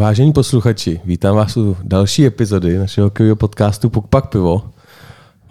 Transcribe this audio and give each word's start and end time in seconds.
Vážení 0.00 0.32
posluchači, 0.32 1.00
vítám 1.04 1.36
vás 1.36 1.56
u 1.56 1.76
další 1.82 2.26
epizody 2.26 2.78
našeho 2.78 3.06
hokejového 3.06 3.36
podcastu 3.36 3.90
Puk 3.90 4.06
Pak 4.06 4.26
Pivo. 4.26 4.62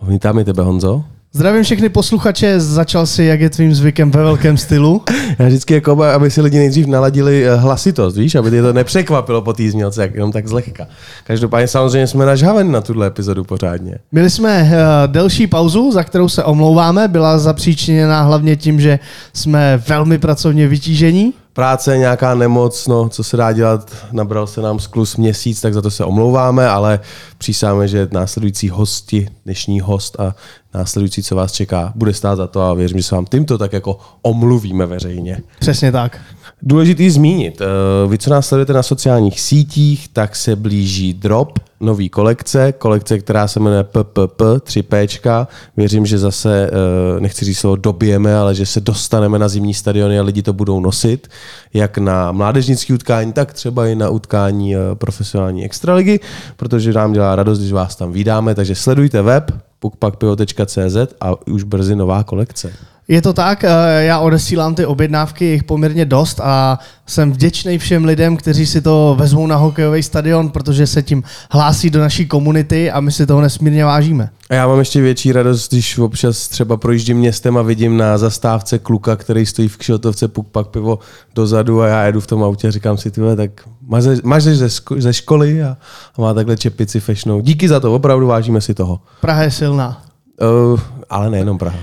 Vítám 0.07 0.39
i 0.39 0.43
tebe, 0.45 0.64
Honzo. 0.64 1.04
Zdravím 1.33 1.64
všechny 1.64 1.89
posluchače, 1.89 2.59
začal 2.59 3.05
si, 3.05 3.23
jak 3.23 3.41
je 3.41 3.50
tvým 3.50 3.75
zvykem, 3.75 4.11
ve 4.11 4.23
velkém 4.23 4.57
stylu. 4.57 5.01
Já 5.39 5.47
vždycky 5.47 5.73
jako, 5.73 6.04
aby 6.04 6.32
si 6.32 6.42
lidi 6.42 6.57
nejdřív 6.57 6.87
naladili 6.87 7.47
eh, 7.47 7.56
hlasitost, 7.56 8.18
víš, 8.18 8.36
aby 8.36 8.56
je 8.56 8.61
to 8.61 8.73
nepřekvapilo 8.73 9.42
po 9.42 9.54
té 9.54 9.71
znělce, 9.71 10.01
jak 10.01 10.14
jenom 10.14 10.32
tak 10.32 10.47
zlehka. 10.47 10.87
Každopádně 11.23 11.68
samozřejmě 11.68 12.07
jsme 12.07 12.25
nažhaveni 12.25 12.71
na 12.71 12.81
tuhle 12.81 13.07
epizodu 13.07 13.43
pořádně. 13.43 13.95
Měli 14.11 14.29
jsme 14.29 14.61
uh, 14.61 14.70
delší 15.11 15.47
pauzu, 15.47 15.92
za 15.92 16.04
kterou 16.04 16.29
se 16.29 16.43
omlouváme, 16.43 17.07
byla 17.07 17.39
zapříčiněná 17.39 18.21
hlavně 18.21 18.56
tím, 18.56 18.79
že 18.79 19.00
jsme 19.34 19.84
velmi 19.87 20.18
pracovně 20.18 20.68
vytížení 20.68 21.34
práce, 21.53 21.97
nějaká 21.97 22.35
nemoc, 22.35 22.87
no, 22.87 23.09
co 23.09 23.23
se 23.23 23.37
dá 23.37 23.51
dělat, 23.51 23.95
nabral 24.11 24.47
se 24.47 24.61
nám 24.61 24.79
sklus 24.79 25.17
měsíc, 25.17 25.61
tak 25.61 25.73
za 25.73 25.81
to 25.81 25.91
se 25.91 26.05
omlouváme, 26.05 26.67
ale 26.67 26.99
přísáme, 27.37 27.87
že 27.87 28.07
následující 28.11 28.69
hosti, 28.69 29.27
dnešní 29.45 29.79
host 29.79 30.19
a 30.19 30.35
následující, 30.73 31.23
co 31.23 31.35
vás 31.35 31.51
čeká, 31.51 31.93
bude 31.95 32.13
stát 32.13 32.35
za 32.35 32.47
to 32.47 32.61
a 32.61 32.73
věřím, 32.73 32.97
že 32.97 33.03
se 33.03 33.16
vám 33.16 33.25
tímto 33.25 33.58
tak 33.58 33.73
jako 33.73 33.99
omluvíme 34.22 34.85
veřejně. 34.85 35.41
Přesně 35.59 35.91
tak. 35.91 36.19
Důležitý 36.62 37.10
zmínit, 37.10 37.62
eh, 37.62 37.66
vy, 38.08 38.18
co 38.18 38.30
nás 38.30 38.48
sledujete 38.48 38.74
na 38.74 38.84
sociálních 38.84 39.42
sítích, 39.42 40.08
tak 40.14 40.36
se 40.36 40.56
blíží 40.56 41.14
drop 41.14 41.60
nový 41.80 42.10
kolekce, 42.10 42.72
kolekce, 42.72 43.20
která 43.20 43.48
se 43.48 43.60
jmenuje 43.60 43.84
PPP 43.84 44.42
3P. 44.60 45.48
Věřím, 45.78 46.06
že 46.06 46.18
zase, 46.18 46.70
eh, 47.18 47.20
nechci 47.20 47.46
říct 47.46 47.58
slovo 47.58 47.76
dobijeme, 47.76 48.36
ale 48.36 48.56
že 48.56 48.66
se 48.66 48.82
dostaneme 48.82 49.40
na 49.40 49.48
zimní 49.48 49.74
stadiony 49.74 50.20
a 50.20 50.24
lidi 50.24 50.42
to 50.42 50.54
budou 50.54 50.80
nosit, 50.80 51.28
jak 51.74 51.98
na 51.98 52.32
mládežnické 52.32 52.94
utkání, 52.94 53.34
tak 53.34 53.54
třeba 53.54 53.88
i 53.88 53.96
na 53.96 54.10
utkání 54.10 54.76
eh, 54.76 54.80
profesionální 54.94 55.66
extraligy, 55.66 56.20
protože 56.58 56.94
nám 56.94 57.14
dělá 57.14 57.36
radost, 57.36 57.60
když 57.60 57.72
vás 57.72 57.96
tam 57.96 58.12
vydáme, 58.12 58.56
takže 58.56 58.76
sledujte 58.76 59.22
web 59.22 59.52
pukpakpivo.cz 59.80 60.98
a 61.22 61.48
už 61.48 61.64
brzy 61.64 61.96
nová 61.96 62.24
kolekce. 62.24 62.74
Je 63.12 63.22
to 63.22 63.34
tak, 63.34 63.64
eh, 63.64 63.70
já 64.04 64.20
odesílám 64.20 64.76
ty 64.76 64.86
objednávky, 64.86 65.46
jich 65.46 65.64
poměrně 65.64 66.06
dost 66.06 66.40
a 66.44 66.80
jsem 67.08 67.32
vděčný 67.32 67.78
všem 67.78 68.06
lidem, 68.06 68.38
kteří 68.38 68.66
si 68.66 68.82
to 68.82 69.16
vezmou 69.20 69.48
na 69.48 69.56
hokejový 69.56 70.04
stadion, 70.04 70.50
protože 70.50 70.88
se 70.88 71.04
tím 71.04 71.24
hlásí 71.52 71.90
do 71.90 72.00
naší 72.00 72.28
komunity 72.28 72.92
a 72.92 73.00
my 73.00 73.12
si 73.12 73.26
toho 73.26 73.42
nesmírně 73.42 73.86
vážíme. 73.86 74.30
A 74.50 74.54
já 74.54 74.68
mám 74.68 74.80
ještě 74.80 75.02
větší 75.02 75.32
radost, 75.32 75.72
když 75.72 75.98
občas 75.98 76.48
třeba 76.48 76.78
projíždím 76.78 77.18
městem 77.18 77.58
a 77.58 77.62
vidím 77.62 77.98
na 77.98 78.18
zastávce 78.18 78.80
kluka, 78.80 79.16
který 79.16 79.46
stojí 79.46 79.68
v 79.68 79.78
kšiltovce 79.78 80.28
puk 80.28 80.48
pak 80.48 80.68
pivo 80.68 81.00
dozadu 81.36 81.82
a 81.82 81.88
já 81.88 82.04
jedu 82.06 82.20
v 82.20 82.28
tom 82.28 82.44
autě 82.44 82.68
a 82.68 82.72
říkám 82.72 82.98
si, 82.98 83.12
tyhle, 83.12 83.36
tak 83.36 83.52
máš, 83.88 84.04
máš 84.24 84.44
ze, 84.44 84.70
ze 84.98 85.14
školy 85.14 85.64
a, 85.64 85.78
a 86.18 86.22
má 86.22 86.34
takhle 86.34 86.58
čepici 86.58 87.00
fešnou. 87.00 87.42
Díky 87.42 87.68
za 87.68 87.80
to, 87.80 87.96
opravdu 87.96 88.28
vážíme 88.28 88.62
si 88.62 88.74
toho. 88.74 89.00
Praha 89.22 89.44
je 89.44 89.52
silná. 89.52 90.02
Uh, 90.42 90.80
ale 91.10 91.30
nejenom 91.30 91.58
Praha. 91.58 91.78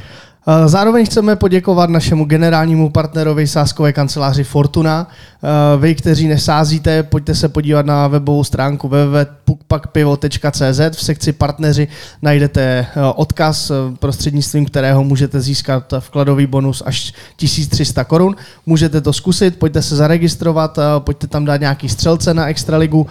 Eh, 0.48 0.69
zároveň 0.69 1.06
chceme 1.06 1.36
poděkovat 1.36 1.91
našemu 1.91 2.25
generálnímu 2.25 2.91
partnerovi 2.91 3.47
sáskové 3.47 3.92
kanceláři 3.92 4.44
Fortuna. 4.44 5.08
Eh, 5.08 5.48
vy, 5.80 5.94
kteří 5.94 6.28
nesázíte, 6.28 7.02
pojďte 7.02 7.34
se 7.34 7.48
podívat 7.48 7.86
na 7.86 8.08
webovou 8.08 8.45
stránku 8.45 8.89
www.pukpakpivo.cz. 8.89 10.80
V 10.96 11.05
sekci 11.05 11.33
partneři 11.33 11.89
najdete 12.23 12.62
eh, 12.62 12.86
odkaz, 13.14 13.73
prostřednictvím 13.98 14.67
kterého 14.67 15.05
můžete 15.05 15.40
získat 15.40 15.95
vkladový 16.01 16.46
bonus 16.46 16.83
až 16.86 17.12
1300 17.36 18.05
korun. 18.05 18.36
Můžete 18.67 19.01
to 19.01 19.12
zkusit, 19.12 19.58
pojďte 19.58 19.83
se 19.83 19.96
zaregistrovat, 19.96 20.79
pojďte 20.98 21.27
tam 21.27 21.45
dát 21.45 21.61
nějaký 21.61 21.89
střelce 21.89 22.35
na 22.35 22.46
Extraligu, 22.48 23.06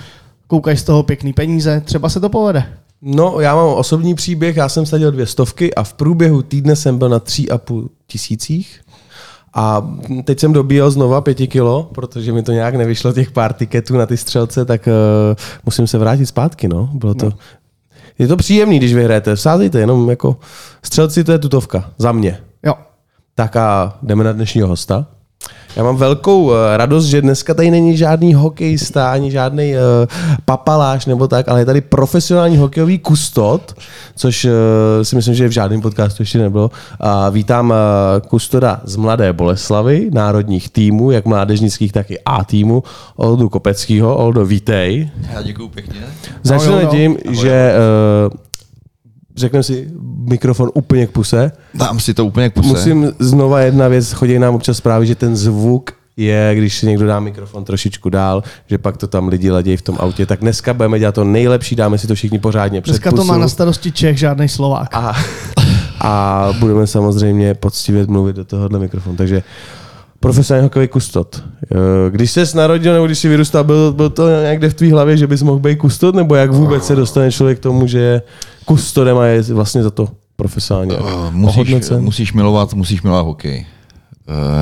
koukají 0.47 0.77
z 0.77 0.83
toho 0.83 1.03
pěkný 1.03 1.33
peníze, 1.33 1.81
třeba 1.85 2.09
se 2.09 2.19
to 2.19 2.29
povede. 2.29 2.65
No, 3.07 3.39
já 3.39 3.55
mám 3.55 3.67
osobní 3.67 4.15
příběh, 4.15 4.55
já 4.55 4.69
jsem 4.69 4.85
sadil 4.85 5.11
dvě 5.11 5.25
stovky 5.25 5.75
a 5.75 5.83
v 5.83 5.93
průběhu 5.93 6.41
týdne 6.41 6.75
jsem 6.75 6.97
byl 6.97 7.09
na 7.09 7.19
tři 7.19 7.49
a 7.49 7.57
půl 7.57 7.89
tisících. 8.07 8.81
A 9.53 9.95
teď 10.23 10.39
jsem 10.39 10.53
dobíjel 10.53 10.91
znova 10.91 11.21
pěti 11.21 11.47
kilo, 11.47 11.89
protože 11.93 12.33
mi 12.33 12.43
to 12.43 12.51
nějak 12.51 12.75
nevyšlo 12.75 13.13
těch 13.13 13.31
pár 13.31 13.53
tiketů 13.53 13.97
na 13.97 14.05
ty 14.05 14.17
střelce, 14.17 14.65
tak 14.65 14.87
uh, 14.87 14.93
musím 15.65 15.87
se 15.87 15.97
vrátit 15.97 16.25
zpátky, 16.25 16.67
no. 16.67 16.89
Bylo 16.93 17.13
to, 17.13 17.25
no. 17.25 17.31
Je 18.19 18.27
to 18.27 18.37
příjemný, 18.37 18.77
když 18.79 18.93
vyhrajete. 18.93 19.35
Vsázejte, 19.35 19.79
jenom 19.79 20.09
jako 20.09 20.37
střelci 20.83 21.23
to 21.23 21.31
je 21.31 21.39
tutovka, 21.39 21.91
za 21.97 22.11
mě. 22.11 22.39
Jo. 22.63 22.73
Tak 23.35 23.55
a 23.55 23.97
jdeme 24.01 24.23
na 24.23 24.31
dnešního 24.31 24.67
hosta. 24.67 25.07
Já 25.75 25.83
mám 25.83 25.95
velkou 25.95 26.53
eh, 26.53 26.77
radost, 26.77 27.05
že 27.05 27.21
dneska 27.21 27.53
tady 27.53 27.71
není 27.71 27.97
žádný 27.97 28.33
hokejista, 28.33 29.11
ani 29.11 29.31
žádný 29.31 29.73
uh, 29.73 29.79
papaláš 30.45 31.05
nebo 31.05 31.27
tak, 31.27 31.49
ale 31.49 31.61
je 31.61 31.65
tady 31.65 31.81
profesionální 31.81 32.57
hokejový 32.57 32.99
kustot, 32.99 33.73
což 34.15 34.45
uh, 34.45 34.51
si 35.03 35.15
myslím, 35.15 35.35
že 35.35 35.47
v 35.47 35.51
žádném 35.51 35.81
podcastu 35.81 36.21
ještě 36.23 36.37
nebylo. 36.37 36.71
A 36.99 37.29
vítám 37.29 37.69
uh, 37.69 37.75
kustoda 38.27 38.81
z 38.83 38.95
Mladé 38.95 39.33
Boleslavy, 39.33 40.09
národních 40.13 40.69
týmů, 40.69 41.11
jak 41.11 41.25
mládežnických, 41.25 41.91
tak 41.91 42.11
i 42.11 42.19
A 42.25 42.43
týmu, 42.43 42.83
Oldu 43.15 43.49
Kopeckýho. 43.49 44.17
Oldo, 44.17 44.45
vítej. 44.45 45.09
Já 45.33 45.41
děkuju 45.41 45.69
pěkně. 45.69 46.01
Začneme 46.43 46.85
tím, 46.85 47.17
ahoj, 47.25 47.35
že 47.35 47.73
uh, 48.29 48.37
řekneme 49.37 49.63
si 49.63 49.87
mikrofon 50.29 50.69
úplně 50.73 51.07
k 51.07 51.11
puse. 51.11 51.51
Dám 51.73 51.99
si 51.99 52.13
to 52.13 52.25
úplně 52.25 52.49
k 52.49 52.53
puse. 52.53 52.67
Musím 52.67 53.11
znova 53.19 53.59
jedna 53.61 53.87
věc, 53.87 54.11
chodí 54.11 54.39
nám 54.39 54.55
občas 54.55 54.77
zprávy, 54.77 55.07
že 55.07 55.15
ten 55.15 55.35
zvuk 55.35 55.91
je, 56.17 56.51
když 56.55 56.77
si 56.77 56.85
někdo 56.85 57.07
dá 57.07 57.19
mikrofon 57.19 57.63
trošičku 57.63 58.09
dál, 58.09 58.43
že 58.67 58.77
pak 58.77 58.97
to 58.97 59.07
tam 59.07 59.27
lidi 59.27 59.51
ladějí 59.51 59.77
v 59.77 59.81
tom 59.81 59.97
autě. 59.99 60.25
Tak 60.25 60.39
dneska 60.39 60.73
budeme 60.73 60.99
dělat 60.99 61.15
to 61.15 61.23
nejlepší, 61.23 61.75
dáme 61.75 61.97
si 61.97 62.07
to 62.07 62.15
všichni 62.15 62.39
pořádně 62.39 62.81
před 62.81 62.91
Dneska 62.91 63.09
pusu. 63.09 63.21
to 63.21 63.27
má 63.27 63.37
na 63.37 63.47
starosti 63.47 63.91
Čech, 63.91 64.17
žádný 64.17 64.49
Slovák. 64.49 64.95
A, 64.95 65.13
a 66.01 66.49
budeme 66.59 66.87
samozřejmě 66.87 67.53
poctivě 67.53 68.05
mluvit 68.07 68.35
do 68.35 68.45
tohohle 68.45 68.79
mikrofonu. 68.79 69.15
Takže 69.15 69.43
profesionální 70.19 70.65
hokejový 70.65 70.87
kustot. 70.87 71.43
Když 72.09 72.31
jsi 72.31 72.57
narodil 72.57 72.93
nebo 72.93 73.05
když 73.05 73.19
jsi 73.19 73.29
vyrůstal, 73.29 73.63
byl, 73.63 73.93
byl 73.93 74.09
to 74.09 74.27
někde 74.43 74.69
v 74.69 74.73
tvý 74.73 74.91
hlavě, 74.91 75.17
že 75.17 75.27
bys 75.27 75.41
mohl 75.41 75.59
být 75.59 75.75
kustot, 75.75 76.15
nebo 76.15 76.35
jak 76.35 76.51
vůbec 76.51 76.85
se 76.85 76.95
dostane 76.95 77.31
člověk 77.31 77.59
k 77.59 77.63
tomu, 77.63 77.87
že 77.87 77.99
je 77.99 78.21
kustodem 78.65 79.17
a 79.17 79.25
je 79.25 79.41
vlastně 79.53 79.83
za 79.83 79.91
to 79.91 80.09
profesionálně 80.35 80.97
uh, 80.97 81.31
musíš, 81.31 81.89
musíš, 81.99 82.33
milovat, 82.33 82.73
musíš 82.73 83.01
milovat 83.01 83.25
hokej. 83.25 83.65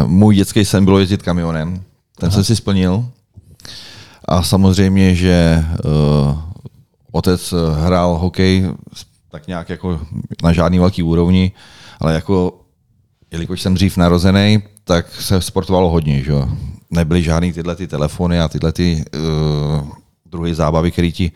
Uh, 0.03 0.09
můj 0.09 0.36
dětský 0.36 0.66
sen 0.66 0.86
bylo 0.86 1.00
jezdit 1.00 1.22
kamionem, 1.22 1.84
ten 2.19 2.28
Aha. 2.28 2.31
jsem 2.31 2.44
si 2.44 2.56
splnil. 2.56 3.06
A 4.25 4.44
samozřejmě, 4.44 5.16
že 5.16 5.66
uh, 5.86 6.38
otec 7.12 7.53
hrál 7.86 8.18
hokej 8.18 8.69
tak 9.31 9.47
nějak 9.47 9.69
jako 9.69 10.00
na 10.44 10.53
žádný 10.53 10.80
velký 10.80 11.03
úrovni, 11.03 11.52
ale 12.00 12.13
jako 12.13 12.59
jelikož 13.31 13.62
jsem 13.62 13.74
dřív 13.74 13.97
narozený, 13.97 14.63
tak 14.84 15.16
se 15.16 15.42
sportovalo 15.42 15.90
hodně. 15.90 16.24
Že? 16.24 16.34
Nebyly 16.92 17.24
žádný 17.24 17.53
tyhle 17.53 17.75
ty 17.75 17.88
telefony 17.88 18.40
a 18.40 18.47
tyhle 18.47 18.72
ty 18.72 19.06
uh, 19.16 19.90
druhé 20.25 20.56
zábavy, 20.56 20.92
které 20.92 21.12
ti 21.12 21.31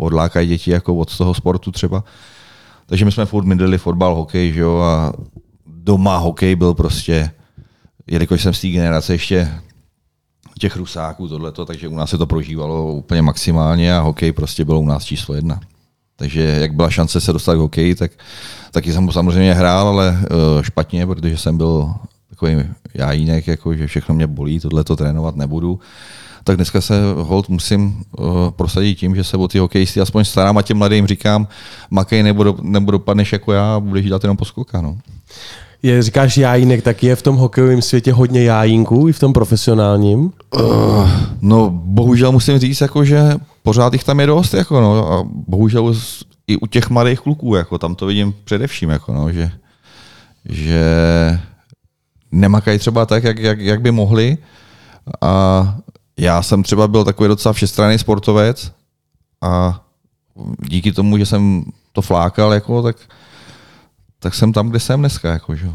odlákají 0.00 0.48
děti 0.48 0.70
jako 0.70 0.94
od 0.94 1.18
toho 1.18 1.34
sportu 1.34 1.70
třeba. 1.70 2.04
Takže 2.86 3.04
my 3.04 3.12
jsme 3.12 3.26
furt 3.26 3.44
mydlili 3.44 3.78
fotbal, 3.78 4.14
hokej, 4.14 4.52
že 4.52 4.60
jo, 4.60 4.78
a 4.78 5.12
doma 5.66 6.16
hokej 6.16 6.56
byl 6.56 6.74
prostě, 6.74 7.30
jelikož 8.06 8.42
jsem 8.42 8.54
z 8.54 8.60
té 8.60 8.68
generace 8.68 9.14
ještě 9.14 9.48
těch 10.58 10.76
rusáků, 10.76 11.28
tohleto, 11.28 11.64
takže 11.64 11.88
u 11.88 11.96
nás 11.96 12.10
se 12.10 12.18
to 12.18 12.26
prožívalo 12.26 12.92
úplně 12.92 13.22
maximálně 13.22 13.96
a 13.96 14.00
hokej 14.00 14.32
prostě 14.32 14.64
bylo 14.64 14.80
u 14.80 14.86
nás 14.86 15.04
číslo 15.04 15.34
jedna. 15.34 15.60
Takže 16.16 16.40
jak 16.40 16.74
byla 16.74 16.90
šance 16.90 17.20
se 17.20 17.32
dostat 17.32 17.54
k 17.54 17.58
hokeji, 17.58 17.94
tak 17.94 18.12
taky 18.70 18.92
jsem 18.92 19.12
samozřejmě 19.12 19.54
hrál, 19.54 19.88
ale 19.88 20.10
uh, 20.10 20.62
špatně, 20.62 21.06
protože 21.06 21.36
jsem 21.36 21.56
byl 21.56 21.94
takový 22.30 22.56
jájínek, 22.94 23.46
jako, 23.46 23.74
že 23.74 23.86
všechno 23.86 24.14
mě 24.14 24.26
bolí, 24.26 24.60
tohle 24.60 24.84
to 24.84 24.96
trénovat 24.96 25.36
nebudu 25.36 25.80
tak 26.44 26.56
dneska 26.56 26.80
se 26.80 26.94
hold 27.16 27.48
musím 27.48 28.02
uh, 28.18 28.50
prosadit 28.50 28.94
tím, 28.94 29.16
že 29.16 29.24
se 29.24 29.36
o 29.36 29.48
ty 29.48 29.58
hokejisty 29.58 30.00
aspoň 30.00 30.24
starám 30.24 30.58
a 30.58 30.62
těm 30.62 30.76
mladým 30.76 31.06
říkám, 31.06 31.48
makej 31.90 32.22
nebo, 32.22 32.44
do, 32.44 32.56
nebo 32.62 32.90
dopadneš 32.90 33.32
jako 33.32 33.52
já 33.52 33.80
budeš 33.80 34.06
dělat 34.06 34.24
jenom 34.24 34.36
poskoka. 34.36 34.80
No. 34.80 34.98
Je, 35.82 36.02
říkáš 36.02 36.36
jájínek, 36.36 36.82
tak 36.82 37.02
je 37.02 37.16
v 37.16 37.22
tom 37.22 37.36
hokejovém 37.36 37.82
světě 37.82 38.12
hodně 38.12 38.42
jájínků, 38.42 39.08
i 39.08 39.12
v 39.12 39.18
tom 39.18 39.32
profesionálním? 39.32 40.32
Uh, 40.60 41.10
no, 41.40 41.70
bohužel 41.70 42.32
musím 42.32 42.58
říct, 42.58 42.80
jako, 42.80 43.04
že 43.04 43.34
pořád 43.62 43.92
jich 43.92 44.04
tam 44.04 44.20
je 44.20 44.26
dost, 44.26 44.54
jako, 44.54 44.80
no, 44.80 45.12
a 45.12 45.24
bohužel 45.48 45.94
i 46.46 46.56
u 46.56 46.66
těch 46.66 46.90
mladých 46.90 47.20
kluků, 47.20 47.54
jako, 47.54 47.78
tam 47.78 47.94
to 47.94 48.06
vidím 48.06 48.34
především, 48.44 48.90
jako, 48.90 49.12
no, 49.12 49.32
že, 49.32 49.50
že 50.48 50.84
nemakají 52.32 52.78
třeba 52.78 53.06
tak, 53.06 53.24
jak, 53.24 53.38
jak, 53.38 53.60
jak 53.60 53.80
by 53.80 53.90
mohli 53.90 54.38
a 55.20 55.76
já 56.20 56.42
jsem 56.42 56.62
třeba 56.62 56.88
byl 56.88 57.04
takový 57.04 57.28
docela 57.28 57.52
všestranný 57.52 57.98
sportovec 57.98 58.72
a 59.42 59.80
díky 60.68 60.92
tomu, 60.92 61.18
že 61.18 61.26
jsem 61.26 61.64
to 61.92 62.02
flákal, 62.02 62.52
jako, 62.52 62.82
tak, 62.82 62.96
tak 64.18 64.34
jsem 64.34 64.52
tam, 64.52 64.68
kde 64.68 64.80
jsem 64.80 65.00
dneska. 65.00 65.32
Jako, 65.32 65.54
že? 65.54 65.66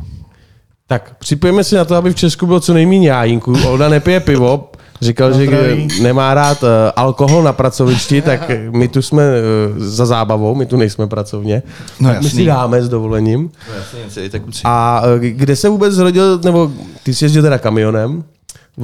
Tak 0.87 1.17
připojíme 1.17 1.63
si 1.63 1.75
na 1.75 1.85
to, 1.85 1.95
aby 1.95 2.11
v 2.11 2.15
Česku 2.15 2.45
bylo 2.45 2.59
co 2.59 2.73
nejméně 2.73 3.09
jájinku. 3.09 3.53
Olda 3.67 3.89
nepije 3.89 4.19
pivo, 4.19 4.71
Říkal, 5.01 5.33
že 5.33 5.77
nemá 6.01 6.33
rád 6.33 6.63
uh, 6.63 6.69
alkohol 6.95 7.43
na 7.43 7.53
pracovišti, 7.53 8.21
tak 8.21 8.51
my 8.71 8.87
tu 8.87 9.01
jsme 9.01 9.23
uh, 9.23 9.83
za 9.83 10.05
zábavou, 10.05 10.55
my 10.55 10.65
tu 10.65 10.77
nejsme 10.77 11.07
pracovně. 11.07 11.63
No 11.99 12.09
tak 12.09 12.19
my 12.19 12.25
jasný. 12.25 12.39
si 12.39 12.45
dáme 12.45 12.81
s 12.81 12.89
dovolením. 12.89 13.51
No 13.69 13.99
jasně, 14.01 14.39
kluci. 14.39 14.61
A 14.63 15.03
kde 15.17 15.55
se 15.55 15.69
vůbec 15.69 15.93
zrodil, 15.93 16.39
nebo 16.43 16.71
ty 17.03 17.13
jsi 17.13 17.25
jezdil 17.25 17.41
teda 17.41 17.57
kamionem? 17.57 18.23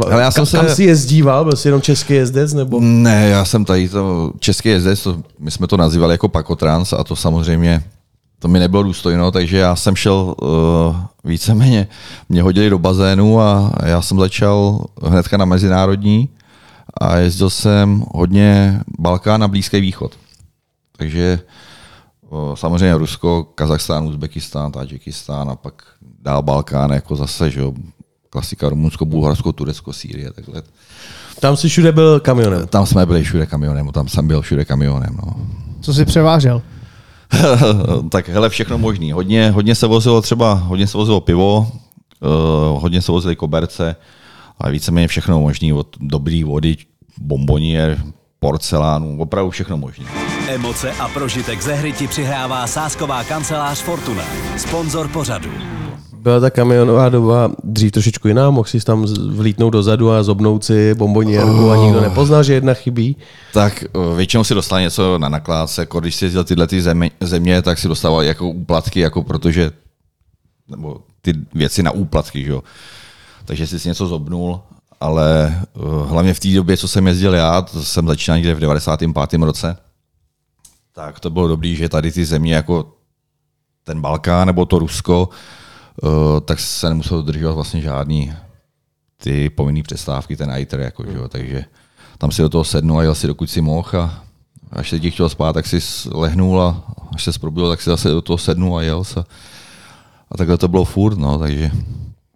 Hele, 0.09 0.21
já 0.21 0.31
jsem 0.31 0.41
kam, 0.41 0.45
se- 0.45 0.57
kam 0.57 0.69
jsi 0.69 0.83
jezdíval? 0.83 1.43
Byl 1.43 1.55
jsi 1.55 1.67
jenom 1.67 1.81
český 1.81 2.13
jezdec? 2.13 2.53
Nebo? 2.53 2.79
Ne, 2.81 3.29
já 3.29 3.45
jsem 3.45 3.65
tady 3.65 3.89
to 3.89 4.31
český 4.39 4.69
jezdec, 4.69 5.03
to, 5.03 5.23
my 5.39 5.51
jsme 5.51 5.67
to 5.67 5.77
nazývali 5.77 6.13
jako 6.13 6.27
pakotrans 6.27 6.93
a 6.93 7.03
to 7.03 7.15
samozřejmě 7.15 7.83
to 8.39 8.47
mi 8.47 8.59
nebylo 8.59 8.83
důstojno, 8.83 9.31
takže 9.31 9.57
já 9.57 9.75
jsem 9.75 9.95
šel 9.95 10.35
uh, 10.41 10.95
víceméně, 11.23 11.88
mě 12.29 12.41
hodili 12.41 12.69
do 12.69 12.79
bazénu 12.79 13.41
a 13.41 13.71
já 13.85 14.01
jsem 14.01 14.19
začal 14.19 14.85
hnedka 15.03 15.38
na 15.38 15.45
mezinárodní 15.45 16.29
a 17.01 17.17
jezdil 17.17 17.49
jsem 17.49 18.03
hodně 18.11 18.79
Balkán 18.99 19.44
a 19.44 19.47
Blízký 19.47 19.81
východ. 19.81 20.11
Takže 20.97 21.39
uh, 22.29 22.55
samozřejmě 22.55 22.97
Rusko, 22.97 23.44
Kazachstán, 23.55 24.07
Uzbekistán, 24.07 24.71
Tadžikistán 24.71 25.49
a 25.49 25.55
pak 25.55 25.73
dál 26.21 26.41
Balkán 26.41 26.91
jako 26.91 27.15
zase, 27.15 27.51
že 27.51 27.59
jo, 27.59 27.73
klasika 28.31 28.69
Rumunsko, 28.69 29.06
Bulharsko, 29.06 29.51
Turecko, 29.51 29.94
Sýrie, 29.94 30.31
takhle. 30.31 30.62
Tam 31.39 31.57
jsi 31.57 31.69
všude 31.69 31.92
byl 31.92 32.19
kamionem. 32.19 32.68
Tam 32.68 32.86
jsme 32.86 33.06
byli 33.06 33.24
všude 33.24 33.45
kamionem, 33.45 33.88
tam 33.88 34.07
jsem 34.07 34.28
byl 34.28 34.42
všude 34.42 34.66
kamionem. 34.66 35.18
No. 35.25 35.36
Co 35.81 35.94
jsi 35.94 36.06
převážel? 36.06 36.62
tak 38.10 38.30
hele, 38.30 38.50
všechno 38.50 38.78
možný. 38.78 39.12
Hodně, 39.12 39.51
hodně 39.51 39.75
se 39.75 39.88
vozilo 39.88 40.22
třeba, 40.22 40.54
hodně 40.54 40.88
se 40.88 40.98
vozilo 40.98 41.22
pivo, 41.22 41.60
uh, 41.60 42.81
hodně 42.81 43.01
se 43.01 43.12
vozily 43.12 43.36
koberce, 43.36 43.95
ale 44.60 44.72
víceméně 44.72 45.07
všechno 45.07 45.39
možný, 45.39 45.74
od 45.74 45.88
dobrý 46.00 46.44
vody, 46.44 46.78
bombonier, 47.22 48.04
porcelánu, 48.39 49.19
opravdu 49.19 49.51
všechno 49.51 49.78
možný. 49.78 50.06
Emoce 50.48 50.92
a 50.92 51.07
prožitek 51.07 51.62
ze 51.62 51.74
hry 51.74 51.94
ti 51.94 52.07
přihrává 52.07 52.68
sásková 52.68 53.24
kancelář 53.24 53.81
Fortuna. 53.81 54.24
Sponzor 54.57 55.07
pořadu. 55.07 55.51
Byla 56.21 56.39
ta 56.39 56.50
kamionová 56.50 57.09
doba 57.09 57.51
dřív 57.63 57.91
trošičku 57.91 58.27
jiná, 58.27 58.50
mohl 58.50 58.68
jsi 58.68 58.79
tam 58.79 59.06
vlítnout 59.29 59.69
dozadu 59.69 60.12
a 60.12 60.23
zobnout 60.23 60.63
si 60.63 60.95
bombonierku 60.95 61.71
a 61.71 61.75
nikdo 61.75 62.01
nepoznal, 62.01 62.44
že 62.44 62.53
jedna 62.53 62.73
chybí. 62.73 63.18
Tak 63.53 63.83
uh, 63.94 64.18
většinou 64.18 64.44
si 64.44 64.53
dostal 64.53 64.81
něco 64.81 65.18
na 65.18 65.29
nakládce, 65.29 65.81
jako 65.81 66.00
když 66.00 66.15
si 66.15 66.25
jezdil 66.25 66.44
tyhle 66.44 66.68
ty 66.68 66.81
země, 66.81 67.12
země, 67.19 67.62
tak 67.62 67.77
si 67.77 67.88
dostával 67.88 68.23
jako 68.23 68.50
úplatky, 68.50 69.00
jako 69.00 69.23
protože, 69.23 69.71
nebo 70.68 71.01
ty 71.21 71.33
věci 71.53 71.83
na 71.83 71.91
úplatky, 71.91 72.44
že 72.44 72.51
jo. 72.51 72.63
Takže 73.45 73.68
jsi 73.68 73.79
si 73.79 73.88
něco 73.88 74.07
zobnul, 74.07 74.59
ale 75.00 75.59
uh, 75.73 76.09
hlavně 76.09 76.33
v 76.33 76.39
té 76.39 76.47
době, 76.47 76.77
co 76.77 76.88
jsem 76.88 77.07
jezdil 77.07 77.33
já, 77.33 77.62
to 77.62 77.83
jsem 77.83 78.07
začínal 78.07 78.38
někde 78.38 78.53
v 78.56 78.59
95. 78.59 79.41
roce, 79.41 79.77
tak 80.94 81.19
to 81.19 81.29
bylo 81.29 81.47
dobrý, 81.47 81.75
že 81.75 81.89
tady 81.89 82.12
ty 82.12 82.25
země 82.25 82.56
jako 82.56 82.94
ten 83.83 84.01
Balkán 84.01 84.47
nebo 84.47 84.65
to 84.65 84.79
Rusko, 84.79 85.29
uh, 85.29 85.35
tak 86.45 86.59
se 86.59 86.89
nemusel 86.89 87.17
dodržovat 87.17 87.53
vlastně 87.53 87.81
žádný 87.81 88.33
ty 89.17 89.49
povinné 89.49 89.83
přestávky, 89.83 90.35
ten 90.35 90.53
ITER, 90.57 90.79
jako, 90.79 91.03
že 91.11 91.17
jo, 91.17 91.27
takže 91.27 91.65
tam 92.17 92.31
si 92.31 92.41
do 92.41 92.49
toho 92.49 92.63
sednu 92.63 92.97
a 92.97 93.03
jel 93.03 93.15
si 93.15 93.27
dokud 93.27 93.49
si 93.49 93.61
mohl 93.61 94.01
a 94.01 94.23
až 94.71 94.89
se 94.89 94.99
ti 94.99 95.11
chtěl 95.11 95.29
spát, 95.29 95.53
tak 95.53 95.67
si 95.67 95.79
lehnul 96.11 96.61
a 96.61 96.83
až 97.15 97.23
se 97.23 97.33
zprobudil, 97.33 97.69
tak 97.69 97.81
si 97.81 97.89
zase 97.89 98.09
do 98.09 98.21
toho 98.21 98.38
sednu 98.38 98.77
a 98.77 98.81
jel 98.81 99.03
se. 99.03 99.19
A 100.31 100.38
takhle 100.38 100.57
to 100.57 100.67
bylo 100.67 100.85
furt, 100.85 101.17
no, 101.17 101.39
takže 101.39 101.71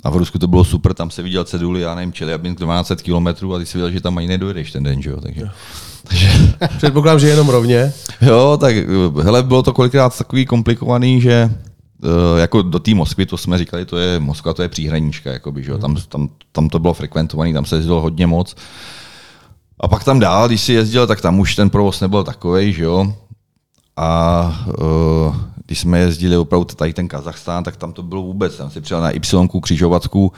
a 0.05 0.09
v 0.09 0.15
Rusku 0.15 0.39
to 0.39 0.47
bylo 0.47 0.63
super, 0.63 0.93
tam 0.93 1.11
se 1.11 1.21
viděl 1.21 1.43
ceduly, 1.43 1.81
já 1.81 1.95
nevím, 1.95 2.13
Čeliabinsk 2.13 2.59
12 2.59 2.91
km 3.01 3.27
a 3.27 3.59
ty 3.59 3.65
si 3.65 3.77
viděl, 3.77 3.91
že 3.91 4.01
tam 4.01 4.17
ani 4.17 4.27
nedojedeš 4.27 4.71
ten 4.71 4.83
den, 4.83 5.01
že 5.01 5.09
jo, 5.09 5.21
takže. 5.21 5.49
takže 6.07 6.29
Předpokládám, 6.77 7.19
že 7.19 7.27
jenom 7.27 7.49
rovně. 7.49 7.93
Jo, 8.21 8.57
tak 8.61 8.75
hele, 9.23 9.43
bylo 9.43 9.63
to 9.63 9.73
kolikrát 9.73 10.17
takový 10.17 10.45
komplikovaný, 10.45 11.21
že 11.21 11.49
eh, 11.51 11.74
jako 12.37 12.61
do 12.61 12.79
té 12.79 12.95
Moskvy, 12.95 13.25
to 13.25 13.37
jsme 13.37 13.57
říkali, 13.57 13.85
to 13.85 13.97
je 13.97 14.19
Moskva, 14.19 14.53
to 14.53 14.61
je 14.61 14.69
příhranička, 14.69 15.31
jakoby, 15.31 15.63
že? 15.63 15.77
Tam, 15.77 15.95
tam, 16.09 16.29
tam, 16.51 16.69
to 16.69 16.79
bylo 16.79 16.93
frekventovaný, 16.93 17.53
tam 17.53 17.65
se 17.65 17.75
jezdilo 17.75 18.01
hodně 18.01 18.27
moc. 18.27 18.55
A 19.79 19.87
pak 19.87 20.03
tam 20.03 20.19
dál, 20.19 20.47
když 20.47 20.61
si 20.61 20.73
jezdil, 20.73 21.07
tak 21.07 21.21
tam 21.21 21.39
už 21.39 21.55
ten 21.55 21.69
provoz 21.69 22.01
nebyl 22.01 22.23
takový, 22.23 22.73
že 22.73 22.83
jo. 22.83 23.13
A 23.97 24.65
uh, 24.79 25.35
když 25.65 25.79
jsme 25.79 25.99
jezdili 25.99 26.37
opravdu 26.37 26.65
tady 26.65 26.93
ten 26.93 27.07
Kazachstán, 27.07 27.63
tak 27.63 27.77
tam 27.77 27.93
to 27.93 28.03
bylo 28.03 28.21
vůbec. 28.21 28.57
Tam 28.57 28.71
si 28.71 28.81
přijel 28.81 29.01
na 29.01 29.11
Y 29.11 29.61
křižovatku 29.61 30.33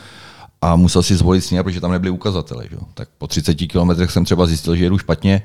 a 0.62 0.76
musel 0.76 1.04
si 1.04 1.16
zvolit 1.16 1.42
směr, 1.42 1.64
protože 1.64 1.82
tam 1.82 1.92
nebyly 1.92 2.12
ukazatele. 2.12 2.64
Že? 2.72 2.78
Tak 2.94 3.10
po 3.18 3.28
30 3.28 3.54
kilometrech 3.54 4.12
jsem 4.12 4.26
třeba 4.26 4.46
zjistil, 4.46 4.76
že 4.76 4.84
jedu 4.84 4.98
špatně, 4.98 5.42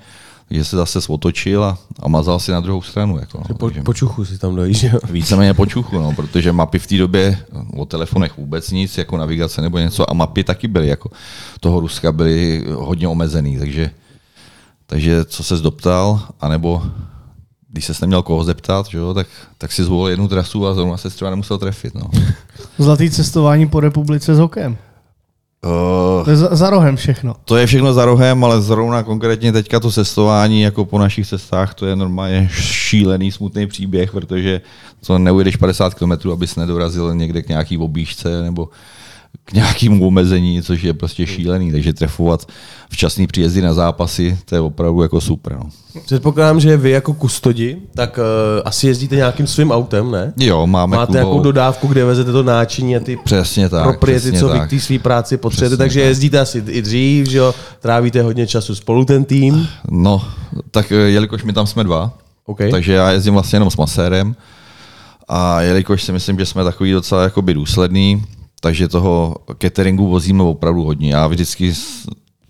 takže 0.48 0.64
se 0.64 0.76
zase 0.76 0.98
otočil 1.08 1.64
a, 1.64 1.78
a 2.00 2.08
mazal 2.08 2.40
si 2.40 2.52
na 2.52 2.60
druhou 2.60 2.82
stranu. 2.82 3.18
Jako, 3.18 3.38
no. 3.38 3.54
Po, 3.54 3.66
Takže 3.66 3.82
po 3.82 3.94
čuchu 3.94 4.24
si 4.24 4.38
tam 4.38 4.56
dojíš, 4.56 4.82
jo. 4.82 4.98
Víceméně 5.10 5.54
po 5.54 5.66
čuchu, 5.66 5.98
no, 5.98 6.12
protože 6.12 6.52
mapy 6.52 6.78
v 6.78 6.86
té 6.86 6.96
době 6.96 7.38
o 7.76 7.86
telefonech 7.86 8.36
vůbec 8.36 8.70
nic, 8.70 8.98
jako 8.98 9.16
navigace 9.16 9.62
nebo 9.62 9.78
něco, 9.78 10.10
a 10.10 10.14
mapy 10.14 10.44
taky 10.44 10.68
byly, 10.68 10.88
jako 10.88 11.10
toho 11.60 11.80
Ruska 11.80 12.12
byly 12.12 12.64
hodně 12.74 13.08
omezený, 13.08 13.58
takže, 13.58 13.90
takže 14.86 15.24
co 15.24 15.44
se 15.44 15.56
zdoptal, 15.56 16.20
anebo 16.40 16.82
když 17.68 17.84
se 17.84 17.92
neměl 18.00 18.22
koho 18.22 18.44
zeptat, 18.44 18.86
že 18.86 18.98
jo, 18.98 19.14
tak, 19.14 19.26
tak 19.58 19.72
si 19.72 19.84
zvolil 19.84 20.10
jednu 20.10 20.28
trasu 20.28 20.66
a 20.66 20.74
zrovna 20.74 20.96
se 20.96 21.10
třeba 21.10 21.30
nemusel 21.30 21.58
trefit. 21.58 21.94
No. 21.94 22.10
Zlatý 22.78 23.10
cestování 23.10 23.68
po 23.68 23.80
republice 23.80 24.34
s 24.34 24.38
hokejem. 24.38 24.76
Uh, 25.67 26.25
To 26.25 26.31
je 26.31 26.37
za, 26.37 26.49
za 26.56 26.70
rohem 26.70 26.97
všechno. 26.97 27.35
to 27.44 27.56
je 27.56 27.67
všechno 27.67 27.93
za 27.93 28.05
rohem, 28.05 28.44
ale 28.44 28.62
zrovna 28.62 29.03
konkrétně 29.03 29.53
teďka 29.53 29.81
to 29.81 29.91
cestování 29.91 30.62
jako 30.62 30.85
po 30.85 30.99
našich 30.99 31.26
cestách, 31.26 31.75
to 31.75 31.87
je 31.87 31.97
normálně 31.97 32.49
šílený, 32.53 33.32
smutný 33.32 33.67
příběh, 33.67 34.12
protože 34.12 34.61
to 35.06 35.19
neujedeš 35.19 35.56
50 35.56 35.94
km, 35.94 36.31
abys 36.32 36.56
nedorazil 36.56 37.14
někde 37.14 37.43
k 37.43 37.49
nějaký 37.49 37.79
obížce 37.79 38.43
nebo 38.43 38.69
k 39.44 39.52
nějakému 39.52 40.06
omezení, 40.06 40.62
což 40.62 40.83
je 40.83 40.95
prostě 40.95 41.26
šílený. 41.26 41.73
Takže 41.73 41.92
trefovat 41.92 42.47
včasný 42.90 43.26
příjezdy 43.26 43.62
na 43.62 43.75
zápasy, 43.75 44.38
to 44.45 44.54
je 44.54 44.61
opravdu 44.61 45.02
jako 45.02 45.21
super. 45.21 45.56
No. 45.56 45.71
Předpokládám, 46.04 46.61
že 46.61 46.76
vy 46.76 46.90
jako 46.90 47.14
kustodi, 47.14 47.76
tak 47.95 48.18
uh, 48.18 48.25
asi 48.64 48.87
jezdíte 48.87 49.16
nějakým 49.16 49.47
svým 49.47 49.71
autem, 49.71 50.11
ne? 50.11 50.33
Jo, 50.37 50.66
máme 50.66 50.97
Máte 50.97 51.11
Kubou- 51.12 51.14
nějakou 51.14 51.40
dodávku, 51.40 51.87
kde 51.88 52.04
vezete 52.04 52.33
to 52.33 52.42
náčiní 52.42 52.97
a 52.97 53.00
ty 53.00 53.16
Přesně 53.25 53.68
tak. 53.68 53.83
propriety, 53.83 54.21
přesně 54.21 54.38
co 54.40 54.49
vy 54.49 54.59
tak. 54.59 54.68
k 54.68 54.71
té 54.71 54.80
své 54.80 54.99
práci 54.99 55.37
potřebujete, 55.37 55.76
Přesně 55.76 55.85
takže 55.85 56.00
tak. 56.00 56.09
jezdíte 56.09 56.40
asi 56.40 56.62
i 56.68 56.83
dřív, 56.83 57.26
že 57.26 57.38
jo, 57.38 57.54
trávíte 57.80 58.23
hodně 58.23 58.47
času 58.47 58.75
spolu 58.75 59.04
ten 59.04 59.25
tým. 59.25 59.68
No, 59.90 60.23
tak 60.71 60.92
eh, 60.92 60.95
jelikož 60.95 61.45
my 61.45 61.52
tam 61.52 61.66
jsme 61.66 61.85
dva, 61.85 62.18
OK. 62.47 62.59
takže 62.71 62.92
já 62.92 63.11
jezdím 63.11 63.33
vlastně 63.35 63.56
jenom 63.56 63.71
s 63.71 63.76
masérem 63.76 64.37
a 65.28 65.61
jelikož 65.61 66.02
si 66.02 66.12
myslím, 66.12 66.38
že 66.38 66.47
jsme 66.47 66.64
takový 66.64 66.92
docela 66.92 67.23
jakoby 67.23 67.54
důsledný, 67.54 68.25
takže 68.62 68.88
toho 68.88 69.37
cateringu 69.59 70.09
vozíme 70.09 70.42
opravdu 70.42 70.85
hodně. 70.85 71.14
Já 71.14 71.26
vždycky 71.26 71.75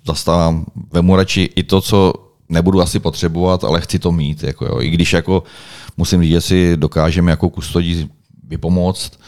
zastávám, 0.07 0.65
vemu 0.93 1.17
radši 1.17 1.51
i 1.57 1.63
to, 1.63 1.81
co 1.81 2.13
nebudu 2.49 2.81
asi 2.81 3.01
potřebovat, 3.01 3.65
ale 3.65 3.81
chci 3.81 3.99
to 3.99 4.13
mít. 4.13 4.43
Jako 4.43 4.65
jo. 4.67 4.81
I 4.81 4.91
když 4.91 5.13
jako 5.13 5.43
musím 5.97 6.23
říct, 6.23 6.31
že 6.31 6.41
si 6.41 6.77
dokážeme 6.77 7.31
jako 7.31 7.51
kustodí 7.51 8.11
vypomoct, 8.49 9.21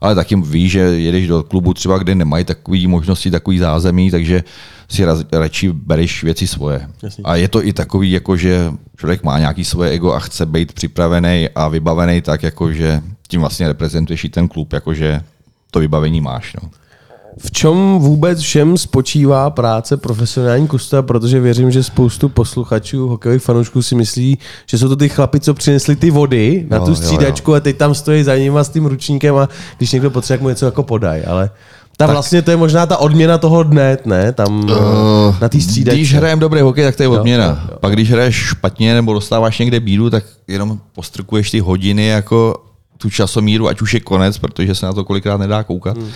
ale 0.00 0.14
taky 0.14 0.36
ví, 0.36 0.68
že 0.68 0.80
jedeš 0.80 1.26
do 1.26 1.42
klubu 1.42 1.74
třeba, 1.74 1.98
kde 1.98 2.14
nemají 2.14 2.44
takové 2.44 2.86
možnosti, 2.86 3.30
takový 3.30 3.58
zázemí, 3.58 4.10
takže 4.10 4.44
si 4.88 5.04
raz, 5.04 5.24
radši 5.32 5.72
bereš 5.72 6.24
věci 6.24 6.46
svoje. 6.46 6.88
Jasně. 7.02 7.24
A 7.24 7.36
je 7.36 7.48
to 7.48 7.66
i 7.66 7.72
takový, 7.72 8.10
jako 8.10 8.36
že 8.36 8.72
člověk 8.96 9.22
má 9.22 9.38
nějaký 9.38 9.64
svoje 9.64 9.90
ego 9.90 10.12
a 10.12 10.18
chce 10.18 10.46
být 10.46 10.72
připravený 10.72 11.48
a 11.54 11.68
vybavený 11.68 12.20
tak, 12.22 12.42
jako 12.42 12.72
že 12.72 13.02
tím 13.28 13.40
vlastně 13.40 13.68
reprezentuješ 13.68 14.24
i 14.24 14.28
ten 14.28 14.48
klub, 14.48 14.72
jakože 14.72 15.22
to 15.72 15.80
vybavení 15.80 16.20
máš. 16.20 16.56
No. 16.62 16.70
V 17.38 17.50
čem 17.50 17.98
vůbec 17.98 18.40
všem 18.40 18.78
spočívá 18.78 19.50
práce 19.50 19.96
profesionální 19.96 20.68
kusta, 20.68 21.02
protože 21.02 21.40
věřím, 21.40 21.70
že 21.70 21.82
spoustu 21.82 22.28
posluchačů, 22.28 23.08
hokejových 23.08 23.42
fanoušků 23.42 23.82
si 23.82 23.94
myslí, 23.94 24.38
že 24.66 24.78
jsou 24.78 24.88
to 24.88 24.96
ty 24.96 25.08
chlapi, 25.08 25.40
co 25.40 25.54
přinesli 25.54 25.96
ty 25.96 26.10
vody 26.10 26.66
na 26.70 26.76
Jo, 26.76 26.84
tu 26.84 26.90
jo, 26.90 26.96
střídačku 26.96 27.54
a 27.54 27.60
teď 27.60 27.76
tam 27.76 27.94
stojí 27.94 28.22
za 28.24 28.36
nima 28.36 28.64
s 28.64 28.68
tím 28.68 28.86
ručníkem 28.86 29.36
a 29.36 29.48
když 29.78 29.92
někdo 29.92 30.10
potřebuje, 30.10 30.38
tak 30.38 30.42
mu 30.42 30.48
něco 30.48 30.64
jako 30.64 30.82
podaj, 30.82 31.22
ale 31.26 31.50
ta 31.96 32.06
vlastně 32.06 32.42
to 32.42 32.50
je 32.50 32.56
možná 32.56 32.86
ta 32.86 32.96
odměna 32.96 33.38
toho 33.38 33.62
dne, 33.62 33.98
ne? 34.04 34.32
Tam 34.32 34.64
uh, 34.64 35.40
na 35.40 35.48
té 35.48 35.60
střídačce. 35.60 35.96
Když 35.96 36.14
hrajeme 36.14 36.40
dobrý 36.40 36.60
hokej, 36.60 36.84
tak 36.84 36.96
to 36.96 37.02
je 37.02 37.08
odměna. 37.08 37.44
jo, 37.44 37.56
jo. 37.70 37.78
Pak 37.80 37.92
když 37.92 38.10
hraješ 38.10 38.34
špatně 38.34 38.94
nebo 38.94 39.12
dostáváš 39.12 39.58
někde 39.58 39.80
bídu, 39.80 40.10
tak 40.10 40.24
jenom 40.48 40.78
postrkuješ 40.94 41.50
ty 41.50 41.60
hodiny 41.60 42.06
jako 42.06 42.54
tu 43.02 43.10
časomíru, 43.10 43.68
ať 43.68 43.82
už 43.82 43.94
je 43.94 44.00
konec, 44.00 44.38
protože 44.38 44.74
se 44.74 44.86
na 44.86 44.92
to 44.92 45.04
kolikrát 45.04 45.36
nedá 45.36 45.62
koukat. 45.62 45.98
Hmm. 45.98 46.10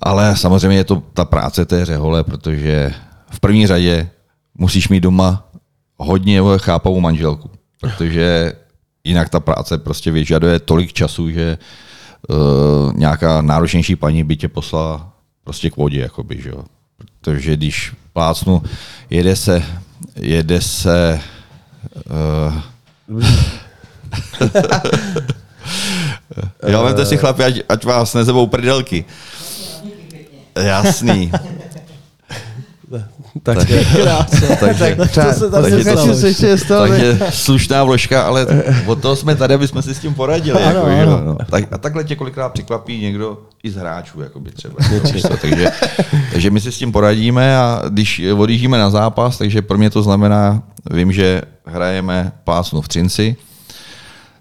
Ale 0.00 0.36
samozřejmě 0.36 0.76
je 0.76 0.84
to 0.84 1.02
ta 1.14 1.24
práce 1.24 1.66
té 1.66 1.84
řehole, 1.84 2.24
protože 2.24 2.94
v 3.30 3.40
první 3.40 3.66
řadě 3.66 4.10
musíš 4.54 4.88
mít 4.88 5.00
doma 5.00 5.48
hodně 5.96 6.40
chápavou 6.56 7.00
manželku, 7.00 7.50
protože 7.80 8.52
jinak 9.04 9.28
ta 9.28 9.40
práce 9.40 9.78
prostě 9.78 10.10
vyžaduje 10.10 10.58
tolik 10.58 10.92
času, 10.92 11.30
že 11.30 11.58
uh, 12.28 12.36
nějaká 12.94 13.42
náročnější 13.42 13.96
paní 13.96 14.24
by 14.24 14.36
tě 14.36 14.48
poslala 14.48 15.12
prostě 15.44 15.70
k 15.70 15.76
vodě, 15.76 16.00
jakoby, 16.00 16.42
že 16.42 16.48
jo. 16.48 16.64
protože 16.98 17.56
když 17.56 17.94
plácnu, 18.12 18.62
jede 19.10 19.36
se, 19.36 19.62
jede 20.16 20.60
se, 20.60 21.20
uh, 22.10 22.54
jo, 26.68 26.82
vemte 26.82 27.06
si 27.06 27.16
chlapi, 27.16 27.44
ať, 27.44 27.54
ať 27.68 27.84
vás 27.84 28.14
nezebou 28.14 28.46
prdelky. 28.46 29.04
Jasný. 30.54 31.30
Tak, 33.42 33.58
takže, 33.58 34.96
To 34.96 35.32
se 35.32 35.50
tam 35.50 35.62
takže, 35.62 35.84
to, 36.68 36.80
takže 36.80 37.18
slušná 37.30 37.84
vložka, 37.84 38.22
ale 38.22 38.46
od 38.86 39.02
toho 39.02 39.16
jsme 39.16 39.36
tady, 39.36 39.54
aby 39.54 39.68
jsme 39.68 39.82
si 39.82 39.94
s 39.94 39.98
tím 39.98 40.14
poradili. 40.14 40.62
Ano, 40.62 40.88
jako, 40.88 41.12
ano. 41.12 41.22
no. 41.24 41.38
tak, 41.50 41.72
a 41.72 41.78
takhle 41.78 42.04
tě 42.04 42.16
kolikrát 42.16 42.52
překvapí 42.52 43.00
někdo 43.00 43.38
i 43.62 43.70
z 43.70 43.76
hráčů, 43.76 44.20
jakoby 44.20 44.50
třeba. 44.50 44.74
Víš 45.12 45.22
co, 45.22 45.36
takže, 45.36 45.70
takže 46.32 46.50
my 46.50 46.60
si 46.60 46.72
s 46.72 46.78
tím 46.78 46.92
poradíme 46.92 47.58
a 47.58 47.82
když 47.88 48.22
odjíždíme 48.36 48.78
na 48.78 48.90
zápas, 48.90 49.38
takže 49.38 49.62
pro 49.62 49.78
mě 49.78 49.90
to 49.90 50.02
znamená, 50.02 50.62
vím, 50.90 51.12
že 51.12 51.42
hrajeme 51.66 52.32
plácnu 52.44 52.80
v 52.80 52.88
Třinci, 52.88 53.36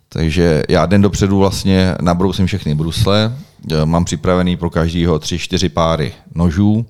takže 0.10 0.64
já 0.70 0.86
den 0.86 1.02
dopředu 1.02 1.38
vlastně 1.38 1.96
nabrousím 2.02 2.46
všechny 2.46 2.76
brusle, 2.76 3.38
e, 3.72 3.86
mám 3.86 4.06
připravený 4.06 4.58
pro 4.58 4.70
každýho 4.70 5.20
tři, 5.20 5.40
čtyři 5.40 5.70
páry 5.70 6.14
nožů 6.36 6.86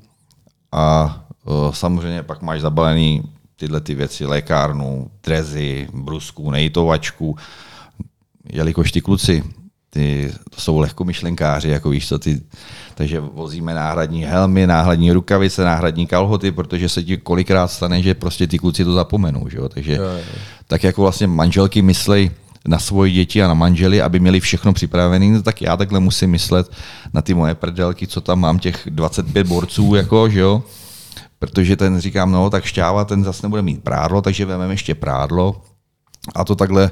a 0.71 1.17
e, 1.47 1.51
samozřejmě 1.71 2.23
pak 2.23 2.41
máš 2.41 2.61
zabalený 2.61 3.23
tyhle 3.55 3.81
ty 3.81 3.95
věci, 3.95 4.25
lékárnu, 4.25 5.11
drezy, 5.23 5.87
brusku, 5.93 6.51
nejtovačku, 6.51 7.37
jelikož 8.49 8.91
ty 8.91 9.01
kluci, 9.01 9.43
ty 9.89 10.33
to 10.49 10.61
jsou 10.61 10.79
lehkomyšlenkáři, 10.79 11.69
jako 11.69 11.89
víš 11.89 12.07
co, 12.07 12.19
ty, 12.19 12.41
takže 12.95 13.19
vozíme 13.19 13.73
náhradní 13.73 14.23
helmy, 14.23 14.67
náhradní 14.67 15.11
rukavice, 15.11 15.63
náhradní 15.63 16.07
kalhoty, 16.07 16.51
protože 16.51 16.89
se 16.89 17.03
ti 17.03 17.17
kolikrát 17.17 17.67
stane, 17.67 18.01
že 18.01 18.13
prostě 18.13 18.47
ty 18.47 18.57
kluci 18.57 18.85
to 18.85 18.93
zapomenou, 18.93 19.49
že 19.49 19.57
jo? 19.57 19.69
takže 19.69 19.95
jo, 19.95 20.03
jo. 20.03 20.35
tak 20.67 20.83
jako 20.83 21.01
vlastně 21.01 21.27
manželky 21.27 21.81
myslej 21.81 22.31
na 22.67 22.79
svoje 22.79 23.11
děti 23.11 23.43
a 23.43 23.47
na 23.47 23.53
manžely, 23.53 24.01
aby 24.01 24.19
měli 24.19 24.39
všechno 24.39 24.73
připravené, 24.73 25.25
no 25.25 25.41
tak 25.41 25.61
já 25.61 25.77
takhle 25.77 25.99
musím 25.99 26.29
myslet 26.29 26.71
na 27.13 27.21
ty 27.21 27.33
moje 27.33 27.55
prdelky, 27.55 28.07
co 28.07 28.21
tam 28.21 28.39
mám 28.39 28.59
těch 28.59 28.87
25 28.91 29.47
borců, 29.47 29.95
jako, 29.95 30.29
že 30.29 30.39
jo, 30.39 30.63
protože 31.39 31.75
ten 31.75 31.99
říkám, 31.99 32.31
no 32.31 32.49
tak 32.49 32.65
šťáva, 32.65 33.05
ten 33.05 33.23
zase 33.23 33.45
nebude 33.45 33.61
mít 33.61 33.83
prádlo, 33.83 34.21
takže 34.21 34.45
vezmeme 34.45 34.73
ještě 34.73 34.95
prádlo. 34.95 35.61
A 36.35 36.43
to 36.43 36.55
takhle 36.55 36.91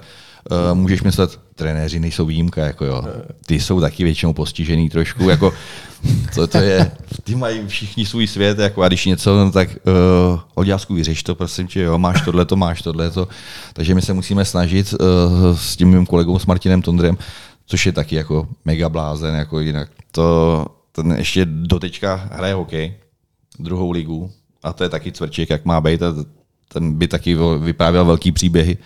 uh, 0.52 0.78
můžeš 0.78 1.02
myslet, 1.02 1.40
trenéři 1.56 2.00
nejsou 2.00 2.26
výjimka, 2.26 2.66
jako 2.66 2.86
jo. 2.86 3.04
Ty 3.46 3.60
jsou 3.60 3.82
taky 3.82 4.04
většinou 4.04 4.34
postižený 4.34 4.90
trošku, 4.90 5.30
jako 5.30 5.54
to, 6.36 6.48
to 6.48 6.58
je, 6.58 6.92
ty 7.24 7.36
mají 7.36 7.68
všichni 7.68 8.06
svůj 8.06 8.28
svět, 8.28 8.60
jako 8.60 8.84
a 8.84 8.88
když 8.88 9.06
něco, 9.06 9.38
no, 9.38 9.52
tak 9.52 9.70
uh, 9.70 10.40
Odějásku 10.56 10.94
vyřeš 10.94 11.24
to, 11.24 11.36
prosím 11.36 11.68
tě, 11.68 11.82
jo, 11.82 11.98
máš 11.98 12.22
tohle, 12.22 12.46
to 12.46 12.56
máš 12.56 12.82
tohle, 12.82 13.12
to. 13.12 13.28
Takže 13.74 13.96
my 13.96 14.02
se 14.02 14.14
musíme 14.14 14.46
snažit 14.46 14.94
uh, 14.94 15.58
s 15.58 15.76
tím 15.76 15.90
mým 15.90 16.06
kolegou, 16.06 16.40
s 16.40 16.46
Martinem 16.46 16.82
Tondrem, 16.82 17.18
což 17.66 17.86
je 17.86 17.92
taky 17.92 18.16
jako 18.16 18.48
mega 18.66 18.90
blázen, 18.90 19.36
jako 19.36 19.60
jinak. 19.60 19.90
To, 20.12 20.66
ten 20.92 21.12
ještě 21.12 21.46
dotečka 21.46 22.30
hraje 22.32 22.54
hokej, 22.54 22.94
druhou 23.60 23.92
ligu, 23.92 24.32
a 24.64 24.74
to 24.74 24.84
je 24.84 24.90
taky 24.90 25.12
cvrček, 25.12 25.50
jak 25.50 25.66
má 25.66 25.82
být, 25.82 26.04
a 26.04 26.14
ten 26.68 26.94
by 26.94 27.08
taky 27.08 27.38
vyprávěl 27.60 28.06
velký 28.06 28.32
příběhy. 28.32 28.78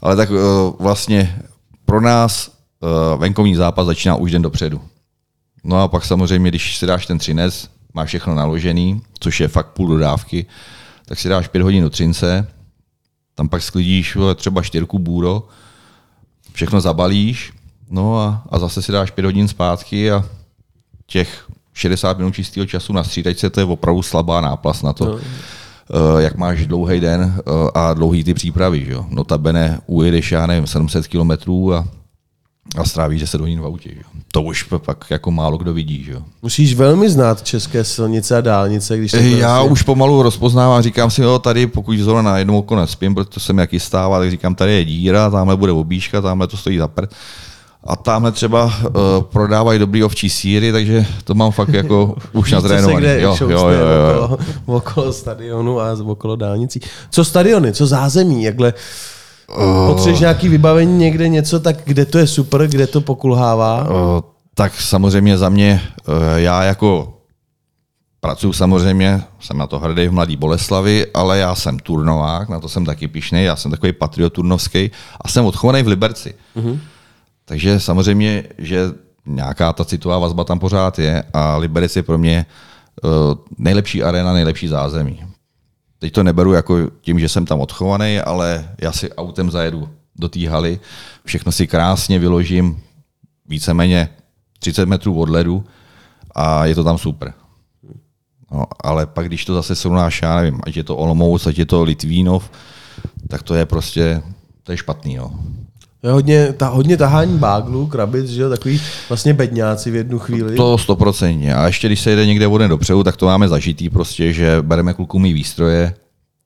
Ale 0.00 0.16
tak 0.16 0.30
uh, 0.30 0.36
vlastně 0.78 1.42
pro 1.84 2.00
nás 2.00 2.50
uh, 2.80 3.20
venkovní 3.20 3.54
zápas 3.54 3.86
začíná 3.86 4.14
už 4.14 4.30
den 4.30 4.42
dopředu. 4.42 4.80
No 5.64 5.82
a 5.82 5.88
pak 5.88 6.04
samozřejmě, 6.04 6.50
když 6.50 6.76
si 6.76 6.86
dáš 6.86 7.06
ten 7.06 7.18
třinec, 7.18 7.70
máš 7.94 8.08
všechno 8.08 8.34
naložený, 8.34 9.02
což 9.20 9.40
je 9.40 9.48
fakt 9.48 9.66
půl 9.66 9.88
dodávky, 9.88 10.46
tak 11.06 11.18
si 11.18 11.28
dáš 11.28 11.48
pět 11.48 11.62
hodin 11.62 11.82
do 11.82 11.90
třince, 11.90 12.48
tam 13.34 13.48
pak 13.48 13.62
sklidíš 13.62 14.16
třeba 14.34 14.62
čtyřku 14.62 14.98
bůro, 14.98 15.48
všechno 16.52 16.80
zabalíš, 16.80 17.52
no 17.90 18.20
a, 18.20 18.42
a 18.50 18.58
zase 18.58 18.82
si 18.82 18.92
dáš 18.92 19.10
pět 19.10 19.24
hodin 19.24 19.48
zpátky 19.48 20.10
a 20.10 20.24
těch 21.06 21.46
60 21.74 22.18
minut 22.18 22.34
čistého 22.34 22.66
času 22.66 22.92
na 22.92 23.04
střídačce, 23.04 23.50
to 23.50 23.60
je 23.60 23.66
opravdu 23.66 24.02
slabá 24.02 24.40
náplast 24.40 24.82
na 24.82 24.92
to, 24.92 25.04
no. 25.04 25.20
Uh, 25.90 26.20
jak 26.20 26.36
máš 26.36 26.66
dlouhý 26.66 27.00
den 27.00 27.20
uh, 27.22 27.68
a 27.74 27.94
dlouhý 27.94 28.24
ty 28.24 28.34
přípravy. 28.34 28.84
Že 28.84 28.92
jo? 28.92 29.06
Notabene 29.10 29.80
ujedeš, 29.86 30.32
já 30.32 30.46
nevím, 30.46 30.66
700 30.66 31.06
kilometrů 31.06 31.74
a, 31.74 31.84
a 32.76 32.84
strávíš 32.84 33.20
10 33.20 33.40
hodin 33.40 33.60
v 33.60 33.64
autě. 33.64 33.90
Že? 33.94 34.00
To 34.32 34.42
už 34.42 34.62
pak 34.62 35.04
jako 35.10 35.30
málo 35.30 35.58
kdo 35.58 35.74
vidí. 35.74 36.04
Že 36.04 36.12
jo? 36.12 36.22
Musíš 36.42 36.74
velmi 36.74 37.10
znát 37.10 37.42
české 37.42 37.84
silnice 37.84 38.36
a 38.36 38.40
dálnice, 38.40 38.98
když 38.98 39.10
to 39.10 39.16
Já 39.16 39.62
už 39.62 39.82
pomalu 39.82 40.22
rozpoznávám, 40.22 40.82
říkám 40.82 41.10
si, 41.10 41.22
jo, 41.22 41.38
tady 41.38 41.66
pokud 41.66 41.98
zrovna 41.98 42.22
na 42.22 42.38
jednom 42.38 42.56
oko 42.56 42.76
nespím, 42.76 43.14
protože 43.14 43.40
jsem 43.40 43.58
jaký 43.58 43.80
stával, 43.80 44.20
tak 44.20 44.30
říkám, 44.30 44.54
tady 44.54 44.72
je 44.72 44.84
díra, 44.84 45.30
tamhle 45.30 45.56
bude 45.56 45.72
obíška, 45.72 46.20
tamhle 46.20 46.46
to 46.46 46.56
stojí 46.56 46.78
za 46.78 46.88
prd. 46.88 47.14
A 47.88 47.96
tamhle 47.96 48.32
třeba 48.32 48.64
uh, 48.64 48.70
prodávají 49.22 49.78
dobrý 49.78 50.04
ovčí 50.04 50.30
síry, 50.30 50.72
takže 50.72 51.06
to 51.24 51.34
mám 51.34 51.50
fakt 51.50 51.68
jako 51.68 52.16
už 52.32 52.52
natrénovaný. 52.52 53.00
Kde, 53.00 53.20
Jo, 53.20 53.36
jo, 53.40 53.48
jo, 53.48 53.68
jo. 53.68 54.24
Okolo, 54.24 54.38
okolo 54.78 55.12
stadionu 55.12 55.80
a 55.80 55.96
okolo 56.04 56.36
dálnicí. 56.36 56.80
Co 57.10 57.24
stadiony, 57.24 57.72
co 57.72 57.86
zázemí, 57.86 58.42
jakhle 58.42 58.74
Oh. 59.48 59.86
potřebuješ 59.86 60.20
nějaký 60.20 60.48
vybavení 60.48 60.98
někde 60.98 61.28
něco, 61.28 61.60
tak 61.60 61.76
kde 61.84 62.04
to 62.04 62.18
je 62.18 62.26
super, 62.26 62.66
kde 62.66 62.86
to 62.86 63.00
pokulhává? 63.00 63.88
Uh, 63.90 64.20
tak 64.54 64.80
samozřejmě 64.80 65.38
za 65.38 65.48
mě, 65.48 65.80
uh, 66.08 66.14
já 66.36 66.62
jako 66.64 67.14
pracuji 68.20 68.52
samozřejmě, 68.52 69.22
jsem 69.40 69.58
na 69.58 69.66
to 69.66 69.78
hrdý 69.78 70.08
v 70.08 70.12
Mladý 70.12 70.36
Boleslavi, 70.36 71.06
ale 71.14 71.38
já 71.38 71.54
jsem 71.54 71.78
turnovák, 71.78 72.48
na 72.48 72.60
to 72.60 72.68
jsem 72.68 72.84
taky 72.84 73.08
pišnej, 73.08 73.44
já 73.44 73.56
jsem 73.56 73.70
takový 73.70 73.92
patriot 73.92 74.32
turnovský 74.32 74.90
a 75.20 75.28
jsem 75.28 75.44
odchovaný 75.44 75.82
v 75.82 75.88
Liberci. 75.88 76.34
Mm-hmm. 76.56 76.78
Takže 77.48 77.80
samozřejmě, 77.80 78.44
že 78.58 78.92
nějaká 79.26 79.72
ta 79.72 79.84
citová 79.84 80.18
vazba 80.18 80.44
tam 80.44 80.58
pořád 80.58 80.98
je 80.98 81.24
a 81.32 81.56
Liberec 81.56 81.96
je 81.96 82.02
pro 82.02 82.18
mě 82.18 82.46
uh, 83.02 83.10
nejlepší 83.58 84.02
arena, 84.02 84.32
nejlepší 84.32 84.68
zázemí. 84.68 85.24
Teď 85.98 86.12
to 86.12 86.22
neberu 86.22 86.52
jako 86.52 86.90
tím, 87.00 87.20
že 87.20 87.28
jsem 87.28 87.46
tam 87.46 87.60
odchovaný, 87.60 88.20
ale 88.20 88.68
já 88.80 88.92
si 88.92 89.12
autem 89.12 89.50
zajedu 89.50 89.88
do 90.16 90.28
té 90.28 90.48
haly, 90.48 90.80
všechno 91.24 91.52
si 91.52 91.66
krásně 91.66 92.18
vyložím, 92.18 92.82
víceméně 93.46 94.08
30 94.58 94.86
metrů 94.86 95.20
od 95.20 95.28
ledu 95.28 95.64
a 96.34 96.66
je 96.66 96.74
to 96.74 96.84
tam 96.84 96.98
super. 96.98 97.32
No, 98.52 98.64
ale 98.84 99.06
pak, 99.06 99.26
když 99.26 99.44
to 99.44 99.54
zase 99.54 99.74
srovnáš, 99.74 100.22
já 100.22 100.36
nevím, 100.36 100.60
ať 100.64 100.76
je 100.76 100.84
to 100.84 100.96
Olomouc, 100.96 101.46
ať 101.46 101.58
je 101.58 101.66
to 101.66 101.82
Litvínov, 101.82 102.50
tak 103.28 103.42
to 103.42 103.54
je 103.54 103.66
prostě, 103.66 104.22
to 104.62 104.72
je 104.72 104.76
špatný. 104.76 105.16
No. 105.16 105.38
Je 106.02 106.10
hodně, 106.10 106.52
ta, 106.52 106.68
hodně 106.68 106.96
tahání 106.96 107.38
báglů, 107.38 107.86
krabic, 107.86 108.26
že 108.26 108.42
jo, 108.42 108.50
takový 108.50 108.80
vlastně 109.08 109.34
bedňáci 109.34 109.90
v 109.90 109.94
jednu 109.94 110.18
chvíli. 110.18 110.56
To 110.56 110.78
stoprocentně. 110.78 111.54
A 111.54 111.66
ještě 111.66 111.88
když 111.88 112.00
se 112.00 112.10
jede 112.10 112.26
někde 112.26 112.46
vodne 112.46 112.68
dopředu, 112.68 113.04
tak 113.04 113.16
to 113.16 113.26
máme 113.26 113.48
zažitý 113.48 113.90
prostě, 113.90 114.32
že 114.32 114.62
bereme 114.62 114.94
klukům 114.94 115.26
i 115.26 115.32
výstroje, 115.32 115.94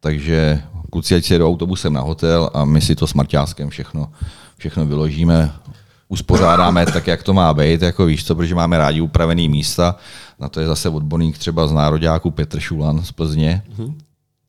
takže 0.01 0.63
kluci 0.93 1.15
ať 1.15 1.25
si 1.25 1.35
jedou 1.35 1.49
autobusem 1.49 1.93
na 1.93 2.01
hotel 2.01 2.51
a 2.55 2.65
my 2.65 2.81
si 2.81 2.95
to 2.95 3.07
s 3.07 3.15
Marťáskem 3.15 3.71
všechno, 3.71 4.13
všechno 4.57 4.87
vyložíme, 4.87 5.53
uspořádáme 6.09 6.87
tak, 6.87 7.07
jak 7.07 7.23
to 7.23 7.33
má 7.33 7.55
být, 7.55 7.83
jako 7.83 8.07
víš 8.07 8.25
co, 8.25 8.35
protože 8.35 8.55
máme 8.55 8.79
rádi 8.79 9.01
upravený 9.01 9.49
místa. 9.49 9.97
Na 10.41 10.49
to 10.49 10.61
je 10.61 10.67
zase 10.67 10.89
odborník 10.89 11.39
třeba 11.39 11.67
z 11.67 11.73
nároďáku 11.73 12.31
Petr 12.31 12.61
Šulan 12.61 13.05
z 13.05 13.13
Plzně. 13.13 13.63
Mm-hmm. 13.77 13.95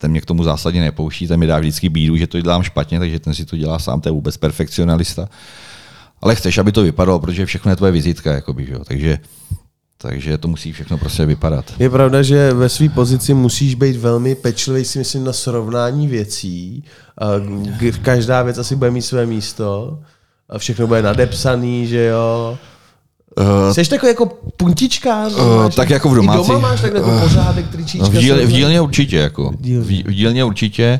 Ten 0.04 0.12
mě 0.12 0.22
k 0.22 0.26
tomu 0.26 0.44
zásadně 0.44 0.82
nepouští, 0.82 1.28
ten 1.28 1.40
mi 1.40 1.48
dá 1.48 1.60
vždycky 1.60 1.90
bídu, 1.90 2.18
že 2.18 2.28
to 2.28 2.42
dělám 2.42 2.64
špatně, 2.64 3.00
takže 3.00 3.20
ten 3.20 3.34
si 3.34 3.46
to 3.46 3.58
dělá 3.58 3.80
sám, 3.80 4.02
to 4.02 4.10
je 4.10 4.14
vůbec 4.14 4.38
perfekcionalista. 4.38 5.30
Ale 6.22 6.36
chceš, 6.36 6.58
aby 6.58 6.72
to 6.72 6.84
vypadalo, 6.84 7.20
protože 7.20 7.46
všechno 7.46 7.72
je 7.72 7.76
tvoje 7.76 7.92
vizitka, 7.92 8.34
jakoby, 8.34 8.66
že 8.66 8.74
jo? 8.74 8.84
Takže, 8.84 9.20
takže 9.98 10.38
to 10.38 10.48
musí 10.48 10.74
všechno 10.74 10.98
prostě 10.98 11.26
vypadat. 11.26 11.74
Je 11.80 11.90
pravda, 11.90 12.22
že 12.22 12.54
ve 12.54 12.70
své 12.70 12.90
pozici 12.90 13.34
musíš 13.34 13.76
být 13.76 13.96
velmi 13.96 14.36
pečlivý, 14.36 14.86
si 14.86 15.00
myslím, 15.00 15.24
na 15.24 15.34
srovnání 15.34 16.08
věcí. 16.08 16.84
Každá 18.02 18.44
věc 18.44 18.58
asi 18.58 18.76
bude 18.76 18.92
mít 18.92 19.02
své 19.02 19.26
místo. 19.26 20.00
Všechno 20.58 20.88
bude 20.88 21.02
nadepsaný, 21.02 21.88
že 21.88 22.06
jo. 22.06 22.58
Uh, 23.38 23.74
Jsi 23.74 23.90
takový 23.90 24.10
jako 24.10 24.26
puntičkář? 24.58 25.34
Eh, 25.38 25.56
máš- 25.58 25.76
tak 25.76 25.90
jako 25.90 26.10
v 26.10 26.14
I 26.14 26.16
domácí- 26.16 26.48
doma 26.48 26.60
máš 26.60 26.82
takhle 26.82 27.00
jako 27.00 27.20
pořádek, 27.20 27.68
tričíčka? 27.72 28.08
v, 28.08 28.18
díl, 28.18 28.48
v 28.48 28.52
dílně 28.52 28.82
určitě, 28.82 29.18
jako. 29.18 29.52
Dílně. 29.60 29.86
V, 29.86 30.04
v 30.08 30.12
dílně 30.14 30.44
určitě. 30.44 31.00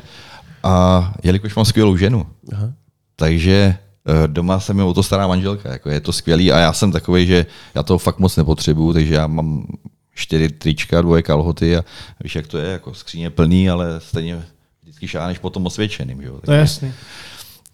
A 0.62 1.12
jelikož 1.22 1.54
mám 1.54 1.64
skvělou 1.64 1.96
ženu, 1.96 2.26
Aha. 2.52 2.72
takže 3.16 3.76
eh, 4.24 4.28
doma 4.28 4.60
se 4.60 4.74
mi 4.74 4.82
o 4.82 4.94
to 4.94 5.02
stará 5.02 5.26
manželka. 5.26 5.72
Jako 5.72 5.90
je 5.90 6.00
to 6.00 6.12
skvělý 6.12 6.52
a 6.52 6.58
já 6.58 6.72
jsem 6.72 6.92
takový, 6.92 7.26
že 7.26 7.46
já 7.74 7.82
toho 7.82 7.98
fakt 7.98 8.18
moc 8.18 8.36
nepotřebuju, 8.36 8.92
takže 8.92 9.14
já 9.14 9.26
mám 9.26 9.66
čtyři 10.14 10.48
trička, 10.48 11.00
dvoje 11.02 11.22
kalhoty 11.22 11.76
a 11.76 11.84
víš, 12.22 12.34
jak 12.36 12.46
to 12.46 12.58
je, 12.58 12.70
jako 12.70 12.94
skříně 12.94 13.30
plný, 13.30 13.70
ale 13.70 14.00
stejně 14.00 14.42
vždycky 14.82 15.08
šáneš 15.08 15.38
potom 15.38 15.66
osvědčeným. 15.66 16.22
Že 16.22 16.28
jo? 16.28 16.38
To 16.44 16.52
je 16.52 16.58
jasný. 16.58 16.92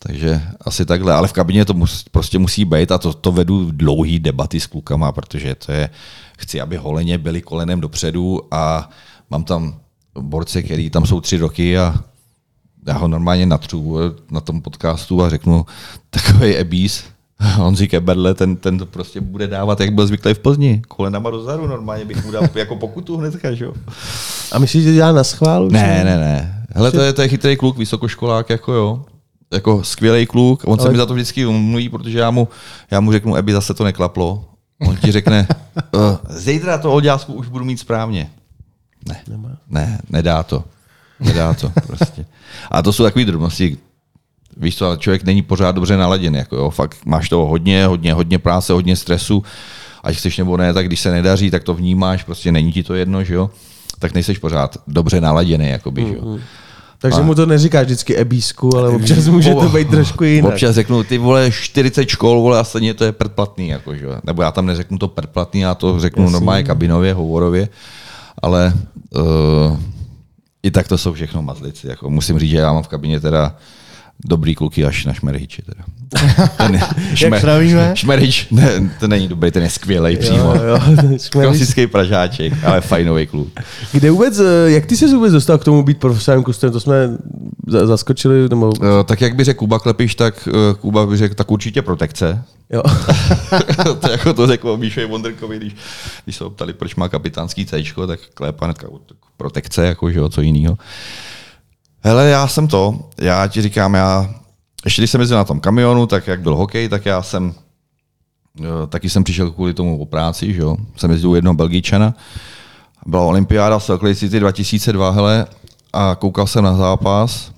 Takže 0.02 0.42
asi 0.60 0.86
takhle, 0.86 1.14
ale 1.14 1.28
v 1.28 1.32
kabině 1.32 1.64
to 1.64 1.74
mus, 1.74 2.04
prostě 2.10 2.38
musí 2.38 2.64
být 2.64 2.92
a 2.92 2.98
to, 2.98 3.12
to 3.12 3.32
vedu 3.32 3.70
dlouhý 3.70 4.18
debaty 4.18 4.60
s 4.60 4.66
klukama, 4.66 5.12
protože 5.12 5.54
to 5.54 5.72
je, 5.72 5.90
chci, 6.38 6.60
aby 6.60 6.76
holeně 6.76 7.18
byli 7.18 7.42
kolenem 7.42 7.80
dopředu 7.80 8.40
a 8.50 8.90
mám 9.30 9.44
tam 9.44 9.74
borce, 10.20 10.62
který 10.62 10.90
tam 10.90 11.06
jsou 11.06 11.20
tři 11.20 11.36
roky 11.36 11.78
a 11.78 11.94
já 12.86 12.98
ho 12.98 13.08
normálně 13.08 13.46
natřu 13.46 13.96
na 14.30 14.40
tom 14.40 14.62
podcastu 14.62 15.22
a 15.22 15.30
řeknu, 15.30 15.66
takový 16.10 16.56
ebís, 16.56 17.04
Honzi 17.56 17.88
Keberle, 17.88 18.34
ten, 18.34 18.56
ten 18.56 18.78
to 18.78 18.86
prostě 18.86 19.20
bude 19.20 19.46
dávat, 19.46 19.80
jak 19.80 19.92
byl 19.92 20.06
zvyklý 20.06 20.34
v 20.34 20.38
Plzni. 20.38 20.82
Kolenama 20.88 21.30
dozadu 21.30 21.66
normálně 21.66 22.04
bych 22.04 22.24
mu 22.24 22.30
dal 22.30 22.42
jako 22.54 22.76
pokutu 22.76 23.16
hnedka, 23.16 23.54
že 23.54 23.64
jo. 23.64 23.74
A 24.52 24.58
myslíš, 24.58 24.84
že 24.84 24.92
dělá 24.92 25.12
na 25.12 25.24
schválu? 25.24 25.68
Ne, 25.70 26.04
ne, 26.04 26.18
ne. 26.18 26.64
Hele, 26.74 26.92
to 26.92 27.00
je, 27.00 27.12
to 27.12 27.22
je 27.22 27.28
chytrý 27.28 27.56
kluk, 27.56 27.78
vysokoškolák, 27.78 28.50
jako 28.50 28.72
jo. 28.72 29.04
Jako 29.52 29.84
skvělý 29.84 30.26
kluk. 30.26 30.62
On 30.66 30.80
Ale... 30.80 30.86
se 30.86 30.92
mi 30.92 30.98
za 30.98 31.06
to 31.06 31.14
vždycky 31.14 31.46
umluví, 31.46 31.88
protože 31.88 32.18
já 32.18 32.30
mu, 32.30 32.48
já 32.90 33.00
mu 33.00 33.12
řeknu, 33.12 33.36
Ebi, 33.36 33.52
zase 33.52 33.74
to 33.74 33.84
neklaplo. 33.84 34.44
On 34.88 34.96
ti 34.96 35.12
řekne, 35.12 35.48
uh, 35.94 36.00
zítra 36.36 36.78
to 36.78 36.92
odělásku 36.92 37.32
už 37.32 37.48
budu 37.48 37.64
mít 37.64 37.78
správně. 37.78 38.30
Ne, 39.08 39.22
Nemá. 39.28 39.56
ne, 39.68 40.00
nedá 40.10 40.42
to. 40.42 40.64
Nedá 41.20 41.54
to 41.54 41.72
prostě. 41.86 42.26
A 42.70 42.82
to 42.82 42.92
jsou 42.92 43.04
takové 43.04 43.24
drobnosti, 43.24 43.76
víš 44.56 44.76
co, 44.76 44.86
ale 44.86 44.98
člověk 44.98 45.24
není 45.24 45.42
pořád 45.42 45.74
dobře 45.74 45.96
naladěn. 45.96 46.36
Jako 46.36 46.56
jo, 46.56 46.70
fakt 46.70 46.96
máš 47.04 47.28
toho 47.28 47.46
hodně, 47.46 47.86
hodně, 47.86 48.12
hodně 48.12 48.38
práce, 48.38 48.72
hodně 48.72 48.96
stresu, 48.96 49.44
ať 50.02 50.16
chceš 50.16 50.38
nebo 50.38 50.56
ne, 50.56 50.72
tak 50.72 50.86
když 50.86 51.00
se 51.00 51.10
nedaří, 51.10 51.50
tak 51.50 51.64
to 51.64 51.74
vnímáš, 51.74 52.24
prostě 52.24 52.52
není 52.52 52.72
ti 52.72 52.82
to 52.82 52.94
jedno, 52.94 53.24
že 53.24 53.34
jo, 53.34 53.50
tak 53.98 54.14
nejseš 54.14 54.38
pořád 54.38 54.76
dobře 54.86 55.20
naladěný, 55.20 55.68
jakoby, 55.68 56.06
že 56.06 56.14
jo. 56.14 56.38
Takže 57.00 57.20
a... 57.20 57.22
mu 57.22 57.34
to 57.34 57.46
neříkáš 57.46 57.84
vždycky 57.84 58.16
ebísku, 58.16 58.76
ale 58.76 58.88
občas 58.88 59.28
může 59.28 59.54
to 59.54 59.68
být 59.68 59.90
trošku 59.90 60.24
jinak. 60.24 60.52
Občas 60.52 60.74
řeknu, 60.74 61.04
ty 61.04 61.18
vole 61.18 61.50
40 61.50 62.08
škol, 62.08 62.40
vole, 62.40 62.58
a 62.58 62.64
stejně 62.64 62.94
to 62.94 63.04
je 63.04 63.12
predplatný, 63.12 63.68
jako, 63.68 63.94
že? 63.94 64.06
nebo 64.24 64.42
já 64.42 64.52
tam 64.52 64.66
neřeknu 64.66 64.98
to 64.98 65.08
predplatný, 65.08 65.60
já 65.60 65.74
to 65.74 66.00
řeknu 66.00 66.22
Jasně. 66.22 66.32
normálně 66.32 66.62
kabinově, 66.64 67.14
hovorově, 67.14 67.68
ale 68.42 68.72
uh, 69.10 69.78
i 70.62 70.70
tak 70.70 70.88
to 70.88 70.98
jsou 70.98 71.12
všechno 71.12 71.42
mazlici. 71.42 71.88
Jako 71.88 72.10
musím 72.10 72.38
říct, 72.38 72.50
že 72.50 72.56
já 72.56 72.72
mám 72.72 72.82
v 72.82 72.88
kabině 72.88 73.20
teda 73.20 73.56
dobrý 74.24 74.54
kluky 74.54 74.84
až 74.84 75.04
na 75.04 75.12
šmerhiči. 75.12 75.62
Teda. 75.62 75.84
Ten 76.56 76.80
šmer, 77.14 77.44
Jak 77.62 77.96
Šmerhič, 77.96 78.46
ne, 78.50 78.90
to 79.00 79.08
není 79.08 79.28
dobrý, 79.28 79.50
ten 79.50 79.62
je 79.62 79.70
skvělý 79.70 80.16
přímo. 80.16 80.54
Jo, 80.54 80.78
jo, 81.02 81.18
Klasický 81.30 81.86
pražáček, 81.86 82.64
ale 82.64 82.80
fajnový 82.80 83.26
kluk. 83.26 83.48
Kde 83.92 84.10
vůbec, 84.10 84.38
eh, 84.38 84.70
jak 84.70 84.86
ty 84.86 84.96
se 84.96 85.06
vůbec 85.06 85.32
dostal 85.32 85.58
k 85.58 85.64
tomu 85.64 85.82
být 85.82 85.98
profesionálním 85.98 86.44
kustem? 86.44 86.72
To 86.72 86.80
jsme 86.80 86.94
zaskočili? 87.66 88.48
Nebo... 88.48 88.68
Uh, 88.68 88.86
tak 89.04 89.20
jak 89.20 89.36
by 89.36 89.44
řekl 89.44 89.58
Kuba 89.58 89.78
Klepiš, 89.78 90.14
tak 90.14 90.48
uh, 90.52 90.74
Kuba 90.74 91.06
by 91.06 91.16
řekl, 91.16 91.34
tak 91.34 91.50
určitě 91.50 91.82
protekce. 91.82 92.44
Jo. 92.70 92.82
to 94.00 94.10
jako 94.10 94.34
to 94.34 94.46
řekl 94.46 94.76
Míšovi 94.76 95.06
Wonderkovi, 95.06 95.56
když, 95.56 95.76
když 96.24 96.36
se 96.36 96.44
ptali, 96.50 96.72
proč 96.72 96.94
má 96.94 97.08
kapitánský 97.08 97.66
C, 97.66 97.82
tak 98.06 98.20
Klepa 98.34 98.64
hnedka 98.64 98.88
protekce, 99.36 99.86
jako, 99.86 100.10
že 100.10 100.18
jo, 100.18 100.28
co 100.28 100.40
jiného. 100.40 100.78
Hele, 102.02 102.28
já 102.28 102.48
jsem 102.48 102.68
to, 102.68 102.98
já 103.18 103.46
ti 103.46 103.62
říkám, 103.62 103.94
já, 103.94 104.34
ještě 104.84 105.02
když 105.02 105.10
jsem 105.10 105.20
jezdil 105.20 105.38
na 105.38 105.44
tom 105.44 105.60
kamionu, 105.60 106.06
tak 106.06 106.26
jak 106.26 106.40
byl 106.40 106.56
hokej, 106.56 106.88
tak 106.88 107.06
já 107.06 107.22
jsem, 107.22 107.54
eh, 108.60 108.86
taky 108.88 109.10
jsem 109.10 109.24
přišel 109.24 109.50
kvůli 109.50 109.74
tomu 109.74 109.98
po 109.98 110.06
práci, 110.06 110.54
že 110.54 110.60
jo, 110.60 110.76
jsem 110.96 111.10
jezdil 111.10 111.30
u 111.30 111.34
jednoho 111.34 111.54
Belgičana, 111.54 112.14
byla 113.06 113.22
olympiáda 113.22 113.78
v 113.78 113.84
Salt 113.84 114.02
City 114.14 114.40
2002, 114.40 115.10
hele, 115.10 115.46
a 115.92 116.14
koukal 116.14 116.46
jsem 116.46 116.64
na 116.64 116.76
zápas, 116.76 117.52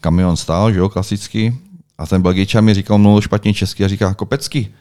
kamion 0.00 0.36
stál, 0.36 0.72
že 0.72 0.78
jo, 0.78 0.88
klasicky, 0.88 1.58
a 1.98 2.06
ten 2.06 2.22
Belgičan 2.22 2.64
mi 2.64 2.74
říkal, 2.74 2.98
mluvil 2.98 3.20
špatně 3.20 3.54
česky 3.54 3.84
a 3.84 3.88
říká, 3.88 4.14
Kopecký, 4.14 4.74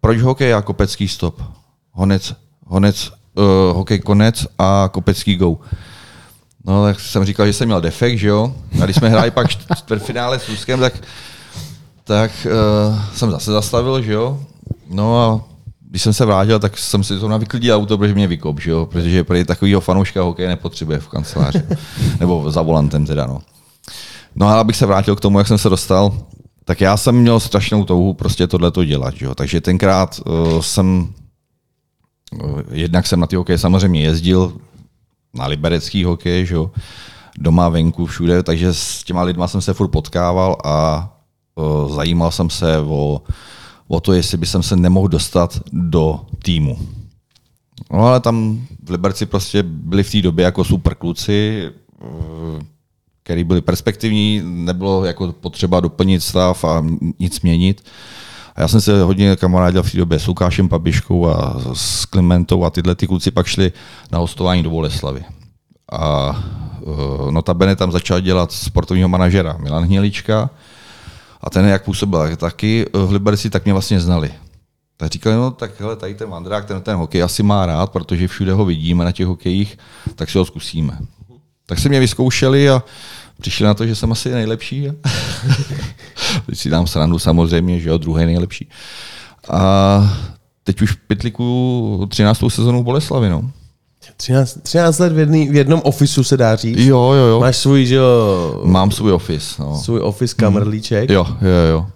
proč 0.00 0.20
hokej 0.20 0.54
a 0.54 0.62
Kopecký 0.62 1.08
stop? 1.08 1.42
Honec, 1.92 2.34
honec, 2.66 3.12
uh, 3.34 3.76
hokej 3.76 3.98
konec 3.98 4.46
a 4.58 4.88
Kopecký 4.92 5.36
go. 5.36 5.58
No, 6.66 6.84
tak 6.84 7.00
jsem 7.00 7.24
říkal, 7.24 7.46
že 7.46 7.52
jsem 7.52 7.68
měl 7.68 7.80
defekt, 7.80 8.18
že 8.18 8.28
jo? 8.28 8.54
A 8.82 8.84
když 8.84 8.96
jsme 8.96 9.08
hráli 9.08 9.30
pak 9.30 9.48
čtvrtfinále 9.76 10.38
s 10.38 10.48
Ruskem, 10.48 10.80
tak, 10.80 10.94
tak 12.04 12.30
uh, 12.46 12.98
jsem 13.14 13.30
zase 13.30 13.52
zastavil, 13.52 14.02
že 14.02 14.12
jo? 14.12 14.40
No 14.90 15.20
a 15.20 15.40
když 15.90 16.02
jsem 16.02 16.12
se 16.12 16.24
vrátil, 16.24 16.58
tak 16.58 16.78
jsem 16.78 17.04
si 17.04 17.18
to 17.18 17.28
navyklidil 17.28 17.76
auto, 17.76 17.98
protože 17.98 18.14
mě 18.14 18.26
vykop, 18.26 18.60
že 18.60 18.70
jo? 18.70 18.86
Protože 18.86 19.24
pro 19.24 19.44
takového 19.44 19.80
fanouška 19.80 20.22
hokej 20.22 20.48
nepotřebuje 20.48 20.98
v 20.98 21.08
kanceláři. 21.08 21.62
Nebo 22.20 22.50
za 22.50 22.62
volantem 22.62 23.06
teda, 23.06 23.26
no. 23.26 23.40
No 24.34 24.46
a 24.46 24.60
abych 24.60 24.76
se 24.76 24.86
vrátil 24.86 25.16
k 25.16 25.20
tomu, 25.20 25.38
jak 25.38 25.48
jsem 25.48 25.58
se 25.58 25.68
dostal, 25.68 26.12
tak 26.64 26.80
já 26.80 26.96
jsem 26.96 27.14
měl 27.14 27.40
strašnou 27.40 27.84
touhu 27.84 28.14
prostě 28.14 28.46
tohle 28.46 28.72
dělat, 28.86 29.14
že 29.14 29.26
jo? 29.26 29.34
Takže 29.34 29.60
tenkrát 29.60 30.20
uh, 30.26 30.60
jsem 30.60 31.08
uh, 32.44 32.60
jednak 32.70 33.06
jsem 33.06 33.20
na 33.20 33.26
ty 33.26 33.36
hokej 33.36 33.58
samozřejmě 33.58 34.02
jezdil, 34.02 34.52
na 35.34 35.46
liberecký 35.46 36.04
hokej, 36.04 36.46
že 36.46 36.54
jo, 36.54 36.70
doma, 37.38 37.68
venku, 37.68 38.06
všude, 38.06 38.42
takže 38.42 38.74
s 38.74 39.04
těma 39.04 39.22
lidma 39.22 39.48
jsem 39.48 39.60
se 39.60 39.74
furt 39.74 39.88
potkával 39.88 40.56
a 40.64 41.08
o, 41.54 41.88
zajímal 41.88 42.30
jsem 42.30 42.50
se 42.50 42.78
o, 42.78 43.22
o 43.88 44.00
to, 44.00 44.12
jestli 44.12 44.38
by 44.38 44.46
jsem 44.46 44.62
se 44.62 44.76
nemohl 44.76 45.08
dostat 45.08 45.60
do 45.72 46.20
týmu. 46.42 46.78
No 47.92 48.06
ale 48.06 48.20
tam 48.20 48.66
v 48.84 48.90
Liberci 48.90 49.26
prostě 49.26 49.62
byli 49.62 50.02
v 50.02 50.12
té 50.12 50.22
době 50.22 50.44
jako 50.44 50.64
super 50.64 50.94
kluci, 50.94 51.70
který 53.22 53.44
byli 53.44 53.60
perspektivní, 53.60 54.42
nebylo 54.44 55.04
jako 55.04 55.32
potřeba 55.32 55.80
doplnit 55.80 56.22
stav 56.22 56.64
a 56.64 56.84
nic 57.18 57.40
měnit. 57.40 57.82
A 58.56 58.60
já 58.60 58.68
jsem 58.68 58.80
se 58.80 59.02
hodně 59.02 59.36
kamarádil 59.36 59.82
v 59.82 59.92
té 59.92 59.98
době 59.98 60.18
s 60.18 60.26
Lukášem 60.26 60.68
Pabiškou 60.68 61.28
a 61.28 61.60
s 61.72 62.04
Klimentou 62.04 62.64
a 62.64 62.70
tyhle 62.70 62.94
ty 62.94 63.06
kluci 63.06 63.30
pak 63.30 63.46
šli 63.46 63.72
na 64.12 64.18
hostování 64.18 64.62
do 64.62 64.70
Boleslavy. 64.70 65.24
A 65.92 66.28
uh, 66.80 67.30
notabene 67.30 67.76
tam 67.76 67.92
začal 67.92 68.20
dělat 68.20 68.52
sportovního 68.52 69.08
manažera 69.08 69.56
Milan 69.60 69.84
Hnělička 69.84 70.50
a 71.40 71.50
ten, 71.50 71.66
jak 71.66 71.84
působil 71.84 72.36
taky 72.36 72.86
v 72.92 73.12
Liberci, 73.12 73.50
tak 73.50 73.64
mě 73.64 73.72
vlastně 73.72 74.00
znali. 74.00 74.30
Tak 74.96 75.12
říkali, 75.12 75.36
no 75.36 75.50
tak 75.50 75.80
hele, 75.80 75.96
tady 75.96 76.14
ten 76.14 76.30
Vandrák, 76.30 76.64
ten, 76.64 76.82
ten 76.82 76.96
hokej 76.96 77.22
asi 77.22 77.42
má 77.42 77.66
rád, 77.66 77.92
protože 77.92 78.28
všude 78.28 78.52
ho 78.52 78.64
vidíme 78.64 79.04
na 79.04 79.12
těch 79.12 79.26
hokejích, 79.26 79.78
tak 80.14 80.30
si 80.30 80.38
ho 80.38 80.44
zkusíme. 80.44 80.98
Tak 81.66 81.78
se 81.78 81.88
mě 81.88 82.00
vyzkoušeli 82.00 82.70
a 82.70 82.82
přišli 83.40 83.64
na 83.66 83.74
to, 83.74 83.86
že 83.86 83.94
jsem 83.94 84.12
asi 84.12 84.30
nejlepší. 84.30 84.88
teď 86.46 86.58
si 86.58 86.70
dám 86.70 86.86
srandu 86.86 87.18
samozřejmě, 87.18 87.80
že 87.80 87.88
jo, 87.88 87.98
druhý 87.98 88.26
nejlepší. 88.26 88.68
A 89.50 90.18
teď 90.64 90.82
už 90.82 90.92
v 90.92 90.96
Pytliku 90.96 92.06
13. 92.10 92.40
sezonu 92.48 92.84
Boleslavy, 92.84 93.28
no. 93.28 93.50
13, 94.16 94.58
13 94.62 94.98
let 94.98 95.12
v, 95.12 95.18
jedný, 95.18 95.48
v 95.48 95.56
jednom 95.56 95.80
ofisu 95.84 96.24
se 96.24 96.36
dá 96.36 96.56
říct. 96.56 96.78
Jo, 96.78 97.12
jo, 97.12 97.24
jo. 97.26 97.40
Máš 97.40 97.56
svůj, 97.56 97.86
že 97.86 97.94
jo? 97.94 98.60
Mám 98.64 98.90
svůj 98.90 99.12
office, 99.12 99.62
no. 99.62 99.78
Svůj 99.78 100.00
office 100.00 100.34
kamrlíček. 100.34 101.08
Mm. 101.08 101.14
Jo, 101.14 101.26
jo, 101.40 101.70
jo. 101.70 101.86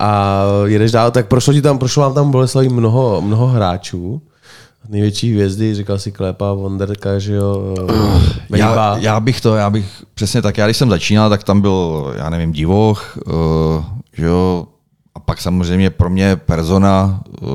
A 0.00 0.42
jedeš 0.64 0.92
dál, 0.92 1.10
tak 1.10 1.28
prošlo 1.28 1.52
ti 1.52 1.62
tam, 1.62 1.78
prošlo 1.78 2.02
vám 2.02 2.14
tam 2.14 2.30
Boleslaví 2.30 2.68
mnoho, 2.68 3.20
mnoho 3.20 3.46
hráčů 3.46 4.22
největší 4.92 5.32
hvězdy, 5.32 5.74
říkal 5.74 5.98
si 5.98 6.12
Klepa, 6.12 6.52
Wonderka, 6.52 7.18
že 7.18 7.34
jo, 7.34 7.76
uh, 7.82 8.56
já, 8.56 8.96
já, 8.98 9.20
bych 9.20 9.40
to, 9.40 9.56
já 9.56 9.70
bych, 9.70 10.04
přesně 10.14 10.42
tak, 10.42 10.58
já 10.58 10.66
když 10.66 10.76
jsem 10.76 10.90
začínal, 10.90 11.30
tak 11.30 11.44
tam 11.44 11.60
byl, 11.60 12.12
já 12.16 12.30
nevím, 12.30 12.52
divoch, 12.52 13.18
uh, 13.26 13.84
že 14.16 14.24
jo, 14.24 14.66
a 15.14 15.20
pak 15.20 15.40
samozřejmě 15.40 15.90
pro 15.90 16.10
mě 16.10 16.36
persona, 16.36 17.22
uh, 17.40 17.48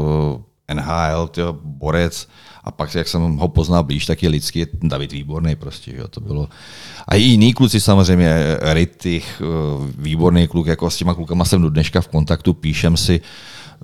NHL, 0.74 1.28
tyjo, 1.28 1.58
borec, 1.64 2.28
a 2.64 2.72
pak, 2.72 2.96
jak 2.96 3.08
jsem 3.08 3.38
ho 3.38 3.48
poznal 3.48 3.84
blíž, 3.84 4.06
tak 4.06 4.24
je 4.24 4.30
lidský, 4.30 4.66
David 4.84 5.12
Výborný 5.12 5.56
prostě, 5.56 5.94
jo, 5.98 6.08
to 6.08 6.22
bylo. 6.22 6.50
A 7.08 7.16
i 7.16 7.22
jiní 7.22 7.54
kluci 7.54 7.82
samozřejmě, 7.82 8.58
Rittich, 8.62 9.42
výborný 9.98 10.48
kluk, 10.48 10.68
jako 10.68 10.90
s 10.90 10.98
těma 10.98 11.14
klukama 11.14 11.46
jsem 11.46 11.62
do 11.62 11.70
dneška 11.70 12.02
v 12.02 12.08
kontaktu, 12.08 12.54
píšem 12.54 12.98
si, 12.98 13.22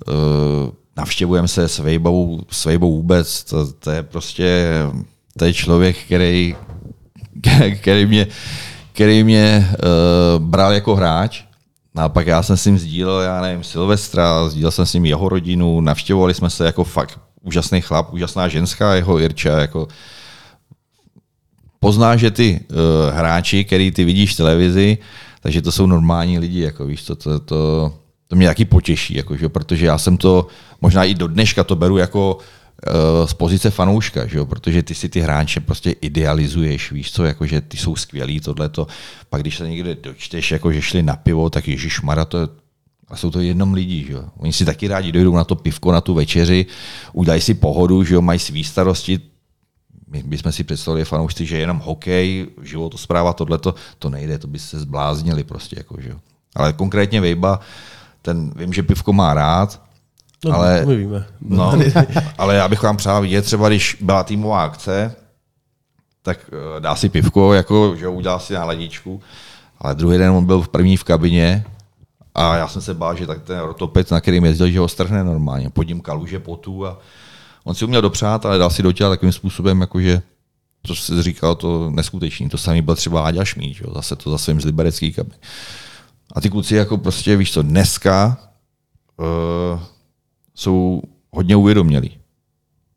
uh, 0.08 0.14
navštěvujeme 0.96 1.48
se 1.48 1.68
s 1.68 1.78
Vejbou, 1.78 2.40
s 2.50 2.64
Vejbou 2.64 2.96
vůbec, 2.96 3.44
to, 3.44 3.72
to, 3.72 3.90
je 3.90 4.02
prostě, 4.02 4.72
to 5.38 5.44
je 5.44 5.54
člověk, 5.54 5.96
který, 5.96 6.56
který 7.80 8.06
mě, 8.06 8.26
který 8.92 9.24
mě 9.24 9.68
uh, 9.72 10.42
bral 10.44 10.72
jako 10.72 10.94
hráč, 10.94 11.44
No 11.94 12.02
a 12.02 12.08
pak 12.08 12.26
já 12.26 12.42
jsem 12.42 12.56
s 12.56 12.66
ním 12.66 12.78
sdílel, 12.78 13.20
já 13.20 13.40
nevím, 13.40 13.64
Silvestra, 13.64 14.48
sdílel 14.48 14.70
jsem 14.70 14.86
s 14.86 14.94
ním 14.94 15.04
jeho 15.04 15.28
rodinu, 15.28 15.80
navštěvovali 15.80 16.34
jsme 16.34 16.50
se 16.50 16.66
jako 16.66 16.84
fakt 16.84 17.20
úžasný 17.42 17.80
chlap, 17.80 18.12
úžasná 18.12 18.48
ženská, 18.48 18.94
jeho 18.94 19.20
Irča, 19.20 19.58
jako 19.58 19.88
pozná, 21.80 22.16
že 22.16 22.30
ty 22.30 22.60
uh, 22.70 22.76
hráči, 23.14 23.64
který 23.64 23.90
ty 23.90 24.04
vidíš 24.04 24.34
v 24.34 24.36
televizi, 24.36 24.98
takže 25.40 25.62
to 25.62 25.72
jsou 25.72 25.86
normální 25.86 26.38
lidi, 26.38 26.60
jako 26.60 26.86
víš, 26.86 27.02
to, 27.02 27.16
to, 27.16 27.40
to, 27.40 27.92
to 28.28 28.36
mě 28.36 28.46
taky 28.46 28.64
potěší, 28.64 29.14
jakože, 29.14 29.48
protože 29.48 29.86
já 29.86 29.98
jsem 29.98 30.16
to, 30.16 30.46
možná 30.84 31.04
i 31.04 31.14
do 31.14 31.26
dneška 31.26 31.64
to 31.64 31.76
beru 31.76 31.96
jako 31.96 32.36
uh, 32.36 33.26
z 33.26 33.34
pozice 33.34 33.70
fanouška, 33.70 34.26
že 34.26 34.38
jo? 34.38 34.44
protože 34.44 34.82
ty 34.82 34.94
si 34.94 35.08
ty 35.08 35.20
hráče 35.20 35.60
prostě 35.60 35.90
idealizuješ, 35.90 36.92
víš 36.92 37.12
co, 37.12 37.24
jakože 37.24 37.60
ty 37.60 37.76
jsou 37.76 37.96
skvělí, 37.96 38.40
tohleto. 38.40 38.86
Pak 39.28 39.40
když 39.40 39.56
se 39.56 39.68
někde 39.68 39.94
dočteš, 39.94 40.50
jako 40.50 40.72
že 40.72 40.82
šli 40.82 41.02
na 41.02 41.16
pivo, 41.16 41.50
tak 41.50 41.68
Ježíš 41.68 42.00
Mara, 42.00 42.24
to 42.24 42.38
je, 42.38 42.48
a 43.08 43.16
jsou 43.16 43.30
to 43.30 43.40
jenom 43.40 43.72
lidi, 43.72 44.04
že 44.04 44.12
jo? 44.12 44.24
Oni 44.36 44.52
si 44.52 44.64
taky 44.64 44.88
rádi 44.88 45.12
dojdou 45.12 45.36
na 45.36 45.44
to 45.44 45.54
pivko, 45.54 45.92
na 45.92 46.00
tu 46.00 46.14
večeři, 46.14 46.66
udělají 47.12 47.40
si 47.40 47.54
pohodu, 47.54 48.04
že 48.04 48.14
jo? 48.14 48.20
mají 48.20 48.38
svý 48.38 48.64
starosti, 48.64 49.20
my 50.08 50.22
bychom 50.22 50.52
si 50.52 50.64
představili 50.64 51.04
fanoušci, 51.04 51.46
že 51.46 51.58
jenom 51.58 51.80
hokej, 51.80 52.46
životospráva, 52.62 53.32
tohleto, 53.32 53.74
to 53.98 54.10
nejde, 54.10 54.38
to 54.38 54.46
by 54.46 54.58
se 54.58 54.80
zbláznili 54.80 55.44
prostě. 55.44 55.76
Jako, 55.78 55.96
že 56.00 56.08
jo. 56.08 56.16
Ale 56.54 56.72
konkrétně 56.72 57.20
Vejba, 57.20 57.60
ten 58.22 58.52
vím, 58.56 58.72
že 58.72 58.82
pivko 58.82 59.12
má 59.12 59.34
rád, 59.34 59.83
No, 60.44 60.54
ale, 60.54 60.80
to 60.80 60.88
my 60.88 60.96
víme. 60.96 61.26
no, 61.40 61.78
ale 62.38 62.54
já 62.54 62.68
bych 62.68 62.82
vám 62.82 62.96
přál 62.96 63.22
vidět, 63.22 63.42
třeba 63.42 63.68
když 63.68 63.96
byla 64.00 64.24
týmová 64.24 64.64
akce, 64.64 65.14
tak 66.22 66.38
eh, 66.52 66.80
dá 66.80 66.96
si 66.96 67.08
pivko, 67.08 67.54
jako, 67.54 67.96
že 67.96 68.08
udělá 68.08 68.38
si 68.38 68.54
náladičku, 68.54 69.20
ale 69.78 69.94
druhý 69.94 70.18
den 70.18 70.30
on 70.30 70.44
byl 70.44 70.62
v 70.62 70.68
první 70.68 70.96
v 70.96 71.04
kabině 71.04 71.64
a 72.34 72.56
já 72.56 72.68
jsem 72.68 72.82
se 72.82 72.94
bál, 72.94 73.16
že 73.16 73.26
tak 73.26 73.42
ten 73.42 73.58
rotopec, 73.58 74.10
na 74.10 74.20
kterým 74.20 74.44
jezdil, 74.44 74.70
že 74.70 74.78
ho 74.78 74.88
strhne 74.88 75.24
normálně, 75.24 75.70
pod 75.70 75.82
ním 75.88 76.00
kaluže 76.00 76.38
potů 76.38 76.86
a 76.86 76.98
on 77.64 77.74
si 77.74 77.84
uměl 77.84 78.02
dopřát, 78.02 78.46
ale 78.46 78.58
dal 78.58 78.70
si 78.70 78.82
do 78.82 78.92
těla 78.92 79.10
takovým 79.10 79.32
způsobem, 79.32 79.80
jakože 79.80 80.22
to 80.86 80.94
se 80.94 81.22
říkal, 81.22 81.54
to 81.54 81.90
neskutečný. 81.90 82.48
To 82.48 82.58
samý 82.58 82.82
byl 82.82 82.96
třeba 82.96 83.26
Áďa 83.26 83.44
Šmíd, 83.44 83.80
jo, 83.80 83.92
zase 83.94 84.16
to 84.16 84.30
zase 84.30 84.60
z 84.60 84.64
liberecký 84.64 85.12
kabiny. 85.12 85.36
A 86.34 86.40
ty 86.40 86.50
kluci 86.50 86.74
jako 86.74 86.98
prostě, 86.98 87.36
víš 87.36 87.52
co, 87.52 87.62
dneska 87.62 88.38
uh, 89.16 89.80
jsou 90.54 91.02
hodně 91.30 91.56
uvědomělí. 91.56 92.18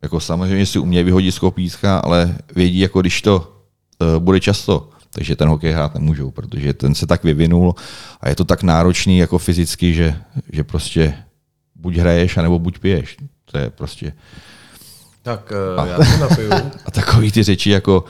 Jako 0.02 0.20
samozřejmě 0.20 0.65
si 0.65 0.80
umějí 0.80 1.04
vyhodit 1.04 1.36
z 1.36 1.39
kopítka, 1.39 2.00
ale 2.00 2.38
vědí, 2.56 2.80
jako 2.80 3.02
když 3.02 3.22
to 3.22 3.54
uh, 4.00 4.24
bude 4.24 4.39
často, 4.39 4.89
takže 5.10 5.36
ten 5.36 5.50
hokej 5.50 5.72
hrát 5.72 5.93
nemůžou, 5.93 6.32
protože 6.32 6.74
ten 6.74 6.96
se 6.96 7.08
tak 7.08 7.24
vyvinul 7.24 7.76
a 8.22 8.30
je 8.30 8.36
to 8.36 8.46
tak 8.46 8.63
náročný 8.63 9.17
jako 9.17 9.38
fyzicky, 9.38 9.93
že, 9.93 10.15
že 10.52 10.63
prostě 10.63 11.13
buď 11.76 11.96
hraješ, 11.96 12.38
anebo 12.38 12.60
buď 12.60 12.80
piješ. 12.80 13.17
To 13.52 13.58
je 13.58 13.70
prostě... 13.70 14.13
Tak 15.22 15.54
uh, 15.78 15.88
já 15.88 15.98
to 15.98 16.17
napiju. 16.17 16.50
A 16.86 16.91
takový 16.91 17.32
ty 17.32 17.43
řeči 17.43 17.70
jako, 17.70 18.04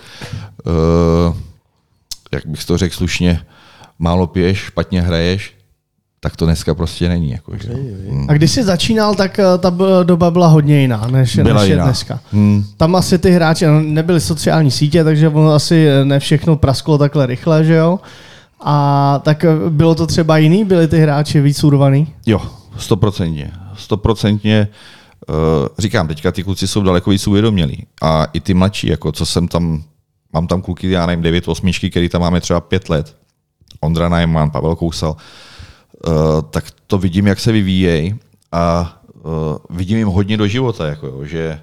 uh, 0.65 1.37
jak 2.31 2.45
bych 2.45 2.65
to 2.65 2.77
řekl 2.77 2.95
slušně, 2.95 3.45
málo 3.99 4.27
piješ, 4.27 4.57
špatně 4.57 5.01
hraješ, 5.01 5.56
tak 6.27 6.35
to 6.35 6.45
dneska 6.45 6.75
prostě 6.75 7.09
není. 7.09 7.31
Jako, 7.31 7.57
že? 7.57 7.69
A 8.27 8.33
když 8.33 8.51
jsi 8.51 8.63
začínal, 8.63 9.15
tak 9.15 9.39
eh, 9.39 9.43
ta 9.57 9.73
doba 10.03 10.31
byla 10.31 10.47
hodně 10.47 10.81
jiná, 10.81 11.07
než, 11.07 11.35
Byla 11.35 11.61
než 11.61 11.69
je 11.69 11.75
jiná. 11.75 11.85
dneska. 11.85 12.19
Hmm. 12.31 12.63
Tam 12.77 12.95
asi 12.95 13.17
ty 13.17 13.31
hráči, 13.31 13.65
nebyly 13.67 14.21
sociální 14.21 14.71
sítě, 14.71 15.03
takže 15.03 15.29
ono 15.29 15.53
asi 15.53 15.87
ne 16.03 16.19
všechno 16.19 16.55
prasklo 16.55 16.97
takhle 16.97 17.25
rychle, 17.25 17.63
že 17.63 17.73
jo? 17.73 17.99
A 18.63 19.19
tak 19.23 19.43
eh, 19.43 19.69
bylo 19.69 19.95
to 19.95 20.07
třeba 20.07 20.37
jiný? 20.37 20.65
Byli 20.65 20.87
ty 20.87 20.99
hráči 20.99 21.41
víc 21.41 21.63
urvaný? 21.63 22.07
Jo, 22.25 22.41
stoprocentně. 22.77 23.51
Stoprocentně. 23.77 24.67
Uh, 25.29 25.35
říkám, 25.77 26.07
teďka 26.07 26.31
ty 26.31 26.43
kluci 26.43 26.67
jsou 26.67 26.83
daleko 26.83 27.09
víc 27.09 27.27
uvědomělí. 27.27 27.85
A 28.01 28.25
i 28.33 28.39
ty 28.39 28.53
mladší, 28.53 28.87
jako 28.87 29.11
co 29.11 29.25
jsem 29.25 29.47
tam, 29.47 29.83
mám 30.33 30.47
tam 30.47 30.61
kluky, 30.61 30.91
já 30.91 31.05
nevím, 31.05 31.23
9, 31.23 31.47
8, 31.47 31.71
který 31.89 32.09
tam 32.09 32.21
máme 32.21 32.41
třeba 32.41 32.59
5 32.61 32.89
let. 32.89 33.15
Ondra 33.79 34.09
Najman, 34.09 34.49
Pavel 34.51 34.75
Kousal. 34.75 35.15
Uh, 36.07 36.41
tak 36.49 36.71
to 36.87 36.97
vidím, 36.97 37.27
jak 37.27 37.39
se 37.39 37.51
vyvíjejí 37.51 38.15
a 38.51 38.97
uh, 39.13 39.77
vidím 39.77 39.97
jim 39.97 40.07
hodně 40.07 40.37
do 40.37 40.47
života, 40.47 40.87
jako 40.87 41.07
jo, 41.07 41.25
že, 41.25 41.61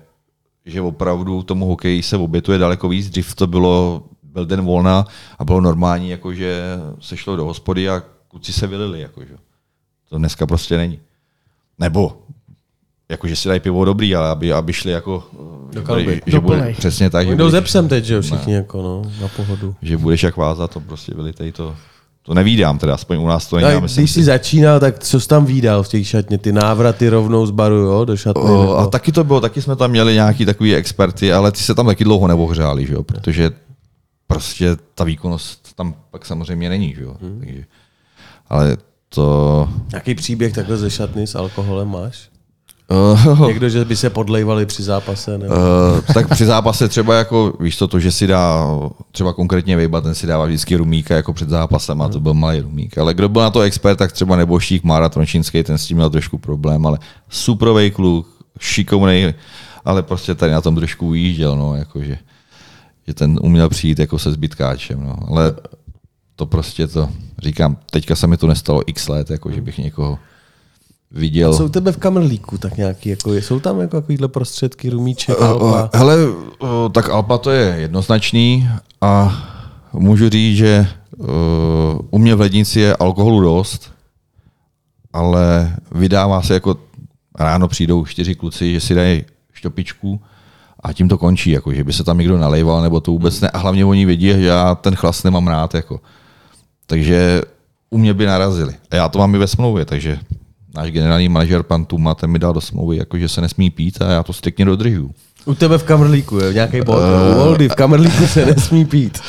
že 0.67 0.81
opravdu 0.81 1.43
tomu 1.43 1.67
hokeji 1.67 2.03
se 2.03 2.17
obětuje 2.17 2.59
daleko 2.59 2.89
víc. 2.89 3.11
Dřív 3.11 3.35
to 3.35 3.47
bylo, 3.47 4.03
byl 4.23 4.47
den 4.47 4.61
volna 4.61 5.05
a 5.39 5.45
bylo 5.45 5.61
normální, 5.61 6.11
jako 6.11 6.35
že 6.35 6.63
se 7.01 7.17
šlo 7.17 7.37
do 7.37 7.45
hospody 7.45 7.89
a 7.89 8.03
kluci 8.29 8.53
se 8.53 8.67
vylili. 8.67 9.01
Jako, 9.01 9.25
že. 9.25 9.37
To 10.09 10.19
dneska 10.19 10.47
prostě 10.47 10.77
není. 10.77 11.01
Nebo 11.79 12.19
jako, 13.09 13.29
že 13.29 13.37
si 13.37 13.49
dají 13.49 13.61
pivo 13.61 13.85
dobrý, 13.85 14.17
ale 14.17 14.29
aby, 14.29 14.53
aby 14.53 14.73
šli 14.73 14.93
jako, 14.93 15.25
Do 15.73 15.81
že, 15.81 15.87
kalby. 15.87 16.23
Do 16.27 16.33
že 16.33 16.41
bude, 16.41 16.75
přesně 16.79 17.11
tak, 17.11 17.27
že 17.27 17.37
Jdou 17.37 17.51
ze 17.51 17.57
budeš, 17.57 17.71
psem 17.71 17.89
teď, 17.89 18.05
že 18.05 18.15
jo, 18.15 18.23
všichni 18.23 18.55
jako 18.55 18.83
no, 18.83 19.03
na 19.21 19.29
pohodu. 19.29 19.75
že 19.83 19.97
budeš 19.97 20.23
jak 20.23 20.37
váza, 20.37 20.69
to 20.69 20.81
prostě 20.81 21.15
vylitej 21.15 21.53
to, 21.53 21.77
to 22.27 22.35
nevídám, 22.35 22.79
teda 22.79 22.95
aspoň 22.95 23.19
u 23.19 23.27
nás 23.27 23.47
to 23.47 23.57
není. 23.57 23.75
No, 23.75 23.81
když 23.81 23.93
si. 23.93 24.09
jsi 24.09 24.25
začínal, 24.25 24.81
tak 24.81 24.99
co 24.99 25.21
jsi 25.21 25.29
tam 25.29 25.47
výdal 25.47 25.83
v 25.83 25.89
těch 25.89 26.09
šatně? 26.09 26.39
Ty 26.39 26.53
návraty 26.53 27.09
rovnou 27.09 27.47
z 27.47 27.51
baru, 27.51 27.75
jo, 27.75 28.05
do 28.05 28.17
šatny? 28.17 28.43
O, 28.43 28.61
nebo- 28.61 28.79
a 28.79 28.87
taky 28.87 29.13
to 29.13 29.25
bylo, 29.25 29.41
taky 29.41 29.63
jsme 29.63 29.77
tam 29.77 29.91
měli 29.91 30.15
nějaký 30.15 30.45
takový 30.45 30.75
experty, 30.75 31.33
ale 31.33 31.53
ty 31.53 31.59
se 31.59 31.75
tam 31.75 31.87
taky 31.87 32.05
dlouho 32.05 32.29
neohřáli, 32.29 32.87
že 32.87 32.95
jo? 32.95 33.03
protože 33.03 33.51
prostě 34.27 34.77
ta 34.95 35.05
výkonnost 35.05 35.77
tam 35.77 35.95
pak 36.11 36.27
samozřejmě 36.27 36.69
není. 36.69 36.95
Že 36.95 37.03
jo? 37.03 37.17
Hmm. 37.23 37.41
Takže, 37.41 37.65
ale 38.49 38.77
to... 39.09 39.69
Jaký 39.93 40.15
příběh 40.15 40.53
takhle 40.53 40.77
ze 40.77 40.91
šatny 40.91 41.27
s 41.27 41.35
alkoholem 41.35 41.89
máš? 41.89 42.29
Uh, 42.91 43.47
Někdo, 43.49 43.69
že 43.69 43.85
by 43.85 43.97
se 43.97 44.11
podlejvali 44.11 44.67
při 44.67 44.83
zápase? 44.83 45.39
Nebo... 45.39 45.55
Uh, 45.55 45.61
tak 46.15 46.31
při 46.31 46.47
zápase 46.47 46.89
třeba 46.89 47.15
jako, 47.15 47.53
víš 47.61 47.77
to, 47.77 47.89
to, 47.89 48.01
že 48.01 48.13
si 48.13 48.27
dá, 48.27 48.67
třeba 49.13 49.33
konkrétně 49.33 49.77
Vejba, 49.77 50.01
ten 50.01 50.15
si 50.15 50.27
dává 50.27 50.45
vždycky 50.47 50.77
rumíka 50.77 51.17
jako 51.17 51.33
před 51.33 51.49
zápasem 51.49 52.03
a 52.03 52.09
to 52.09 52.21
byl 52.21 52.35
malý 52.35 52.61
rumík. 52.61 52.99
Ale 52.99 53.15
kdo 53.15 53.29
byl 53.29 53.43
na 53.43 53.51
to 53.51 53.61
expert, 53.61 53.97
tak 53.97 54.13
třeba 54.13 54.37
Neboštík, 54.37 54.85
Mára 54.85 55.09
Trončínský, 55.09 55.63
ten 55.63 55.79
s 55.79 55.87
tím 55.87 55.97
měl 55.97 56.11
trošku 56.11 56.39
problém, 56.39 56.87
ale 56.87 56.99
suprovej 57.29 57.91
kluk, 57.91 58.27
šikovnej, 58.61 59.35
ale 59.85 60.03
prostě 60.03 60.35
tady 60.35 60.53
na 60.53 60.61
tom 60.61 60.77
trošku 60.77 61.07
ujížděl, 61.07 61.57
no, 61.57 61.77
jakože, 61.77 62.19
že 63.07 63.15
ten 63.15 63.39
uměl 63.43 63.69
přijít 63.69 63.99
jako 63.99 64.19
se 64.19 64.33
zbytkáčem, 64.33 65.05
no, 65.05 65.17
ale 65.29 65.55
to 66.37 66.47
prostě 66.47 66.87
to, 66.87 67.09
říkám, 67.43 67.77
teďka 67.91 68.17
se 68.17 68.27
mi 68.27 68.37
to 68.37 68.47
nestalo 68.47 68.83
x 68.87 69.09
let, 69.09 69.31
jako 69.31 69.53
že 69.53 69.61
bych 69.61 69.79
někoho 69.79 70.19
viděl. 71.15 71.53
Jsou 71.55 71.65
u 71.65 71.69
tebe 71.69 71.93
v 71.93 71.97
kamerlíku 71.97 72.59
tak 72.59 72.77
nějaký, 72.77 73.09
jako, 73.09 73.35
jsou 73.35 73.61
tam 73.61 73.81
jako 73.81 74.01
takovýhle 74.01 74.29
prostředky, 74.29 74.91
rumíček, 74.91 75.41
Uh, 75.41 75.47
alpa? 75.47 75.91
hele, 75.95 76.17
uh, 76.27 76.69
tak 76.93 77.09
Alpa 77.09 77.39
to 77.39 77.51
je 77.51 77.77
jednoznačný 77.79 78.69
a 79.01 79.43
můžu 79.93 80.29
říct, 80.29 80.57
že 80.57 80.87
uh, 81.19 81.27
u 82.11 82.19
mě 82.19 82.35
v 82.35 82.41
lednici 82.41 82.81
je 82.81 82.97
alkoholu 82.97 83.41
dost, 83.41 83.93
ale 85.13 85.77
vydává 85.95 86.43
se 86.43 86.55
jako 86.55 86.77
ráno 87.39 87.69
přijdou 87.69 88.05
čtyři 88.05 88.35
kluci, 88.35 88.73
že 88.73 88.81
si 88.81 88.95
dají 88.95 89.25
štopičku 89.53 90.21
a 90.83 90.93
tím 90.93 91.09
to 91.09 91.19
končí, 91.19 91.51
jako, 91.51 91.73
že 91.73 91.85
by 91.85 91.93
se 91.93 92.05
tam 92.05 92.19
někdo 92.19 92.39
nalejval, 92.39 92.83
nebo 92.83 93.01
to 93.01 93.11
vůbec 93.11 93.41
ne. 93.41 93.51
A 93.51 93.59
hlavně 93.59 93.85
oni 93.85 94.07
vědí, 94.07 94.27
že 94.27 94.45
já 94.47 94.75
ten 94.75 94.95
chlas 94.95 95.23
nemám 95.23 95.49
rád. 95.49 95.75
Jako. 95.75 96.01
Takže 96.87 97.43
u 97.91 97.99
mě 97.99 98.15
by 98.15 98.27
narazili. 98.27 98.75
A 98.91 98.97
já 98.97 99.09
to 99.09 99.19
mám 99.19 99.35
i 99.35 99.39
ve 99.39 99.47
smlouvě, 99.47 99.85
takže 99.85 100.19
náš 100.75 100.91
generální 100.91 101.29
manažer 101.29 101.63
pan 101.63 101.85
Tuma, 101.85 102.15
ten 102.15 102.31
mi 102.31 102.39
dal 102.39 102.53
do 102.53 102.61
smlouvy, 102.61 102.97
jako, 102.97 103.19
že 103.19 103.29
se 103.29 103.41
nesmí 103.41 103.71
pít 103.71 104.03
a 104.03 104.11
já 104.11 104.23
to 104.23 104.33
striktně 104.33 104.65
dodržuju. 104.65 105.11
U 105.45 105.55
tebe 105.55 105.79
v 105.79 105.83
kamerlíku, 105.83 106.37
jo, 106.37 106.53
nějaký 106.53 106.81
bod. 106.83 106.97
Uh... 106.97 107.39
U 107.39 107.41
Oldy 107.41 107.69
v 107.69 107.75
kamerlíku 107.75 108.27
se 108.27 108.47
nesmí 108.47 108.85
pít. 108.85 109.19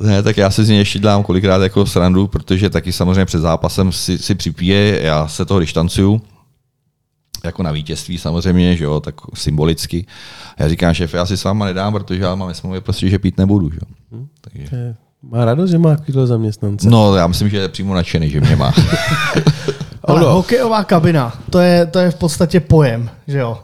Ne, 0.00 0.22
tak 0.22 0.36
já 0.36 0.50
si 0.50 0.64
z 0.64 0.68
něj 0.68 0.78
ještě 0.78 0.98
dělám 0.98 1.22
kolikrát 1.22 1.62
jako 1.62 1.86
srandu, 1.86 2.26
protože 2.26 2.70
taky 2.70 2.92
samozřejmě 2.92 3.24
před 3.24 3.38
zápasem 3.38 3.92
si, 3.92 4.18
si 4.18 4.34
připije, 4.34 5.02
já 5.02 5.28
se 5.28 5.44
toho 5.44 5.60
distancuju, 5.60 6.20
jako 7.44 7.62
na 7.62 7.72
vítězství 7.72 8.18
samozřejmě, 8.18 8.76
že 8.76 8.84
jo, 8.84 9.00
tak 9.00 9.14
symbolicky. 9.34 10.06
Já 10.58 10.68
říkám, 10.68 10.94
šéfe, 10.94 11.16
já 11.16 11.26
si 11.26 11.36
s 11.36 11.44
váma 11.44 11.66
nedám, 11.66 11.92
protože 11.92 12.22
já 12.22 12.34
mám 12.34 12.54
smlouvě 12.54 12.80
prostě, 12.80 13.08
že 13.08 13.18
pít 13.18 13.38
nebudu, 13.38 13.70
že 13.70 13.78
jo. 13.82 14.18
Takže. 14.40 14.94
Má 15.22 15.44
radost, 15.44 15.70
že 15.70 15.78
má 15.78 15.96
takovýhle 15.96 16.26
zaměstnance. 16.26 16.90
No, 16.90 17.14
já 17.14 17.26
myslím, 17.26 17.48
že 17.48 17.56
je 17.56 17.68
přímo 17.68 17.94
nadšený, 17.94 18.30
že 18.30 18.40
mě 18.40 18.56
má. 18.56 18.72
Ale 20.10 20.32
hokejová 20.32 20.84
kabina, 20.84 21.32
to 21.50 21.58
je, 21.58 21.86
to 21.86 21.98
je 21.98 22.10
v 22.10 22.14
podstatě 22.14 22.60
pojem, 22.60 23.10
že 23.26 23.38
jo. 23.38 23.58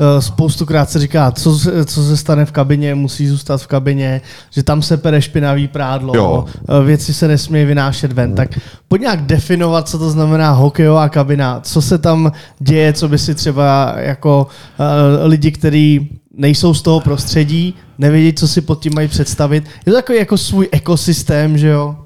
Eh, 0.00 0.22
Spoustukrát 0.22 0.90
se 0.90 0.98
říká, 0.98 1.30
co, 1.30 1.58
se- 1.58 1.84
co 1.84 2.04
se 2.04 2.16
stane 2.16 2.44
v 2.44 2.52
kabině, 2.52 2.94
musí 2.94 3.26
zůstat 3.26 3.62
v 3.62 3.66
kabině, 3.66 4.20
že 4.50 4.62
tam 4.62 4.82
se 4.82 4.96
pere 4.96 5.22
špinavý 5.22 5.68
prádlo, 5.68 6.12
Jo. 6.16 6.44
eh, 6.68 6.84
věci 6.84 7.14
se 7.14 7.28
nesmí 7.28 7.64
vynášet 7.64 8.12
ven. 8.12 8.34
Tak 8.34 8.58
pojď 8.88 9.00
nějak 9.02 9.22
definovat, 9.22 9.88
co 9.88 9.98
to 9.98 10.10
znamená 10.10 10.50
hokejová 10.50 11.08
kabina, 11.08 11.60
co 11.62 11.82
se 11.82 11.98
tam 11.98 12.32
děje, 12.58 12.92
co 12.92 13.08
by 13.08 13.18
si 13.18 13.34
třeba 13.34 13.94
jako 13.96 14.46
uh, 14.80 14.86
lidi, 15.28 15.52
kteří 15.52 16.18
nejsou 16.36 16.74
z 16.74 16.82
toho 16.82 17.00
prostředí, 17.00 17.74
nevědí, 17.98 18.32
co 18.32 18.48
si 18.48 18.60
pod 18.60 18.80
tím 18.82 18.92
mají 18.94 19.08
představit. 19.08 19.64
Je 19.86 19.92
to 19.92 19.98
takový 19.98 20.18
jako 20.18 20.38
svůj 20.38 20.68
ekosystém, 20.72 21.58
že 21.58 21.68
jo? 21.68 21.96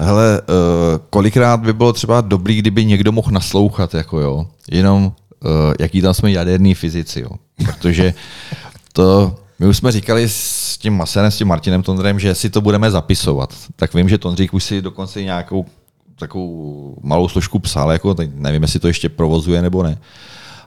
Hele, 0.00 0.40
uh, 0.40 0.56
kolikrát 1.10 1.56
by 1.56 1.72
bylo 1.72 1.92
třeba 1.92 2.20
dobrý, 2.20 2.58
kdyby 2.58 2.84
někdo 2.84 3.12
mohl 3.12 3.30
naslouchat, 3.30 3.94
jako 3.94 4.20
jo, 4.20 4.46
jenom 4.70 5.04
uh, 5.04 5.50
jaký 5.80 6.02
tam 6.02 6.14
jsme 6.14 6.30
jaderní 6.30 6.74
fyzici, 6.74 7.20
jo. 7.20 7.30
Protože 7.64 8.14
to, 8.92 9.36
my 9.58 9.66
už 9.66 9.76
jsme 9.76 9.92
říkali 9.92 10.28
s 10.28 10.78
tím 10.78 10.96
Maserem, 10.96 11.30
s 11.30 11.36
tím 11.36 11.48
Martinem 11.48 11.82
Tondrem, 11.82 12.18
že 12.18 12.34
si 12.34 12.50
to 12.50 12.60
budeme 12.60 12.90
zapisovat. 12.90 13.54
Tak 13.76 13.94
vím, 13.94 14.08
že 14.08 14.18
Tondřík 14.18 14.54
už 14.54 14.64
si 14.64 14.82
dokonce 14.82 15.22
nějakou 15.22 15.66
takovou 16.18 16.96
malou 17.02 17.28
složku 17.28 17.58
psal, 17.58 17.92
jako, 17.92 18.14
teď 18.14 18.30
nevím, 18.34 18.62
jestli 18.62 18.80
to 18.80 18.88
ještě 18.88 19.08
provozuje 19.08 19.62
nebo 19.62 19.82
ne. 19.82 19.98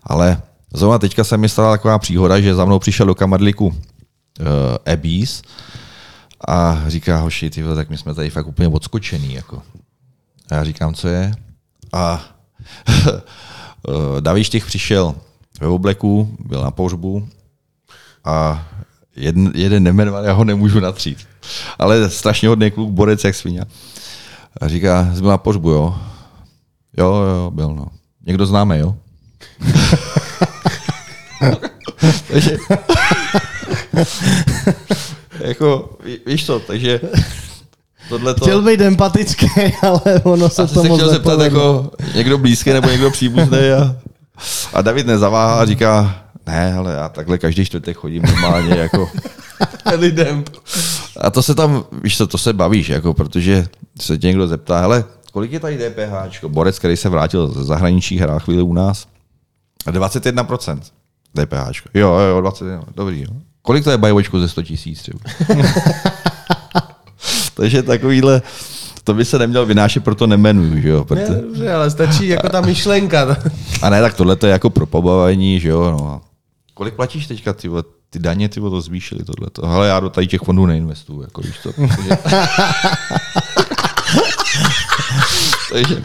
Ale 0.04 0.41
zrovna 0.74 1.00
teďka 1.00 1.24
se 1.24 1.38
mi 1.38 1.50
stala 1.50 1.72
taková 1.72 2.00
příhoda, 2.00 2.39
že 2.39 2.56
za 2.56 2.65
mnou 2.65 2.80
přišel 2.80 3.06
do 3.06 3.15
kamadliku 3.15 3.65
uh, 3.65 3.76
Ebis, 4.86 5.41
a 6.47 6.84
říká 6.88 7.17
hoši, 7.17 7.49
ty 7.49 7.63
vole, 7.63 7.75
tak 7.75 7.89
my 7.89 7.97
jsme 7.97 8.13
tady 8.13 8.30
fakt 8.30 8.47
úplně 8.47 8.67
odskočený. 8.67 9.34
Jako. 9.34 9.62
A 10.51 10.56
já 10.56 10.63
říkám, 10.63 10.93
co 10.93 11.08
je? 11.08 11.32
A 11.93 12.21
David 14.19 14.43
Štych 14.43 14.65
přišel 14.65 15.15
ve 15.62 15.67
obleku, 15.67 16.38
byl 16.39 16.62
na 16.62 16.71
pohřbu 16.71 17.27
a 18.25 18.67
jeden, 19.15 19.51
jeden 19.56 19.84
nemenovaný, 19.84 20.27
já 20.27 20.34
ho 20.34 20.43
nemůžu 20.43 20.80
natřít. 20.80 21.27
Ale 21.80 22.10
strašně 22.10 22.49
hodný 22.49 22.71
kluk, 22.71 22.89
borec 22.89 23.23
jak 23.23 23.36
svině. 23.36 23.65
A 24.62 24.67
říká, 24.67 25.12
jsi 25.15 25.21
byl 25.21 25.30
na 25.30 25.38
pohřbu, 25.38 25.69
jo? 25.69 25.97
Jo, 26.97 27.13
jo, 27.13 27.51
byl, 27.51 27.75
no. 27.75 27.88
Někdo 28.25 28.45
známe, 28.45 28.80
jo? 28.80 28.95
takže, 32.32 32.58
jako, 35.43 35.97
ví- 36.06 36.19
víš 36.25 36.45
co, 36.45 36.60
takže 36.60 36.99
tohle 38.10 38.34
to... 38.34 38.45
Chtěl 38.45 38.62
být 38.62 38.82
empatický, 38.82 39.47
ale 39.82 40.01
ono 40.23 40.49
se 40.49 40.62
Asi 40.62 40.73
to 40.73 40.82
se 40.82 40.88
moc 40.88 40.99
chtěl 40.99 41.10
zeptat 41.10 41.41
jako 41.41 41.91
někdo 42.15 42.38
blízký 42.38 42.69
nebo 42.69 42.89
někdo 42.89 43.12
příbuzný 43.12 43.60
a, 43.60 43.95
a 44.73 44.82
David 44.82 45.08
nezaváhá 45.08 45.62
a 45.62 45.65
říká, 45.65 46.23
ne, 46.47 46.73
ale 46.73 46.93
já 46.93 47.10
takhle 47.10 47.38
každý 47.38 47.65
čtvrtek 47.65 47.97
chodím 47.97 48.23
normálně 48.23 48.75
jako 48.75 49.10
lidem. 49.97 50.43
a 51.21 51.30
to 51.30 51.43
se 51.43 51.56
tam, 51.56 51.84
víš 52.04 52.17
co, 52.17 52.27
to 52.27 52.38
se 52.38 52.54
bavíš, 52.54 52.89
jako, 52.89 53.13
protože 53.13 53.67
se 54.01 54.17
tě 54.17 54.27
někdo 54.27 54.47
zeptá, 54.47 54.80
hele, 54.80 55.04
kolik 55.32 55.51
je 55.51 55.60
tady 55.60 55.77
DPH? 55.77 56.43
Borec, 56.47 56.80
který 56.80 56.97
se 56.97 57.10
vrátil 57.10 57.47
ze 57.47 57.63
zahraničí, 57.63 58.17
hrál 58.17 58.39
chvíli 58.39 58.62
u 58.62 58.73
nás. 58.73 59.08
A 59.86 59.91
21% 59.91 60.80
DPH. 61.36 61.82
Jo, 61.93 62.10
jo, 62.10 62.19
jo, 62.19 62.41
21, 62.41 62.84
dobrý. 62.95 63.21
Jo. 63.21 63.27
Kolik 63.62 63.84
to 63.84 63.91
je 63.91 63.97
bajočku 63.97 64.39
ze 64.39 64.50
100 64.50 64.63
tisíc 64.63 65.02
třeba? 65.02 65.19
Takže 67.54 67.84
takovýhle, 67.84 68.41
to 69.04 69.13
by 69.13 69.26
se 69.26 69.39
neměl 69.39 69.65
vynášet, 69.65 70.04
proto 70.04 70.28
nemenuju, 70.28 70.82
že 70.82 70.89
jo? 70.89 71.00
Ne, 71.00 71.06
Proto, 71.06 71.41
dobře, 71.41 71.74
ale 71.74 71.91
stačí 71.91 72.28
jako 72.28 72.50
ta 72.50 72.62
myšlenka. 72.62 73.38
a 73.82 73.89
ne, 73.89 74.02
tak 74.02 74.13
tohle 74.13 74.36
to 74.36 74.45
je 74.45 74.52
jako 74.52 74.69
pro 74.69 74.86
pobavení, 74.86 75.60
že 75.60 75.69
jo? 75.69 75.91
No. 75.91 76.21
Kolik 76.74 76.93
platíš 76.93 77.28
teďka, 77.28 77.54
ty, 77.54 77.69
ty 78.10 78.19
daně, 78.19 78.50
ty 78.50 78.60
to 78.60 78.82
zvýšily 78.82 79.24
tohle. 79.24 79.74
Ale 79.74 79.88
já 79.88 80.00
do 80.00 80.10
tady 80.10 80.28
těch 80.28 80.41
fondů 80.41 80.65
neinvestuju, 80.65 81.21
jako 81.21 81.41
víš 81.41 81.56
to. 81.63 81.71
Takže, 85.71 86.04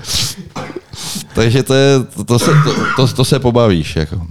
takže 1.35 1.63
to, 1.63 1.75
je, 1.75 2.05
to, 2.17 2.25
to, 2.25 2.39
se, 2.39 2.51
to, 2.65 2.75
to, 2.97 3.09
to, 3.15 3.25
se 3.25 3.39
pobavíš. 3.39 3.97
Jako. 3.97 4.27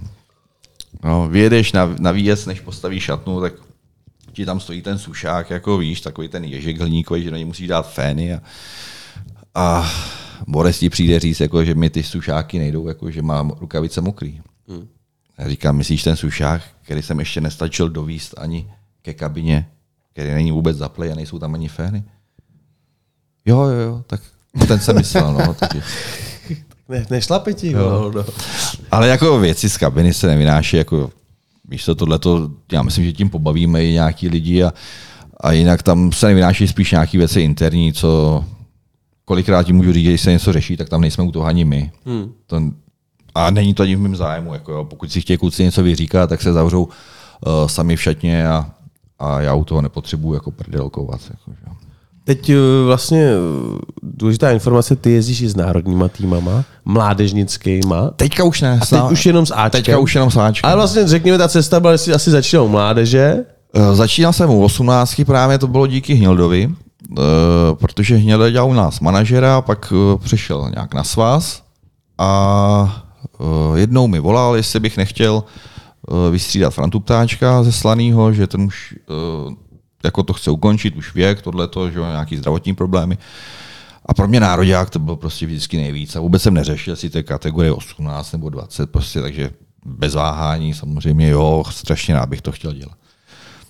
No, 1.05 1.27
vyjedeš 1.27 1.71
na, 1.71 1.95
na 1.99 2.11
výjezd, 2.11 2.47
než 2.47 2.59
postavíš 2.59 3.03
šatnu, 3.03 3.41
tak 3.41 3.53
ti 4.31 4.45
tam 4.45 4.59
stojí 4.59 4.81
ten 4.81 4.97
sušák, 4.97 5.49
jako 5.49 5.77
víš, 5.77 6.01
takový 6.01 6.27
ten 6.27 6.43
ježek 6.43 6.79
hliníkový, 6.79 7.23
že 7.23 7.31
na 7.31 7.37
něj 7.37 7.45
musíš 7.45 7.67
dát 7.67 7.93
fény 7.93 8.33
a, 8.33 8.41
a 9.55 9.91
Boris 10.47 10.79
ti 10.79 10.89
přijde 10.89 11.19
říct, 11.19 11.39
jako, 11.39 11.65
že 11.65 11.75
mi 11.75 11.89
ty 11.89 12.03
sušáky 12.03 12.59
nejdou, 12.59 12.87
jako, 12.87 13.11
že 13.11 13.21
mám 13.21 13.49
rukavice 13.59 14.01
mokrý. 14.01 14.41
Hmm. 14.67 14.87
Já 15.37 15.49
říkám, 15.49 15.77
myslíš 15.77 16.03
ten 16.03 16.15
sušák, 16.15 16.61
který 16.81 17.01
jsem 17.01 17.19
ještě 17.19 17.41
nestačil 17.41 17.89
dovíst 17.89 18.33
ani 18.37 18.71
ke 19.01 19.13
kabině, 19.13 19.69
který 20.13 20.33
není 20.33 20.51
vůbec 20.51 20.77
zaplej 20.77 21.11
a 21.11 21.15
nejsou 21.15 21.39
tam 21.39 21.53
ani 21.53 21.67
fény? 21.67 22.03
Jo, 23.45 23.61
jo, 23.63 23.79
jo, 23.79 24.03
tak 24.07 24.21
ten 24.67 24.79
jsem 24.79 24.95
myslel, 24.95 25.33
no. 25.33 25.53
Takže. 25.53 25.81
Ne, 26.89 27.05
nešlape 27.09 27.53
ti, 27.53 27.71
Jo. 27.71 27.79
jo. 27.79 28.11
No. 28.15 28.25
Ale 28.91 29.07
jako 29.07 29.39
věci 29.39 29.69
z 29.69 29.77
kabiny 29.77 30.13
se 30.13 30.27
nevynáší, 30.27 30.77
jako 30.77 31.09
víš 31.69 31.85
co, 31.85 31.95
tohleto, 31.95 32.49
já 32.71 32.81
myslím, 32.83 33.05
že 33.05 33.13
tím 33.13 33.29
pobavíme 33.29 33.85
i 33.85 33.91
nějaký 33.93 34.29
lidi 34.29 34.63
a, 34.63 34.73
a 35.39 35.51
jinak 35.51 35.83
tam 35.83 36.11
se 36.11 36.27
nevynáší 36.27 36.67
spíš 36.67 36.91
nějaké 36.91 37.17
věci 37.17 37.41
interní, 37.41 37.93
co 37.93 38.43
kolikrát 39.25 39.63
ti 39.63 39.73
můžu 39.73 39.93
říct, 39.93 40.03
že 40.03 40.09
když 40.09 40.21
se 40.21 40.31
něco 40.31 40.53
řeší, 40.53 40.77
tak 40.77 40.89
tam 40.89 41.01
nejsme 41.01 41.23
u 41.23 41.31
toho 41.31 41.45
ani 41.45 41.65
my. 41.65 41.91
Hmm. 42.05 42.31
To, 42.47 42.61
a 43.35 43.49
není 43.51 43.73
to 43.73 43.83
ani 43.83 43.95
v 43.95 43.99
mém 43.99 44.15
zájmu. 44.15 44.53
Jako 44.53 44.71
jo. 44.71 44.85
Pokud 44.85 45.11
si 45.11 45.21
chtějí 45.21 45.37
kluci 45.37 45.63
něco 45.63 45.83
vyříkat, 45.83 46.29
tak 46.29 46.41
se 46.41 46.53
zavřou 46.53 46.83
uh, 46.83 46.91
sami 47.67 47.95
v 47.95 48.01
šatně 48.01 48.47
a, 48.47 48.71
a 49.19 49.41
já 49.41 49.53
u 49.53 49.63
toho 49.63 49.81
nepotřebuji 49.81 50.33
jako 50.33 50.51
prdelkovat. 50.51 51.21
Jako, 51.29 51.51
že. 51.51 51.84
Teď 52.25 52.49
eh, 52.49 52.55
vlastně 52.85 53.23
eh, 53.23 53.79
důležitá 54.03 54.51
informace, 54.51 54.95
ty 54.95 55.11
jezdíš 55.11 55.41
i 55.41 55.49
s 55.49 55.55
národníma 55.55 56.07
týmama, 56.07 56.63
mládežnickýma. 56.85 58.09
Teďka 58.15 58.43
už 58.43 58.61
ne. 58.61 58.79
A 58.81 58.85
teď 58.85 59.11
už 59.11 59.25
jenom 59.25 59.45
s 59.45 59.51
Ačkem. 59.55 59.69
Teďka 59.83 59.97
už 59.99 60.15
jenom 60.15 60.31
s 60.31 60.37
Ačkem. 60.37 60.67
Ale 60.67 60.75
vlastně 60.75 61.07
řekněme, 61.07 61.37
ta 61.37 61.47
cesta 61.47 61.79
byla, 61.79 61.91
jestli 61.91 62.13
asi 62.13 62.31
začínal 62.31 62.65
u 62.65 62.69
mládeže. 62.69 63.45
Eh, 63.73 63.95
Začínal 63.95 64.33
jsem 64.33 64.49
u 64.49 64.63
18, 64.63 65.25
právě 65.25 65.57
to 65.57 65.67
bylo 65.67 65.87
díky 65.87 66.13
Hnildovi, 66.13 66.69
protože 67.73 68.15
Hnilda 68.15 68.49
dělal 68.49 68.69
u 68.69 68.73
nás 68.73 68.99
manažera, 68.99 69.61
pak 69.61 69.93
přešel 70.23 70.69
nějak 70.75 70.93
na 70.93 71.03
svaz 71.03 71.61
a 72.17 73.03
jednou 73.75 74.07
mi 74.07 74.19
volal, 74.19 74.55
jestli 74.55 74.79
bych 74.79 74.97
nechtěl 74.97 75.43
vystřídat 76.31 76.73
Frantu 76.73 76.99
Ptáčka 76.99 77.63
ze 77.63 77.71
Slanýho, 77.71 78.33
že 78.33 78.47
ten 78.47 78.61
už 78.61 78.95
jako 80.05 80.23
to 80.23 80.33
chce 80.33 80.51
ukončit, 80.51 80.95
už 80.95 81.15
věk, 81.15 81.41
tohleto, 81.41 81.89
že 81.89 81.99
nějaký 81.99 82.37
zdravotní 82.37 82.75
problémy. 82.75 83.17
A 84.05 84.13
pro 84.13 84.27
mě 84.27 84.39
nároďák 84.39 84.89
to 84.89 84.99
bylo 84.99 85.15
prostě 85.15 85.45
vždycky 85.45 85.77
nejvíc. 85.77 86.15
A 86.15 86.19
vůbec 86.19 86.41
jsem 86.41 86.53
neřešil 86.53 86.95
si 86.95 87.09
té 87.09 87.23
kategorie 87.23 87.71
18 87.71 88.31
nebo 88.31 88.49
20, 88.49 88.91
prostě, 88.91 89.21
takže 89.21 89.49
bez 89.85 90.15
váhání 90.15 90.73
samozřejmě, 90.73 91.29
jo, 91.29 91.63
strašně 91.69 92.13
rád 92.13 92.29
bych 92.29 92.41
to 92.41 92.51
chtěl 92.51 92.73
dělat. 92.73 92.97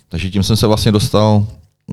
Takže 0.09 0.29
tím 0.29 0.43
jsem 0.43 0.57
se 0.57 0.67
vlastně 0.67 0.91
dostal 0.91 1.47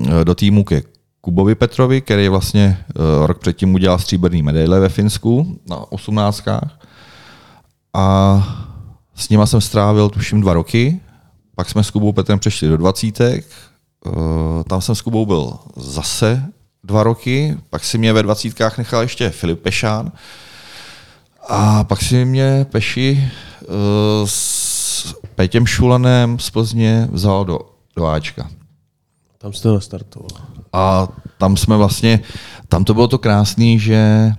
eh, 0.05 0.25
do 0.25 0.35
týmu 0.35 0.63
ke 0.63 0.81
Kubovi 1.21 1.55
Petrovi, 1.55 2.01
který 2.01 2.27
vlastně 2.27 2.77
eh, 2.89 3.27
rok 3.27 3.39
předtím 3.39 3.73
udělal 3.73 3.99
stříbrný 3.99 4.41
medaile 4.41 4.79
ve 4.79 4.89
Finsku 4.89 5.59
na 5.69 5.91
18. 5.91 6.43
A 7.93 8.37
s 9.15 9.29
nima 9.29 9.45
jsem 9.45 9.61
strávil 9.61 10.09
tuším 10.09 10.41
dva 10.41 10.53
roky, 10.53 10.99
pak 11.55 11.69
jsme 11.69 11.83
s 11.83 11.91
Kubou 11.91 12.11
Petrem 12.11 12.39
přešli 12.39 12.67
do 12.67 12.77
20. 12.77 13.13
Tam 14.67 14.81
jsem 14.81 14.95
s 14.95 15.01
Kubou 15.01 15.25
byl 15.25 15.53
zase 15.75 16.45
dva 16.83 17.03
roky. 17.03 17.57
Pak 17.69 17.83
si 17.83 17.97
mě 17.97 18.13
ve 18.13 18.23
dvacítkách 18.23 18.77
nechal 18.77 19.01
ještě 19.01 19.29
Filip 19.29 19.61
Pešán. 19.61 20.11
A 21.49 21.83
pak 21.83 22.01
si 22.01 22.25
mě 22.25 22.65
Peši 22.69 23.23
eh, 23.61 23.65
s 24.25 25.15
Petěm 25.35 25.65
Šulanem 25.65 26.39
z 26.39 26.49
Plzně 26.49 27.07
vzal 27.11 27.45
do, 27.45 27.59
do 27.95 28.05
Ačka. 28.05 28.49
Tam 29.37 29.53
jste 29.53 29.69
nastartoval. 29.69 30.29
A 30.73 31.07
tam 31.37 31.57
jsme 31.57 31.77
vlastně, 31.77 32.19
tam 32.69 32.83
to 32.83 32.93
bylo 32.93 33.07
to 33.07 33.17
krásné, 33.17 33.77
že 33.77 34.31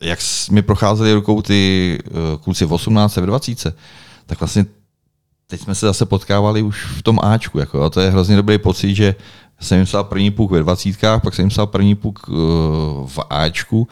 jak 0.00 0.18
mi 0.50 0.62
procházeli 0.62 1.14
rukou 1.14 1.42
ty 1.42 1.98
eh, 2.06 2.10
kluci 2.40 2.64
v 2.64 2.72
18, 2.72 3.16
v 3.16 3.26
20, 3.26 3.76
tak 4.26 4.40
vlastně 4.40 4.66
teď 5.46 5.60
jsme 5.60 5.74
se 5.74 5.86
zase 5.86 6.06
potkávali 6.06 6.62
už 6.62 6.84
v 6.84 7.02
tom 7.02 7.20
Ačku. 7.22 7.58
Jako, 7.58 7.82
a 7.82 7.90
to 7.90 8.00
je 8.00 8.10
hrozně 8.10 8.36
dobrý 8.36 8.58
pocit, 8.58 8.94
že 8.94 9.14
jsem 9.60 9.78
jim 9.78 9.86
psal 9.86 10.04
první 10.04 10.30
puk 10.30 10.50
ve 10.50 10.60
20, 10.60 10.96
pak 11.22 11.34
jsem 11.34 11.42
jim 11.42 11.48
psal 11.48 11.66
první 11.66 11.94
puk 11.94 12.20
eh, 12.28 12.32
v 13.06 13.18
Ačku 13.30 13.88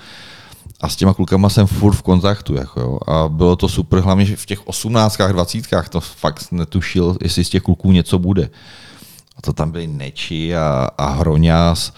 a 0.80 0.88
s 0.88 0.96
těma 0.96 1.14
klukama 1.14 1.48
jsem 1.48 1.66
furt 1.66 1.94
v 1.94 2.02
kontaktu. 2.02 2.54
Jako, 2.54 2.80
jo. 2.80 2.98
A 3.06 3.28
bylo 3.28 3.56
to 3.56 3.68
super, 3.68 4.00
hlavně 4.00 4.24
že 4.24 4.36
v 4.36 4.46
těch 4.46 4.66
18, 4.66 5.16
20 5.32 5.66
to 5.90 6.00
fakt 6.00 6.52
netušil, 6.52 7.16
jestli 7.22 7.44
z 7.44 7.48
těch 7.48 7.62
kluků 7.62 7.92
něco 7.92 8.18
bude. 8.18 8.50
A 9.36 9.42
to 9.42 9.52
tam 9.52 9.70
byli 9.70 9.86
Neči 9.86 10.56
a, 10.56 10.88
a 10.98 11.10
Hroňas 11.10 11.92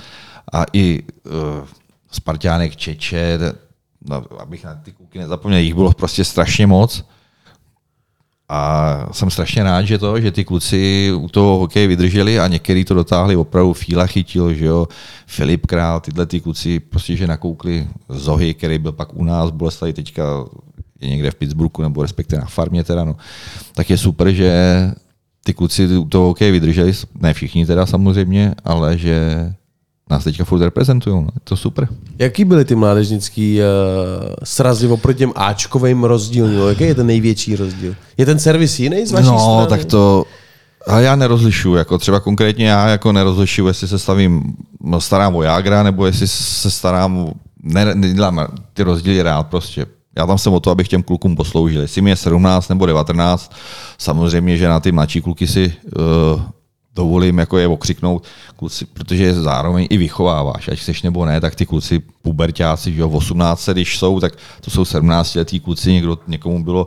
a 0.52 0.64
i 0.72 1.02
uh, 1.02 1.32
Spartánek 2.10 2.76
Čeče, 2.76 3.38
no, 4.04 4.24
abych 4.38 4.64
na 4.64 4.74
ty 4.74 4.92
kluky 4.92 5.18
nezapomněl, 5.18 5.60
jich 5.60 5.74
bylo 5.74 5.92
prostě 5.92 6.24
strašně 6.24 6.66
moc. 6.66 7.04
A 8.48 9.06
jsem 9.12 9.30
strašně 9.30 9.62
rád, 9.62 9.82
že 9.82 9.98
to, 9.98 10.20
že 10.20 10.30
ty 10.30 10.44
kluci 10.44 11.12
u 11.16 11.28
toho 11.28 11.58
hokeje 11.58 11.88
vydrželi 11.88 12.40
a 12.40 12.48
některý 12.48 12.84
to 12.84 12.94
dotáhli 12.94 13.36
opravdu 13.36 13.72
Fíla 13.72 14.06
chytil, 14.06 14.54
že 14.54 14.64
jo, 14.64 14.88
Filip 15.26 15.66
Král, 15.66 16.00
tyhle 16.00 16.26
ty 16.26 16.40
kluci 16.40 16.80
prostě, 16.80 17.16
že 17.16 17.26
nakoukli 17.26 17.88
Zohy, 18.08 18.54
který 18.54 18.78
byl 18.78 18.92
pak 18.92 19.14
u 19.14 19.24
nás, 19.24 19.50
Boleslavi 19.50 19.92
teďka 19.92 20.22
je 21.00 21.08
někde 21.08 21.30
v 21.30 21.34
Pittsburghu, 21.34 21.82
nebo 21.82 22.02
respektive 22.02 22.40
na 22.40 22.46
farmě 22.46 22.84
teda, 22.84 23.04
no. 23.04 23.16
tak 23.74 23.90
je 23.90 23.98
super, 23.98 24.32
že 24.32 24.52
ty 25.44 25.54
kluci 25.54 25.96
u 25.96 26.08
toho 26.08 26.26
hokeje 26.26 26.52
vydrželi, 26.52 26.92
ne 27.20 27.34
všichni 27.34 27.66
teda 27.66 27.86
samozřejmě, 27.86 28.54
ale 28.64 28.98
že 28.98 29.52
nás 30.10 30.24
teďka 30.24 30.44
furt 30.44 30.60
reprezentují, 30.60 31.16
no. 31.16 31.28
je 31.34 31.40
to 31.44 31.56
super. 31.56 31.88
Jaký 32.18 32.44
byly 32.44 32.64
ty 32.64 32.74
mládežnický 32.74 33.58
uh, 33.58 33.64
srazy 34.44 34.88
oproti 34.88 35.18
těm 35.18 35.32
Ačkovým 35.36 36.04
rozdílům? 36.04 36.56
No, 36.56 36.68
jaký 36.68 36.84
je 36.84 36.94
ten 36.94 37.06
největší 37.06 37.56
rozdíl? 37.56 37.94
Je 38.16 38.26
ten 38.26 38.38
servis 38.38 38.80
jiný 38.80 39.06
z 39.06 39.12
vaší 39.12 39.26
no, 39.26 39.38
strany? 39.38 39.66
tak 39.68 39.84
to, 39.84 40.24
ale 40.86 41.02
já 41.02 41.16
nerozlišuju, 41.16 41.74
jako 41.74 41.98
třeba 41.98 42.20
konkrétně 42.20 42.68
já 42.68 42.88
jako 42.88 43.12
nerozlišuju, 43.12 43.68
jestli 43.68 43.88
se 43.88 43.98
stavím, 43.98 44.54
no, 44.80 45.00
starám 45.00 45.36
o 45.36 45.42
Jágra, 45.42 45.82
nebo 45.82 46.06
jestli 46.06 46.28
se 46.28 46.70
starám, 46.70 47.30
ne, 47.62 47.94
nedělám 47.94 48.46
ty 48.72 48.82
rozdíly 48.82 49.22
rád 49.22 49.46
prostě. 49.46 49.86
Já 50.16 50.26
tam 50.26 50.38
jsem 50.38 50.52
o 50.52 50.60
to, 50.60 50.70
abych 50.70 50.88
těm 50.88 51.02
klukům 51.02 51.36
posloužil. 51.36 51.80
Jestli 51.80 52.02
mi 52.02 52.10
je 52.10 52.16
17 52.16 52.68
nebo 52.68 52.86
19, 52.86 53.52
samozřejmě, 53.98 54.56
že 54.56 54.68
na 54.68 54.80
ty 54.80 54.92
mladší 54.92 55.20
kluky 55.20 55.46
si 55.46 55.72
uh, 55.96 56.42
dovolím 56.94 57.38
jako 57.38 57.58
je 57.58 57.68
okřiknout, 57.68 58.24
kluci, 58.56 58.86
protože 58.86 59.34
zároveň 59.34 59.86
i 59.90 59.96
vychováváš, 59.96 60.68
ať 60.68 60.78
chceš 60.78 61.02
nebo 61.02 61.26
ne, 61.26 61.40
tak 61.40 61.54
ty 61.54 61.66
kluci 61.66 62.02
pubertáci, 62.22 62.92
že 62.92 63.00
jo, 63.00 63.08
v 63.08 63.16
18, 63.16 63.68
když 63.68 63.98
jsou, 63.98 64.20
tak 64.20 64.32
to 64.60 64.70
jsou 64.70 64.84
17 64.84 65.34
letý 65.34 65.60
kluci, 65.60 65.92
někdo, 65.92 66.18
někomu 66.26 66.64
bylo 66.64 66.86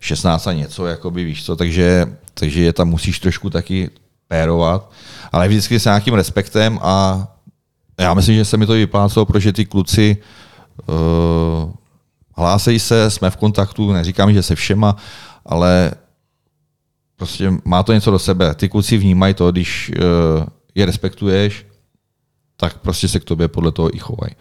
16 0.00 0.46
a 0.46 0.52
něco, 0.52 0.86
jakoby, 0.86 1.24
víš 1.24 1.44
co, 1.44 1.56
takže, 1.56 2.06
takže 2.34 2.62
je 2.62 2.72
tam 2.72 2.88
musíš 2.88 3.18
trošku 3.18 3.50
taky 3.50 3.90
pérovat, 4.28 4.90
ale 5.32 5.48
vždycky 5.48 5.80
s 5.80 5.84
nějakým 5.84 6.14
respektem 6.14 6.78
a 6.82 7.26
já 8.00 8.14
myslím, 8.14 8.36
že 8.36 8.44
se 8.44 8.56
mi 8.56 8.66
to 8.66 8.72
vyplácelo, 8.72 9.26
protože 9.26 9.52
ty 9.52 9.64
kluci 9.64 10.16
uh, 10.86 11.72
hlásejí 12.36 12.78
se, 12.78 13.10
jsme 13.10 13.30
v 13.30 13.36
kontaktu, 13.36 13.92
neříkám, 13.92 14.32
že 14.32 14.42
se 14.42 14.54
všema, 14.54 14.96
ale 15.46 15.90
prostě 17.16 17.52
má 17.64 17.82
to 17.82 17.92
něco 17.92 18.10
do 18.10 18.18
sebe. 18.18 18.54
Ty 18.54 18.68
kluci 18.68 18.96
vnímají 18.96 19.34
to, 19.34 19.52
když 19.52 19.92
uh, 19.96 20.46
je 20.74 20.86
respektuješ, 20.86 21.66
tak 22.56 22.78
prostě 22.78 23.08
se 23.08 23.20
k 23.20 23.24
tobě 23.24 23.48
podle 23.48 23.72
toho 23.72 23.96
i 23.96 23.98
chovají. 23.98 24.34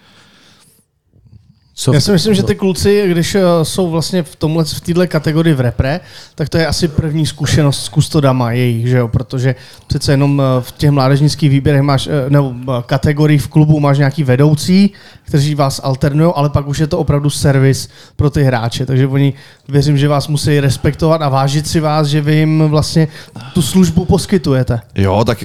Já 1.94 2.02
si 2.02 2.12
myslím, 2.12 2.34
že 2.34 2.44
ty 2.44 2.56
kluci, 2.56 3.04
když 3.08 3.36
eh, 3.36 3.42
jsou 3.64 3.90
vlastně 3.90 4.24
v 4.24 4.36
tomhle, 4.36 4.64
v 4.64 4.82
této 4.82 5.08
kategorii 5.08 5.54
v 5.54 5.60
repre, 5.60 6.00
tak 6.36 6.50
to 6.50 6.58
je 6.58 6.68
asi 6.68 6.88
první 6.88 7.26
zkušenost 7.26 7.86
s 7.86 7.90
kustodama 7.90 8.52
jejich, 8.52 8.88
že 8.88 8.98
jo? 8.98 9.08
protože 9.08 9.56
přece 9.88 10.14
jenom 10.14 10.42
eh, 10.42 10.62
v 10.62 10.72
těch 10.72 10.92
mládežnických 10.92 11.50
výběrech 11.50 11.82
máš, 11.82 12.08
eh, 12.08 12.30
nebo 12.30 12.54
kategoriích 12.82 13.42
v 13.42 13.48
klubu 13.48 13.80
máš 13.80 13.98
nějaký 13.98 14.24
vedoucí, 14.24 14.92
kteří 15.24 15.56
vás 15.56 15.82
alternují, 15.84 16.34
ale 16.36 16.50
pak 16.50 16.68
už 16.68 16.80
je 16.80 16.88
to 16.88 17.00
opravdu 17.00 17.30
servis 17.30 17.90
pro 18.16 18.30
ty 18.30 18.44
hráče, 18.44 18.86
takže 18.86 19.08
oni 19.08 19.34
věřím, 19.70 19.98
že 19.98 20.08
vás 20.08 20.28
musí 20.28 20.60
respektovat 20.60 21.22
a 21.22 21.30
vážit 21.30 21.68
si 21.68 21.80
vás, 21.80 22.08
že 22.08 22.22
vy 22.22 22.36
jim 22.36 22.64
vlastně 22.68 23.08
tu 23.54 23.62
službu 23.62 24.06
poskytujete. 24.06 24.82
Jo, 24.96 25.24
tak 25.26 25.44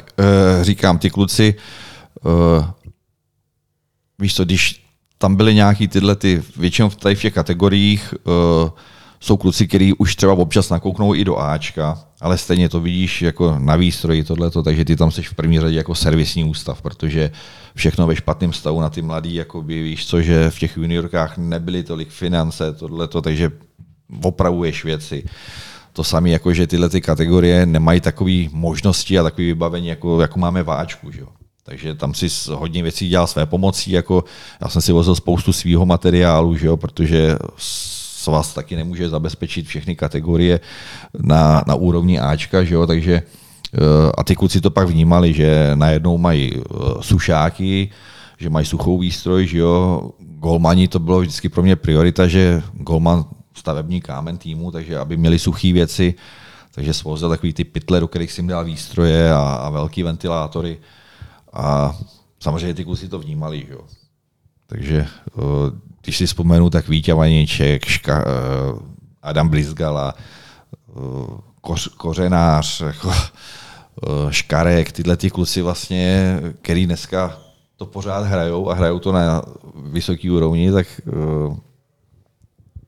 říkám, 0.62 0.98
ty 0.98 1.10
kluci, 1.10 1.54
víš 4.18 4.34
co, 4.34 4.44
když 4.44 4.87
tam 5.18 5.36
byly 5.36 5.54
nějaký 5.54 5.88
tyhle, 5.88 6.16
ty, 6.16 6.42
většinou 6.56 6.90
tady 6.90 7.14
v 7.14 7.20
těch 7.20 7.34
kategoriích 7.34 8.14
uh, 8.24 8.70
jsou 9.20 9.36
kluci, 9.36 9.66
kteří 9.66 9.92
už 9.92 10.16
třeba 10.16 10.32
občas 10.32 10.70
nakouknou 10.70 11.14
i 11.14 11.24
do 11.24 11.38
Ačka, 11.38 11.98
ale 12.20 12.38
stejně 12.38 12.68
to 12.68 12.80
vidíš 12.80 13.22
jako 13.22 13.58
na 13.58 13.76
výstroji 13.76 14.24
tohleto, 14.24 14.62
takže 14.62 14.84
ty 14.84 14.96
tam 14.96 15.10
jsi 15.10 15.22
v 15.22 15.34
první 15.34 15.60
řadě 15.60 15.76
jako 15.76 15.94
servisní 15.94 16.44
ústav, 16.44 16.82
protože 16.82 17.30
všechno 17.74 18.06
ve 18.06 18.16
špatném 18.16 18.52
stavu 18.52 18.80
na 18.80 18.90
ty 18.90 19.02
mladý, 19.02 19.34
jako 19.34 19.62
víš 19.62 20.06
co, 20.06 20.22
že 20.22 20.50
v 20.50 20.58
těch 20.58 20.76
juniorkách 20.76 21.38
nebyly 21.38 21.82
tolik 21.82 22.08
finance, 22.08 22.72
tohleto, 22.72 23.22
takže 23.22 23.50
opravuješ 24.22 24.84
věci. 24.84 25.24
To 25.92 26.04
samé, 26.04 26.30
jako 26.30 26.54
že 26.54 26.66
tyhle 26.66 26.88
ty 26.88 27.00
kategorie 27.00 27.66
nemají 27.66 28.00
takové 28.00 28.44
možnosti 28.52 29.18
a 29.18 29.22
takové 29.22 29.46
vybavení, 29.46 29.88
jako, 29.88 30.20
jako 30.20 30.38
máme 30.38 30.62
v 30.62 30.70
Ačku. 30.70 31.10
Že 31.10 31.20
jo. 31.20 31.28
Takže 31.68 31.94
tam 31.94 32.14
si 32.14 32.26
hodně 32.52 32.82
věcí 32.82 33.08
dělal 33.08 33.26
své 33.26 33.46
pomocí, 33.46 33.90
jako 33.90 34.24
já 34.60 34.68
jsem 34.68 34.82
si 34.82 34.92
vozil 34.92 35.14
spoustu 35.14 35.52
svého 35.52 35.86
materiálu, 35.86 36.56
že 36.56 36.66
jo, 36.66 36.76
protože 36.76 37.36
vás 38.26 38.54
taky 38.54 38.76
nemůže 38.76 39.08
zabezpečit 39.08 39.66
všechny 39.66 39.96
kategorie 39.96 40.60
na, 41.20 41.64
na 41.66 41.74
úrovni 41.74 42.20
Ačka, 42.20 42.64
že 42.64 42.74
jo, 42.74 42.86
takže 42.86 43.22
eh, 43.22 44.12
a 44.18 44.24
ty 44.24 44.36
kluci 44.36 44.60
to 44.60 44.70
pak 44.70 44.88
vnímali, 44.88 45.34
že 45.34 45.70
najednou 45.74 46.18
mají 46.18 46.52
eh, 46.56 46.62
sušáky, 47.00 47.90
že 48.38 48.50
mají 48.50 48.66
suchou 48.66 48.98
výstroj, 48.98 49.46
že 49.46 49.58
jo, 49.58 50.02
golmani 50.20 50.88
to 50.88 50.98
bylo 50.98 51.20
vždycky 51.20 51.48
pro 51.48 51.62
mě 51.62 51.76
priorita, 51.76 52.26
že 52.26 52.62
golman 52.72 53.24
stavební 53.54 54.00
kámen 54.00 54.38
týmu, 54.38 54.70
takže 54.70 54.98
aby 54.98 55.16
měli 55.16 55.38
suché 55.38 55.72
věci, 55.72 56.14
takže 56.74 56.94
svozil 56.94 57.28
takový 57.28 57.52
ty 57.52 57.64
pytle, 57.64 58.00
do 58.00 58.08
kterých 58.08 58.32
jsem 58.32 58.46
dal 58.46 58.64
výstroje 58.64 59.32
a, 59.32 59.40
a 59.40 59.70
velký 59.70 60.02
ventilátory. 60.02 60.78
A 61.52 61.96
samozřejmě 62.40 62.74
ty 62.74 62.84
kluci 62.84 63.08
to 63.08 63.18
vnímali. 63.18 63.66
Jo. 63.70 63.80
Takže 64.66 65.06
eh, 65.28 65.40
když 66.02 66.16
si 66.16 66.26
vzpomenu, 66.26 66.70
tak 66.70 66.88
Vítě 66.88 67.14
Vaněček, 67.14 67.84
Ška, 67.84 68.24
eh, 68.26 68.78
Adam 69.22 69.48
Blizgala, 69.48 70.14
eh, 70.16 70.92
koř, 71.60 71.88
Kořenář, 71.88 72.80
jako, 72.80 73.12
Škarek, 74.30 74.92
tyhle 74.92 75.16
ty 75.16 75.30
kluci 75.30 75.62
vlastně, 75.62 76.40
který 76.62 76.86
dneska 76.86 77.38
to 77.76 77.86
pořád 77.86 78.26
hrajou 78.26 78.70
a 78.70 78.74
hrajou 78.74 78.98
to 78.98 79.12
na 79.12 79.42
vysoký 79.74 80.30
úrovni, 80.30 80.72
tak 80.72 80.86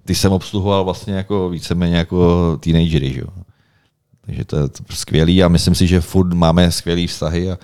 ty 0.04 0.14
jsem 0.14 0.32
obsluhoval 0.32 0.84
vlastně 0.84 1.14
jako 1.14 1.48
víceméně 1.48 1.96
jako 1.96 2.56
teenagery. 2.56 3.12
Že? 3.12 3.22
Takže 4.20 4.44
to 4.44 4.56
je 4.56 4.62
skvělý 4.90 5.42
a 5.42 5.48
myslím 5.48 5.74
si, 5.74 5.86
že 5.86 6.00
furt 6.00 6.32
máme 6.34 6.72
skvělý 6.72 7.06
vztahy 7.06 7.50
a, 7.50 7.58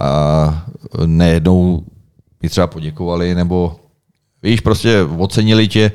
a 0.00 0.66
nejednou 1.06 1.84
mi 2.42 2.48
třeba 2.48 2.66
poděkovali, 2.66 3.34
nebo 3.34 3.76
víš, 4.42 4.60
prostě 4.60 5.02
ocenili 5.02 5.68
tě, 5.68 5.92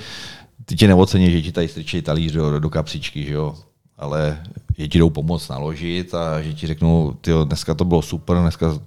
ty 0.65 0.75
tě 0.75 0.87
neocení, 0.87 1.31
že 1.31 1.41
ti 1.41 1.51
tady 1.51 1.67
strčí 1.67 2.01
talíř 2.01 2.31
do, 2.31 2.59
do 2.59 2.69
kapsičky, 2.69 3.23
že 3.23 3.33
jo, 3.33 3.55
ale 3.97 4.39
že 4.77 4.87
ti 4.87 4.99
jdou 4.99 5.09
pomoct 5.09 5.49
naložit 5.49 6.13
a 6.13 6.41
že 6.41 6.53
ti 6.53 6.67
řeknou, 6.67 7.13
ty 7.21 7.31
dneska 7.43 7.73
to 7.73 7.85
bylo 7.85 8.01
super, 8.01 8.37
dneska 8.37 8.79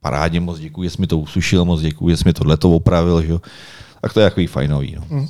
parádně, 0.00 0.40
moc 0.40 0.58
děkuji, 0.58 0.82
že 0.82 0.90
jsi 0.90 1.00
mi 1.00 1.06
to 1.06 1.18
usušil, 1.18 1.64
moc 1.64 1.80
děkuji, 1.80 2.10
že 2.10 2.16
jsi 2.16 2.22
mi 2.26 2.32
tohleto 2.32 2.70
opravil, 2.70 3.22
že 3.22 3.32
jo. 3.32 3.40
Tak 4.00 4.12
to 4.12 4.20
je 4.20 4.26
takový 4.26 4.46
fajnový. 4.46 4.96
No. 4.96 5.04
Mm. 5.10 5.28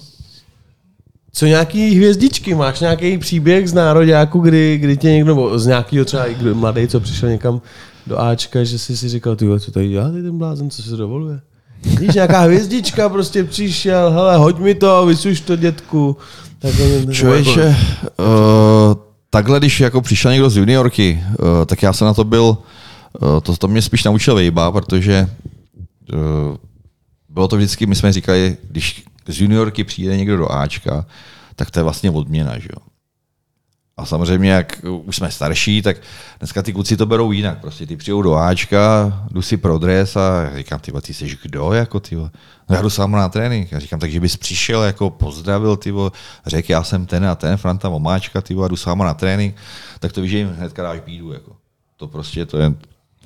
Co 1.32 1.46
nějaký 1.46 1.94
hvězdičky? 1.94 2.54
Máš 2.54 2.80
nějaký 2.80 3.18
příběh 3.18 3.68
z 3.68 3.72
nároďáku, 3.72 4.40
kdy, 4.40 4.78
kdy 4.78 4.96
tě 4.96 5.10
někdo, 5.10 5.58
z 5.58 5.66
nějakého 5.66 6.04
třeba 6.04 6.24
mladý, 6.52 6.88
co 6.88 7.00
přišel 7.00 7.28
někam 7.28 7.60
do 8.08 8.20
Ačka, 8.20 8.64
že 8.64 8.78
jsi 8.78 8.96
si 8.96 9.08
říkal, 9.08 9.36
ty 9.36 9.46
co 9.60 9.70
tady 9.70 9.88
dělá 9.88 10.08
ten 10.08 10.38
blázen, 10.38 10.70
co 10.70 10.82
se 10.82 10.96
dovoluje? 10.96 11.40
Víš, 11.84 12.14
nějaká 12.14 12.40
hvězdička 12.40 13.08
prostě 13.08 13.44
přišel, 13.44 14.10
hele, 14.10 14.36
hoď 14.36 14.58
mi 14.58 14.74
to, 14.74 15.06
vysuš 15.06 15.40
to, 15.40 15.56
dětku. 15.56 16.16
Tak 16.58 16.74
Člověče, 17.12 17.76
uh, 18.18 18.94
takhle, 19.30 19.58
když 19.58 19.80
jako 19.80 20.00
přišel 20.00 20.32
někdo 20.32 20.50
z 20.50 20.56
juniorky, 20.56 21.24
uh, 21.28 21.64
tak 21.66 21.82
já 21.82 21.92
jsem 21.92 22.06
na 22.06 22.14
to 22.14 22.24
byl, 22.24 22.58
uh, 23.22 23.40
to, 23.40 23.56
to 23.56 23.68
mě 23.68 23.82
spíš 23.82 24.04
naučil 24.04 24.34
Vejba, 24.34 24.72
protože 24.72 25.28
uh, 26.12 26.56
bylo 27.28 27.48
to 27.48 27.56
vždycky, 27.56 27.86
my 27.86 27.94
jsme 27.94 28.12
říkali, 28.12 28.56
když 28.70 29.04
z 29.28 29.40
juniorky 29.40 29.84
přijde 29.84 30.16
někdo 30.16 30.36
do 30.36 30.52
Ačka, 30.52 31.06
tak 31.56 31.70
to 31.70 31.78
je 31.78 31.84
vlastně 31.84 32.10
odměna, 32.10 32.58
že 32.58 32.68
jo. 32.76 32.87
A 33.98 34.04
samozřejmě, 34.04 34.50
jak 34.50 34.80
už 35.04 35.16
jsme 35.16 35.30
starší, 35.30 35.82
tak 35.82 35.96
dneska 36.38 36.62
ty 36.62 36.72
kluci 36.72 36.96
to 36.96 37.06
berou 37.06 37.32
jinak. 37.32 37.58
Prostě 37.58 37.86
ty 37.86 37.96
přijou 37.96 38.22
do 38.22 38.34
Ačka, 38.34 39.12
jdu 39.30 39.42
si 39.42 39.56
pro 39.56 39.78
dres 39.78 40.16
a 40.16 40.50
říkám, 40.56 40.80
ty, 40.80 40.92
ty 41.02 41.14
jsi 41.14 41.38
kdo? 41.42 41.72
Jako, 41.72 42.00
ty, 42.00 42.14
no 42.14 42.30
já 42.70 42.82
jdu 42.82 42.90
sám 42.90 43.12
na 43.12 43.28
trénink. 43.28 43.72
Já 43.72 43.78
říkám, 43.78 44.00
takže 44.00 44.20
bys 44.20 44.36
přišel, 44.36 44.82
jako 44.82 45.10
pozdravil, 45.10 45.76
ty, 45.76 45.92
řekl, 46.46 46.72
já 46.72 46.82
jsem 46.82 47.06
ten 47.06 47.26
a 47.26 47.34
ten, 47.34 47.56
Franta 47.56 47.88
Vomáčka, 47.88 48.40
ty, 48.40 48.54
a 48.64 48.68
jdu 48.68 48.76
sám 48.76 48.98
na 48.98 49.14
trénink, 49.14 49.56
tak 49.98 50.12
to 50.12 50.20
víš, 50.20 50.30
že 50.30 50.38
jim 50.38 50.54
hnedka 50.58 50.82
dáš 50.82 51.00
bídu. 51.00 51.32
Jako. 51.32 51.52
To 51.96 52.06
prostě, 52.06 52.46
to 52.46 52.58
je, 52.58 52.74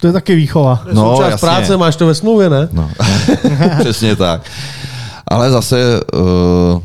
to 0.01 0.07
je 0.07 0.13
taky 0.13 0.35
výchova. 0.35 0.85
No, 0.93 1.23
jasně. 1.23 1.39
práce, 1.39 1.77
máš 1.77 1.97
to 1.97 2.07
ve 2.07 2.15
smlouvě, 2.15 2.51
ne? 2.51 2.69
No. 2.73 2.91
Přesně 3.79 4.17
tak. 4.17 4.51
Ale 5.29 5.51
zase 5.51 6.01
uh, 6.15 6.83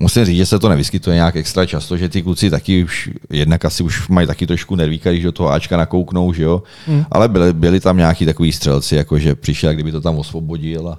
musím 0.00 0.24
říct, 0.24 0.36
že 0.36 0.46
se 0.46 0.58
to 0.58 0.68
nevyskytuje 0.68 1.14
nějak 1.14 1.36
extra 1.36 1.66
často, 1.66 1.96
že 1.96 2.08
ty 2.08 2.22
kluci 2.22 2.50
taky 2.50 2.84
už, 2.84 3.10
jednak 3.30 3.64
asi 3.64 3.82
už 3.82 4.08
mají 4.08 4.26
taky 4.26 4.46
trošku 4.46 4.76
nervíka, 4.76 5.10
když 5.10 5.24
do 5.24 5.32
toho 5.32 5.52
Ačka 5.52 5.76
nakouknou, 5.76 6.32
že 6.32 6.42
jo. 6.42 6.62
Hmm. 6.86 7.04
Ale 7.10 7.28
byli, 7.28 7.52
byli, 7.52 7.80
tam 7.80 7.96
nějaký 7.96 8.26
takový 8.26 8.52
střelci, 8.52 8.96
jako 8.96 9.18
že 9.18 9.34
přišel, 9.34 9.74
kdyby 9.74 9.92
to 9.92 10.00
tam 10.00 10.18
osvobodil 10.18 10.88
a, 10.88 10.98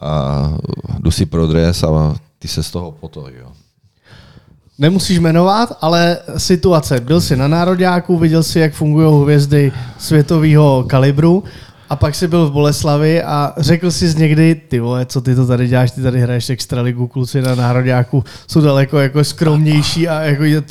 a 0.00 0.52
jdu 0.98 1.10
si 1.10 1.26
pro 1.26 1.46
dres 1.46 1.82
a 1.82 2.16
ty 2.38 2.48
se 2.48 2.62
z 2.62 2.70
toho 2.70 2.92
poto, 2.92 3.26
jo. 3.40 3.52
Nemusíš 4.78 5.18
jmenovat, 5.18 5.78
ale 5.80 6.18
situace. 6.36 7.00
Byl 7.00 7.20
jsi 7.20 7.36
na 7.36 7.48
Národňáku, 7.48 8.18
viděl 8.18 8.42
jsi, 8.42 8.58
jak 8.58 8.72
fungují 8.72 9.22
hvězdy 9.22 9.72
světového 9.98 10.84
kalibru 10.88 11.44
a 11.90 11.96
pak 11.96 12.14
jsi 12.14 12.28
byl 12.28 12.46
v 12.46 12.52
Boleslavi 12.52 13.22
a 13.22 13.54
řekl 13.56 13.90
jsi 13.90 14.08
z 14.08 14.14
někdy, 14.14 14.54
ty 14.54 14.80
vole, 14.80 15.06
co 15.06 15.20
ty 15.20 15.34
to 15.34 15.46
tady 15.46 15.68
děláš, 15.68 15.90
ty 15.90 16.02
tady 16.02 16.20
hraješ 16.20 16.50
extraligu, 16.50 17.06
kluci 17.06 17.42
na 17.42 17.54
národňáku 17.54 18.24
jsou 18.46 18.60
daleko 18.60 18.98
jako 18.98 19.24
skromnější 19.24 20.08
a 20.08 20.20
jako 20.20 20.66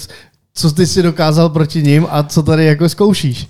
co 0.53 0.71
ty 0.71 0.87
si 0.87 1.03
dokázal 1.03 1.49
proti 1.49 1.83
ním 1.83 2.07
a 2.09 2.23
co 2.23 2.43
tady 2.43 2.65
jako 2.65 2.89
zkoušíš? 2.89 3.47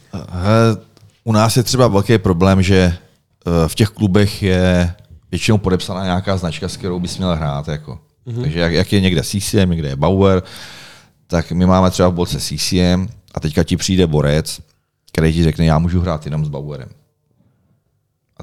U 1.24 1.32
nás 1.32 1.58
je 1.58 1.64
třeba 1.64 1.88
velký 1.88 2.18
problém, 2.18 2.62
že 2.62 2.78
eh, 2.78 3.68
v 3.68 3.76
těch 3.76 3.90
klubech 3.90 4.44
je 4.44 4.94
většinou 5.32 5.58
podepsaná 5.58 6.04
nějaká 6.04 6.38
značka, 6.38 6.68
s 6.68 6.78
kterou 6.78 7.00
bys 7.00 7.18
měl 7.18 7.36
hrát. 7.36 7.68
Jako. 7.68 8.00
Mm-hmm. 8.28 8.42
Takže 8.42 8.60
jak, 8.60 8.74
jak 8.74 8.94
je 8.94 9.02
někde 9.02 9.22
CCM, 9.24 9.70
někde 9.70 9.90
je 9.90 9.96
Bauer, 9.96 10.44
tak 11.28 11.52
my 11.52 11.66
máme 11.66 11.92
třeba 11.92 12.10
v 12.10 12.14
bolce 12.14 12.40
CCM 12.40 13.08
a 13.34 13.40
teďka 13.40 13.64
ti 13.64 13.78
přijde 13.78 14.08
borec, 14.08 14.60
který 15.12 15.34
ti 15.34 15.44
řekne, 15.44 15.66
já 15.66 15.80
můžu 15.80 16.02
hrát 16.02 16.26
jenom 16.26 16.46
s 16.46 16.50
Bauerem. 16.50 16.90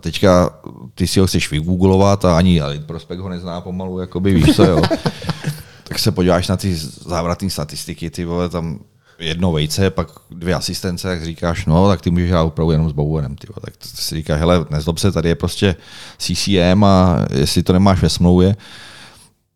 Teďka 0.05 0.51
ty 0.95 1.07
si 1.07 1.21
ho 1.21 1.27
chceš 1.27 1.51
vygooglovat 1.51 2.25
a 2.25 2.37
ani 2.37 2.61
Elite 2.61 2.85
Prospect 2.85 3.21
ho 3.21 3.29
nezná 3.29 3.61
pomalu, 3.61 3.99
jakoby 3.99 4.35
víš 4.35 4.57
co, 4.57 4.65
jo. 4.65 4.83
tak 5.85 5.99
se 5.99 6.13
podíváš 6.13 6.49
na 6.49 6.57
ty 6.57 6.77
závratné 7.07 7.51
statistiky, 7.51 8.11
ty 8.11 8.25
vole, 8.25 8.49
tam 8.49 8.79
jedno 9.19 9.53
vejce, 9.53 9.91
pak 9.91 10.09
dvě 10.31 10.55
asistence, 10.55 11.09
jak 11.09 11.25
říkáš, 11.25 11.67
no, 11.67 11.89
tak 11.89 12.01
ty 12.01 12.11
můžeš 12.11 12.31
hrát 12.31 12.43
opravdu 12.43 12.73
jenom 12.73 12.91
s 12.91 12.93
Bauerem, 12.93 13.37
ty. 13.37 13.47
Tak 13.61 13.75
si 13.81 14.15
říkáš, 14.15 14.41
hele, 14.41 14.67
nezlob 14.71 14.99
se, 14.99 15.13
tady 15.13 15.29
je 15.29 15.35
prostě 15.35 15.77
CCM 16.19 16.85
a 16.85 17.27
jestli 17.31 17.63
to 17.63 17.73
nemáš 17.73 18.03
ve 18.03 18.09
smlouvě, 18.09 18.57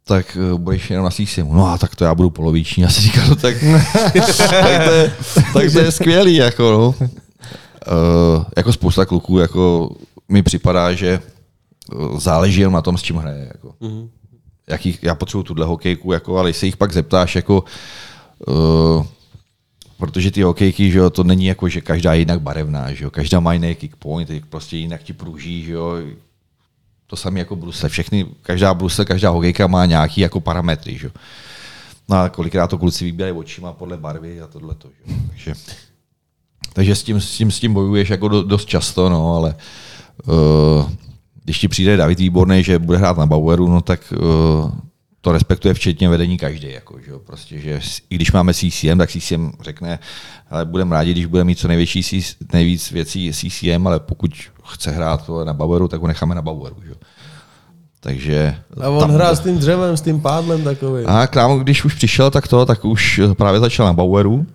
tak 0.04 0.36
uh, 0.52 0.58
budeš 0.58 0.90
jenom 0.90 1.04
na 1.04 1.10
CCM. 1.10 1.52
No 1.52 1.66
a 1.66 1.78
tak 1.78 1.96
to 1.96 2.04
já 2.04 2.14
budu 2.14 2.30
poloviční. 2.30 2.82
Já 2.82 2.88
si 2.88 3.00
říkám, 3.00 3.28
no 3.28 3.36
tak, 3.36 3.56
tak, 4.12 4.84
to 4.84 4.90
je, 4.90 5.12
tak 5.52 5.72
to 5.72 5.78
je 5.78 5.92
skvělý, 6.00 6.34
jako 6.34 6.70
no. 6.70 6.94
uh, 6.98 8.44
jako 8.56 8.72
spousta 8.72 9.04
kluků, 9.04 9.38
jako 9.38 9.90
mi 10.28 10.42
připadá, 10.42 10.92
že 10.92 11.22
uh, 11.94 12.20
záleží 12.20 12.60
jenom 12.60 12.74
na 12.74 12.82
tom, 12.82 12.98
s 12.98 13.02
čím 13.02 13.16
hraje. 13.16 13.50
Jako. 13.54 13.74
Mm-hmm. 13.80 14.08
Jaký, 14.68 14.98
já 15.02 15.14
potřebuji 15.14 15.42
tuhle 15.42 15.66
hokejku, 15.66 16.12
jako, 16.12 16.38
ale 16.38 16.50
když 16.50 16.56
se 16.56 16.66
jich 16.66 16.76
pak 16.76 16.92
zeptáš, 16.92 17.36
jako, 17.36 17.64
uh, 18.46 19.06
protože 19.96 20.30
ty 20.30 20.42
hokejky, 20.42 20.90
že 20.90 20.98
jo, 20.98 21.10
to 21.10 21.24
není 21.24 21.46
jako, 21.46 21.68
že 21.68 21.80
každá 21.80 22.12
je 22.12 22.18
jinak 22.18 22.40
barevná, 22.40 22.92
že 22.92 23.04
jo, 23.04 23.10
každá 23.10 23.40
má 23.40 23.52
jiný 23.52 23.74
kick 23.74 23.96
point, 23.96 24.30
prostě 24.50 24.76
jinak 24.76 25.02
ti 25.02 25.12
pruží, 25.12 25.64
že 25.64 25.72
jo, 25.72 25.92
to 27.06 27.16
samé 27.16 27.38
jako 27.38 27.56
brusle. 27.56 27.88
Všechny, 27.88 28.26
každá 28.42 28.74
brusle, 28.74 29.04
každá 29.04 29.30
hokejka 29.30 29.66
má 29.66 29.86
nějaký 29.86 30.20
jako 30.20 30.40
parametry, 30.40 30.98
že 30.98 31.06
jo. 31.06 31.12
No 32.08 32.16
a 32.16 32.28
kolikrát 32.28 32.66
to 32.66 32.78
kluci 32.78 33.04
vybírají 33.04 33.32
očima 33.32 33.72
podle 33.72 33.96
barvy 33.96 34.40
a 34.40 34.46
tohle 34.46 34.74
to, 34.74 34.88
že 34.88 35.04
jo. 35.10 35.16
Takže, 35.28 35.54
takže 36.72 36.94
s, 36.94 37.02
tím, 37.02 37.20
s, 37.20 37.36
tím, 37.36 37.50
s 37.50 37.60
tím 37.60 37.74
bojuješ 37.74 38.08
jako 38.08 38.28
dost 38.28 38.68
často, 38.68 39.08
no, 39.08 39.36
ale 39.36 39.50
uh, 39.50 39.87
když 41.44 41.58
ti 41.58 41.68
přijde 41.68 41.96
David 41.96 42.18
Výborný, 42.18 42.64
že 42.64 42.78
bude 42.78 42.98
hrát 42.98 43.18
na 43.18 43.26
Baueru, 43.26 43.68
no 43.68 43.80
tak 43.80 44.12
uh, 44.12 44.70
to 45.20 45.32
respektuje 45.32 45.74
včetně 45.74 46.08
vedení 46.08 46.38
každý. 46.38 46.72
Jako, 46.72 47.00
že 47.04 47.10
jo? 47.10 47.18
Prostě, 47.18 47.58
že 47.58 47.80
I 48.10 48.14
když 48.14 48.32
máme 48.32 48.54
CCM, 48.54 48.98
tak 48.98 49.10
CCM 49.10 49.52
řekne, 49.60 49.98
ale 50.50 50.64
budeme 50.64 50.96
rádi, 50.96 51.12
když 51.12 51.26
bude 51.26 51.44
mít 51.44 51.58
co 51.58 51.68
největší, 51.68 52.20
nejvíc 52.52 52.90
věcí 52.90 53.32
CCM, 53.32 53.86
ale 53.86 54.00
pokud 54.00 54.30
chce 54.64 54.90
hrát 54.90 55.30
na 55.44 55.52
Baueru, 55.52 55.88
tak 55.88 56.00
ho 56.00 56.06
necháme 56.06 56.34
na 56.34 56.42
Baueru. 56.42 56.76
Že? 56.86 56.94
Takže 58.00 58.56
a 58.80 58.88
on 58.88 59.00
tam... 59.00 59.10
hrál 59.10 59.36
s 59.36 59.40
tím 59.40 59.58
dřevem, 59.58 59.96
s 59.96 60.00
tím 60.00 60.20
pádlem 60.20 60.64
takový. 60.64 61.04
A 61.04 61.26
krámo, 61.26 61.58
když 61.58 61.84
už 61.84 61.94
přišel, 61.94 62.30
tak 62.30 62.48
to, 62.48 62.66
tak 62.66 62.84
už 62.84 63.20
právě 63.36 63.60
začal 63.60 63.86
na 63.86 63.92
Baueru. 63.92 64.46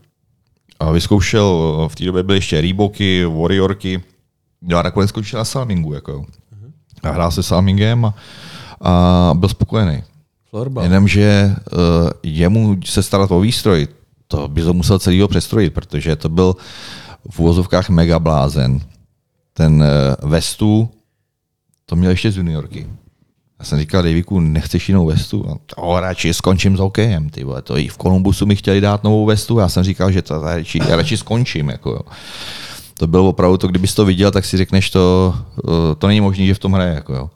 A 0.79 0.91
vyzkoušel, 0.91 1.87
v 1.91 1.95
té 1.95 2.05
době 2.05 2.23
byly 2.23 2.37
ještě 2.37 2.61
Reeboky, 2.61 3.25
Warriorky. 3.25 4.01
No 4.63 4.77
a 4.77 4.81
nakonec 4.81 5.09
skončil 5.09 5.37
na 5.39 5.45
Salmingu. 5.45 5.93
Jako. 5.93 6.25
A 7.03 7.11
hrál 7.11 7.31
se 7.31 7.43
Salmingem 7.43 8.05
a, 8.05 8.13
a 8.81 9.33
byl 9.33 9.49
spokojený. 9.49 10.03
Florbal. 10.49 10.83
Jenomže 10.83 11.55
uh, 11.71 11.79
jemu 12.23 12.77
se 12.85 13.03
starat 13.03 13.31
o 13.31 13.39
výstroj, 13.39 13.87
to 14.27 14.47
by 14.47 14.61
to 14.61 14.73
musel 14.73 14.99
celýho 14.99 15.27
přestrojit, 15.27 15.73
protože 15.73 16.15
to 16.15 16.29
byl 16.29 16.55
v 17.29 17.39
úvozovkách 17.39 17.89
mega 17.89 18.19
blázen. 18.19 18.79
Ten 19.53 19.83
uh, 20.23 20.29
Vestu, 20.29 20.89
to 21.85 21.95
měl 21.95 22.11
ještě 22.11 22.31
z 22.31 22.37
juniorky. 22.37 22.87
Já 23.59 23.65
jsem 23.65 23.79
říkal, 23.79 24.03
Daviku, 24.03 24.39
nechceš 24.39 24.89
jinou 24.89 25.05
vestu? 25.05 25.49
A 25.49 25.57
to 25.65 25.99
radši 25.99 26.33
skončím 26.33 26.77
s 26.77 26.79
hokejem, 26.79 27.29
ty 27.29 27.43
vole. 27.43 27.61
To 27.61 27.77
i 27.77 27.87
v 27.87 27.97
Kolumbusu 27.97 28.45
mi 28.45 28.55
chtěli 28.55 28.81
dát 28.81 29.03
novou 29.03 29.25
vestu, 29.25 29.59
já 29.59 29.69
jsem 29.69 29.83
říkal, 29.83 30.11
že 30.11 30.21
to 30.21 30.41
radši, 30.41 30.79
já 30.89 30.95
radši 30.95 31.17
skončím. 31.17 31.69
Jako, 31.69 31.89
jo. 31.89 32.01
To 32.97 33.07
bylo 33.07 33.29
opravdu 33.29 33.57
to, 33.57 33.67
kdybys 33.67 33.93
to 33.93 34.05
viděl, 34.05 34.31
tak 34.31 34.45
si 34.45 34.57
řekneš, 34.57 34.89
to, 34.89 35.35
eh, 35.59 35.95
to 35.97 36.07
není 36.07 36.21
možné, 36.21 36.45
že 36.45 36.53
v 36.53 36.59
tom 36.59 36.73
hraje. 36.73 36.93
Jako, 36.93 37.13
jo. 37.13 37.29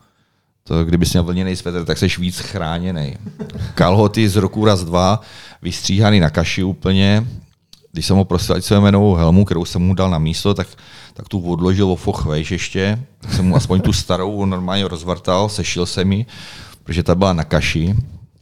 To, 0.64 0.86
kdybys 0.86 1.14
měl 1.14 1.24
vlněný 1.24 1.56
svetr, 1.56 1.86
tak 1.86 1.98
jsi 1.98 2.08
víc 2.20 2.40
chráněný. 2.40 3.16
Kalhoty 3.76 4.30
z 4.30 4.36
roku 4.36 4.66
raz 4.66 4.84
dva, 4.84 5.22
vystříhaný 5.62 6.20
na 6.20 6.30
kaši 6.30 6.64
úplně. 6.64 7.28
Když 7.92 8.06
jsem 8.06 8.18
ho 8.18 8.26
prosil, 8.26 8.56
ať 8.56 8.64
se 8.64 8.92
novou 8.92 9.16
helmu, 9.16 9.46
kterou 9.46 9.66
jsem 9.66 9.82
mu 9.82 9.94
dal 9.94 10.10
na 10.10 10.18
místo, 10.18 10.54
tak, 10.54 10.68
tak 11.14 11.28
tu 11.28 11.40
odložil 11.40 11.92
o 11.92 11.96
foch 11.96 12.26
vejš 12.26 12.52
ještě. 12.52 13.00
Tak 13.20 13.34
jsem 13.34 13.46
mu 13.46 13.56
aspoň 13.56 13.82
tu 13.82 13.94
starou 13.94 14.46
normálně 14.46 14.88
rozvrtal, 14.88 15.50
sešil 15.50 15.86
se 15.86 16.06
mi, 16.06 16.26
protože 16.84 17.04
ta 17.04 17.16
byla 17.16 17.34
na 17.34 17.44
kaši. 17.44 17.96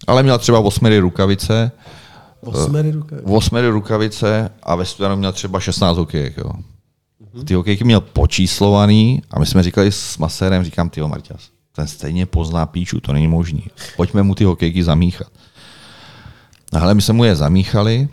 Ale 0.08 0.24
měl 0.24 0.40
třeba 0.40 0.60
osmery 0.60 1.00
rukavice. 1.00 1.72
Osmery 2.42 2.92
rukavice? 2.92 3.28
Osmery 3.28 3.70
rukavice 3.70 4.50
a 4.64 4.76
ve 4.76 4.86
studanu 4.86 5.16
měl 5.16 5.32
třeba 5.32 5.60
16 5.60 5.98
hokejek. 5.98 6.38
Jo. 6.38 6.52
Ty 7.44 7.54
hokejky 7.54 7.84
měl 7.84 8.02
počíslovaný 8.02 9.22
a 9.32 9.40
my 9.40 9.46
jsme 9.46 9.64
říkali 9.64 9.92
s 9.92 10.18
masérem, 10.18 10.64
říkám, 10.64 10.90
ty 10.90 11.02
Marťas, 11.02 11.50
ten 11.76 11.88
stejně 11.88 12.26
pozná 12.26 12.66
píču, 12.66 13.00
to 13.00 13.14
není 13.14 13.28
možný. 13.28 13.64
Pojďme 13.96 14.24
mu 14.24 14.36
ty 14.36 14.44
hokejky 14.44 14.84
zamíchat. 14.84 15.28
No 16.74 16.80
hele, 16.80 16.94
my 16.94 17.02
jsme 17.02 17.14
mu 17.14 17.24
je 17.24 17.36
zamíchali 17.36 18.08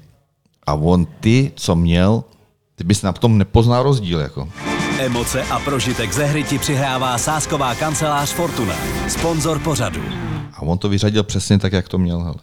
a 0.66 0.74
on 0.74 1.06
ty, 1.20 1.52
co 1.54 1.76
měl, 1.76 2.24
ty 2.74 2.84
bys 2.84 3.02
na 3.02 3.12
tom 3.12 3.38
nepoznal 3.38 3.82
rozdíl. 3.82 4.20
Jako. 4.20 4.48
Emoce 4.98 5.42
a 5.42 5.58
prožitek 5.58 6.12
ze 6.12 6.24
hry 6.24 6.44
ti 6.44 6.58
přihrává 6.58 7.18
sásková 7.18 7.74
kancelář 7.74 8.32
Fortuna, 8.32 8.74
sponzor 9.08 9.58
pořadu. 9.58 10.02
A 10.54 10.62
on 10.62 10.78
to 10.78 10.88
vyřadil 10.88 11.22
přesně 11.22 11.58
tak, 11.58 11.72
jak 11.72 11.88
to 11.88 11.98
měl. 11.98 12.20
Hele. 12.20 12.34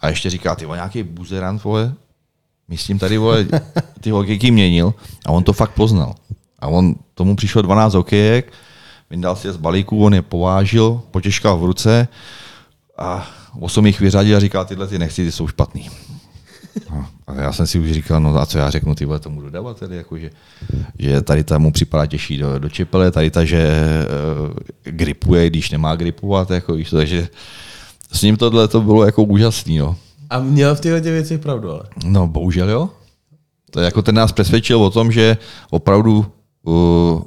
A 0.00 0.08
ještě 0.08 0.30
říká, 0.30 0.54
ty 0.54 0.66
nějaký 0.66 1.02
buzerant, 1.02 1.64
vole, 1.64 1.94
my 2.68 2.76
s 2.76 2.84
tím 2.84 2.98
tady, 2.98 3.18
vole, 3.18 3.46
ty 4.00 4.10
hokejky 4.10 4.50
měnil 4.50 4.94
a 5.26 5.32
on 5.32 5.44
to 5.44 5.52
fakt 5.52 5.70
poznal. 5.70 6.14
A 6.58 6.68
on, 6.68 6.94
tomu 7.14 7.36
přišlo 7.36 7.62
12 7.62 7.94
hokejek, 7.94 8.52
vyndal 9.10 9.36
si 9.36 9.46
je 9.46 9.52
z 9.52 9.56
balíku, 9.56 10.04
on 10.04 10.14
je 10.14 10.22
povážil, 10.22 11.02
potěžkal 11.10 11.58
v 11.58 11.64
ruce 11.64 12.08
a 12.98 13.30
osm 13.60 13.86
jich 13.86 14.00
vyřadil 14.00 14.36
a 14.36 14.40
říkal, 14.40 14.64
tyhle 14.64 14.86
ty 14.86 14.98
nechci, 14.98 15.24
ty 15.24 15.32
jsou 15.32 15.48
špatný. 15.48 15.90
A 17.26 17.34
já 17.34 17.52
jsem 17.52 17.66
si 17.66 17.78
už 17.78 17.92
říkal, 17.92 18.20
no 18.20 18.40
a 18.40 18.46
co 18.46 18.58
já 18.58 18.70
řeknu 18.70 18.94
tyhle 18.94 19.20
tomu 19.20 19.40
dodavateli, 19.40 19.96
jako 19.96 20.18
že, 20.18 20.30
že 20.98 21.22
tady 21.22 21.44
ta 21.44 21.58
mu 21.58 21.72
připadá 21.72 22.06
těžší 22.06 22.38
do, 22.38 22.58
do 22.58 22.68
čepele, 22.68 23.10
tady 23.10 23.30
ta, 23.30 23.44
že 23.44 23.80
uh, 24.48 24.56
gripuje, 24.82 25.50
když 25.50 25.70
nemá 25.70 25.96
gripovat, 25.96 26.50
jako, 26.50 26.74
víš, 26.74 26.90
takže 26.90 27.28
s 28.12 28.22
ním 28.22 28.36
tohle 28.36 28.68
to 28.68 28.80
bylo 28.80 29.04
jako 29.04 29.22
úžasný. 29.22 29.78
No. 29.78 29.96
A 30.30 30.38
měl 30.38 30.74
v 30.74 30.80
těchto 30.80 31.00
věcech 31.00 31.40
pravdu, 31.40 31.70
ale? 31.70 31.82
No, 32.04 32.26
bohužel 32.26 32.70
jo. 32.70 32.88
To 33.70 33.80
je 33.80 33.84
jako 33.84 34.02
ten 34.02 34.14
nás 34.14 34.32
přesvědčil 34.32 34.82
o 34.82 34.90
tom, 34.90 35.12
že 35.12 35.36
opravdu 35.70 36.26
uh, 36.62 37.22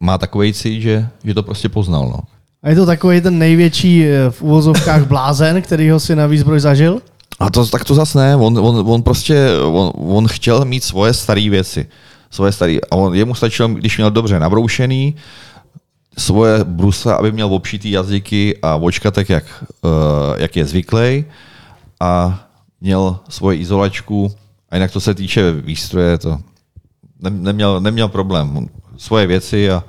má 0.00 0.18
takový 0.18 0.52
cít, 0.52 0.80
že, 0.80 1.08
že 1.24 1.34
to 1.34 1.42
prostě 1.42 1.68
poznal. 1.68 2.08
No. 2.08 2.20
A 2.62 2.68
je 2.68 2.76
to 2.76 2.86
takový 2.86 3.20
ten 3.20 3.38
největší 3.38 4.04
eh, 4.04 4.30
v 4.30 4.42
úvozovkách 4.42 5.06
blázen, 5.08 5.62
který 5.62 5.90
ho 5.90 6.00
si 6.00 6.16
na 6.16 6.26
výzbroj 6.26 6.60
zažil? 6.60 7.00
A 7.40 7.50
to, 7.50 7.66
tak 7.66 7.84
to 7.84 7.94
zase 7.94 8.18
ne. 8.18 8.36
On, 8.36 8.58
on, 8.58 8.84
on 8.92 9.02
prostě, 9.02 9.48
on, 9.64 9.92
on 9.96 10.28
chtěl 10.28 10.64
mít 10.64 10.84
svoje 10.84 11.14
staré 11.14 11.50
věci. 11.50 11.86
Svoje 12.30 12.52
staré. 12.52 12.76
A 12.90 12.96
on, 12.96 13.14
jemu 13.14 13.34
stačilo, 13.34 13.68
když 13.68 13.96
měl 13.96 14.10
dobře 14.10 14.40
nabroušený, 14.40 15.14
svoje 16.18 16.64
brusle, 16.64 17.14
aby 17.14 17.32
měl 17.32 17.54
obšitý 17.54 17.90
jazyky 17.90 18.58
a 18.62 18.76
očka 18.76 19.10
tak, 19.10 19.28
jak, 19.28 19.44
uh, 19.82 19.90
jak 20.36 20.56
je 20.56 20.64
zvyklý. 20.64 21.24
A 22.00 22.40
měl 22.80 23.18
svoji 23.28 23.58
izolačku. 23.58 24.32
A 24.70 24.76
jinak 24.76 24.92
to 24.92 25.00
se 25.00 25.14
týče 25.14 25.52
výstroje, 25.52 26.18
to 26.18 26.38
neměl, 27.20 27.80
neměl 27.80 28.08
problém 28.08 28.68
svoje 28.96 29.26
věci 29.26 29.70
a, 29.70 29.84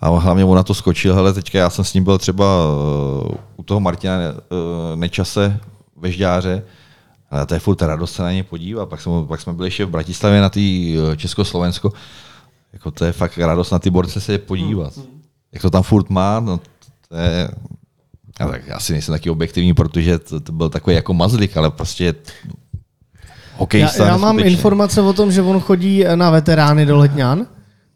a 0.00 0.08
hlavně 0.08 0.44
on 0.44 0.56
na 0.56 0.62
to 0.62 0.74
skočil. 0.74 1.14
Hele, 1.14 1.32
teďka 1.32 1.58
já 1.58 1.70
jsem 1.70 1.84
s 1.84 1.94
ním 1.94 2.04
byl 2.04 2.18
třeba 2.18 2.44
uh, 2.44 3.34
u 3.56 3.62
toho 3.62 3.80
Martina 3.80 4.14
uh, 4.16 5.00
Nečase 5.00 5.60
ve 5.96 6.12
Žďáře, 6.12 6.62
ale 7.30 7.46
to 7.46 7.54
je 7.54 7.60
furt 7.60 7.82
radost 7.82 8.12
se 8.12 8.22
na 8.22 8.32
ně 8.32 8.44
podívat. 8.44 8.88
Pak 8.88 9.00
jsme, 9.00 9.12
pak 9.28 9.40
jsme 9.40 9.52
byli 9.52 9.66
ještě 9.66 9.84
v 9.84 9.90
Bratislavě 9.90 10.40
na 10.40 10.48
tý 10.48 10.96
uh, 10.98 11.14
Československo. 11.16 11.92
Jako 12.72 12.90
to 12.90 13.04
je 13.04 13.12
fakt 13.12 13.38
radost 13.38 13.70
na 13.70 13.78
ty 13.78 13.90
borce 13.90 14.20
se 14.20 14.38
podívat. 14.38 14.96
Hmm. 14.96 15.06
Jak 15.52 15.62
to 15.62 15.70
tam 15.70 15.82
furt 15.82 16.10
má, 16.10 16.40
no 16.40 16.60
to 17.08 17.16
je, 17.16 17.48
já, 18.40 18.48
tak, 18.48 18.66
já 18.66 18.80
si 18.80 18.92
nejsem 18.92 19.12
taky 19.12 19.30
objektivní, 19.30 19.74
protože 19.74 20.18
to, 20.18 20.40
to 20.40 20.52
byl 20.52 20.68
takový 20.68 20.96
jako 20.96 21.14
mazlik, 21.14 21.56
ale 21.56 21.70
prostě 21.70 22.14
hokejista. 23.56 24.04
Já, 24.04 24.10
já 24.10 24.16
mám 24.16 24.38
informace 24.38 25.02
o 25.02 25.12
tom, 25.12 25.32
že 25.32 25.42
on 25.42 25.60
chodí 25.60 26.04
na 26.14 26.30
veterány 26.30 26.86
do 26.86 26.96
Letňan 26.96 27.46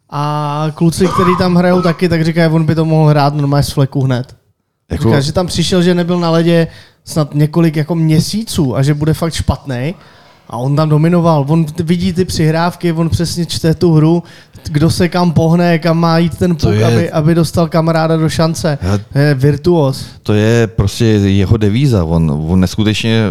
a 0.09 0.67
kluci, 0.75 1.07
kteří 1.07 1.31
tam 1.37 1.55
hrajou 1.55 1.81
taky, 1.81 2.09
tak 2.09 2.25
říkají, 2.25 2.51
on 2.51 2.65
by 2.65 2.75
to 2.75 2.85
mohl 2.85 3.09
hrát 3.09 3.33
normálně 3.33 3.63
z 3.63 3.69
fleku 3.69 4.01
hned. 4.01 4.35
Jako... 4.91 5.03
Říká, 5.03 5.19
že 5.19 5.31
tam 5.31 5.47
přišel, 5.47 5.81
že 5.83 5.95
nebyl 5.95 6.19
na 6.19 6.29
ledě 6.29 6.67
snad 7.05 7.35
několik 7.35 7.75
jako 7.75 7.95
měsíců 7.95 8.75
a 8.75 8.83
že 8.83 8.93
bude 8.93 9.13
fakt 9.13 9.33
špatný. 9.33 9.95
A 10.51 10.57
on 10.57 10.75
tam 10.75 10.89
dominoval. 10.89 11.45
On 11.47 11.65
vidí 11.83 12.13
ty 12.13 12.25
přihrávky, 12.25 12.91
on 12.91 13.09
přesně 13.09 13.45
čte 13.45 13.73
tu 13.73 13.93
hru, 13.93 14.23
kdo 14.69 14.89
se 14.89 15.09
kam 15.09 15.31
pohne, 15.31 15.79
kam 15.79 15.99
má 15.99 16.17
jít 16.17 16.37
ten 16.37 16.55
puk, 16.55 16.73
je... 16.73 16.85
aby, 16.85 17.11
aby 17.11 17.35
dostal 17.35 17.67
kamaráda 17.67 18.17
do 18.17 18.29
šance. 18.29 18.77
Já... 18.81 19.21
Je 19.21 19.33
virtuos. 19.33 20.05
To 20.23 20.33
je 20.33 20.67
prostě 20.67 21.05
jeho 21.05 21.57
devíza. 21.57 22.03
On, 22.03 22.31
on 22.47 22.59
neskutečně 22.59 23.23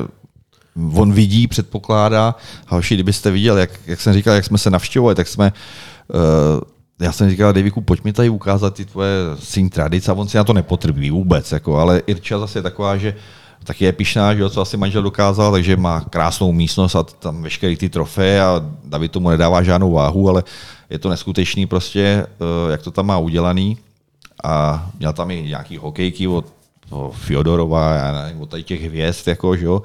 on 0.94 1.12
vidí, 1.12 1.46
předpokládá. 1.46 2.34
Hoši, 2.68 2.94
kdybyste 2.94 3.30
viděl, 3.30 3.58
jak, 3.58 3.70
jak 3.86 4.00
jsem 4.00 4.12
říkal, 4.12 4.34
jak 4.34 4.44
jsme 4.44 4.58
se 4.58 4.70
navštěvovali, 4.70 5.14
tak 5.14 5.28
jsme 5.28 5.52
uh, 6.14 6.20
já 7.00 7.12
jsem 7.12 7.30
říkal, 7.30 7.52
Daviku, 7.52 7.80
pojď 7.80 8.04
mi 8.04 8.12
tady 8.12 8.28
ukázat 8.28 8.74
ty 8.74 8.84
tvoje 8.84 9.10
syn 9.38 9.70
tradice 9.70 10.10
a 10.10 10.14
on 10.14 10.28
si 10.28 10.36
na 10.36 10.44
to 10.44 10.52
nepotřebuje 10.52 11.12
vůbec, 11.12 11.52
jako, 11.52 11.76
ale 11.76 12.02
Irča 12.06 12.38
zase 12.38 12.58
je 12.58 12.62
taková, 12.62 12.96
že 12.96 13.14
taky 13.64 13.84
je 13.84 13.92
pišná, 13.92 14.34
že 14.34 14.50
co 14.50 14.60
asi 14.60 14.76
manžel 14.76 15.02
dokázal, 15.02 15.52
takže 15.52 15.76
má 15.76 16.00
krásnou 16.00 16.52
místnost 16.52 16.94
a 16.94 17.02
tam 17.02 17.42
veškeré 17.42 17.76
ty 17.76 17.88
trofeje 17.88 18.42
a 18.42 18.64
David 18.84 19.12
tomu 19.12 19.30
nedává 19.30 19.62
žádnou 19.62 19.92
váhu, 19.92 20.28
ale 20.28 20.44
je 20.90 20.98
to 20.98 21.08
neskutečný 21.08 21.66
prostě, 21.66 22.26
eh, 22.26 22.72
jak 22.72 22.82
to 22.82 22.90
tam 22.90 23.06
má 23.06 23.18
udělaný. 23.18 23.78
A 24.44 24.86
měl 24.98 25.12
tam 25.12 25.30
i 25.30 25.42
nějaký 25.42 25.76
hokejky 25.76 26.28
od, 26.28 26.46
od 26.90 27.12
Fyodorova, 27.12 27.94
já 27.94 28.12
nevím, 28.12 28.42
od 28.42 28.50
tady 28.50 28.62
těch 28.62 28.82
hvězd, 28.82 29.28
jako, 29.28 29.56
že 29.56 29.66
jo 29.66 29.82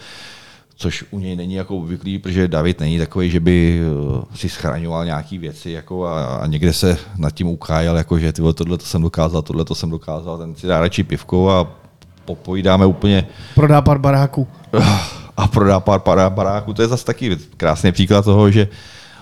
což 0.78 1.06
u 1.12 1.20
něj 1.20 1.36
není 1.36 1.54
jako 1.54 1.78
obvyklý, 1.78 2.20
protože 2.20 2.48
David 2.48 2.80
není 2.80 2.98
takový, 2.98 3.32
že 3.32 3.40
by 3.40 3.82
eh, 3.82 4.38
si 4.38 4.50
schraňoval 4.50 5.06
nějaké 5.06 5.38
věci 5.38 5.72
jako 5.72 6.06
a, 6.06 6.36
a, 6.36 6.48
někde 6.48 6.74
se 6.74 6.98
nad 7.18 7.32
tím 7.32 7.48
ukájel, 7.48 7.98
jako 7.98 8.20
že 8.20 8.34
tyhle, 8.34 8.54
tohle 8.54 8.78
to 8.78 8.86
jsem 8.86 9.02
dokázal, 9.02 9.42
tohle 9.42 9.66
to 9.66 9.76
jsem 9.76 9.90
dokázal, 9.90 10.38
ten 10.38 10.56
si 10.56 10.68
dá 10.68 10.80
radši 10.80 11.04
pivko 11.04 11.50
a 11.50 11.85
popojídáme 12.26 12.86
úplně 12.86 13.28
Prodá 13.56 13.82
pár 13.82 13.98
baráků. 13.98 14.48
a 15.38 15.48
prodá 15.48 15.80
pár, 15.80 16.00
pár 16.00 16.30
baráků. 16.32 16.74
To 16.74 16.82
je 16.82 16.88
zase 16.88 17.06
taky 17.06 17.38
krásný 17.58 17.92
příklad 17.92 18.26
toho, 18.26 18.52
že 18.52 18.68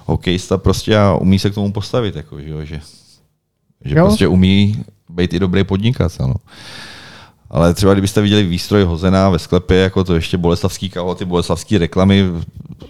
hokejista 0.06 0.58
prostě 0.58 0.98
umí 1.20 1.40
se 1.40 1.50
k 1.50 1.54
tomu 1.54 1.72
postavit, 1.72 2.16
jako, 2.16 2.42
že, 2.42 2.66
že, 2.66 2.82
že 3.86 3.98
Jo. 3.98 4.06
prostě 4.06 4.28
umí 4.28 4.84
být 5.10 5.34
i 5.34 5.40
dobrý 5.40 5.64
podnikatel. 5.64 6.28
No. 6.28 6.36
Ale 7.50 7.74
třeba 7.74 7.94
kdybyste 7.94 8.22
viděli 8.22 8.44
výstroj 8.44 8.84
hozená 8.84 9.30
ve 9.30 9.40
sklepě, 9.40 9.78
jako 9.78 10.04
to 10.04 10.16
ještě 10.16 10.38
boleslavský 10.38 10.90
kávo, 10.90 11.16
ty 11.16 11.26
boleslavský 11.26 11.78
reklamy 11.78 12.24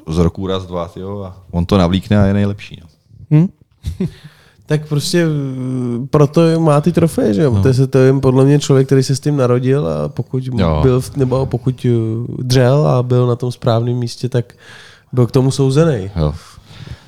z 0.08 0.18
roku 0.18 0.48
raz, 0.48 0.66
dva, 0.66 0.88
tyjo, 0.88 1.24
a 1.24 1.38
on 1.52 1.66
to 1.66 1.78
navlíkne 1.78 2.24
a 2.24 2.26
je 2.26 2.34
nejlepší. 2.34 2.82
No. 2.82 2.88
Hm? 3.32 3.48
Tak 4.66 4.88
prostě 4.88 5.26
eh, 5.26 6.08
proto 6.10 6.60
má 6.60 6.82
ty 6.82 6.92
trofeje, 6.92 7.34
že 7.34 7.42
jo? 7.42 7.54
No. 7.54 7.62
To, 7.62 7.68
je, 7.68 7.88
to 7.88 7.98
je 7.98 8.14
podle 8.14 8.46
mě 8.46 8.60
člověk, 8.60 8.86
který 8.88 9.04
se 9.04 9.16
s 9.16 9.20
tím 9.20 9.38
narodil 9.38 9.88
a 9.88 10.10
pokud 10.10 10.44
Jo. 10.54 10.80
byl, 10.84 11.02
nebo 11.16 11.46
pokud 11.46 11.86
eh, 11.86 11.90
dřel 12.44 12.88
a 12.88 13.04
byl 13.04 13.28
na 13.28 13.36
tom 13.36 13.52
správném 13.52 13.96
místě, 13.96 14.30
tak 14.30 14.54
byl 15.14 15.28
k 15.28 15.32
tomu 15.32 15.52
souzený. 15.52 16.10
Jo. 16.16 16.34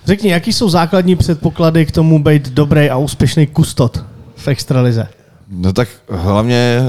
Řekni, 0.05 0.29
jaký 0.29 0.53
jsou 0.53 0.69
základní 0.69 1.15
předpoklady 1.15 1.85
k 1.85 1.91
tomu 1.91 2.23
být 2.23 2.49
dobrý 2.49 2.89
a 2.89 2.97
úspěšný 2.97 3.47
kustot 3.47 4.03
v 4.35 4.47
extralize? 4.47 5.07
No 5.49 5.73
tak 5.73 5.87
hlavně 6.09 6.81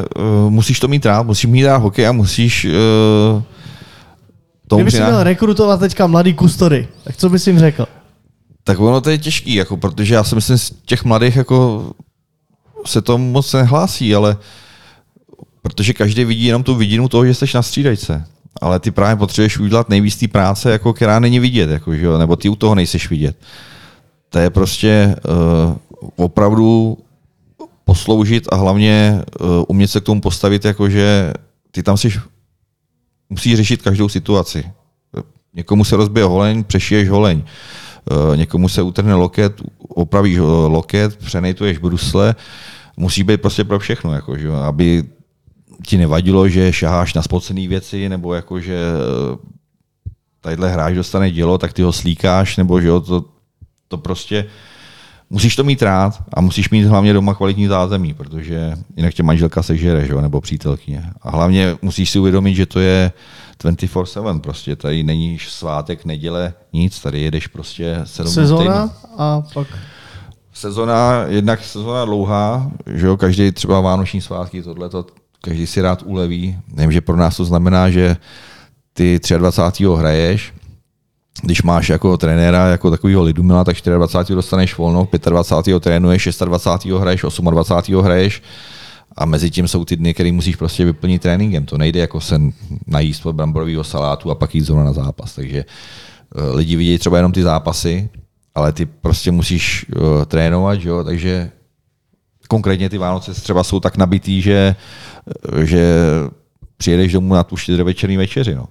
uh, 0.44 0.50
musíš 0.50 0.80
to 0.80 0.88
mít 0.88 1.06
rád, 1.06 1.22
musíš 1.26 1.46
mít 1.46 1.64
rád 1.64 1.76
hokej 1.76 2.06
a 2.08 2.12
musíš 2.12 2.64
uh, 2.64 3.42
tomu 4.68 4.78
Kdyby 4.78 4.90
si 4.90 4.96
přiná- 4.96 5.08
měl 5.08 5.22
rekrutovat 5.22 5.80
teďka 5.80 6.06
mladý 6.06 6.34
kustody, 6.34 6.88
tak 7.04 7.16
co 7.16 7.28
bys 7.30 7.46
jim 7.46 7.58
řekl? 7.58 7.86
Tak 8.66 8.80
ono 8.80 9.00
to 9.00 9.10
je 9.10 9.18
těžký, 9.18 9.54
jako, 9.54 9.76
protože 9.76 10.14
já 10.14 10.24
si 10.24 10.34
myslím, 10.34 10.58
z 10.58 10.72
těch 10.84 11.04
mladých 11.04 11.36
jako 11.36 11.90
se 12.86 13.02
to 13.02 13.18
moc 13.18 13.52
nehlásí, 13.52 14.14
ale 14.14 14.36
protože 15.62 15.92
každý 15.92 16.24
vidí 16.24 16.44
jenom 16.44 16.62
tu 16.62 16.74
vidinu 16.74 17.08
toho, 17.08 17.26
že 17.26 17.34
jsi 17.34 17.46
na 17.54 17.62
střídajce. 17.62 18.26
Ale 18.60 18.80
ty 18.80 18.90
právě 18.90 19.16
potřebuješ 19.16 19.58
udělat 19.58 19.88
nejvíc 19.88 20.16
té 20.16 20.28
práce, 20.28 20.70
jako, 20.70 20.92
která 20.92 21.18
není 21.18 21.40
vidět, 21.40 21.70
jako, 21.70 21.94
že 21.94 22.06
jo? 22.06 22.18
nebo 22.18 22.36
ty 22.36 22.48
u 22.48 22.56
toho 22.56 22.74
nejseš 22.74 23.10
vidět. 23.10 23.36
To 24.28 24.38
je 24.38 24.50
prostě 24.50 25.16
uh, 25.68 25.76
opravdu 26.16 26.98
posloužit 27.84 28.48
a 28.52 28.56
hlavně 28.56 29.22
uh, 29.40 29.64
umět 29.68 29.88
se 29.88 30.00
k 30.00 30.04
tomu 30.04 30.20
postavit, 30.20 30.64
jako 30.64 30.90
že 30.90 31.32
ty 31.70 31.82
tam 31.82 31.96
jsi, 31.96 32.20
musíš 33.30 33.56
řešit 33.56 33.82
každou 33.82 34.08
situaci. 34.08 34.64
Někomu 35.54 35.84
se 35.84 35.96
rozbije 35.96 36.24
holeň, 36.24 36.64
přešiješ 36.64 37.08
holeň. 37.08 37.42
Eh, 37.46 37.85
Někomu 38.36 38.68
se 38.68 38.82
utrhne 38.82 39.14
loket, 39.14 39.52
opravíš 39.78 40.36
eh, 40.36 40.40
loket, 40.66 41.16
přenejtuješ 41.16 41.78
brusle. 41.78 42.34
Musí 42.96 43.22
být 43.22 43.40
prostě 43.40 43.64
pro 43.64 43.78
všechno, 43.78 44.12
jako, 44.12 44.38
že, 44.38 44.48
aby 44.52 45.04
ti 45.86 45.98
nevadilo, 45.98 46.48
že 46.48 46.72
šaháš 46.72 47.14
na 47.14 47.22
spocené 47.22 47.68
věci, 47.68 48.08
nebo 48.08 48.34
jako, 48.34 48.60
že 48.60 48.76
eh, 48.76 49.38
tadyhle 50.40 50.70
hráč 50.70 50.94
dostane 50.94 51.30
dělo, 51.30 51.58
tak 51.58 51.72
ty 51.72 51.82
ho 51.82 51.92
slíkáš, 51.92 52.56
nebo 52.56 52.80
že 52.80 52.88
jo, 52.88 53.00
to, 53.00 53.24
to 53.88 53.98
prostě 53.98 54.46
musíš 55.30 55.56
to 55.56 55.64
mít 55.64 55.82
rád 55.82 56.22
a 56.34 56.40
musíš 56.40 56.70
mít 56.70 56.84
hlavně 56.84 57.12
doma 57.12 57.34
kvalitní 57.34 57.66
zázemí, 57.66 58.14
protože 58.14 58.72
jinak 58.96 59.14
tě 59.14 59.22
manželka 59.22 59.62
sežere, 59.62 60.06
že 60.06 60.12
jo, 60.12 60.20
nebo 60.20 60.40
přítelkyně. 60.40 61.10
A 61.22 61.30
hlavně 61.30 61.76
musíš 61.82 62.10
si 62.10 62.18
uvědomit, 62.18 62.54
že 62.54 62.66
to 62.66 62.80
je 62.80 63.12
24-7 63.64 64.40
prostě, 64.40 64.76
tady 64.76 65.02
není 65.02 65.38
svátek, 65.38 66.04
neděle, 66.04 66.54
nic, 66.72 67.00
tady 67.00 67.20
jedeš 67.20 67.46
prostě 67.46 68.00
7 68.04 68.32
dnů 68.32 68.32
v 68.32 68.34
týdnu. 68.34 68.56
Sezóna 68.56 68.90
a 69.18 69.42
pak... 69.54 69.66
Sezona, 70.52 71.24
jednak 71.26 71.64
sezona 71.64 72.04
dlouhá, 72.04 72.70
že 72.86 73.06
jo, 73.06 73.16
každý 73.16 73.52
třeba 73.52 73.80
vánoční 73.80 74.20
svátky, 74.20 74.62
tohle 74.62 74.90
každý 75.40 75.66
si 75.66 75.80
rád 75.80 76.02
uleví. 76.02 76.58
Nevím, 76.72 76.92
že 76.92 77.00
pro 77.00 77.16
nás 77.16 77.36
to 77.36 77.44
znamená, 77.44 77.90
že 77.90 78.16
ty 78.92 79.20
23. 79.38 79.84
hraješ, 79.84 80.54
když 81.42 81.62
máš 81.62 81.88
jako 81.88 82.16
trenéra, 82.16 82.66
jako 82.66 82.90
takového 82.90 83.22
lidumila, 83.22 83.64
tak 83.64 83.76
24. 83.96 84.34
dostaneš 84.34 84.76
volno, 84.76 85.08
25. 85.28 85.82
trénuješ, 85.82 86.28
26. 86.44 86.92
hraješ, 87.00 87.20
28. 87.50 88.02
hraješ 88.02 88.42
a 89.16 89.24
mezi 89.24 89.50
tím 89.50 89.68
jsou 89.68 89.84
ty 89.84 89.96
dny, 89.96 90.14
které 90.14 90.32
musíš 90.32 90.56
prostě 90.56 90.84
vyplnit 90.84 91.22
tréninkem. 91.22 91.64
To 91.64 91.78
nejde 91.78 92.00
jako 92.00 92.20
se 92.20 92.40
najíst 92.86 93.26
od 93.26 93.32
bramborového 93.32 93.84
salátu 93.84 94.30
a 94.30 94.34
pak 94.34 94.54
jít 94.54 94.64
zrovna 94.64 94.84
na 94.84 94.92
zápas. 94.92 95.34
Takže 95.34 95.64
eh, 95.64 96.56
lidi 96.56 96.76
vidí 96.76 96.98
třeba 96.98 97.16
jenom 97.16 97.32
ty 97.32 97.42
zápasy, 97.42 98.08
ale 98.54 98.72
ty 98.72 98.86
prostě 98.86 99.30
musíš 99.30 99.86
uh, 99.96 100.24
trénovat, 100.24 100.84
jo? 100.84 101.04
takže 101.04 101.50
konkrétně 102.48 102.88
ty 102.88 102.98
Vánoce 102.98 103.34
třeba 103.34 103.64
jsou 103.64 103.80
tak 103.80 103.96
nabitý, 103.96 104.42
že, 104.42 104.76
že 105.62 106.02
přijedeš 106.76 107.12
domů 107.12 107.34
na 107.34 107.44
tu 107.44 107.56
štědrovečerní 107.56 108.16
večeři. 108.16 108.54
No. 108.54 108.68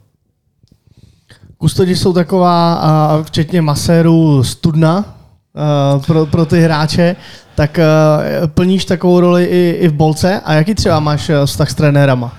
Kustodi 1.58 1.96
jsou 1.96 2.14
taková, 2.14 3.24
včetně 3.24 3.62
masérů, 3.62 4.44
studna 4.44 5.15
a, 5.56 6.00
pro, 6.00 6.26
pro 6.26 6.46
ty 6.46 6.62
hráče, 6.62 7.16
tak 7.56 7.80
a, 7.80 8.20
plníš 8.48 8.86
takovou 8.86 9.20
roli 9.20 9.46
i, 9.46 9.70
i 9.70 9.88
v 9.88 9.94
bolce. 9.94 10.42
A 10.46 10.54
jaký 10.54 10.76
třeba 10.76 11.00
máš 11.00 11.30
a, 11.30 11.46
vztah 11.46 11.70
s 11.70 11.76
trenérama? 11.76 12.34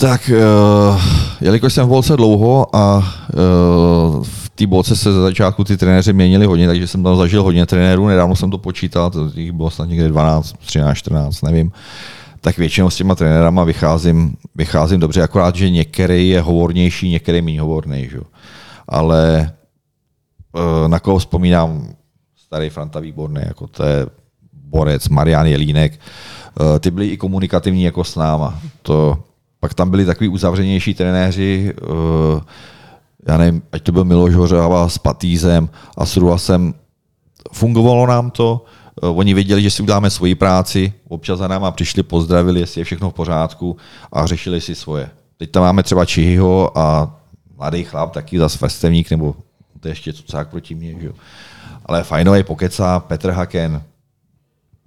Tak, 0.00 0.30
uh, 0.34 1.00
jelikož 1.40 1.72
jsem 1.72 1.86
v 1.86 1.88
bolce 1.88 2.16
dlouho 2.16 2.76
a 2.76 2.96
uh, 2.96 4.24
v 4.24 4.48
té 4.54 4.66
bolce 4.66 4.96
se 4.96 5.12
za 5.12 5.22
začátku 5.22 5.64
ty 5.64 5.76
trenéři 5.76 6.12
měnili 6.12 6.46
hodně, 6.46 6.66
takže 6.66 6.86
jsem 6.86 7.02
tam 7.02 7.16
zažil 7.16 7.42
hodně 7.42 7.66
trenérů, 7.66 8.06
nedávno 8.06 8.36
jsem 8.36 8.50
to 8.50 8.58
počítal, 8.58 9.10
to 9.10 9.30
jich 9.34 9.52
bylo 9.52 9.70
snad 9.70 9.88
někde 9.88 10.08
12, 10.08 10.54
13, 10.66 10.96
14, 10.96 11.42
nevím. 11.42 11.72
Tak 12.40 12.58
většinou 12.58 12.90
s 12.90 12.96
těma 12.96 13.14
trenérama 13.14 13.64
vycházím, 13.64 14.36
vycházím 14.54 15.00
dobře, 15.00 15.22
akorát, 15.22 15.56
že 15.56 15.70
některý 15.70 16.28
je 16.28 16.40
hovornější, 16.40 17.08
některý 17.08 17.42
méně 17.42 17.60
hovorný. 17.60 18.08
Že? 18.10 18.18
Ale 18.88 19.52
na 20.86 21.00
koho 21.00 21.18
vzpomínám, 21.18 21.88
starý 22.36 22.70
Franta 22.70 23.00
Výborný, 23.00 23.40
jako 23.46 23.66
to 23.66 23.84
je 23.84 24.06
borec, 24.52 25.08
Marian 25.08 25.46
Jelínek, 25.46 26.00
uh, 26.60 26.78
ty 26.78 26.90
byli 26.90 27.08
i 27.08 27.16
komunikativní 27.16 27.82
jako 27.82 28.04
s 28.04 28.16
náma. 28.16 28.60
To, 28.82 29.18
pak 29.60 29.74
tam 29.74 29.90
byli 29.90 30.04
takový 30.04 30.28
uzavřenější 30.28 30.94
trenéři, 30.94 31.74
uh, 31.82 32.40
já 33.28 33.36
nevím, 33.36 33.62
ať 33.72 33.82
to 33.82 33.92
byl 33.92 34.04
Miloš 34.04 34.34
Hořava 34.34 34.88
s 34.88 34.98
Patýzem 34.98 35.68
a 35.96 36.06
s 36.06 36.16
Ruasem. 36.16 36.74
Fungovalo 37.52 38.06
nám 38.06 38.30
to, 38.30 38.64
oni 39.02 39.34
věděli, 39.34 39.62
že 39.62 39.70
si 39.70 39.82
uděláme 39.82 40.10
svoji 40.10 40.34
práci, 40.34 40.92
občas 41.08 41.38
za 41.38 41.48
náma 41.48 41.70
přišli, 41.70 42.02
pozdravili, 42.02 42.60
jestli 42.60 42.80
je 42.80 42.84
všechno 42.84 43.10
v 43.10 43.14
pořádku 43.14 43.76
a 44.12 44.26
řešili 44.26 44.60
si 44.60 44.74
svoje. 44.74 45.10
Teď 45.36 45.50
tam 45.50 45.62
máme 45.62 45.82
třeba 45.82 46.04
Čihyho 46.04 46.78
a 46.78 47.16
mladý 47.56 47.84
chlap, 47.84 48.12
taky 48.12 48.38
zas 48.38 48.60
vrstevník, 48.60 49.10
nebo 49.10 49.34
to 49.84 49.88
je 49.88 49.92
ještě 49.92 50.12
cucák 50.12 50.48
proti 50.48 50.74
mně, 50.74 51.00
že 51.00 51.06
jo. 51.06 51.12
Ale 51.86 52.04
fajnový 52.04 52.42
pokecá, 52.42 53.00
Petr 53.00 53.30
Haken, 53.30 53.82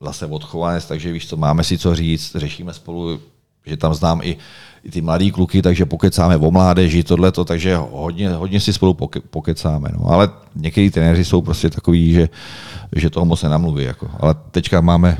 zase 0.02 0.26
odchovanec, 0.26 0.86
takže 0.86 1.12
víš 1.12 1.28
co, 1.30 1.38
máme 1.38 1.64
si 1.64 1.78
co 1.78 1.96
říct, 1.96 2.36
řešíme 2.36 2.74
spolu, 2.74 3.20
že 3.66 3.78
tam 3.78 3.94
znám 3.94 4.22
i, 4.24 4.38
i 4.84 4.92
ty 4.92 5.02
mladý 5.02 5.32
kluky, 5.32 5.62
takže 5.62 5.86
pokecáme 5.86 6.38
o 6.38 6.52
mládeži, 6.52 7.04
tohleto, 7.04 7.46
takže 7.46 7.76
hodně, 7.76 8.30
hodně 8.30 8.60
si 8.60 8.74
spolu 8.74 8.94
poke, 8.94 9.20
pokecáme. 9.20 9.90
No. 9.94 10.10
Ale 10.10 10.30
některý 10.56 10.90
trenéři 10.90 11.26
jsou 11.26 11.42
prostě 11.42 11.70
takový, 11.70 12.14
že, 12.14 12.30
že 12.96 13.10
toho 13.10 13.26
moc 13.26 13.44
nenamluví. 13.44 13.84
Jako. 13.84 14.10
Ale 14.20 14.36
teďka 14.52 14.82
máme 14.82 15.18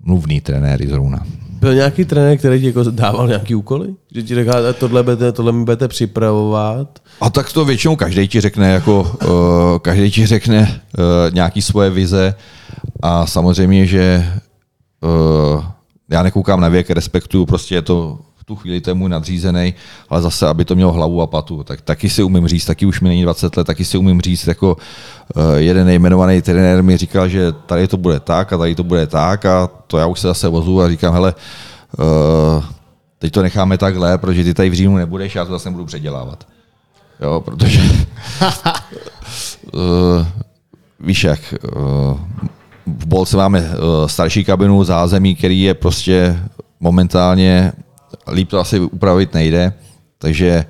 mluvný 0.00 0.40
trenéry 0.40 0.88
zrovna. 0.88 1.26
Byl 1.64 1.74
nějaký 1.74 2.04
trenér, 2.04 2.38
který 2.38 2.60
ti 2.60 2.66
jako 2.66 2.82
dával 2.90 3.28
nějaký 3.28 3.54
úkoly? 3.54 3.94
Že 4.14 4.22
ti 4.22 4.48
"A 4.48 4.72
tohle, 4.72 5.02
budete, 5.02 5.32
tohle 5.32 5.52
mi 5.52 5.64
budete 5.64 5.88
připravovat? 5.88 6.98
A 7.20 7.30
tak 7.30 7.52
to 7.52 7.64
většinou 7.64 7.96
každý 7.96 8.28
ti 8.28 8.40
řekne, 8.40 8.72
jako 8.72 9.00
uh, 9.00 9.78
každý 9.78 10.10
ti 10.10 10.26
řekne 10.26 10.80
uh, 10.98 11.34
nějaký 11.34 11.62
svoje 11.62 11.90
vize 11.90 12.34
a 13.02 13.26
samozřejmě, 13.26 13.86
že 13.86 14.26
uh, 15.00 15.64
já 16.10 16.22
nekoukám 16.22 16.60
na 16.60 16.68
věk, 16.68 16.90
respektuju, 16.90 17.46
prostě 17.46 17.74
je 17.74 17.82
to 17.82 18.18
tu 18.44 18.56
chvíli 18.56 18.80
ten 18.80 18.98
můj 18.98 19.08
nadřízený, 19.08 19.74
ale 20.08 20.22
zase, 20.22 20.48
aby 20.48 20.64
to 20.64 20.74
mělo 20.74 20.92
hlavu 20.92 21.22
a 21.22 21.26
patu. 21.26 21.64
Tak 21.64 21.80
taky 21.80 22.10
si 22.10 22.22
umím 22.22 22.48
říct, 22.48 22.64
taky 22.64 22.86
už 22.86 23.00
mi 23.00 23.08
není 23.08 23.22
20 23.22 23.56
let, 23.56 23.66
taky 23.66 23.84
si 23.84 23.98
umím 23.98 24.20
říct, 24.20 24.46
jako 24.46 24.76
uh, 24.76 25.42
jeden 25.56 25.86
nejmenovaný 25.86 26.42
trenér 26.42 26.82
mi 26.82 26.96
říkal, 26.96 27.28
že 27.28 27.52
tady 27.52 27.88
to 27.88 27.96
bude 27.96 28.20
tak 28.20 28.52
a 28.52 28.58
tady 28.58 28.74
to 28.74 28.84
bude 28.84 29.06
tak 29.06 29.44
a 29.44 29.70
to 29.86 29.98
já 29.98 30.06
už 30.06 30.20
se 30.20 30.26
zase 30.26 30.48
vozu 30.48 30.80
a 30.80 30.88
říkám, 30.88 31.14
hele, 31.14 31.34
uh, 31.98 32.64
teď 33.18 33.32
to 33.32 33.42
necháme 33.42 33.78
takhle, 33.78 34.18
protože 34.18 34.44
ty 34.44 34.54
tady 34.54 34.70
v 34.70 34.74
říjnu 34.74 34.96
nebudeš, 34.96 35.34
já 35.34 35.44
to 35.44 35.52
zase 35.52 35.68
nebudu 35.68 35.84
předělávat. 35.84 36.46
Jo, 37.20 37.40
protože 37.40 37.80
uh, 39.72 40.26
víš 41.00 41.24
jak, 41.24 41.54
v 42.86 43.06
Bolce 43.06 43.36
máme 43.36 43.70
starší 44.06 44.44
kabinu, 44.44 44.84
zázemí, 44.84 45.34
který 45.34 45.62
je 45.62 45.74
prostě 45.74 46.40
momentálně, 46.80 47.72
líp 48.32 48.48
to 48.48 48.60
asi 48.60 48.80
upravit 48.80 49.34
nejde, 49.34 49.72
takže 50.18 50.64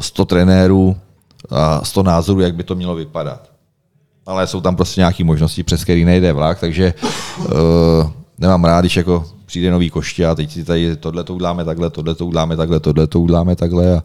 100 0.00 0.24
trenérů 0.24 0.96
a 1.50 1.84
100 1.84 2.02
názorů, 2.02 2.40
jak 2.40 2.54
by 2.54 2.64
to 2.64 2.74
mělo 2.74 2.94
vypadat. 2.94 3.50
Ale 4.26 4.46
jsou 4.46 4.60
tam 4.60 4.76
prostě 4.76 5.00
nějaké 5.00 5.24
možnosti, 5.24 5.62
přes 5.62 5.84
který 5.84 6.04
nejde 6.04 6.32
vlak, 6.32 6.60
takže 6.60 6.94
uh, 7.38 7.46
nemám 8.38 8.64
rád, 8.64 8.80
když 8.80 8.96
jako 8.96 9.24
přijde 9.46 9.70
nový 9.70 9.90
koště 9.90 10.26
a 10.26 10.34
teď 10.34 10.52
si 10.52 10.64
tady 10.64 10.96
tohle 10.96 11.24
to 11.24 11.34
uděláme 11.34 11.64
takhle, 11.64 11.90
tohle 11.90 12.14
to 12.14 12.26
uděláme 12.26 12.56
takhle, 12.56 12.80
tohle 12.80 13.06
to 13.06 13.20
uděláme 13.20 13.56
takhle 13.56 13.96
a 13.96 14.02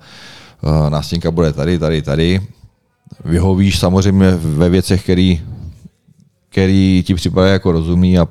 uh, 0.62 0.90
nástěnka 0.90 1.32
bude 1.32 1.54
tady, 1.54 1.80
tady, 1.80 2.02
tady. 2.02 2.42
Vyhovíš 3.26 3.80
samozřejmě 3.80 4.32
ve 4.32 4.70
věcech, 4.70 5.04
který, 5.04 5.42
který 6.50 7.04
ti 7.08 7.16
připadají 7.16 7.54
jako 7.54 7.72
rozumí 7.72 8.20
a 8.20 8.28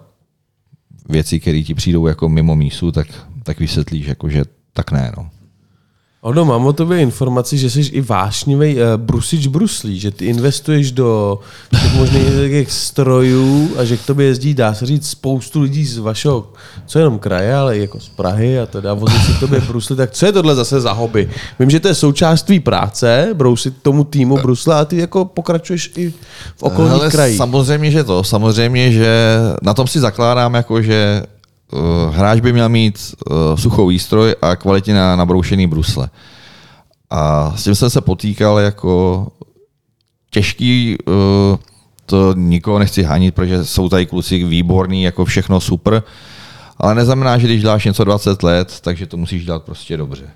věci, 1.08 1.40
které 1.40 1.62
ti 1.62 1.74
přijdou 1.74 2.06
jako 2.06 2.28
mimo 2.28 2.56
mísu, 2.56 2.92
tak, 2.92 3.06
tak 3.42 3.60
vysvětlíš, 3.60 4.06
jako, 4.06 4.28
že 4.28 4.44
tak 4.72 4.92
ne. 4.92 5.12
No. 5.16 5.30
Ono, 6.26 6.44
mám 6.44 6.66
o 6.66 6.72
tobě 6.72 6.98
informaci, 6.98 7.58
že 7.58 7.70
jsi 7.70 7.80
i 7.80 8.00
vášnivý 8.00 8.74
uh, 8.74 8.82
brusič 8.96 9.46
bruslí, 9.46 10.00
že 10.00 10.10
ty 10.10 10.26
investuješ 10.26 10.92
do 10.92 11.38
těch 11.70 11.94
možných 11.94 12.72
strojů 12.72 13.70
a 13.78 13.84
že 13.84 13.96
k 13.96 14.06
tobě 14.06 14.26
jezdí, 14.26 14.54
dá 14.54 14.74
se 14.74 14.86
říct, 14.86 15.10
spoustu 15.10 15.60
lidí 15.60 15.84
z 15.84 15.98
vašeho, 15.98 16.48
co 16.86 16.98
jenom 16.98 17.18
kraje, 17.18 17.54
ale 17.54 17.78
i 17.78 17.80
jako 17.80 18.00
z 18.00 18.08
Prahy 18.08 18.60
a 18.60 18.66
teda 18.66 18.94
vozí 18.94 19.18
si 19.18 19.32
k 19.32 19.40
tobě 19.40 19.60
brusly. 19.60 19.96
Tak 19.96 20.10
co 20.10 20.26
je 20.26 20.32
tohle 20.32 20.54
zase 20.54 20.80
za 20.80 20.92
hobby? 20.92 21.30
Vím, 21.58 21.70
že 21.70 21.80
to 21.80 21.88
je 21.88 21.94
součást 21.94 22.42
tvý 22.42 22.60
práce, 22.60 23.28
brousit 23.34 23.74
tomu 23.82 24.04
týmu 24.04 24.36
brusle 24.36 24.74
a 24.74 24.84
ty 24.84 24.96
jako 24.96 25.24
pokračuješ 25.24 25.92
i 25.96 26.10
v 26.56 26.62
okolních 26.62 26.98
Hele, 26.98 27.10
krajích. 27.10 27.36
Samozřejmě, 27.36 27.90
že 27.90 28.04
to. 28.04 28.24
Samozřejmě, 28.24 28.92
že 28.92 29.38
na 29.62 29.74
tom 29.74 29.86
si 29.86 30.00
zakládám, 30.00 30.54
jako 30.54 30.82
že 30.82 31.22
hráč 32.10 32.40
by 32.40 32.52
měl 32.52 32.68
mít 32.68 33.14
uh, 33.30 33.56
suchou 33.56 33.86
výstroj 33.86 34.34
a 34.42 34.56
kvalitně 34.56 34.94
na, 34.94 35.16
nabroušený 35.16 35.66
brusle. 35.66 36.10
A 37.10 37.52
s 37.56 37.64
tím 37.64 37.74
jsem 37.74 37.90
se 37.90 38.00
potýkal 38.00 38.58
jako 38.58 39.26
těžký, 40.30 40.96
uh, 41.06 41.14
to 42.06 42.34
nikoho 42.36 42.78
nechci 42.78 43.02
hánit, 43.02 43.34
protože 43.34 43.64
jsou 43.64 43.88
tady 43.88 44.06
kluci 44.06 44.44
výborní, 44.44 45.02
jako 45.02 45.24
všechno 45.24 45.60
super, 45.60 46.02
ale 46.78 46.94
neznamená, 46.94 47.38
že 47.38 47.46
když 47.46 47.62
děláš 47.62 47.84
něco 47.84 48.04
20 48.04 48.42
let, 48.42 48.80
takže 48.80 49.06
to 49.06 49.16
musíš 49.16 49.44
dělat 49.44 49.62
prostě 49.62 49.96
dobře. 49.96 50.30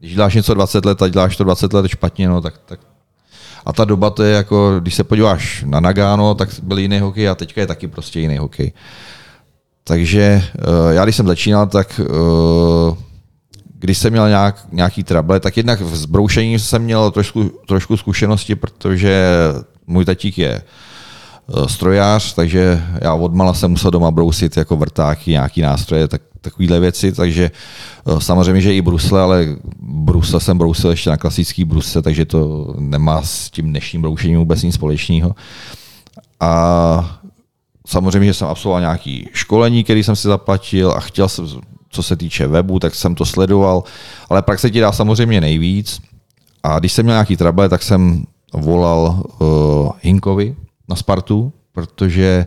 Když 0.00 0.14
děláš 0.14 0.34
něco 0.34 0.54
20 0.54 0.84
let 0.84 1.02
a 1.02 1.08
děláš 1.08 1.36
to 1.36 1.44
20 1.44 1.72
let 1.72 1.88
špatně, 1.88 2.28
no, 2.28 2.40
tak, 2.40 2.54
tak 2.66 2.80
a 3.66 3.72
ta 3.72 3.84
doba 3.84 4.10
to 4.10 4.22
je 4.22 4.34
jako, 4.34 4.80
když 4.80 4.94
se 4.94 5.04
podíváš 5.04 5.64
na 5.66 5.80
Nagano, 5.80 6.34
tak 6.34 6.48
byl 6.62 6.78
jiný 6.78 6.98
hokej 6.98 7.28
a 7.28 7.34
teďka 7.34 7.60
je 7.60 7.66
taky 7.66 7.88
prostě 7.88 8.20
jiný 8.20 8.38
hokej. 8.38 8.72
Takže 9.84 10.42
eh, 10.58 10.94
já 10.94 11.04
když 11.04 11.16
jsem 11.16 11.26
začínal, 11.26 11.66
tak 11.66 12.00
eh, 12.00 12.96
když 13.78 13.98
jsem 13.98 14.12
měl 14.12 14.28
nějak, 14.28 14.66
nějaký 14.72 15.02
trable, 15.04 15.40
tak 15.40 15.56
jednak 15.56 15.80
v 15.80 15.96
zbroušení 15.96 16.58
jsem 16.58 16.82
měl 16.82 17.10
trošku, 17.10 17.50
trošku 17.66 17.96
zkušenosti, 17.96 18.54
protože 18.54 19.32
můj 19.86 20.04
tatík 20.04 20.38
je 20.38 20.62
eh, 20.62 21.68
strojář, 21.68 22.34
takže 22.34 22.84
já 23.00 23.14
odmala 23.14 23.54
jsem 23.54 23.70
musel 23.70 23.90
doma 23.90 24.10
brousit 24.10 24.56
jako 24.56 24.76
vrtáky, 24.76 25.30
nějaký 25.30 25.62
nástroje, 25.62 26.08
tak, 26.08 26.22
takovéhle 26.40 26.80
věci, 26.80 27.12
takže 27.12 27.50
samozřejmě, 28.18 28.60
že 28.60 28.74
i 28.74 28.82
brusle, 28.82 29.20
ale 29.20 29.46
brusle 29.80 30.40
jsem 30.40 30.58
brousil 30.58 30.90
ještě 30.90 31.10
na 31.10 31.16
klasický 31.16 31.64
brusle, 31.64 32.02
takže 32.02 32.24
to 32.24 32.74
nemá 32.78 33.22
s 33.22 33.50
tím 33.50 33.66
dnešním 33.70 34.02
broušením 34.02 34.38
vůbec 34.38 34.62
nic 34.62 34.74
společného. 34.74 35.34
A 36.40 37.20
samozřejmě, 37.94 38.26
že 38.26 38.34
jsem 38.34 38.48
absolvoval 38.48 38.80
nějaký 38.80 39.28
školení, 39.32 39.84
který 39.84 40.02
jsem 40.02 40.16
si 40.16 40.28
zaplatil 40.28 40.90
a 40.90 41.00
chtěl 41.00 41.28
jsem, 41.28 41.46
co 41.90 42.02
se 42.02 42.16
týče 42.16 42.46
webu, 42.46 42.78
tak 42.78 42.94
jsem 42.94 43.14
to 43.14 43.24
sledoval, 43.24 43.84
ale 44.30 44.42
praxe 44.42 44.70
ti 44.70 44.80
dá 44.80 44.92
samozřejmě 44.92 45.40
nejvíc. 45.40 46.00
A 46.62 46.78
když 46.78 46.92
jsem 46.92 47.04
měl 47.06 47.14
nějaký 47.14 47.36
trable, 47.36 47.68
tak 47.68 47.82
jsem 47.82 48.24
volal 48.54 49.22
uh, 49.38 49.90
Hinkovi 50.02 50.56
na 50.88 50.96
Spartu, 50.96 51.52
protože 51.72 52.46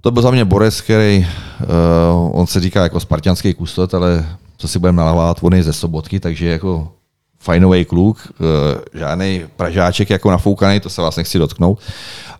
to 0.00 0.10
byl 0.10 0.22
za 0.22 0.30
mě 0.30 0.44
borec, 0.44 0.80
který, 0.80 1.26
uh, 1.26 2.40
on 2.40 2.46
se 2.46 2.60
říká 2.60 2.82
jako 2.82 3.00
spartianský 3.00 3.54
kustot, 3.54 3.94
ale 3.94 4.26
co 4.56 4.68
si 4.68 4.78
budeme 4.78 5.02
nalávat, 5.02 5.38
on 5.42 5.54
je 5.54 5.62
ze 5.62 5.72
sobotky, 5.72 6.20
takže 6.20 6.48
jako 6.48 6.92
fajnový 7.40 7.84
kluk, 7.84 8.18
uh, 8.40 9.00
žádný 9.00 9.42
pražáček 9.56 10.10
jako 10.10 10.30
nafoukaný, 10.30 10.80
to 10.80 10.90
se 10.90 11.02
vás 11.02 11.16
nechci 11.16 11.38
dotknout. 11.38 11.80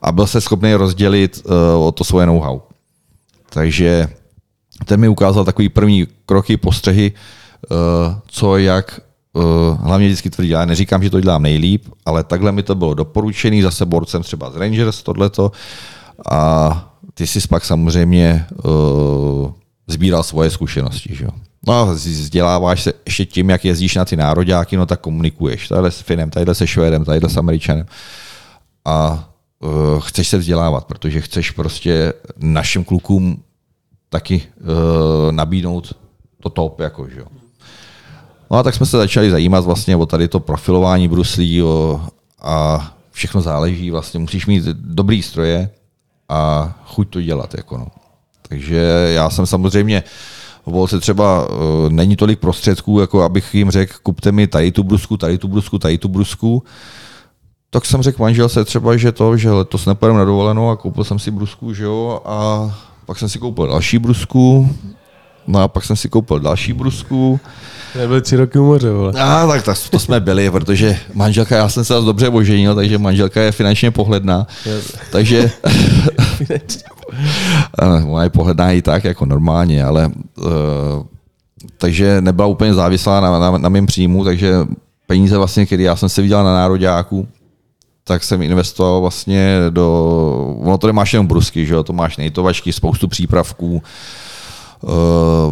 A 0.03 0.12
byl 0.12 0.26
se 0.26 0.40
schopný 0.40 0.74
rozdělit 0.74 1.42
uh, 1.44 1.86
o 1.86 1.92
to 1.92 2.05
svoje 2.05 2.26
know-how. 2.26 2.61
Takže 3.51 4.09
ten 4.84 5.01
mi 5.01 5.09
ukázal 5.09 5.44
takový 5.44 5.68
první 5.68 6.07
kroky, 6.26 6.57
postřehy, 6.57 7.12
uh, 7.70 7.76
co 8.26 8.57
jak 8.57 9.01
uh, 9.32 9.42
hlavně 9.80 10.07
vždycky 10.07 10.30
tvrdí, 10.30 10.49
já 10.49 10.64
neříkám, 10.64 11.03
že 11.03 11.11
to 11.11 11.20
dělám 11.20 11.42
nejlíp, 11.42 11.84
ale 12.07 12.24
takhle 12.24 12.53
mi 12.53 12.62
to 12.62 12.74
bylo 12.74 12.94
doporučený, 12.94 13.62
zase 13.62 13.86
borcem 13.86 14.22
třeba 14.22 14.51
z 14.51 14.57
Rangers 14.57 15.03
tohleto 15.03 15.53
a 16.30 16.94
ty 17.14 17.26
jsi 17.26 17.49
pak 17.49 17.64
samozřejmě 17.64 18.46
uh, 18.64 19.51
sbíral 19.86 20.22
svoje 20.22 20.51
zkušenosti. 20.51 21.14
Že? 21.14 21.26
No 21.66 21.74
a 21.74 21.84
vzděláváš 21.84 22.82
se 22.82 22.92
ještě 23.07 23.24
tím, 23.24 23.51
jak 23.51 23.64
jezdíš 23.64 23.94
na 23.94 24.05
ty 24.05 24.16
nároďáky, 24.16 24.76
no 24.76 24.86
tak 24.86 25.01
komunikuješ. 25.01 25.68
Tadyhle 25.68 25.90
s 25.90 26.01
Finem, 26.01 26.30
tadyhle 26.30 26.55
se 26.55 26.66
Švédem, 26.66 27.05
tadyhle 27.05 27.30
s 27.30 27.36
Američanem. 27.36 27.86
A 28.84 29.28
uh, 29.61 30.00
chceš 30.00 30.28
se 30.28 30.38
vzdělávat, 30.38 30.84
protože 30.84 31.20
chceš 31.20 31.50
prostě 31.50 32.12
našim 32.36 32.84
klukům 32.84 33.42
taky 34.09 34.42
uh, 34.61 35.32
nabídnout 35.32 35.94
to 36.42 36.50
top. 36.50 36.80
Jako, 36.80 37.09
že? 37.09 37.24
No 38.50 38.56
a 38.56 38.62
tak 38.62 38.74
jsme 38.74 38.86
se 38.86 38.96
začali 38.96 39.30
zajímat 39.30 39.64
vlastně 39.64 39.96
o 39.96 40.06
tady 40.06 40.28
to 40.28 40.40
profilování 40.40 41.09
bruslí 41.09 41.62
o, 41.62 42.00
a 42.42 42.88
všechno 43.12 43.40
záleží. 43.40 43.90
Vlastně 43.90 44.20
musíš 44.20 44.46
mít 44.46 44.64
dobrý 44.64 45.22
stroje, 45.22 45.70
a 46.28 46.72
chuť 46.84 47.09
to 47.09 47.22
dělat. 47.22 47.54
Jako 47.54 47.78
no. 47.78 47.86
Takže 48.48 49.11
já 49.14 49.30
jsem 49.30 49.46
samozřejmě 49.46 50.02
v 50.66 50.70
volce 50.70 51.00
třeba 51.00 51.48
uh, 51.48 51.56
není 51.88 52.16
tolik 52.16 52.38
prostředků, 52.38 53.00
jako 53.00 53.22
abych 53.22 53.54
jim 53.54 53.70
řekl, 53.70 53.94
kupte 54.02 54.32
mi 54.32 54.46
tady 54.46 54.72
tu 54.72 54.82
brusku, 54.82 55.16
tady 55.16 55.38
tu 55.38 55.48
brusku, 55.48 55.78
tady 55.78 55.98
tu 55.98 56.09
brusku. 56.09 56.62
Tak 57.71 57.85
jsem 57.85 58.03
řekl 58.03 58.23
manželce 58.23 58.64
třeba, 58.64 58.97
že 58.97 59.12
to, 59.12 59.37
že 59.37 59.51
letos 59.51 59.87
nepojedeme 59.87 60.19
na 60.19 60.25
dovolenou 60.25 60.71
a 60.71 60.77
koupil 60.77 61.05
jsem 61.05 61.19
si 61.19 61.31
brusku, 61.31 61.75
že 61.75 61.85
jo, 61.85 62.21
a 62.25 62.71
pak 63.07 63.19
jsem 63.19 63.29
si 63.29 63.39
koupil 63.39 63.66
další 63.66 63.99
brusku, 63.99 64.77
no 65.47 65.61
a 65.61 65.69
pak 65.69 65.85
jsem 65.85 65.97
si 65.97 66.09
koupil 66.09 66.41
další 66.41 66.73
brusku. 66.73 67.41
Nebyli 67.97 68.23
tři 68.23 68.37
roky 68.37 68.59
u 68.59 68.66
moře, 68.66 68.91
vole. 68.91 69.12
A 69.21 69.47
tak, 69.47 69.62
tak 69.62 69.79
to 69.91 69.99
jsme 69.99 70.21
byli, 70.21 70.51
protože 70.51 70.99
manželka, 71.14 71.57
já 71.57 71.69
jsem 71.69 71.85
se 71.85 71.95
vás 71.95 72.05
dobře 72.05 72.29
oženil, 72.29 72.75
takže 72.75 72.99
manželka 72.99 73.41
je 73.41 73.53
finančně 73.53 73.91
pohledná. 73.91 74.47
takže 75.12 75.51
ona 78.07 78.23
je 78.23 78.31
pohledná 78.31 78.73
i 78.73 78.83
tak, 78.83 79.05
jako 79.05 79.27
normálně, 79.27 79.85
ale 79.85 80.11
uh, 80.37 80.47
takže 81.79 82.21
nebyla 82.21 82.47
úplně 82.47 82.75
závislá 82.75 83.21
na, 83.21 83.39
na, 83.39 83.59
na 83.59 83.69
mém 83.69 83.87
příjmu, 83.87 84.25
takže 84.25 84.55
peníze 85.07 85.39
vlastně, 85.39 85.66
které 85.66 85.83
já 85.83 85.97
jsem 85.97 86.09
si 86.09 86.23
viděl 86.23 86.45
na 86.45 86.55
nároďáku, 86.55 87.29
tak 88.09 88.24
jsem 88.24 88.42
investoval 88.42 89.00
vlastně 89.00 89.56
do, 89.70 90.56
ono 90.61 90.78
to 90.78 90.86
nemáš 90.86 91.12
jenom 91.12 91.26
brusky, 91.26 91.66
že 91.66 91.74
jo, 91.74 91.82
to 91.82 91.92
máš 91.92 92.16
nejtovačky, 92.16 92.72
spoustu 92.72 93.09
přípravků, 93.09 93.82
uh, 94.80 94.92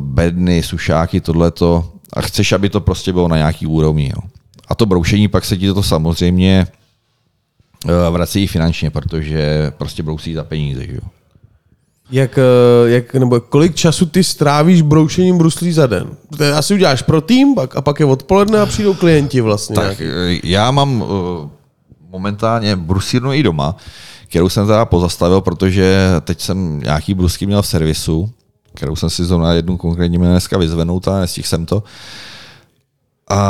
bedny, 0.00 0.62
sušáky, 0.62 1.20
tohleto, 1.20 1.84
a 2.12 2.20
chceš, 2.20 2.52
aby 2.52 2.70
to 2.70 2.80
prostě 2.80 3.12
bylo 3.12 3.28
na 3.28 3.36
nějaký 3.36 3.66
úrovni. 3.66 4.12
Jo. 4.16 4.22
A 4.68 4.74
to 4.74 4.86
broušení 4.86 5.28
pak 5.28 5.44
se 5.44 5.56
ti 5.56 5.72
to 5.72 5.82
samozřejmě 5.82 6.66
uh, 7.84 7.92
vrací 8.10 8.46
finančně, 8.46 8.90
protože 8.90 9.72
prostě 9.78 10.02
brousí 10.02 10.34
za 10.34 10.44
peníze. 10.44 10.86
Že 10.86 10.94
jo. 10.94 11.08
Jak, 12.10 12.38
eh, 12.38 12.90
jak, 12.90 13.14
nebo 13.14 13.40
kolik 13.40 13.74
času 13.74 14.06
ty 14.06 14.24
strávíš 14.24 14.82
broušením 14.82 15.38
bruslí 15.38 15.72
za 15.72 15.86
den? 15.86 16.06
To 16.38 16.44
Asi 16.56 16.74
uděláš 16.74 17.02
pro 17.02 17.20
tým 17.20 17.54
pak, 17.54 17.76
a 17.76 17.82
pak 17.82 18.00
je 18.00 18.06
odpoledne 18.06 18.58
a 18.58 18.66
přijdou 18.66 18.94
klienti 18.94 19.40
vlastně. 19.40 19.74
Tak 19.76 20.00
nějaký. 20.00 20.04
eh, 20.04 20.48
já 20.48 20.70
mám 20.70 21.04
momentálně 22.16 22.76
brusírnu 22.76 23.32
i 23.32 23.42
doma, 23.42 23.76
kterou 24.28 24.48
jsem 24.48 24.66
teda 24.66 24.84
pozastavil, 24.84 25.40
protože 25.40 25.98
teď 26.20 26.40
jsem 26.40 26.80
nějaký 26.80 27.14
brusky 27.14 27.46
měl 27.46 27.62
v 27.62 27.66
servisu, 27.66 28.30
kterou 28.74 28.96
jsem 28.96 29.10
si 29.10 29.24
zrovna 29.24 29.52
jednu 29.52 29.76
konkrétně 29.76 30.18
měl 30.18 30.30
dneska 30.30 30.58
vyzvenout 30.58 31.08
a 31.08 31.20
nestihl 31.20 31.48
jsem 31.48 31.66
to. 31.66 31.82
A 33.28 33.40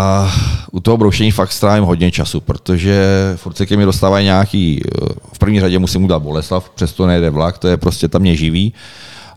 u 0.73 0.81
toho 0.81 0.97
broušení 0.97 1.31
fakt 1.31 1.53
strávím 1.53 1.85
hodně 1.85 2.11
času, 2.11 2.41
protože 2.41 3.33
furt 3.37 3.57
ke 3.67 3.77
mně 3.77 3.87
dostávají 3.87 4.25
nějaký, 4.25 4.81
eh, 4.83 5.15
v 5.33 5.39
první 5.39 5.61
řadě 5.61 5.79
musím 5.79 6.05
udělat 6.05 6.23
Boleslav, 6.23 6.71
přesto 6.71 7.07
nejde 7.07 7.31
vlak, 7.31 7.59
to 7.59 7.69
je 7.69 7.77
prostě 7.77 8.09
tam 8.09 8.23
mě 8.23 8.37
živí. 8.37 8.73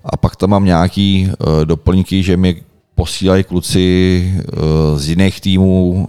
A 0.06 0.18
pak 0.18 0.36
tam 0.36 0.50
mám 0.50 0.66
nějaký 0.66 1.28
uh, 1.28 1.66
doplňky, 1.66 2.24
že 2.24 2.38
mi 2.38 2.62
posílají 2.96 3.44
kluci 3.44 4.34
uh, 4.38 5.00
z 5.00 5.10
jiných 5.10 5.42
týmů 5.42 6.08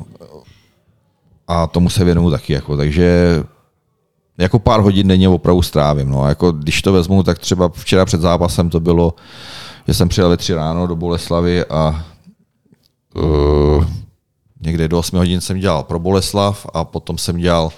a 1.51 1.67
tomu 1.67 1.91
se 1.91 2.05
věnuju 2.05 2.31
taky. 2.31 2.53
Jako, 2.53 2.77
takže 2.77 3.43
jako 4.39 4.59
pár 4.59 4.81
hodin 4.81 5.09
denně 5.09 5.29
opravdu 5.29 5.63
strávím. 5.63 6.11
No. 6.11 6.29
Jako, 6.29 6.53
když 6.53 6.83
to 6.83 6.93
vezmu, 6.93 7.23
tak 7.23 7.39
třeba 7.39 7.69
včera 7.69 8.05
před 8.05 8.21
zápasem 8.21 8.71
to 8.71 8.81
bylo, 8.81 9.15
že 9.89 9.95
jsem 9.95 10.09
přijel 10.09 10.29
ve 10.29 10.37
tři 10.37 10.55
ráno 10.55 10.87
do 10.87 10.97
Boleslavy 10.97 11.65
a 11.65 12.05
uh, 13.15 13.85
někde 14.61 14.89
do 14.89 14.99
8 14.99 15.17
hodin 15.17 15.41
jsem 15.41 15.59
dělal 15.59 15.83
pro 15.83 15.99
Boleslav 15.99 16.67
a 16.75 16.85
potom 16.85 17.19
jsem 17.19 17.37
dělal, 17.37 17.71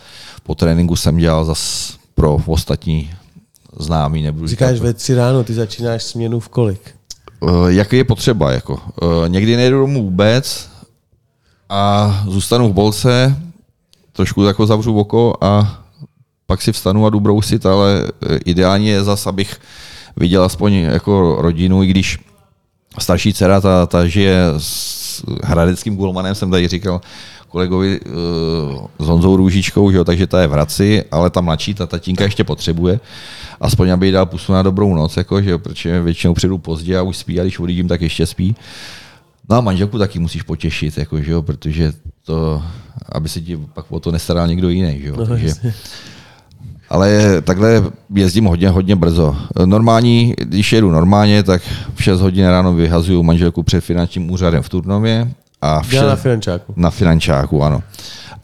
po 0.42 0.54
tréninku 0.54 0.96
jsem 0.96 1.16
dělal 1.16 1.44
zas 1.44 1.92
pro 2.14 2.38
ostatní 2.46 3.10
známý. 3.78 4.22
Nebudu 4.22 4.46
Říkáš 4.46 4.74
říkat, 4.74 4.84
ve 4.84 4.92
tři 4.92 5.14
ráno, 5.14 5.44
ty 5.44 5.54
začínáš 5.54 6.02
směnu 6.02 6.40
v 6.40 6.48
kolik? 6.48 6.94
uh, 7.40 7.66
jaký 7.66 7.96
je 7.96 8.04
potřeba. 8.04 8.52
Jako. 8.52 8.72
Uh, 8.74 9.28
někdy 9.28 9.56
nejdu 9.56 9.78
domů 9.78 10.02
vůbec 10.02 10.68
a 11.68 12.24
zůstanu 12.28 12.68
v 12.68 12.72
bolce, 12.72 13.36
trošku 14.22 14.42
jako 14.44 14.66
zavřu 14.66 14.94
oko 14.98 15.34
a 15.40 15.82
pak 16.46 16.62
si 16.62 16.72
vstanu 16.72 17.06
a 17.06 17.10
jdu 17.10 17.20
brousit, 17.20 17.66
ale 17.66 18.06
eh, 18.06 18.38
ideálně 18.44 18.90
je 18.90 19.04
zas, 19.04 19.26
abych 19.26 19.60
viděl 20.16 20.44
aspoň 20.44 20.72
jako 20.74 21.36
rodinu, 21.38 21.82
i 21.82 21.86
když 21.86 22.18
starší 22.98 23.34
dcera, 23.34 23.60
ta, 23.60 23.86
ta 23.86 24.06
žije 24.06 24.38
s 24.58 25.24
hradeckým 25.42 25.96
gulmanem, 25.96 26.34
jsem 26.34 26.50
tady 26.50 26.68
říkal 26.68 27.00
kolegovi 27.48 28.00
uh, 28.00 28.86
s 28.98 29.06
Honzou 29.06 29.36
Růžičkou, 29.36 29.90
že 29.90 29.96
jo, 29.96 30.04
takže 30.04 30.26
ta 30.26 30.40
je 30.40 30.46
v 30.46 30.50
Hradci, 30.50 31.04
ale 31.10 31.30
ta 31.30 31.40
mladší, 31.40 31.74
ta 31.74 31.86
tatínka 31.86 32.24
ještě 32.24 32.44
potřebuje, 32.44 33.00
aspoň 33.60 33.90
aby 33.90 34.06
jí 34.06 34.12
dal 34.12 34.26
pusu 34.26 34.52
na 34.52 34.62
dobrou 34.62 34.94
noc, 34.94 35.16
jako, 35.16 35.42
že 35.42 35.50
jo, 35.50 35.58
protože 35.58 36.02
většinou 36.02 36.34
přijdu 36.34 36.58
pozdě 36.58 36.98
a 36.98 37.02
už 37.02 37.16
spí 37.16 37.40
a 37.40 37.42
když 37.42 37.58
odjíždím, 37.58 37.88
tak 37.88 38.00
ještě 38.00 38.26
spí. 38.26 38.56
No 39.50 39.56
a 39.56 39.60
manželku 39.60 39.98
taky 39.98 40.18
musíš 40.18 40.42
potěšit, 40.42 40.98
jako, 40.98 41.20
že 41.22 41.32
jo, 41.32 41.42
protože 41.42 41.92
to, 42.24 42.62
aby 43.12 43.28
se 43.28 43.40
ti 43.40 43.56
pak 43.74 43.92
o 43.92 44.00
to 44.00 44.12
nestaral 44.12 44.46
někdo 44.48 44.68
jiný, 44.68 45.00
že 45.02 45.08
jo, 45.08 45.14
No, 45.18 45.26
takže, 45.26 45.46
jasně. 45.46 45.74
ale 46.90 47.40
takhle 47.42 47.82
jezdím 48.14 48.44
hodně, 48.44 48.68
hodně 48.68 48.96
brzo. 48.96 49.36
Normální, 49.64 50.34
když 50.38 50.72
jedu 50.72 50.90
normálně, 50.90 51.42
tak 51.42 51.62
v 51.94 52.02
6 52.02 52.20
hodin 52.20 52.46
ráno 52.46 52.74
vyhazuju 52.74 53.22
manželku 53.22 53.62
před 53.62 53.80
finančním 53.80 54.30
úřadem 54.30 54.62
v 54.62 54.68
Turnově 54.68 55.30
a 55.62 55.82
v 55.82 55.90
Dělá 55.90 56.06
na 56.08 56.14
šest- 56.16 56.22
finančáku. 56.22 56.72
na 56.76 56.90
finančáku, 56.90 57.62
ano. 57.62 57.82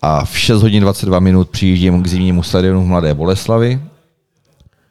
A 0.02 0.24
v 0.24 0.38
6 0.38 0.62
hodin 0.62 0.82
22 0.82 1.20
minut 1.20 1.48
přijíždím 1.48 2.02
k 2.02 2.06
zimnímu 2.06 2.42
stadionu 2.42 2.82
v 2.82 2.86
Mladé 2.86 3.14
Boleslavi 3.14 3.80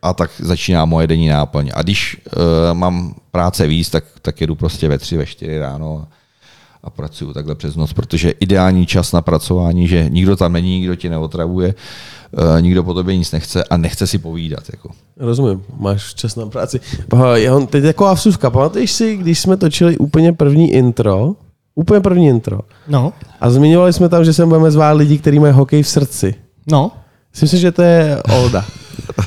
a 0.02 0.14
tak 0.14 0.32
začíná 0.40 0.86
moje 0.86 1.08
denní 1.08 1.28
náplň. 1.28 1.70
A 1.74 1.82
když 1.82 2.18
uh, 2.26 2.42
mám 2.74 3.16
práce 3.32 3.68
víc, 3.68 3.90
tak, 3.90 4.04
tak 4.22 4.42
jedu 4.42 4.56
prostě 4.56 4.88
ve 4.88 4.98
3, 4.98 5.18
ve 5.18 5.26
4 5.26 5.60
ráno 5.60 6.04
a, 6.04 6.08
a 6.84 6.90
pracuju 6.90 7.34
takhle 7.34 7.56
přes 7.56 7.76
noc, 7.76 7.94
protože 7.94 8.30
ideální 8.32 8.86
čas 8.86 9.12
na 9.12 9.22
pracování, 9.22 9.88
že 9.88 10.06
nikdo 10.10 10.36
tam 10.36 10.54
není, 10.54 10.70
nikdo 10.80 10.96
tě 10.96 11.10
neotravuje, 11.10 11.76
uh, 12.32 12.62
nikdo 12.62 12.84
po 12.84 12.94
tobě 12.94 13.18
nic 13.18 13.32
nechce 13.32 13.64
a 13.64 13.78
nechce 13.78 14.08
si 14.08 14.18
povídat. 14.18 14.64
Jako. 14.72 14.90
Rozumím, 15.18 15.64
máš 15.80 16.14
čas 16.14 16.36
na 16.36 16.46
práci. 16.46 16.80
Aha, 17.12 17.38
Já, 17.38 17.60
teď 17.60 17.84
jako 17.84 18.14
vsuvka, 18.16 18.50
pamatuješ 18.50 18.92
si, 18.92 19.18
když 19.18 19.40
jsme 19.40 19.58
točili 19.58 19.98
úplně 19.98 20.34
první 20.34 20.72
intro, 20.72 21.36
úplně 21.76 22.02
první 22.02 22.28
intro, 22.28 22.60
No, 22.88 23.14
a 23.42 23.50
zmiňovali 23.50 23.94
jsme 23.94 24.10
tam, 24.10 24.26
že 24.26 24.34
sem 24.34 24.50
budeme 24.50 24.72
zvát 24.72 24.92
lidi, 24.98 25.18
kteří 25.18 25.40
mají 25.40 25.54
hokej 25.54 25.84
v 25.84 25.88
srdci. 25.88 26.36
no. 26.72 26.92
Myslím 27.32 27.50
si, 27.50 27.58
že 27.58 27.72
to 27.72 27.82
je 27.82 28.24
Olda. 28.34 28.66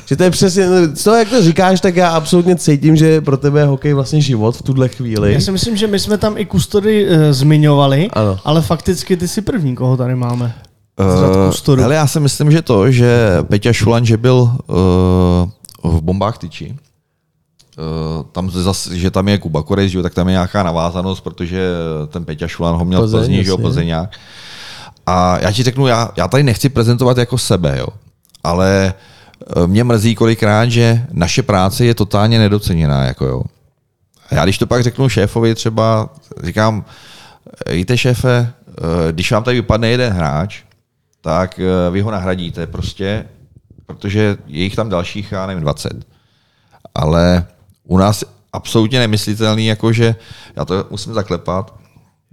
Že 0.05 0.15
to 0.15 0.23
je 0.23 0.31
přesně, 0.31 0.67
z 0.93 1.03
toho, 1.03 1.17
jak 1.17 1.29
to 1.29 1.41
říkáš, 1.41 1.81
tak 1.81 1.95
já 1.95 2.09
absolutně 2.09 2.55
cítím, 2.55 2.95
že 2.95 3.21
pro 3.21 3.37
tebe 3.37 3.59
je 3.59 3.65
hokej 3.65 3.93
vlastně 3.93 4.21
život 4.21 4.57
v 4.57 4.61
tuhle 4.61 4.89
chvíli. 4.89 5.33
Já 5.33 5.39
si 5.39 5.51
myslím, 5.51 5.77
že 5.77 5.87
my 5.87 5.99
jsme 5.99 6.17
tam 6.17 6.37
i 6.37 6.45
kustody 6.45 7.09
uh, 7.09 7.15
zmiňovali, 7.31 8.09
Ano. 8.13 8.39
ale 8.43 8.61
fakticky 8.61 9.17
ty 9.17 9.27
jsi 9.27 9.41
první, 9.41 9.75
koho 9.75 9.97
tady 9.97 10.15
máme. 10.15 10.53
Uh, 10.99 11.47
kustodu. 11.47 11.81
hele, 11.81 11.95
já 11.95 12.07
si 12.07 12.19
myslím, 12.19 12.51
že 12.51 12.61
to, 12.61 12.91
že 12.91 13.37
Peťa 13.41 13.73
Šulan, 13.73 14.05
že 14.05 14.17
byl 14.17 14.51
uh, 15.83 15.91
v 15.91 16.01
bombách 16.01 16.37
tyči, 16.37 16.75
Uh, 17.77 18.25
tam 18.31 18.51
zase, 18.51 18.97
že 18.97 19.11
tam 19.11 19.27
je 19.27 19.37
Kuba 19.37 19.63
Korejs, 19.63 19.95
tak 20.03 20.13
tam 20.13 20.27
je 20.27 20.31
nějaká 20.31 20.63
navázanost, 20.63 21.21
protože 21.21 21.69
ten 22.07 22.25
Peťa 22.25 22.47
Šulan 22.47 22.75
ho 22.75 22.85
měl 22.85 22.99
Plzeň, 22.99 23.19
v 23.19 23.21
Plzni, 23.21 23.43
že 23.43 23.49
jo. 23.49 23.57
Plzeňák. 23.57 24.09
A 25.05 25.39
já 25.39 25.51
ti 25.51 25.63
řeknu, 25.63 25.87
já, 25.87 26.09
já 26.17 26.27
tady 26.27 26.43
nechci 26.43 26.69
prezentovat 26.69 27.17
jako 27.17 27.37
sebe, 27.37 27.75
jo, 27.79 27.87
ale 28.43 28.85
eh, 28.87 28.93
mě 29.65 29.83
mrzí 29.83 30.15
kolikrát, 30.15 30.69
že 30.69 31.05
naše 31.11 31.43
práce 31.43 31.85
je 31.85 31.95
totálně 31.95 32.39
nedoceněná, 32.39 33.03
jako 33.05 33.25
jo. 33.25 33.43
A 34.29 34.35
já 34.35 34.43
když 34.43 34.57
to 34.57 34.67
pak 34.67 34.83
řeknu 34.83 35.09
šéfovi 35.09 35.55
třeba, 35.55 36.09
říkám, 36.43 36.85
víte 37.71 37.97
šéfe, 37.97 38.53
eh, 38.67 39.11
když 39.11 39.31
vám 39.31 39.43
tady 39.43 39.57
vypadne 39.57 39.89
jeden 39.89 40.13
hráč, 40.13 40.63
tak 41.21 41.59
eh, 41.59 41.91
vy 41.91 42.01
ho 42.01 42.11
nahradíte 42.11 42.67
prostě, 42.67 43.25
protože 43.85 44.37
je 44.47 44.63
jich 44.63 44.75
tam 44.75 44.89
dalších, 44.89 45.31
já 45.31 45.47
nevím, 45.47 45.63
20. 45.63 46.05
Ale 46.95 47.45
u 47.83 47.97
nás 47.97 48.23
absolutně 48.53 48.99
nemyslitelný, 48.99 49.65
jako 49.65 49.93
že, 49.93 50.15
já 50.55 50.65
to 50.65 50.87
musím 50.89 51.13
zaklepat, 51.13 51.75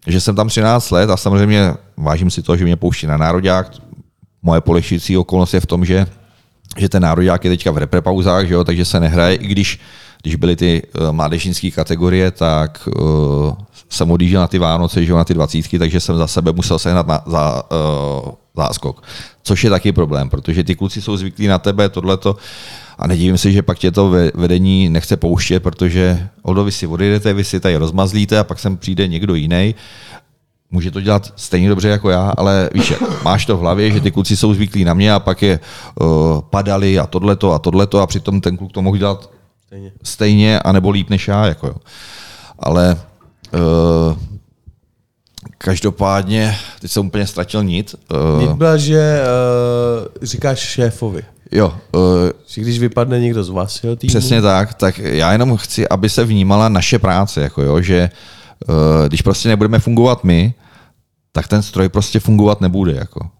že 0.06 0.20
jsem 0.20 0.36
tam 0.36 0.48
13 0.48 0.90
let 0.90 1.10
a 1.10 1.16
samozřejmě 1.16 1.74
vážím 1.96 2.30
si 2.30 2.42
to, 2.42 2.56
že 2.56 2.64
mě 2.64 2.76
pouští 2.76 3.06
na 3.06 3.16
nároďák. 3.16 3.72
Moje 4.42 4.60
polehčující 4.60 5.16
okolnost 5.16 5.54
je 5.54 5.60
v 5.60 5.66
tom, 5.66 5.84
že, 5.84 6.06
že 6.76 6.88
ten 6.88 7.02
nároďák 7.02 7.44
je 7.44 7.50
teďka 7.50 7.70
v 7.70 7.78
reprepauzách, 7.78 8.46
že 8.46 8.54
jo, 8.54 8.64
takže 8.64 8.84
se 8.84 9.00
nehraje, 9.00 9.34
i 9.34 9.46
když 9.46 9.80
když 10.22 10.36
byly 10.36 10.56
ty 10.56 10.82
uh, 10.82 11.12
mládežnické 11.12 11.70
kategorie, 11.70 12.30
tak 12.30 12.88
uh, 12.88 13.52
jsem 13.88 14.10
odjížděl 14.10 14.40
na 14.40 14.46
ty 14.46 14.58
Vánoce, 14.58 15.04
že 15.04 15.12
jo, 15.12 15.16
na 15.16 15.24
ty 15.24 15.34
dvacítky, 15.34 15.78
takže 15.78 16.00
jsem 16.00 16.16
za 16.16 16.26
sebe 16.26 16.52
musel 16.52 16.78
sehnat 16.78 17.06
na, 17.06 17.22
za, 17.26 17.62
uh, 17.62 18.32
záskok. 18.56 19.02
Což 19.42 19.64
je 19.64 19.70
taky 19.70 19.92
problém, 19.92 20.30
protože 20.30 20.64
ty 20.64 20.74
kluci 20.74 21.02
jsou 21.02 21.16
zvyklí 21.16 21.46
na 21.46 21.58
tebe, 21.58 21.88
tohleto, 21.88 22.36
a 22.98 23.06
nedivím 23.06 23.38
se, 23.38 23.52
že 23.52 23.62
pak 23.62 23.78
tě 23.78 23.90
to 23.90 24.10
ve- 24.10 24.30
vedení 24.34 24.88
nechce 24.88 25.16
pouštět, 25.16 25.60
protože 25.60 26.28
Oldo, 26.42 26.64
vy 26.64 26.72
si 26.72 26.86
odejdete, 26.86 27.32
vy 27.32 27.44
si 27.44 27.60
tady 27.60 27.76
rozmazlíte 27.76 28.38
a 28.38 28.44
pak 28.44 28.58
sem 28.58 28.76
přijde 28.76 29.08
někdo 29.08 29.34
jiný. 29.34 29.74
Může 30.70 30.90
to 30.90 31.00
dělat 31.00 31.32
stejně 31.36 31.68
dobře 31.68 31.88
jako 31.88 32.10
já, 32.10 32.32
ale 32.36 32.70
víš, 32.74 32.94
máš 33.22 33.46
to 33.46 33.56
v 33.56 33.60
hlavě, 33.60 33.90
že 33.90 34.00
ty 34.00 34.10
kluci 34.10 34.36
jsou 34.36 34.54
zvyklí 34.54 34.84
na 34.84 34.94
mě 34.94 35.12
a 35.12 35.20
pak 35.20 35.42
je 35.42 35.60
uh, 36.00 36.40
padali 36.40 36.98
a 36.98 37.06
tohleto 37.06 37.52
a 37.52 37.58
tohleto 37.58 38.00
a 38.00 38.06
přitom 38.06 38.40
ten 38.40 38.56
kluk 38.56 38.72
to 38.72 38.82
mohl 38.82 38.96
dělat 38.96 39.30
Stejně. 39.66 39.92
stejně 40.02 40.60
a 40.60 40.72
nebo 40.72 40.90
líp 40.90 41.10
než 41.10 41.28
já. 41.28 41.46
Jako 41.46 41.66
jo. 41.66 41.74
Ale 42.58 42.96
uh, 43.54 44.16
každopádně, 45.58 46.56
teď 46.80 46.90
jsem 46.90 47.06
úplně 47.06 47.26
ztratil 47.26 47.64
nit. 47.64 47.94
Uh, 48.44 48.56
byla, 48.56 48.76
že 48.76 49.20
uh, 49.22 50.26
říkáš 50.26 50.58
šéfovi, 50.58 51.22
jo, 51.52 51.74
uh, 51.94 52.02
že 52.46 52.60
když 52.60 52.78
vypadne 52.78 53.20
někdo 53.20 53.44
z 53.44 53.48
vašeho 53.48 53.96
týmu, 53.96 54.08
Přesně 54.08 54.42
tak, 54.42 54.74
tak 54.74 54.98
já 54.98 55.32
jenom 55.32 55.56
chci, 55.56 55.88
aby 55.88 56.10
se 56.10 56.24
vnímala 56.24 56.68
naše 56.68 56.98
práce, 56.98 57.40
jako 57.40 57.62
jo, 57.62 57.80
že 57.80 58.10
uh, 58.12 58.37
když 59.08 59.22
prostě 59.22 59.48
nebudeme 59.48 59.78
fungovat 59.78 60.24
my, 60.24 60.54
tak 61.32 61.48
ten 61.48 61.62
stroj 61.62 61.88
prostě 61.88 62.20
fungovat 62.20 62.60
nebude. 62.60 62.92
Jako. 62.92 63.30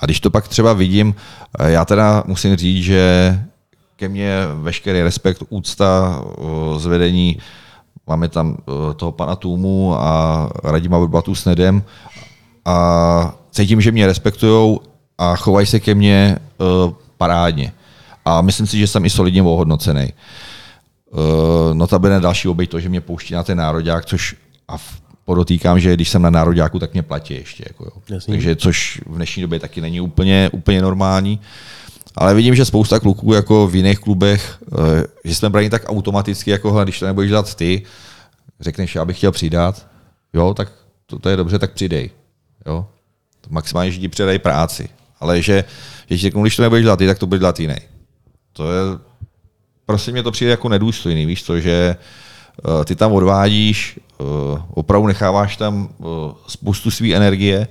A 0.00 0.04
když 0.04 0.20
to 0.20 0.30
pak 0.30 0.48
třeba 0.48 0.72
vidím, 0.72 1.14
eh, 1.58 1.70
já 1.70 1.84
teda 1.84 2.22
musím 2.26 2.56
říct, 2.56 2.84
že 2.84 3.38
ke 3.96 4.08
mně 4.08 4.30
veškerý 4.62 5.02
respekt, 5.02 5.42
úcta, 5.48 6.22
eh, 6.22 6.78
zvedení, 6.78 7.38
máme 8.06 8.28
tam 8.28 8.56
eh, 8.58 8.94
toho 8.94 9.12
pana 9.12 9.36
Tůmu 9.36 9.94
a 9.98 10.48
Radima 10.64 10.98
Burbatu 10.98 11.34
s 11.34 11.44
Nedem 11.44 11.82
a 12.64 13.34
cítím, 13.50 13.80
že 13.80 13.92
mě 13.92 14.06
respektují 14.06 14.78
a 15.18 15.36
chovají 15.36 15.66
se 15.66 15.80
ke 15.80 15.94
mně 15.94 16.38
eh, 16.38 16.94
parádně. 17.16 17.72
A 18.24 18.40
myslím 18.42 18.66
si, 18.66 18.78
že 18.78 18.86
jsem 18.86 19.04
i 19.04 19.10
solidně 19.10 19.42
ohodnocený. 19.42 20.12
Notabene 21.72 22.20
další 22.20 22.48
obejť 22.48 22.70
to, 22.70 22.80
že 22.80 22.88
mě 22.88 23.00
pouští 23.00 23.34
na 23.34 23.42
ten 23.42 23.58
nároďák, 23.58 24.04
což 24.04 24.36
a 24.68 24.76
v- 24.76 25.00
podotýkám, 25.24 25.80
že 25.80 25.94
když 25.94 26.08
jsem 26.08 26.22
na 26.22 26.30
nároďáku, 26.30 26.78
tak 26.78 26.92
mě 26.92 27.02
platí 27.02 27.34
ještě. 27.34 27.64
Jako 27.66 27.84
jo. 27.84 27.90
Jasně. 28.14 28.32
Takže 28.32 28.56
což 28.56 29.00
v 29.06 29.14
dnešní 29.16 29.42
době 29.42 29.60
taky 29.60 29.80
není 29.80 30.00
úplně, 30.00 30.50
úplně 30.52 30.82
normální. 30.82 31.40
Ale 32.16 32.34
vidím, 32.34 32.54
že 32.54 32.64
spousta 32.64 33.00
kluků 33.00 33.32
jako 33.34 33.66
v 33.68 33.74
jiných 33.76 33.98
klubech, 33.98 34.58
eh, 34.72 35.04
že 35.24 35.34
jsme 35.34 35.50
braní 35.50 35.70
tak 35.70 35.82
automaticky, 35.86 36.50
jako 36.50 36.72
hele, 36.72 36.84
když 36.84 36.98
to 36.98 37.06
nebudeš 37.06 37.28
dělat 37.28 37.54
ty, 37.54 37.82
řekneš, 38.60 38.94
já 38.94 39.04
bych 39.04 39.16
chtěl 39.16 39.32
přidat, 39.32 39.86
jo, 40.34 40.54
tak 40.54 40.72
to, 41.06 41.18
to 41.18 41.28
je 41.28 41.36
dobře, 41.36 41.58
tak 41.58 41.72
přidej. 41.72 42.10
Jo. 42.66 42.86
Maximálně, 43.50 43.90
že 43.90 44.00
ti 44.00 44.08
předají 44.08 44.38
práci. 44.38 44.88
Ale 45.20 45.42
že, 45.42 45.64
že 46.00 46.16
ti 46.16 46.22
řeknu, 46.22 46.42
když 46.42 46.56
to 46.56 46.62
nebudeš 46.62 46.82
dělat 46.84 46.96
ty, 46.98 47.06
tak 47.06 47.18
to 47.18 47.26
bude 47.26 47.38
dělat 47.38 47.60
jiný. 47.60 47.76
To 48.52 48.72
je, 48.72 48.80
prostě 49.86 50.12
mě 50.12 50.22
to 50.22 50.30
přijde 50.30 50.50
jako 50.50 50.68
nedůstojný, 50.68 51.26
víš 51.26 51.44
co, 51.44 51.60
že 51.60 51.96
uh, 51.98 52.04
ty 52.84 52.94
tam 52.94 53.12
odvádíš, 53.12 54.00
uh, 54.18 54.26
opravdu 54.74 55.06
necháváš 55.06 55.56
tam 55.56 55.88
uh, 55.98 56.06
spoustu 56.46 56.90
své 56.90 57.14
energie 57.14 57.68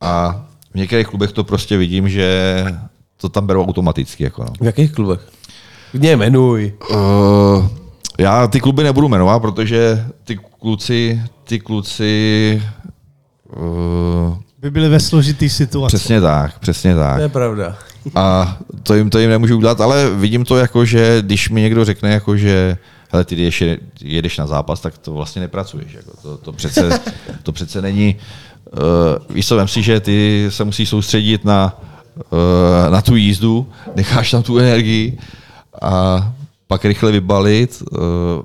a 0.00 0.44
v 0.72 0.74
některých 0.74 1.06
klubech 1.06 1.32
to 1.32 1.44
prostě 1.44 1.76
vidím, 1.76 2.08
že 2.08 2.64
to 3.16 3.28
tam 3.28 3.46
berou 3.46 3.66
automaticky. 3.66 4.24
Jako 4.24 4.44
no. 4.44 4.52
v 4.60 4.64
jakých 4.64 4.92
klubech? 4.92 5.20
Mě 5.92 6.12
jmenuj. 6.12 6.72
Uh, 6.90 7.66
já 8.18 8.46
ty 8.46 8.60
kluby 8.60 8.82
nebudu 8.82 9.08
jmenovat, 9.08 9.38
protože 9.38 10.06
ty 10.24 10.38
kluci, 10.60 11.22
ty 11.44 11.58
kluci 11.58 12.62
uh, 13.56 14.36
By 14.58 14.70
byli 14.70 14.88
ve 14.88 15.00
složitý 15.00 15.48
situaci. 15.48 15.96
přesně 15.96 16.20
tak, 16.20 16.58
přesně 16.58 16.94
tak. 16.94 17.16
To 17.16 17.22
je 17.22 17.28
pravda. 17.28 17.76
A 18.14 18.56
to 18.82 18.94
jim, 18.94 19.10
to 19.10 19.18
jim 19.18 19.30
nemůžu 19.30 19.56
udělat, 19.56 19.80
ale 19.80 20.10
vidím 20.10 20.44
to 20.44 20.56
jako, 20.56 20.84
že 20.84 21.22
když 21.22 21.50
mi 21.50 21.60
někdo 21.60 21.84
řekne, 21.84 22.10
jako, 22.12 22.36
že 22.36 22.78
hele, 23.12 23.24
ty 23.24 23.34
jedeš, 23.34 23.64
jedeš 24.00 24.38
na 24.38 24.46
zápas, 24.46 24.80
tak 24.80 24.98
to 24.98 25.12
vlastně 25.12 25.40
nepracuješ. 25.40 25.92
Jako. 25.92 26.10
To, 26.22 26.36
to, 26.36 26.52
přece, 26.52 27.00
to 27.42 27.52
přece 27.52 27.82
není 27.82 28.16
uh, 28.72 29.34
víš 29.34 29.48
co, 29.48 29.56
vem 29.56 29.68
si, 29.68 29.82
že 29.82 30.00
ty 30.00 30.46
se 30.48 30.64
musíš 30.64 30.88
soustředit 30.88 31.44
na, 31.44 31.80
uh, 32.16 32.92
na 32.92 33.02
tu 33.02 33.16
jízdu, 33.16 33.66
necháš 33.96 34.30
tam 34.30 34.42
tu 34.42 34.58
energii 34.58 35.18
a 35.82 36.32
pak 36.70 36.84
rychle 36.84 37.12
vybalit, 37.12 37.82
uh, 37.82 37.98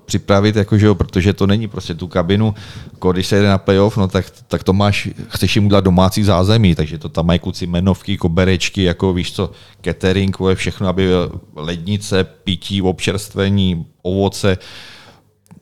připravit, 0.06 0.56
jakože, 0.56 0.94
protože 0.94 1.34
to 1.34 1.48
není 1.48 1.68
prostě 1.68 1.94
tu 1.94 2.08
kabinu, 2.08 2.54
jako 2.94 3.12
když 3.12 3.28
se 3.28 3.36
jede 3.36 3.48
na 3.48 3.58
playoff, 3.58 3.98
no 3.98 4.08
tak, 4.08 4.26
tak 4.48 4.64
to 4.64 4.74
máš, 4.74 5.10
chceš 5.28 5.56
jim 5.56 5.66
udělat 5.66 5.84
domácí 5.84 6.24
zázemí, 6.24 6.76
takže 6.76 6.98
to 6.98 7.10
tam 7.10 7.26
mají 7.26 7.40
kluci 7.40 7.68
menovky, 7.68 8.18
koberečky, 8.18 8.84
jako 8.84 9.14
víš 9.14 9.34
co, 9.34 9.52
catering, 9.82 10.38
všechno, 10.54 10.88
aby 10.88 11.10
lednice, 11.56 12.24
pití, 12.24 12.82
občerstvení, 12.82 13.86
ovoce, 14.02 14.58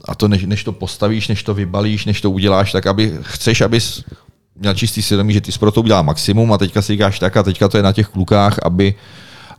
a 0.06 0.16
to 0.16 0.28
než, 0.28 0.46
než 0.46 0.64
to 0.64 0.72
postavíš, 0.72 1.28
než 1.28 1.44
to 1.44 1.54
vybalíš, 1.54 2.06
než 2.06 2.22
to 2.22 2.32
uděláš, 2.32 2.72
tak 2.72 2.88
aby 2.88 3.18
chceš, 3.22 3.62
abys 3.62 4.04
měl 4.56 4.74
čistý 4.74 5.02
svědomí, 5.02 5.34
že 5.34 5.42
ty 5.42 5.52
jsi 5.52 5.60
pro 5.60 5.72
to 5.72 5.82
udělal 5.82 6.04
maximum 6.04 6.54
a 6.54 6.58
teďka 6.58 6.82
si 6.82 6.94
říkáš 6.94 7.20
tak 7.20 7.38
a 7.38 7.44
teďka 7.44 7.68
to 7.68 7.78
je 7.78 7.84
na 7.84 7.92
těch 7.92 8.08
klukách, 8.08 8.60
aby, 8.64 8.96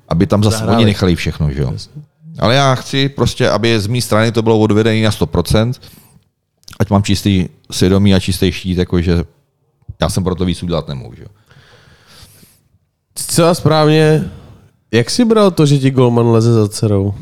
aby 0.08 0.26
tam 0.26 0.44
zase 0.44 0.64
oni 0.64 0.84
nechali 0.84 1.16
všechno. 1.16 1.50
Že 1.50 1.62
jo? 1.62 1.72
Ale 2.38 2.54
já 2.54 2.74
chci 2.74 3.08
prostě, 3.08 3.50
aby 3.50 3.80
z 3.80 3.86
mé 3.86 4.00
strany 4.00 4.32
to 4.32 4.42
bylo 4.42 4.58
odvedené 4.58 5.02
na 5.02 5.10
100%, 5.10 5.72
ať 6.78 6.90
mám 6.90 7.02
čistý 7.02 7.48
svědomí 7.70 8.14
a 8.14 8.20
čistý 8.20 8.52
štít, 8.52 8.78
jakože 8.78 9.24
já 10.00 10.08
jsem 10.08 10.24
pro 10.24 10.34
to 10.34 10.44
víc 10.44 10.62
udělat 10.62 10.88
nemůžu. 10.88 11.24
Zcela 13.18 13.54
správně. 13.54 14.30
Jak 14.92 15.10
jsi 15.10 15.24
bral 15.24 15.50
to, 15.50 15.66
že 15.66 15.78
ti 15.78 15.90
Golman 15.90 16.26
leze 16.26 16.52
za 16.52 16.68
dcerou? 16.68 17.14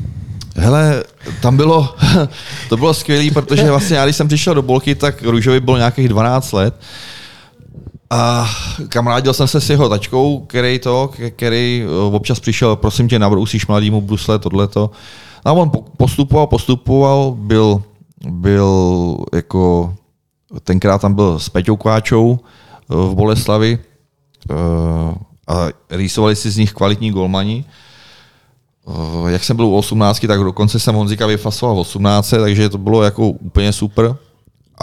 Hele, 0.55 1.03
tam 1.41 1.57
bylo, 1.57 1.95
to 2.69 2.77
bylo 2.77 2.93
skvělé, 2.93 3.31
protože 3.31 3.69
vlastně 3.69 3.97
já, 3.97 4.05
když 4.05 4.15
jsem 4.15 4.27
přišel 4.27 4.53
do 4.53 4.61
Bolky, 4.61 4.95
tak 4.95 5.23
Růžovi 5.23 5.59
bylo 5.59 5.77
nějakých 5.77 6.09
12 6.09 6.51
let. 6.51 6.75
A 8.13 8.49
kamarádil 8.89 9.33
jsem 9.33 9.47
se 9.47 9.61
s 9.61 9.69
jeho 9.69 9.89
tačkou, 9.89 10.39
který 10.39 10.79
to, 10.79 11.11
který 11.29 11.85
eh, 11.85 12.15
občas 12.15 12.39
přišel, 12.39 12.75
prosím 12.75 13.07
tě, 13.07 13.19
nabrousíš 13.19 13.67
mladýmu 13.67 14.01
brusle, 14.01 14.39
tohleto. 14.39 14.91
A 15.45 15.51
on 15.51 15.71
postupoval, 15.97 16.47
postupoval, 16.47 17.31
byl, 17.31 17.83
byl 18.29 19.17
jako, 19.33 19.93
tenkrát 20.63 21.01
tam 21.01 21.13
byl 21.13 21.39
s 21.39 21.49
Peťou 21.49 21.75
Kváčou 21.75 22.39
eh, 22.39 22.95
v 22.95 23.15
Boleslavi 23.15 23.79
eh, 24.49 24.53
a 25.47 25.67
rýsovali 25.89 26.35
si 26.35 26.51
z 26.51 26.57
nich 26.57 26.73
kvalitní 26.73 27.11
golmani. 27.11 27.65
Jak 29.27 29.43
jsem 29.43 29.55
byl 29.55 29.65
u 29.65 29.77
18, 29.77 30.25
tak 30.27 30.39
dokonce 30.39 30.79
jsem 30.79 30.95
Honzika 30.95 31.27
vyfasoval 31.27 31.75
v 31.75 31.79
18, 31.79 32.29
takže 32.29 32.69
to 32.69 32.77
bylo 32.77 33.03
jako 33.03 33.29
úplně 33.29 33.73
super. 33.73 34.15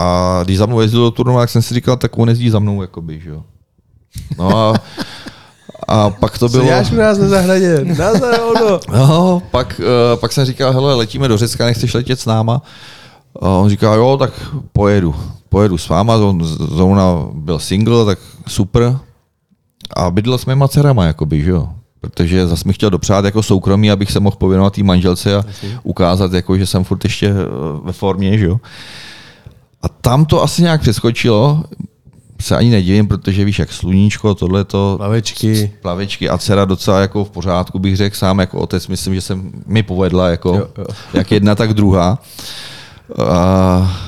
A 0.00 0.40
když 0.44 0.58
za 0.58 0.66
mnou 0.66 0.80
jezdil 0.80 1.00
do 1.00 1.10
turnu, 1.10 1.36
tak 1.36 1.50
jsem 1.50 1.62
si 1.62 1.74
říkal, 1.74 1.96
tak 1.96 2.18
on 2.18 2.28
jezdí 2.28 2.50
za 2.50 2.58
mnou, 2.58 2.82
jakoby, 2.82 3.20
že 3.20 3.30
jo. 3.30 3.42
No 4.38 4.58
a, 4.58 4.74
a 5.88 6.10
pak 6.10 6.38
to 6.38 6.48
bylo... 6.48 6.64
Co 6.64 6.94
nás 6.94 7.18
na 7.18 7.28
zahradě? 7.28 7.84
Na 7.84 8.12
no, 8.92 9.42
pak, 9.50 9.80
uh, 9.80 10.20
pak 10.20 10.32
jsem 10.32 10.44
říkal, 10.44 10.72
hele, 10.72 10.94
letíme 10.94 11.28
do 11.28 11.36
Řecka, 11.36 11.64
nechceš 11.64 11.94
letět 11.94 12.20
s 12.20 12.26
náma? 12.26 12.62
A 13.40 13.48
on 13.48 13.68
říkal, 13.68 13.94
jo, 13.94 14.16
tak 14.16 14.32
pojedu. 14.72 15.14
Pojedu 15.48 15.78
s 15.78 15.88
váma, 15.88 16.16
on 16.16 16.44
zrovna 16.44 17.28
byl 17.32 17.58
single, 17.58 18.04
tak 18.04 18.18
super. 18.48 18.98
A 19.96 20.10
bydlel 20.10 20.38
s 20.38 20.46
mýma 20.46 20.68
dcerama, 20.68 21.04
jakoby, 21.04 21.42
že 21.42 21.50
jo 21.50 21.68
protože 22.00 22.46
zase 22.46 22.62
mi 22.66 22.72
chtěl 22.72 22.90
dopřát 22.90 23.24
jako 23.24 23.42
soukromí, 23.42 23.90
abych 23.90 24.10
se 24.10 24.20
mohl 24.20 24.36
pověnovat 24.36 24.74
té 24.74 24.82
manželce 24.82 25.36
a 25.36 25.44
ukázat, 25.82 26.32
jako, 26.32 26.58
že 26.58 26.66
jsem 26.66 26.84
furt 26.84 27.04
ještě 27.04 27.26
eh, 27.26 27.34
ve 27.84 27.92
formě. 27.92 28.38
Že 28.38 28.44
jo? 28.44 28.60
A 29.82 29.88
tam 29.88 30.24
to 30.24 30.42
asi 30.42 30.62
nějak 30.62 30.80
přeskočilo, 30.80 31.64
se 32.40 32.56
ani 32.56 32.70
nedivím, 32.70 33.08
protože 33.08 33.44
víš, 33.44 33.58
jak 33.58 33.72
sluníčko, 33.72 34.34
tohle 34.34 34.64
to. 34.64 34.94
Plavečky. 34.96 35.72
Plavečky 35.82 36.28
a 36.28 36.38
dcera 36.38 36.64
docela 36.64 37.00
jako 37.00 37.24
v 37.24 37.30
pořádku, 37.30 37.78
bych 37.78 37.96
řekl 37.96 38.16
sám 38.16 38.38
jako 38.38 38.58
otec, 38.58 38.88
myslím, 38.88 39.14
že 39.14 39.20
jsem 39.20 39.52
mi 39.66 39.82
povedla 39.82 40.28
jako, 40.28 40.54
jo, 40.54 40.68
jo. 40.78 40.84
jak 41.14 41.32
jedna, 41.32 41.54
tak 41.54 41.74
druhá. 41.74 42.18
A, 43.28 43.98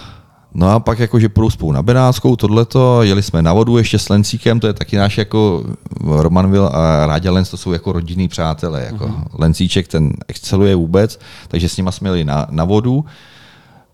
no 0.55 0.71
a 0.71 0.81
pak 0.81 0.99
jako, 0.99 1.21
že 1.21 1.29
půjdu 1.29 1.51
spolu 1.51 1.73
na 1.73 1.83
Benátskou, 1.83 2.37
tohleto, 2.37 3.03
jeli 3.03 3.23
jsme 3.23 3.43
na 3.43 3.53
vodu 3.53 3.79
ještě 3.79 3.99
s 3.99 4.09
Lencíkem, 4.09 4.61
to 4.61 4.67
je 4.67 4.73
taky 4.73 4.97
náš 4.97 5.19
jako 5.19 5.65
Romanville 6.01 6.69
a 6.69 7.07
Ráďa 7.07 7.33
Lenc, 7.33 7.51
to 7.51 7.57
jsou 7.57 7.73
jako 7.73 7.93
rodinní 7.93 8.29
přátelé. 8.29 8.85
Jako 8.85 9.07
mm-hmm. 9.07 9.25
Lencíček, 9.39 9.89
ten 9.89 10.13
exceluje 10.29 10.75
vůbec, 10.75 11.21
takže 11.49 11.69
s 11.69 11.77
nima 11.77 11.93
jsme 11.93 12.09
jeli 12.09 12.25
na, 12.25 12.47
na 12.51 12.65
vodu. 12.65 13.05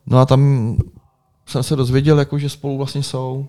No 0.07 0.19
a 0.19 0.27
tam 0.27 0.77
jsem 1.49 1.63
se 1.63 1.77
dozvěděl, 1.77 2.19
jako, 2.19 2.39
že 2.39 2.49
spolu 2.49 2.79
vlastně 2.79 3.03
jsou. 3.03 3.47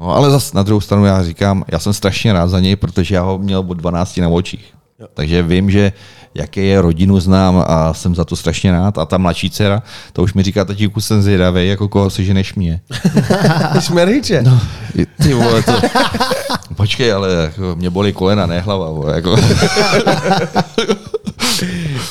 No, 0.00 0.16
ale 0.16 0.30
zase 0.30 0.56
na 0.56 0.62
druhou 0.62 0.80
stranu 0.80 1.04
já 1.04 1.24
říkám, 1.24 1.64
já 1.68 1.78
jsem 1.78 1.92
strašně 1.92 2.32
rád 2.32 2.48
za 2.48 2.60
něj, 2.60 2.76
protože 2.76 3.14
já 3.14 3.22
ho 3.22 3.38
měl 3.38 3.64
od 3.68 3.74
12 3.74 4.16
na 4.16 4.28
očích. 4.28 4.72
Jo. 5.00 5.06
Takže 5.14 5.42
vím, 5.42 5.70
že 5.70 5.92
jaké 6.34 6.60
je 6.60 6.80
rodinu 6.80 7.20
znám 7.20 7.64
a 7.66 7.94
jsem 7.94 8.14
za 8.14 8.24
to 8.24 8.36
strašně 8.36 8.72
rád. 8.72 8.98
A 8.98 9.06
ta 9.06 9.18
mladší 9.18 9.50
dcera, 9.50 9.82
to 10.12 10.22
už 10.22 10.34
mi 10.34 10.42
říká, 10.42 10.64
tatíku 10.64 11.00
jsem 11.00 11.22
zvědavý, 11.22 11.68
jako 11.68 11.88
koho 11.88 12.10
si 12.10 12.24
ženeš 12.24 12.54
mě. 12.54 12.80
Šmerhiče. 13.80 14.42
No, 14.42 14.60
ty 15.22 15.34
vole, 15.34 15.62
to... 15.62 15.72
Počkej, 16.76 17.12
ale 17.12 17.32
jako, 17.32 17.74
mě 17.74 17.90
bolí 17.90 18.12
kolena, 18.12 18.46
ne 18.46 18.60
hlava. 18.60 18.90
Vole, 18.90 19.14
jako. 19.14 19.36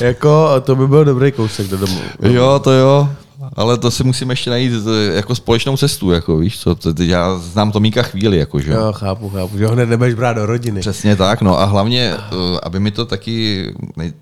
jako, 0.00 0.48
to 0.60 0.76
by 0.76 0.86
byl 0.88 1.04
dobrý 1.04 1.32
kousek 1.32 1.66
do 1.68 1.76
domu. 1.76 2.00
Jo, 2.22 2.60
to 2.64 2.70
jo 2.70 3.08
ale 3.56 3.78
to 3.78 3.90
si 3.90 4.04
musíme 4.04 4.32
ještě 4.32 4.50
najít 4.50 4.72
eh, 4.72 5.14
jako 5.14 5.34
společnou 5.34 5.76
cestu, 5.76 6.10
jako 6.10 6.38
víš 6.38 6.58
co, 6.58 6.74
to, 6.74 6.92
já 7.02 7.38
znám 7.38 7.72
Tomíka 7.72 8.02
chvíli, 8.02 8.38
jako 8.38 8.60
že 8.60 8.72
jo. 8.72 8.92
chápu, 8.92 9.28
chápu, 9.30 9.58
že 9.58 9.66
ho 9.66 9.72
hned 9.72 9.86
nebudeš 9.88 10.14
brát 10.14 10.32
do 10.32 10.46
rodiny. 10.46 10.80
Přesně 10.80 11.16
tak, 11.16 11.42
no 11.42 11.60
a 11.60 11.64
hlavně, 11.64 12.14
eh, 12.16 12.58
aby 12.62 12.80
mi 12.80 12.90
to 12.90 13.06
taky, 13.06 13.66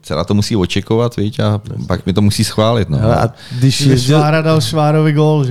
celá 0.03 0.24
to 0.24 0.35
musí 0.35 0.57
očekovat, 0.57 1.16
víš, 1.16 1.39
a 1.39 1.61
pak 1.87 2.07
mi 2.07 2.12
to 2.12 2.22
musí 2.22 2.45
schválit, 2.45 2.89
no. 2.89 2.99
Hele, 2.99 3.16
a 3.16 3.30
když 3.59 3.80
jezdil... 3.80 4.18
Švára 4.18 4.43
dal 4.43 4.61
Švárovi 4.61 5.12
gol, 5.12 5.45
že? 5.45 5.51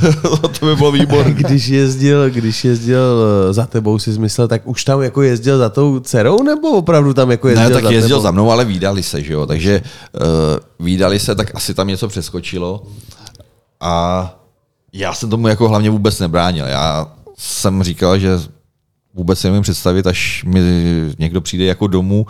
to 0.60 0.66
by 0.66 0.76
bylo 0.76 0.92
výborné. 0.92 1.32
když 1.32 1.68
jezdil, 1.68 2.30
když 2.30 2.64
jezdil 2.64 3.24
eh, 3.48 3.52
za 3.52 3.66
tebou, 3.66 3.98
si 3.98 4.12
zmyslel, 4.12 4.48
tak 4.48 4.62
už 4.64 4.84
tam 4.84 5.02
jako 5.02 5.22
jezdil 5.22 5.58
za 5.58 5.68
tou 5.68 6.00
dcerou, 6.00 6.42
nebo 6.42 6.70
opravdu 6.70 7.14
tam 7.14 7.30
jako 7.30 7.48
jezdil 7.48 7.68
Ne, 7.68 7.74
tak 7.74 7.84
za 7.84 7.90
jezdil 7.90 8.16
tebou? 8.16 8.22
za 8.22 8.30
mnou, 8.30 8.50
ale 8.50 8.64
výdali 8.64 9.02
se, 9.02 9.22
že 9.22 9.32
jo, 9.32 9.46
takže 9.46 9.82
uh, 10.14 10.86
výdali 10.86 11.18
se, 11.18 11.34
tak 11.34 11.54
asi 11.54 11.74
tam 11.74 11.88
něco 11.88 12.08
přeskočilo. 12.08 12.82
A 13.80 14.34
já 14.92 15.14
jsem 15.14 15.30
tomu 15.30 15.48
jako 15.48 15.68
hlavně 15.68 15.90
vůbec 15.90 16.18
nebránil. 16.18 16.66
Já 16.66 17.06
jsem 17.36 17.82
říkal, 17.82 18.18
že 18.18 18.38
vůbec 19.14 19.38
si 19.38 19.46
nemůžu 19.46 19.62
představit, 19.62 20.06
až 20.06 20.44
mi 20.44 20.60
někdo 21.18 21.40
přijde 21.40 21.64
jako 21.64 21.86
domů 21.86 22.26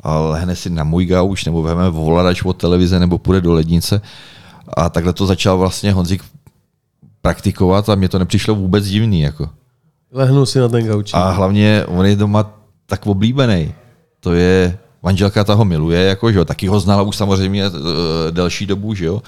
a 0.00 0.18
lehne 0.18 0.56
si 0.56 0.70
na 0.70 0.84
můj 0.84 1.06
gauč, 1.06 1.44
nebo 1.44 1.62
vezme 1.62 1.90
voladač 1.90 2.42
od 2.42 2.56
televize, 2.56 3.00
nebo 3.00 3.18
půjde 3.18 3.40
do 3.40 3.52
lednice. 3.52 4.00
A 4.76 4.90
takhle 4.90 5.12
to 5.12 5.26
začal 5.26 5.58
vlastně 5.58 5.92
Honzik 5.92 6.22
praktikovat 7.22 7.88
a 7.88 7.94
mě 7.94 8.08
to 8.08 8.18
nepřišlo 8.18 8.54
vůbec 8.54 8.86
divný. 8.86 9.20
Jako. 9.20 9.48
Lehnu 10.12 10.46
si 10.46 10.58
na 10.58 10.68
ten 10.68 10.86
gauč. 10.86 11.10
A 11.14 11.30
hlavně 11.30 11.84
on 11.86 12.06
je 12.06 12.16
doma 12.16 12.50
tak 12.86 13.06
oblíbený. 13.06 13.74
To 14.20 14.32
je, 14.32 14.78
manželka 15.02 15.44
ta 15.44 15.54
ho 15.54 15.64
miluje, 15.64 16.02
jako, 16.02 16.32
že 16.32 16.38
jo, 16.38 16.44
taky 16.44 16.66
ho 16.66 16.80
znala 16.80 17.02
už 17.02 17.16
samozřejmě 17.16 17.68
uh, 17.68 17.76
delší 18.30 18.66
dobu, 18.66 18.94
že 18.94 19.06
jo. 19.06 19.22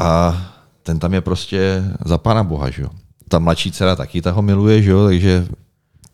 A 0.00 0.42
ten 0.82 0.98
tam 0.98 1.14
je 1.14 1.20
prostě 1.20 1.84
za 2.04 2.18
pána 2.18 2.42
boha, 2.42 2.70
že 2.70 2.82
jo. 2.82 2.88
Ta 3.28 3.38
mladší 3.38 3.72
dcera 3.72 3.96
taky 3.96 4.22
ta 4.22 4.30
ho 4.30 4.42
miluje, 4.42 4.82
že 4.82 4.90
jo, 4.90 5.04
takže 5.04 5.46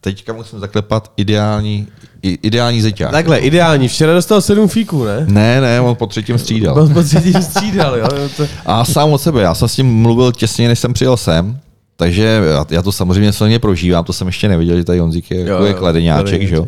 teďka 0.01 0.33
musím 0.33 0.59
zaklepat 0.59 1.12
ideální, 1.16 1.89
ideální 2.22 2.83
zeťák. 2.83 3.11
Takhle, 3.11 3.39
ideální. 3.39 3.89
Včera 3.89 4.14
dostal 4.14 4.41
sedm 4.41 4.68
fíků, 4.68 5.05
ne? 5.05 5.24
Ne, 5.28 5.61
ne, 5.61 5.80
on 5.80 5.97
po 5.97 6.07
třetím 6.07 6.39
střídal. 6.39 6.78
On 6.78 6.93
po 6.95 7.03
třetím 7.03 7.43
střídal, 7.43 7.97
jo. 7.97 8.09
To... 8.37 8.47
A 8.66 8.85
sám 8.85 9.12
od 9.12 9.18
sebe, 9.18 9.43
já 9.43 9.55
jsem 9.55 9.68
s 9.68 9.76
ním 9.76 9.87
mluvil 9.87 10.33
těsně, 10.33 10.68
než 10.68 10.78
jsem 10.78 10.93
přijel 10.93 11.16
sem, 11.16 11.59
takže 11.97 12.41
já 12.70 12.83
to 12.83 12.93
samozřejmě 12.93 13.33
silně 13.33 13.59
prožívám, 13.59 14.05
to 14.05 14.12
jsem 14.12 14.26
ještě 14.26 14.49
neviděl, 14.49 14.76
že 14.76 14.85
tady 14.85 14.99
Honzík 14.99 15.30
je, 15.30 15.41
jo, 15.41 15.47
jako 15.47 15.64
je 15.64 15.74
kladeňáček, 15.74 16.49
že 16.49 16.55
jo. 16.55 16.66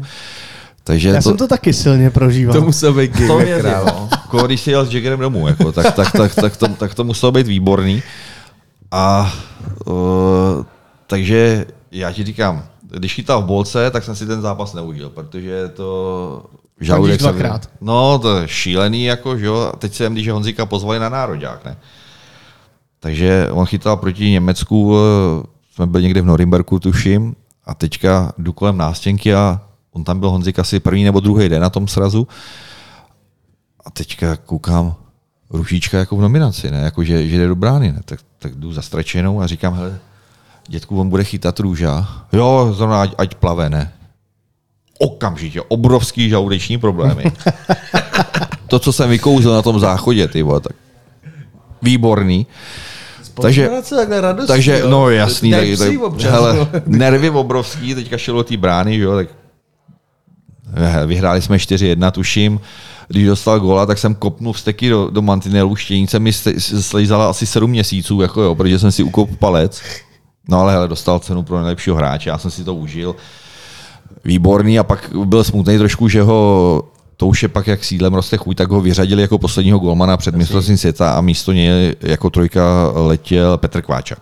Takže 0.85 1.09
Já 1.09 1.15
to, 1.15 1.23
jsem 1.23 1.37
to 1.37 1.49
taky 1.49 1.73
silně 1.73 2.11
prožíval. 2.11 2.55
To 2.55 2.63
musel 2.63 2.93
být 2.95 3.21
no. 3.21 4.09
Jako 4.11 4.47
když 4.47 4.61
jsi 4.61 4.71
jel 4.71 4.87
s 4.87 4.95
Jaggerem 4.95 5.21
domů, 5.21 5.49
jako, 5.49 5.73
tak, 5.73 5.95
tak, 5.95 6.13
tak, 6.13 6.35
tak, 6.35 6.57
to, 6.57 6.69
tak 6.69 6.95
to 6.95 7.05
muselo 7.05 7.33
být 7.33 7.47
výborný. 7.47 8.03
A 8.91 9.35
uh, 9.87 9.95
takže 11.07 11.67
já 11.93 12.13
ti 12.13 12.25
říkám, 12.25 12.65
když 12.91 13.15
chytal 13.15 13.43
v 13.43 13.47
bolce, 13.47 13.91
tak 13.91 14.05
jsem 14.05 14.17
si 14.17 14.27
ten 14.27 14.41
zápas 14.41 14.75
neužil, 14.75 15.11
protože 15.11 15.69
to 15.69 16.45
žaludek 16.81 17.21
dvakrát. 17.21 17.69
No, 17.81 18.19
to 18.19 18.39
je 18.39 18.49
šílený, 18.49 19.05
jako, 19.05 19.39
že 19.39 19.47
jo. 19.47 19.73
Teď 19.79 19.95
jsem, 19.95 20.13
když 20.13 20.29
Honzíka 20.29 20.67
pozvali 20.67 20.99
na 20.99 21.09
nároďák, 21.09 21.65
ne? 21.65 21.77
Takže 23.01 23.49
on 23.51 23.67
chytal 23.67 23.97
proti 23.97 24.31
Německu, 24.31 24.97
eh, 24.97 25.47
jsme 25.75 25.87
byli 25.87 26.03
někde 26.03 26.23
v 26.23 26.27
Norimberku, 26.27 26.79
tuším, 26.79 27.37
a 27.67 27.75
teďka 27.75 28.33
jdu 28.39 28.53
kolem 28.53 28.77
nástěnky 28.77 29.35
a 29.35 29.61
On 29.95 30.05
tam 30.05 30.21
byl 30.21 30.31
Honzik 30.31 30.59
asi 30.59 30.81
první 30.81 31.05
nebo 31.05 31.21
druhý 31.21 31.49
den 31.49 31.63
na 31.63 31.71
tom 31.71 31.89
srazu. 31.89 32.29
A 33.85 33.91
teďka 33.91 34.37
koukám, 34.37 34.95
rušička 35.51 35.99
jako 35.99 36.17
v 36.17 36.21
nominaci, 36.21 36.71
ne? 36.71 36.79
Jako, 36.79 37.05
že, 37.05 37.29
že 37.29 37.39
jde 37.39 37.47
do 37.47 37.55
brány, 37.55 37.93
ne? 37.93 38.01
Tak, 38.05 38.21
tak 38.39 38.55
jdu 38.55 38.73
zastračenou 38.73 39.41
a 39.41 39.47
říkám, 39.47 39.75
hele, 39.75 39.99
dětku, 40.69 41.01
on 41.01 41.09
bude 41.09 41.25
chytat 41.25 41.61
růža. 41.61 42.09
Jo, 42.33 42.73
zrovna 42.77 43.03
ať, 43.03 43.15
ať 43.19 43.35
plave, 43.35 43.71
ne. 43.71 43.93
Okamžitě, 44.99 45.63
obrovský 45.63 46.29
žaludeční 46.29 46.79
problémy. 46.79 47.25
to, 48.69 48.79
co 48.79 48.93
jsem 48.93 49.11
vykouzl 49.11 49.53
na 49.53 49.63
tom 49.63 49.81
záchodě, 49.81 50.29
ty 50.29 50.43
vole, 50.43 50.61
tak 50.61 50.77
výborný. 51.83 52.47
Takže, 53.43 53.71
takhle 53.97 54.21
radostný, 54.21 54.55
takže 54.55 54.79
jo. 54.79 54.89
no 54.89 55.11
jasný, 55.11 55.51
tak, 55.51 55.65
tak, 55.79 56.31
hele, 56.31 56.69
nervy 56.87 57.31
obrovský, 57.31 57.95
teďka 57.95 58.19
šel 58.19 58.35
do 58.35 58.45
té 58.45 58.57
brány, 58.57 58.97
že 58.97 59.03
jo, 59.03 59.17
tak 59.17 59.29
vyhráli 61.07 61.43
jsme 61.43 61.57
4-1, 61.57 62.11
tuším. 62.11 62.61
Když 63.09 63.27
dostal 63.27 63.61
góla, 63.61 63.87
tak 63.87 63.99
jsem 63.99 64.15
kopnul 64.15 64.53
vsteky 64.53 64.89
do, 64.89 65.11
do 65.11 65.23
mantinelu, 65.23 65.77
štěnice 65.77 66.19
mi 66.19 66.33
slejzala 66.33 67.31
asi 67.31 67.47
7 67.47 67.71
měsíců, 67.71 68.21
jako 68.21 68.43
jo, 68.43 68.55
protože 68.55 68.79
jsem 68.79 68.93
si 68.93 69.03
ukop 69.03 69.37
palec. 69.37 69.83
No 70.49 70.61
ale 70.61 70.73
hele, 70.73 70.89
dostal 70.89 71.19
cenu 71.19 71.43
pro 71.43 71.61
nejlepšího 71.61 71.97
hráče, 71.97 72.31
já 72.31 72.39
jsem 72.39 72.51
si 72.51 72.65
to 72.65 72.75
užil. 72.75 73.17
Výborný 74.25 74.79
a 74.79 74.85
pak 74.85 75.11
byl 75.25 75.45
smutný 75.45 75.79
trošku, 75.79 76.09
že 76.09 76.23
ho 76.23 76.83
to 77.17 77.27
už 77.27 77.43
je 77.43 77.49
pak 77.49 77.67
jak 77.67 77.85
sídlem 77.85 78.15
roste 78.15 78.37
chuť, 78.37 78.57
tak 78.57 78.71
ho 78.71 78.81
vyřadili 78.81 79.23
jako 79.23 79.39
posledního 79.39 79.79
golmana 79.79 80.17
před 80.17 80.35
mistrovstvím 80.35 80.77
světa 80.77 81.15
a 81.15 81.21
místo 81.21 81.53
něj 81.53 81.97
jako 82.01 82.31
trojka 82.31 82.93
letěl 82.95 83.59
Petr 83.59 83.83
Kváča. 83.83 84.17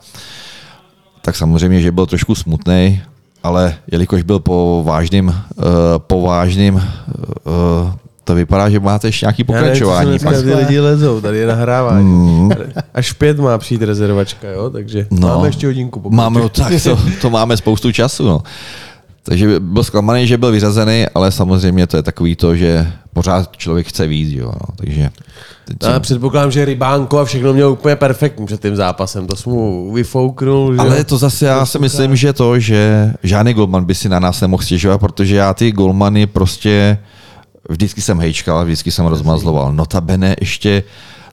Tak 1.21 1.37
samozřejmě, 1.37 1.81
že 1.81 1.93
byl 1.93 2.07
trošku 2.07 2.35
smutný, 2.35 3.03
ale 3.43 3.75
jelikož 3.93 4.23
byl 4.23 4.39
po 4.39 4.83
vážným, 4.87 5.29
uh, 5.29 5.65
po 5.99 6.21
vážným 6.21 6.75
uh, 6.75 6.83
to 8.25 8.35
vypadá, 8.35 8.71
že 8.71 8.81
máte 8.81 9.09
ještě 9.09 9.27
nějaký 9.27 9.45
Já 9.49 9.55
nevím, 9.55 9.63
pokračování. 9.65 10.11
dneska 10.11 10.31
ty 10.43 10.55
lidi 10.55 10.81
lezou, 10.81 11.21
tady 11.21 11.39
je 11.39 11.47
nahrávání. 11.47 12.49
Až 12.95 13.11
v 13.13 13.15
pět 13.15 13.39
má 13.39 13.59
přijít 13.59 13.83
rezervačka, 13.83 14.49
jo, 14.49 14.71
takže 14.71 15.07
No. 15.11 15.29
máme 15.29 15.49
ještě 15.49 15.67
hodinku. 15.67 16.01
pokud. 16.01 16.15
Máme, 16.17 16.41
no, 16.41 16.49
tak 16.49 16.73
to, 16.83 16.99
to 17.21 17.31
máme 17.39 17.57
spoustu 17.57 17.93
času. 17.93 18.25
No. 18.27 18.43
Takže 19.23 19.61
byl 19.61 19.85
zklamaný, 19.85 20.27
že 20.27 20.39
byl 20.39 20.53
vyřazený, 20.53 21.07
ale 21.15 21.33
samozřejmě 21.33 21.87
to 21.87 21.97
je 21.97 22.03
takový 22.03 22.37
to, 22.37 22.57
že 22.57 22.93
pořád 23.13 23.57
člověk 23.57 23.87
chce 23.87 24.07
víc. 24.07 24.33
Jo, 24.33 24.47
no. 24.47 24.75
Takže 24.77 25.11
teď, 25.65 25.77
Já 25.83 26.01
předpokládám, 26.01 26.51
že 26.51 26.65
Rybánko 26.65 27.19
a 27.19 27.25
všechno 27.25 27.53
měl 27.53 27.71
úplně 27.73 27.97
perfektní 27.97 28.47
před 28.47 28.63
tím 28.63 28.77
zápasem. 28.77 29.27
To 29.27 29.37
jsem 29.37 29.53
mu 29.53 29.93
vyfouknul. 29.93 30.75
Že? 30.75 30.81
ale 30.81 31.05
to 31.05 31.19
zase 31.19 31.47
já 31.47 31.67
si 31.67 31.79
myslím, 31.79 32.17
že 32.17 32.33
to, 32.33 32.59
že 32.59 33.13
žádný 33.23 33.55
golman 33.55 33.85
by 33.85 33.95
si 33.95 34.09
na 34.09 34.19
nás 34.19 34.41
nemohl 34.41 34.63
stěžovat, 34.63 34.99
protože 34.99 35.37
já 35.37 35.55
ty 35.55 35.73
golmany 35.73 36.27
prostě 36.27 36.99
vždycky 37.69 38.01
jsem 38.01 38.19
hejčkal, 38.19 38.65
vždycky 38.65 38.91
jsem 38.91 39.07
rozmazloval. 39.07 39.73
Notabene 39.73 40.37
ještě 40.41 40.83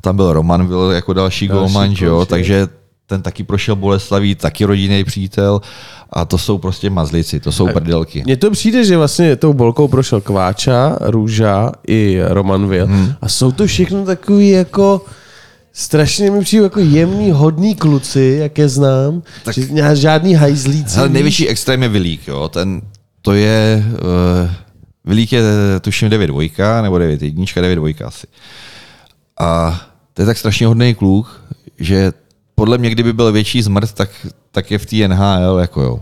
tam 0.02 0.16
byl 0.16 0.34
Roman, 0.34 0.68
byl 0.68 0.92
jako 0.92 1.14
další, 1.14 1.48
Další 1.48 1.62
golman, 1.62 1.96
že 1.96 2.06
jo, 2.06 2.26
takže 2.26 2.68
ten 3.10 3.22
taky 3.22 3.44
prošel 3.44 3.76
Boleslaví, 3.76 4.36
taky 4.36 4.66
rodinný 4.66 5.04
přítel 5.04 5.62
a 6.10 6.26
to 6.26 6.38
jsou 6.38 6.58
prostě 6.58 6.90
mazlici, 6.90 7.40
to 7.40 7.52
jsou 7.52 7.68
prdelky. 7.68 8.24
Mně 8.26 8.38
to 8.38 8.52
přijde, 8.52 8.86
že 8.86 8.98
vlastně 8.98 9.36
tou 9.36 9.54
bolkou 9.54 9.88
prošel 9.88 10.22
Kváča, 10.22 10.98
Růža 11.02 11.72
i 11.88 12.20
Roman 12.28 12.70
Vil. 12.70 12.86
Hmm. 12.86 13.14
A 13.22 13.28
jsou 13.28 13.52
to 13.52 13.68
všechno 13.68 14.06
takový 14.06 14.50
jako 14.50 15.02
strašně 15.74 16.32
mi 16.32 16.42
přijde 16.42 16.64
jako 16.64 16.80
jemný, 16.80 17.32
hodný 17.32 17.76
kluci, 17.76 18.38
jak 18.40 18.58
je 18.58 18.70
znám. 18.70 19.22
Tak, 19.44 19.56
že 19.56 19.96
žádný 19.96 20.34
hajzlíci. 20.34 20.96
Hele, 20.96 21.10
největší 21.10 21.48
extrém 21.48 21.84
je 21.84 21.90
Vilík, 21.90 22.28
jo. 22.28 22.50
Ten, 22.50 22.82
to 23.22 23.34
je, 23.34 23.86
uh, 23.92 24.52
Vilík 25.06 25.32
je 25.32 25.44
tuším 25.82 26.10
9 26.10 26.28
dvojka, 26.28 26.82
nebo 26.82 26.98
9 26.98 27.22
jednička, 27.22 27.62
9 27.62 27.76
dvojka 27.76 28.08
asi. 28.08 28.28
A 29.40 29.82
to 30.14 30.22
je 30.22 30.26
tak 30.26 30.38
strašně 30.38 30.68
hodný 30.68 30.96
kluk, 30.96 31.42
že 31.80 32.12
podle 32.60 32.78
mě, 32.78 32.90
kdyby 32.90 33.14
byl 33.14 33.32
větší 33.32 33.62
zmrt, 33.62 33.94
tak, 33.94 34.10
tak 34.52 34.72
je 34.72 34.78
v 34.78 34.86
té 34.86 35.08
NHL 35.08 35.58
jako 35.60 35.82
jo. 35.82 36.00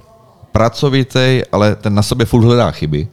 Pracovitý, 0.52 1.42
ale 1.52 1.76
ten 1.76 1.96
na 1.96 2.02
sobě 2.02 2.26
furt 2.26 2.44
hledá 2.44 2.72
chyby. 2.72 3.08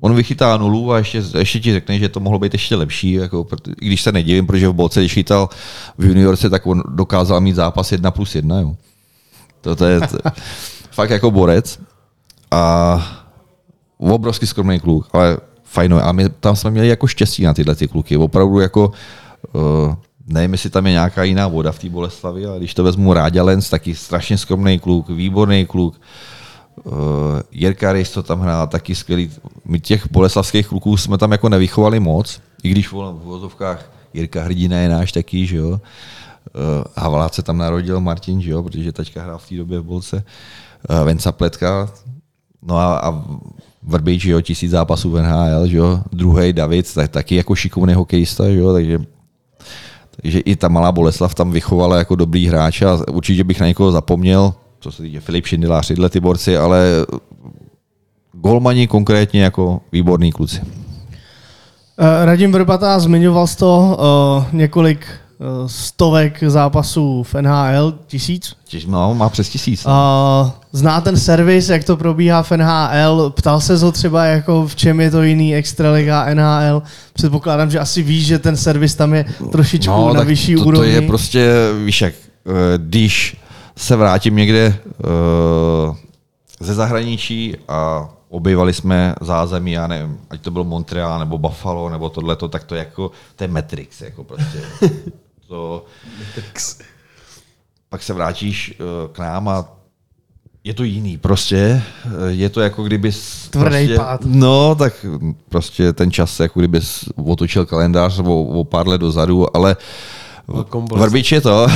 On 0.00 0.14
vychytá 0.14 0.56
nulu 0.56 0.92
a 0.92 0.98
ještě, 0.98 1.22
ještě 1.38 1.60
ti 1.60 1.72
řekne, 1.72 1.98
že 1.98 2.08
to 2.08 2.20
mohlo 2.20 2.38
být 2.38 2.52
ještě 2.52 2.76
lepší, 2.76 3.12
jako, 3.12 3.46
i 3.80 3.86
když 3.86 4.02
se 4.02 4.12
nedivím, 4.12 4.46
protože 4.46 4.68
v 4.68 4.72
bolce, 4.72 5.00
když 5.00 5.12
chytal 5.12 5.48
v 5.98 6.04
juniorce, 6.04 6.50
tak 6.50 6.66
on 6.66 6.82
dokázal 6.88 7.40
mít 7.40 7.56
zápas 7.56 7.92
1 7.92 8.10
plus 8.10 8.34
1. 8.34 8.60
Jo. 8.60 8.76
To, 9.60 9.76
to 9.76 9.84
je 9.84 10.00
to, 10.00 10.18
fakt 10.90 11.10
jako 11.10 11.30
borec. 11.30 11.80
A 12.50 12.62
obrovský 13.98 14.46
skromný 14.46 14.80
kluk, 14.80 15.08
ale 15.12 15.38
fajno. 15.64 16.06
A 16.06 16.12
my 16.12 16.28
tam 16.28 16.56
jsme 16.56 16.70
měli 16.70 16.88
jako 16.88 17.06
štěstí 17.06 17.44
na 17.44 17.54
tyhle 17.54 17.74
ty 17.74 17.88
kluky. 17.88 18.16
Opravdu 18.16 18.60
jako, 18.60 18.92
uh, 19.52 19.94
nevím, 20.26 20.52
jestli 20.52 20.70
tam 20.70 20.86
je 20.86 20.92
nějaká 20.92 21.22
jiná 21.24 21.48
voda 21.48 21.72
v 21.72 21.78
té 21.78 21.88
Boleslavi, 21.88 22.46
ale 22.46 22.58
když 22.58 22.74
to 22.74 22.84
vezmu 22.84 23.12
Ráďa 23.12 23.42
Lenz, 23.42 23.70
taky 23.70 23.94
strašně 23.94 24.38
skromný 24.38 24.78
kluk, 24.78 25.08
výborný 25.08 25.66
kluk. 25.66 26.00
Uh, 26.84 26.92
Jirka 27.50 27.92
Rejs 27.92 28.10
to 28.10 28.22
tam 28.22 28.40
hrál, 28.40 28.66
taky 28.66 28.94
skvělý. 28.94 29.30
My 29.64 29.80
těch 29.80 30.10
boleslavských 30.10 30.68
kluků 30.68 30.96
jsme 30.96 31.18
tam 31.18 31.32
jako 31.32 31.48
nevychovali 31.48 32.00
moc, 32.00 32.40
i 32.62 32.68
když 32.68 32.88
v 32.88 32.92
vozovkách 33.24 33.90
Jirka 34.14 34.42
Hrdina 34.42 34.76
je 34.76 34.88
náš 34.88 35.12
taky, 35.12 35.46
že 35.46 35.56
jo. 35.56 35.70
Uh, 35.70 35.78
Havalát 36.96 37.34
se 37.34 37.42
tam 37.42 37.58
narodil 37.58 38.00
Martin, 38.00 38.42
že 38.42 38.50
jo, 38.50 38.62
protože 38.62 38.92
taťka 38.92 39.22
hrál 39.22 39.38
v 39.38 39.48
té 39.48 39.54
době 39.54 39.80
v 39.80 39.84
Bolce. 39.84 40.24
Uh, 40.90 41.04
Venca 41.04 41.32
Pletka, 41.32 41.90
no 42.62 42.76
a, 42.76 42.98
a 42.98 43.24
Vrbič, 43.82 44.24
jo, 44.24 44.40
tisíc 44.40 44.70
zápasů 44.70 45.10
v 45.10 45.22
NHL, 45.22 45.66
že 45.66 45.76
jo, 45.76 46.00
druhý 46.12 46.52
David, 46.52 46.94
tak, 46.94 47.10
taky 47.10 47.36
jako 47.36 47.54
šikovný 47.54 47.94
hokejista, 47.94 48.50
že 48.50 48.58
jo, 48.58 48.72
takže 48.72 48.98
takže 50.22 50.38
i 50.38 50.56
ta 50.56 50.68
malá 50.68 50.92
Boleslav 50.92 51.34
tam 51.34 51.52
vychovala 51.52 51.98
jako 51.98 52.16
dobrý 52.16 52.46
hráč 52.46 52.82
a 52.82 52.98
určitě 53.10 53.44
bych 53.44 53.60
na 53.60 53.66
někoho 53.66 53.92
zapomněl, 53.92 54.54
co 54.80 54.92
se 54.92 55.02
týče 55.02 55.20
Filip 55.20 55.46
Šindelář, 55.46 55.88
tyhle 55.88 56.08
ty 56.08 56.20
borci, 56.20 56.56
ale 56.56 57.06
golmani 58.32 58.86
konkrétně 58.86 59.42
jako 59.42 59.80
výborní 59.92 60.32
kluci. 60.32 60.60
Eh, 61.98 62.24
Radim 62.24 62.52
Vrbata, 62.52 62.98
zmiňoval 62.98 63.46
jsi 63.46 63.56
to 63.56 63.98
uh, 63.98 64.54
několik 64.58 65.06
uh, 65.06 65.23
stovek 65.66 66.42
zápasů 66.46 67.22
v 67.22 67.34
NHL, 67.34 67.94
tisíc. 68.06 68.56
No, 68.86 69.14
má 69.14 69.28
přes 69.28 69.48
tisíc. 69.48 69.86
Uh, 69.86 69.92
zná 70.72 71.00
ten 71.00 71.16
servis, 71.16 71.68
jak 71.68 71.84
to 71.84 71.96
probíhá 71.96 72.42
v 72.42 72.50
NHL, 72.50 73.30
ptal 73.30 73.60
se 73.60 73.76
ho 73.76 73.92
třeba, 73.92 74.24
jako 74.24 74.66
v 74.66 74.76
čem 74.76 75.00
je 75.00 75.10
to 75.10 75.22
jiný 75.22 75.54
Extraliga, 75.54 76.34
NHL. 76.34 76.82
Předpokládám, 77.12 77.70
že 77.70 77.78
asi 77.78 78.02
víš, 78.02 78.26
že 78.26 78.38
ten 78.38 78.56
servis 78.56 78.94
tam 78.94 79.14
je 79.14 79.24
trošičku 79.52 79.92
no, 79.92 80.14
na 80.14 80.22
vyšší 80.22 80.54
to, 80.54 80.60
to 80.60 80.68
úrovni. 80.68 80.92
je 80.92 81.02
prostě, 81.02 81.52
víš 81.84 82.02
jak, 82.02 82.14
eh, 82.46 82.50
když 82.76 83.36
se 83.76 83.96
vrátím 83.96 84.36
někde 84.36 84.78
uh, 85.88 85.96
ze 86.60 86.74
zahraničí 86.74 87.56
a 87.68 88.08
objevali 88.28 88.72
jsme 88.72 89.14
zázemí, 89.20 89.72
já 89.72 89.86
nevím, 89.86 90.18
ať 90.30 90.40
to 90.40 90.50
byl 90.50 90.64
Montreal 90.64 91.18
nebo 91.18 91.38
Buffalo 91.38 91.88
nebo 91.88 92.10
tohleto, 92.10 92.48
tak 92.48 92.64
to 92.64 92.74
je 92.74 92.78
jako, 92.78 93.10
to 93.36 93.44
je 93.44 93.48
Matrix, 93.48 94.00
jako 94.00 94.24
prostě. 94.24 94.60
to, 95.48 95.84
pak 97.88 98.02
se 98.02 98.12
vrátíš 98.12 98.74
uh, 98.80 99.12
k 99.12 99.18
nám 99.18 99.48
a 99.48 99.64
je 100.64 100.74
to 100.74 100.84
jiný, 100.84 101.18
prostě. 101.18 101.82
eh, 102.06 102.10
Je 102.28 102.48
to 102.48 102.60
jako 102.60 102.82
kdyby... 102.82 103.12
Tvrdý 103.50 103.70
prostě, 103.70 103.94
pád. 103.96 104.20
No, 104.24 104.74
tak 104.74 105.06
prostě 105.48 105.92
ten 105.92 106.10
čas, 106.10 106.40
jako 106.40 106.58
kdyby 106.60 106.80
otočil 107.24 107.66
kalendář 107.66 108.18
o, 108.18 108.42
o 108.42 108.64
pár 108.64 108.88
let 108.88 108.98
dozadu, 108.98 109.56
ale. 109.56 109.76
Vrbič 110.94 111.32
je 111.32 111.40
to. 111.40 111.66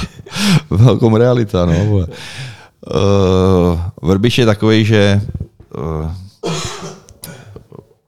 Velkom 0.70 1.14
realita, 1.14 1.66
no. 1.66 1.84
vole. 1.84 2.06
Uh, 2.94 3.80
Vrbič 4.02 4.38
je 4.38 4.46
takový, 4.46 4.84
že 4.84 5.20
uh, 5.78 6.10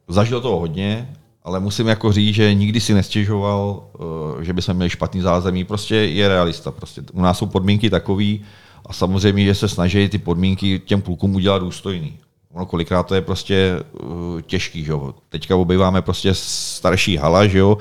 zažil 0.09 0.41
toho 0.41 0.59
hodně, 0.59 1.15
ale 1.45 1.61
musím 1.61 1.89
jako 1.89 2.13
říct, 2.13 2.35
že 2.35 2.55
nikdy 2.55 2.81
si 2.81 2.95
nestěžoval, 2.95 3.83
uh, 3.99 4.43
že 4.43 4.53
bychom 4.53 4.75
měli 4.75 4.91
špatný 4.91 5.21
zázemí. 5.21 5.65
Prostě 5.65 5.97
je 5.97 6.29
realista. 6.29 6.71
Prostě 6.71 7.03
u 7.13 7.23
nás 7.23 7.39
jsou 7.39 7.47
podmínky 7.47 7.91
takový 7.91 8.45
a 8.87 8.93
samozřejmě, 8.93 9.45
že 9.45 9.55
se 9.55 9.69
snaží 9.69 10.09
ty 10.09 10.19
podmínky 10.19 10.79
těm 10.79 11.03
klukům 11.03 11.35
udělat 11.35 11.59
důstojný. 11.59 12.19
Ono 12.53 12.67
kolikrát 12.67 13.03
to 13.03 13.15
je 13.15 13.21
prostě 13.21 13.81
uh, 14.03 14.41
těžký, 14.41 14.85
že 14.85 14.93
jo. 14.93 15.15
Teďka 15.29 15.57
obýváme 15.57 16.03
prostě 16.03 16.35
starší 16.35 17.17
hala, 17.17 17.47
že 17.47 17.59
jo, 17.59 17.79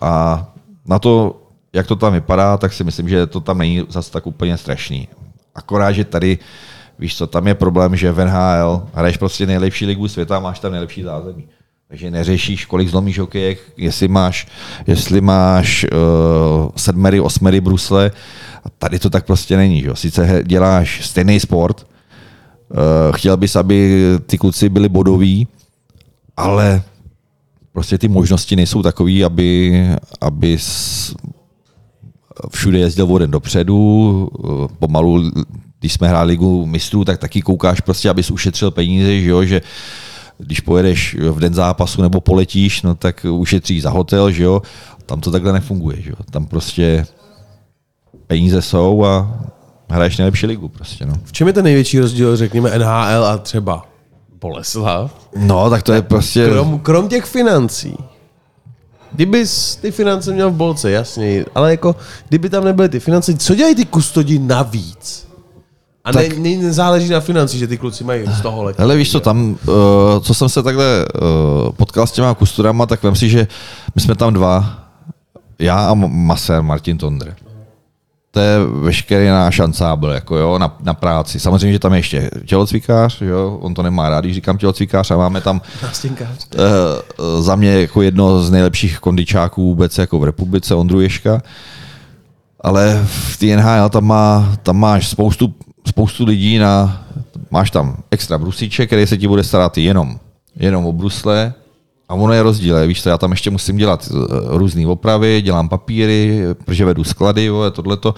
a 0.00 0.46
na 0.86 0.98
to, 0.98 1.42
jak 1.72 1.86
to 1.86 1.96
tam 1.96 2.12
vypadá, 2.12 2.56
tak 2.56 2.72
si 2.72 2.84
myslím, 2.84 3.08
že 3.08 3.26
to 3.26 3.40
tam 3.40 3.58
není 3.58 3.86
zase 3.88 4.12
tak 4.12 4.26
úplně 4.26 4.56
strašný. 4.56 5.08
Akorát, 5.54 5.92
že 5.92 6.04
tady, 6.04 6.38
víš 6.98 7.16
co, 7.16 7.26
tam 7.26 7.46
je 7.46 7.54
problém, 7.54 7.96
že 7.96 8.12
v 8.12 8.24
NHL 8.24 8.86
hraješ 8.94 9.16
prostě 9.16 9.46
nejlepší 9.46 9.86
ligu 9.86 10.08
světa 10.08 10.36
a 10.36 10.40
máš 10.40 10.60
tam 10.60 10.72
nejlepší 10.72 11.02
zázemí. 11.02 11.48
Takže 11.90 12.10
neřešíš, 12.10 12.64
kolik 12.64 12.88
zlomíš 12.88 13.18
hokejek, 13.18 13.58
jestli 13.76 14.08
máš, 14.08 14.46
jestli 14.86 15.20
máš 15.20 15.86
uh, 15.92 16.70
sedmery, 16.76 17.20
osmery 17.20 17.60
brusle. 17.60 18.10
A 18.64 18.70
tady 18.78 18.98
to 18.98 19.10
tak 19.10 19.26
prostě 19.26 19.56
není. 19.56 19.82
Že? 19.82 19.90
Sice 19.94 20.42
děláš 20.46 21.06
stejný 21.06 21.40
sport, 21.40 21.86
uh, 22.68 23.16
chtěl 23.16 23.36
bys, 23.36 23.56
aby 23.56 24.02
ty 24.26 24.38
kluci 24.38 24.68
byli 24.68 24.88
bodoví, 24.88 25.48
ale 26.36 26.82
prostě 27.72 27.98
ty 27.98 28.08
možnosti 28.08 28.56
nejsou 28.56 28.82
takové, 28.82 29.24
aby, 29.24 29.86
aby 30.20 30.58
všude 32.50 32.78
jezdil 32.78 33.12
o 33.12 33.18
den 33.18 33.30
dopředu, 33.30 34.30
eh, 34.34 34.74
pomalu 34.78 35.30
když 35.80 35.92
jsme 35.92 36.08
hráli 36.08 36.28
ligu 36.28 36.66
mistrů, 36.66 37.04
tak 37.04 37.18
taky 37.18 37.42
koukáš 37.42 37.80
prostě, 37.80 38.10
abys 38.10 38.30
ušetřil 38.30 38.70
peníze, 38.70 39.20
že 39.20 39.30
jo, 39.30 39.44
že 39.44 39.62
když 40.40 40.60
pojedeš 40.60 41.16
v 41.30 41.40
den 41.40 41.54
zápasu 41.54 42.02
nebo 42.02 42.20
poletíš, 42.20 42.82
no 42.82 42.94
tak 42.94 43.26
ušetříš 43.30 43.82
za 43.82 43.90
hotel, 43.90 44.30
že 44.30 44.42
jo. 44.42 44.62
Tam 45.06 45.20
to 45.20 45.30
takhle 45.30 45.52
nefunguje, 45.52 46.02
že 46.02 46.10
jo. 46.10 46.16
Tam 46.30 46.46
prostě 46.46 47.06
peníze 48.26 48.62
jsou 48.62 49.04
a 49.04 49.40
hraješ 49.90 50.18
nejlepší 50.18 50.46
ligu 50.46 50.68
prostě, 50.68 51.06
no. 51.06 51.14
V 51.24 51.32
čem 51.32 51.46
je 51.46 51.52
ten 51.52 51.64
největší 51.64 52.00
rozdíl, 52.00 52.36
řekněme, 52.36 52.78
NHL 52.78 53.24
a 53.24 53.38
třeba 53.38 53.86
Boleslav? 54.40 55.28
No, 55.36 55.70
tak 55.70 55.82
to 55.82 55.92
je 55.92 56.02
prostě... 56.02 56.48
Krom, 56.48 56.78
krom 56.78 57.08
těch 57.08 57.24
financí. 57.24 57.96
Kdybys 59.12 59.76
ty 59.76 59.90
finance 59.90 60.32
měl 60.32 60.50
v 60.50 60.54
bolce, 60.54 60.90
jasně, 60.90 61.44
ale 61.54 61.70
jako, 61.70 61.96
kdyby 62.28 62.48
tam 62.48 62.64
nebyly 62.64 62.88
ty 62.88 63.00
finance, 63.00 63.34
co 63.34 63.54
dělají 63.54 63.74
ty 63.74 63.84
kustodi 63.84 64.38
navíc? 64.38 65.29
A 66.04 66.12
tak... 66.12 66.38
ne, 66.38 66.50
ne, 66.50 66.56
nezáleží 66.56 67.08
na 67.08 67.20
financí, 67.20 67.58
že 67.58 67.66
ty 67.66 67.78
kluci 67.78 68.04
mají 68.04 68.26
z 68.26 68.40
toho 68.40 68.62
letí. 68.62 68.76
Hele, 68.80 68.96
víš 68.96 69.10
co, 69.10 69.20
tam, 69.20 69.50
uh, 69.50 69.76
co 70.20 70.34
jsem 70.34 70.48
se 70.48 70.62
takhle 70.62 71.04
uh, 71.66 71.72
potkal 71.72 72.06
s 72.06 72.12
těma 72.12 72.34
kusturama, 72.34 72.86
tak 72.86 73.02
vem 73.02 73.16
si, 73.16 73.28
že 73.28 73.46
my 73.94 74.00
jsme 74.00 74.14
tam 74.14 74.34
dva, 74.34 74.84
já 75.58 75.90
a 75.90 75.94
masér 75.94 76.62
Martin 76.62 76.98
Tondr. 76.98 77.34
To 78.30 78.40
je 78.40 78.58
veškerý 78.80 79.26
náš 79.26 79.60
ansábl, 79.60 80.08
jako 80.08 80.36
jo, 80.36 80.58
na, 80.58 80.76
na, 80.80 80.94
práci. 80.94 81.40
Samozřejmě, 81.40 81.72
že 81.72 81.78
tam 81.78 81.92
je 81.92 81.98
ještě 81.98 82.30
tělocvikář, 82.46 83.20
jo, 83.20 83.58
on 83.60 83.74
to 83.74 83.82
nemá 83.82 84.08
rád, 84.08 84.20
když 84.20 84.34
říkám 84.34 84.58
tělocvikář 84.58 85.10
a 85.10 85.16
máme 85.16 85.40
tam 85.40 85.60
uh, 86.54 87.42
za 87.42 87.56
mě 87.56 87.80
jako 87.80 88.02
jedno 88.02 88.42
z 88.42 88.50
nejlepších 88.50 88.98
kondičáků 88.98 89.62
vůbec 89.62 89.98
jako 89.98 90.18
v 90.18 90.24
republice, 90.24 90.74
Ondru 90.74 91.00
Ješka. 91.00 91.42
Ale 92.60 93.02
v 93.06 93.36
té 93.36 93.46
NHL 93.46 93.88
tam, 93.88 94.04
má, 94.04 94.56
tam 94.62 94.76
máš 94.76 95.08
spoustu 95.08 95.54
spoustu 95.88 96.24
lidí 96.24 96.58
na, 96.58 97.06
máš 97.50 97.70
tam 97.70 97.96
extra 98.10 98.38
brusíček, 98.38 98.88
který 98.88 99.06
se 99.06 99.18
ti 99.18 99.28
bude 99.28 99.44
starat 99.44 99.78
jenom, 99.78 100.20
jenom 100.56 100.86
o 100.86 100.92
brusle, 100.92 101.54
a 102.08 102.14
ono 102.14 102.32
je 102.32 102.42
rozdíl, 102.42 102.86
víš 102.86 103.02
co, 103.02 103.08
já 103.08 103.18
tam 103.18 103.30
ještě 103.30 103.50
musím 103.50 103.76
dělat 103.76 104.08
eh, 104.12 104.16
různé 104.46 104.86
opravy, 104.86 105.42
dělám 105.42 105.68
papíry, 105.68 106.42
protože 106.64 106.84
vedu 106.84 107.04
sklady, 107.04 107.50
vole, 107.50 107.70
tohleto. 107.70 108.14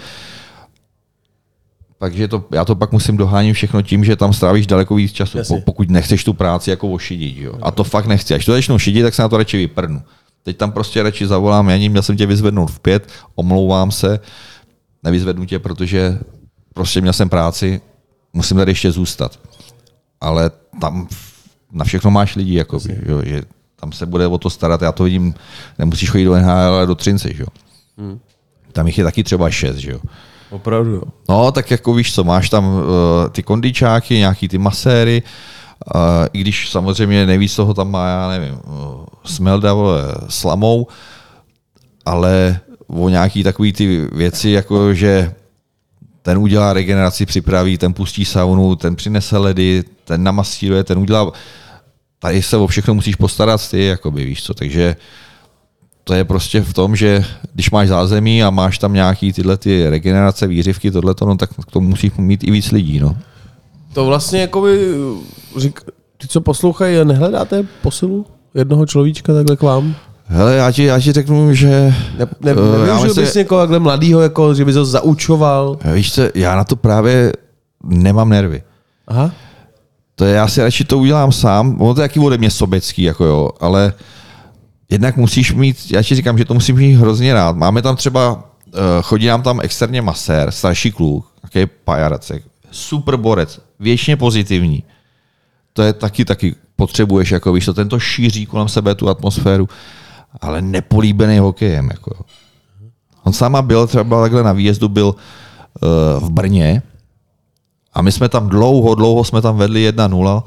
Takže 1.98 2.28
to, 2.28 2.44
já 2.52 2.64
to 2.64 2.74
pak 2.74 2.92
musím 2.92 3.16
dohánit 3.16 3.52
všechno 3.52 3.82
tím, 3.82 4.04
že 4.04 4.16
tam 4.16 4.32
strávíš 4.32 4.66
daleko 4.66 4.94
víc 4.94 5.12
času, 5.12 5.38
Jasně. 5.38 5.62
pokud 5.66 5.90
nechceš 5.90 6.24
tu 6.24 6.32
práci 6.32 6.70
jako 6.70 6.90
ošidit. 6.90 7.36
Jo. 7.36 7.54
A 7.62 7.70
to 7.70 7.84
fakt 7.84 8.06
nechci. 8.06 8.34
Až 8.34 8.44
to 8.44 8.52
začnu 8.52 8.78
šidit, 8.78 9.02
tak 9.02 9.14
se 9.14 9.22
na 9.22 9.28
to 9.28 9.36
radši 9.36 9.56
vyprnu. 9.56 10.02
Teď 10.42 10.56
tam 10.56 10.72
prostě 10.72 11.02
radši 11.02 11.26
zavolám, 11.26 11.68
já 11.68 11.88
měl 11.88 12.02
jsem 12.02 12.16
tě 12.16 12.26
vyzvednout 12.26 12.70
v 12.70 12.80
pět, 12.80 13.08
omlouvám 13.34 13.90
se, 13.90 14.20
nevyzvednu 15.02 15.44
tě, 15.44 15.58
protože 15.58 16.18
prostě 16.74 17.00
měl 17.00 17.12
jsem 17.12 17.28
práci, 17.28 17.80
musím 18.32 18.56
tady 18.56 18.70
ještě 18.70 18.92
zůstat. 18.92 19.40
Ale 20.20 20.50
tam 20.80 21.08
na 21.72 21.84
všechno 21.84 22.10
máš 22.10 22.36
lidi, 22.36 22.54
jako, 22.54 22.78
jo, 23.06 23.22
že 23.24 23.42
tam 23.80 23.92
se 23.92 24.06
bude 24.06 24.26
o 24.26 24.38
to 24.38 24.50
starat, 24.50 24.82
já 24.82 24.92
to 24.92 25.04
vidím, 25.04 25.34
nemusíš 25.78 26.10
chodit 26.10 26.24
do 26.24 26.36
NHL, 26.36 26.50
ale 26.50 26.86
do 26.86 26.94
Třince, 26.94 27.28
jo. 27.38 27.46
Hmm. 27.98 28.20
Tam 28.72 28.86
jich 28.86 28.98
je 28.98 29.04
taky 29.04 29.24
třeba 29.24 29.50
šest, 29.50 29.76
že 29.76 29.90
jo. 29.90 30.00
Opravdu, 30.50 30.90
jo. 30.90 31.02
No, 31.28 31.52
tak 31.52 31.70
jako 31.70 31.94
víš 31.94 32.14
co, 32.14 32.24
máš 32.24 32.50
tam 32.50 32.64
uh, 32.66 32.82
ty 33.32 33.42
kondičáky, 33.42 34.14
nějaký 34.14 34.48
ty 34.48 34.58
maséry, 34.58 35.22
uh, 35.94 36.00
i 36.32 36.40
když 36.40 36.70
samozřejmě 36.70 37.26
nejvíc 37.26 37.56
toho 37.56 37.74
tam 37.74 37.90
má, 37.90 38.08
já 38.08 38.28
nevím, 38.28 38.54
uh, 38.54 39.04
Smelda, 39.24 39.74
vole, 39.74 40.02
slamou, 40.28 40.86
ale 42.04 42.60
o 42.86 43.08
nějaký 43.08 43.42
takový 43.42 43.72
ty 43.72 44.08
věci, 44.12 44.50
jako 44.50 44.94
že 44.94 45.34
ten 46.22 46.38
udělá 46.38 46.72
regeneraci, 46.72 47.26
připraví, 47.26 47.78
ten 47.78 47.92
pustí 47.92 48.24
saunu, 48.24 48.76
ten 48.76 48.96
přinese 48.96 49.38
ledy, 49.38 49.84
ten 50.04 50.22
namastíruje, 50.22 50.84
ten 50.84 50.98
udělá... 50.98 51.32
Tady 52.18 52.42
se 52.42 52.56
o 52.56 52.66
všechno 52.66 52.94
musíš 52.94 53.16
postarat 53.16 53.70
ty, 53.70 53.84
jakoby, 53.84 54.24
víš 54.24 54.42
co, 54.42 54.54
takže 54.54 54.96
to 56.04 56.14
je 56.14 56.24
prostě 56.24 56.60
v 56.60 56.72
tom, 56.72 56.96
že 56.96 57.24
když 57.54 57.70
máš 57.70 57.88
zázemí 57.88 58.42
a 58.42 58.50
máš 58.50 58.78
tam 58.78 58.92
nějaký 58.92 59.32
tyhle 59.32 59.56
ty 59.56 59.90
regenerace, 59.90 60.46
výřivky, 60.46 60.90
tohleto, 60.90 61.26
no, 61.26 61.36
tak 61.36 61.50
k 61.50 61.70
tomu 61.70 61.88
musíš 61.88 62.12
mít 62.18 62.44
i 62.44 62.50
víc 62.50 62.70
lidí, 62.70 63.00
no. 63.00 63.16
To 63.92 64.04
vlastně 64.04 64.40
jakoby, 64.40 64.78
řík, 65.56 65.80
ty, 66.18 66.28
co 66.28 66.40
poslouchají, 66.40 67.04
nehledáte 67.04 67.66
posilu 67.82 68.26
jednoho 68.54 68.86
človíčka 68.86 69.34
takhle 69.34 69.56
k 69.56 69.62
vám? 69.62 69.94
Hele, 70.32 70.56
já 70.56 70.72
ti, 70.72 70.84
já 70.84 71.00
ti 71.00 71.12
řeknu, 71.12 71.54
že... 71.54 71.94
Ne, 72.18 72.26
ne, 72.40 72.54
uh, 72.54 72.86
nevyužil 72.86 73.14
bys 73.14 73.34
někoho 73.34 73.60
takhle 73.60 73.78
mladýho, 73.78 74.20
jako, 74.20 74.54
že 74.54 74.64
bys 74.64 74.76
ho 74.76 74.84
zaučoval? 74.84 75.78
Víš 75.94 76.14
co, 76.14 76.22
já 76.34 76.56
na 76.56 76.64
to 76.64 76.76
právě 76.76 77.32
nemám 77.84 78.28
nervy. 78.28 78.62
Aha. 79.08 79.30
To 80.14 80.24
je, 80.24 80.34
já 80.34 80.48
si 80.48 80.62
radši 80.62 80.84
to 80.84 80.98
udělám 80.98 81.32
sám, 81.32 81.80
ono 81.80 81.94
to 81.94 82.00
je 82.00 82.02
jaký 82.02 82.20
ode 82.20 82.38
mě 82.38 82.50
sobecký, 82.50 83.02
jako 83.02 83.24
jo, 83.24 83.50
ale 83.60 83.92
jednak 84.90 85.16
musíš 85.16 85.54
mít, 85.54 85.76
já 85.90 86.02
ti 86.02 86.14
říkám, 86.14 86.38
že 86.38 86.44
to 86.44 86.54
musím 86.54 86.76
mít 86.76 86.94
hrozně 86.94 87.34
rád. 87.34 87.56
Máme 87.56 87.82
tam 87.82 87.96
třeba, 87.96 88.32
uh, 88.32 88.40
chodí 89.02 89.26
nám 89.26 89.42
tam 89.42 89.60
externě 89.60 90.02
masér, 90.02 90.50
starší 90.50 90.92
kluk, 90.92 91.26
jaký 91.42 91.72
pajaracek, 91.84 92.42
super 92.70 93.16
borec, 93.16 93.60
věčně 93.80 94.16
pozitivní. 94.16 94.84
To 95.72 95.82
je 95.82 95.92
taky, 95.92 96.24
taky 96.24 96.54
potřebuješ, 96.76 97.30
jako 97.30 97.52
víš, 97.52 97.64
to 97.64 97.74
tento 97.74 97.98
šíří 97.98 98.46
kolem 98.46 98.68
sebe 98.68 98.94
tu 98.94 99.08
atmosféru 99.08 99.68
ale 100.40 100.62
nepolíbený 100.62 101.38
hokejem. 101.38 101.88
Jako. 101.90 102.24
On 103.24 103.32
sama 103.32 103.62
byl 103.62 103.86
třeba 103.86 104.22
takhle 104.22 104.42
na 104.42 104.52
výjezdu, 104.52 104.88
byl 104.88 105.06
uh, 105.06 106.28
v 106.28 106.30
Brně 106.30 106.82
a 107.94 108.02
my 108.02 108.12
jsme 108.12 108.28
tam 108.28 108.48
dlouho, 108.48 108.94
dlouho 108.94 109.24
jsme 109.24 109.42
tam 109.42 109.56
vedli 109.56 109.90
1-0. 109.90 110.34
Uh, 110.34 110.42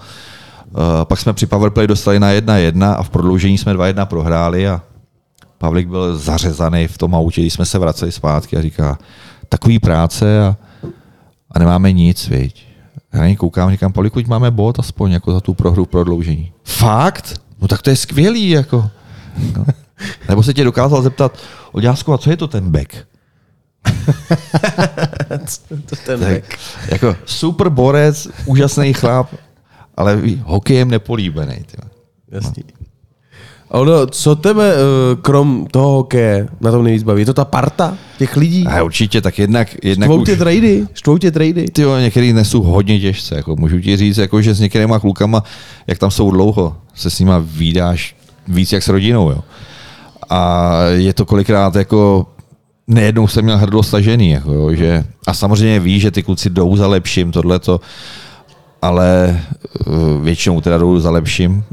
eh, 1.01 1.05
pak 1.05 1.19
jsme 1.19 1.33
při 1.33 1.45
powerplay 1.45 1.87
dostali 1.87 2.19
na 2.19 2.31
1-1 2.31 2.95
a 2.97 3.03
v 3.03 3.09
prodloužení 3.09 3.57
jsme 3.57 3.73
2-1 3.73 4.05
prohráli 4.05 4.67
a 4.67 4.81
Pavlik 5.57 5.87
byl 5.87 6.17
zařezaný 6.17 6.87
v 6.87 6.97
tom 6.97 7.15
autě, 7.15 7.41
když 7.41 7.53
jsme 7.53 7.65
se 7.65 7.79
vraceli 7.79 8.11
zpátky 8.11 8.57
a 8.57 8.61
říká, 8.61 8.97
takový 9.49 9.79
práce 9.79 10.41
a, 10.41 10.55
a 11.51 11.59
nemáme 11.59 11.91
nic, 11.91 12.27
viď. 12.27 12.65
Já 13.13 13.21
na 13.21 13.35
koukám, 13.35 13.71
říkám, 13.71 13.93
Pavlik, 13.93 14.27
máme 14.27 14.51
bod 14.51 14.79
aspoň 14.79 15.11
jako 15.11 15.31
za 15.31 15.39
tu 15.39 15.53
prohru 15.53 15.85
v 15.85 15.87
prodloužení. 15.87 16.51
Fakt? 16.63 17.41
No 17.61 17.67
tak 17.67 17.81
to 17.81 17.89
je 17.89 17.95
skvělý, 17.95 18.49
jako. 18.49 18.89
No. 19.57 19.65
Nebo 20.29 20.43
se 20.43 20.53
tě 20.53 20.63
dokázal 20.63 21.01
zeptat, 21.01 21.39
Oďásku, 21.71 22.13
a 22.13 22.17
co 22.17 22.29
je 22.29 22.37
to 22.37 22.47
ten 22.47 22.71
back? 22.71 22.93
to 25.85 25.95
ten 26.05 26.19
tak, 26.19 26.33
back. 26.33 26.59
Jako 26.91 27.15
super 27.25 27.69
borec, 27.69 28.27
úžasný 28.45 28.93
chlap, 28.93 29.33
ale 29.95 30.21
hokejem 30.43 30.91
nepolíbený. 30.91 31.65
Jasný. 32.31 32.63
No. 32.79 32.85
Ono, 33.69 34.07
co 34.07 34.35
tebe, 34.35 34.73
eh, 34.73 35.15
krom 35.21 35.67
toho 35.71 35.89
hokeje, 35.89 36.47
na 36.61 36.71
tom 36.71 36.83
nejvíc 36.83 37.03
baví? 37.03 37.21
Je 37.21 37.25
to 37.25 37.33
ta 37.33 37.45
parta 37.45 37.97
těch 38.17 38.37
lidí? 38.37 38.67
A 38.67 38.83
určitě, 38.83 39.21
tak 39.21 39.39
jednak... 39.39 39.75
jednak 39.83 40.07
Štvou 40.07 40.25
tě 40.25 40.35
trady? 40.35 40.87
Štvou 40.93 41.17
tě 41.17 41.31
trady? 41.31 41.65
Ty 41.73 41.81
jo, 41.81 41.97
některý 41.97 42.33
nesou 42.33 42.61
hodně 42.61 42.99
těžce. 42.99 43.35
Jako 43.35 43.55
můžu 43.55 43.79
ti 43.79 43.97
říct, 43.97 44.17
jako, 44.17 44.41
že 44.41 44.53
s 44.53 44.59
některýma 44.59 44.99
klukama, 44.99 45.43
jak 45.87 45.97
tam 45.97 46.11
jsou 46.11 46.31
dlouho, 46.31 46.77
se 46.93 47.09
s 47.09 47.19
nima 47.19 47.43
výdáš 47.45 48.15
víc 48.47 48.73
jak 48.73 48.83
s 48.83 48.87
rodinou. 48.87 49.29
Jo. 49.29 49.43
A 50.29 50.71
je 50.87 51.13
to 51.13 51.25
kolikrát 51.25 51.75
jako 51.75 52.25
nejednou 52.87 53.27
jsem 53.27 53.43
měl 53.43 53.57
hrdlo 53.57 53.83
stažený. 53.83 54.29
Jako, 54.29 54.53
jo, 54.53 54.73
že, 54.73 55.03
a 55.27 55.33
samozřejmě 55.33 55.79
ví, 55.79 55.99
že 55.99 56.11
ty 56.11 56.23
kluci 56.23 56.49
jdou 56.49 56.75
za 56.75 56.87
lepším, 56.87 57.31
tohleto, 57.31 57.79
ale 58.81 59.39
eh, 59.39 59.91
většinou 60.21 60.61
teda 60.61 60.77
jdou 60.77 60.99
za 60.99 61.11
lepším. 61.11 61.63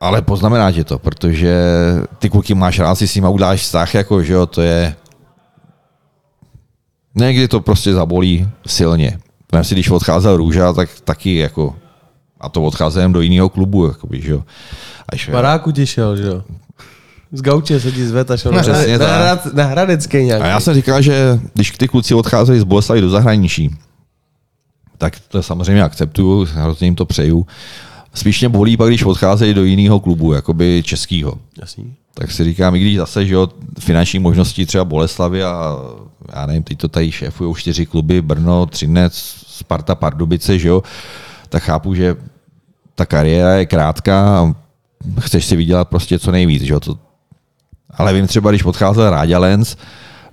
Ale 0.00 0.22
poznamená 0.22 0.72
tě 0.72 0.84
to, 0.84 0.98
protože 0.98 1.54
ty 2.18 2.30
kluky 2.30 2.54
máš 2.54 2.78
rád, 2.78 2.94
si 2.94 3.08
s 3.08 3.14
nimi 3.14 3.28
uděláš 3.28 3.60
vztah, 3.60 3.94
jako, 3.94 4.22
že 4.22 4.32
jo, 4.32 4.46
to 4.46 4.62
je... 4.62 4.94
Někdy 7.14 7.48
to 7.48 7.60
prostě 7.60 7.92
zabolí 7.92 8.48
silně. 8.66 9.18
Vem 9.52 9.64
si, 9.64 9.74
když 9.74 9.90
odcházel 9.90 10.36
Růža, 10.36 10.72
tak 10.72 10.88
taky 11.04 11.36
jako 11.36 11.74
a 12.40 12.48
to 12.48 12.62
odcházím 12.62 13.12
do 13.12 13.20
jiného 13.20 13.48
klubu, 13.48 13.86
jakoby, 13.86 14.20
že 14.20 14.30
jo. 14.30 14.44
Až, 15.08 15.28
Baráku 15.28 15.72
ti 15.72 15.86
šel, 15.86 16.16
že 16.16 16.26
jo. 16.26 16.42
Z 17.32 17.42
gauče 17.42 17.80
se 17.80 17.92
ti 17.92 18.06
zved 18.06 18.30
a 18.30 18.36
šel 18.36 18.52
na, 18.52 18.62
na, 18.98 19.40
na 19.52 19.64
Hradecké 19.64 20.24
nějak. 20.24 20.42
A 20.42 20.46
já 20.46 20.60
jsem 20.60 20.74
říkal, 20.74 21.02
že 21.02 21.40
když 21.54 21.70
ty 21.70 21.88
kluci 21.88 22.14
odcházejí 22.14 22.60
z 22.60 22.64
Boleslavy 22.64 23.00
do 23.00 23.10
zahraničí, 23.10 23.70
tak 24.98 25.20
to 25.28 25.42
samozřejmě 25.42 25.82
akceptuju, 25.82 26.48
hrozně 26.52 26.86
jim 26.86 26.94
to 26.94 27.06
přeju. 27.06 27.46
Spíš 28.14 28.40
mě 28.40 28.48
bolí 28.48 28.76
pak, 28.76 28.88
když 28.88 29.02
odcházejí 29.02 29.54
do 29.54 29.64
jiného 29.64 30.00
klubu, 30.00 30.32
jakoby 30.32 30.82
českýho. 30.84 31.34
Jasný. 31.60 31.94
Tak 32.14 32.30
si 32.30 32.44
říkám, 32.44 32.74
i 32.74 32.80
když 32.80 32.96
zase, 32.96 33.26
že 33.26 33.34
jo, 33.34 33.48
finanční 33.78 34.18
možnosti 34.18 34.66
třeba 34.66 34.84
Boleslavy 34.84 35.44
a 35.44 35.76
já 36.34 36.46
nevím, 36.46 36.62
teď 36.62 36.78
to 36.78 36.88
tady 36.88 37.12
šéfují 37.12 37.54
čtyři 37.54 37.86
kluby, 37.86 38.22
Brno, 38.22 38.66
Třinec, 38.66 39.14
Sparta, 39.46 39.94
Pardubice, 39.94 40.58
že 40.58 40.68
jo, 40.68 40.82
tak 41.48 41.62
chápu, 41.62 41.94
že 41.94 42.16
ta 43.00 43.06
kariéra 43.06 43.52
je 43.54 43.66
krátká 43.66 44.40
a 44.40 44.54
chceš 45.20 45.44
si 45.46 45.56
vydělat 45.56 45.88
prostě 45.88 46.18
co 46.18 46.32
nejvíc. 46.32 46.62
Že? 46.62 46.80
To, 46.80 46.98
ale 47.96 48.12
vím 48.12 48.26
třeba, 48.26 48.50
když 48.50 48.64
odcházel 48.64 49.10
Ráďa 49.10 49.38
Lenz, 49.38 49.76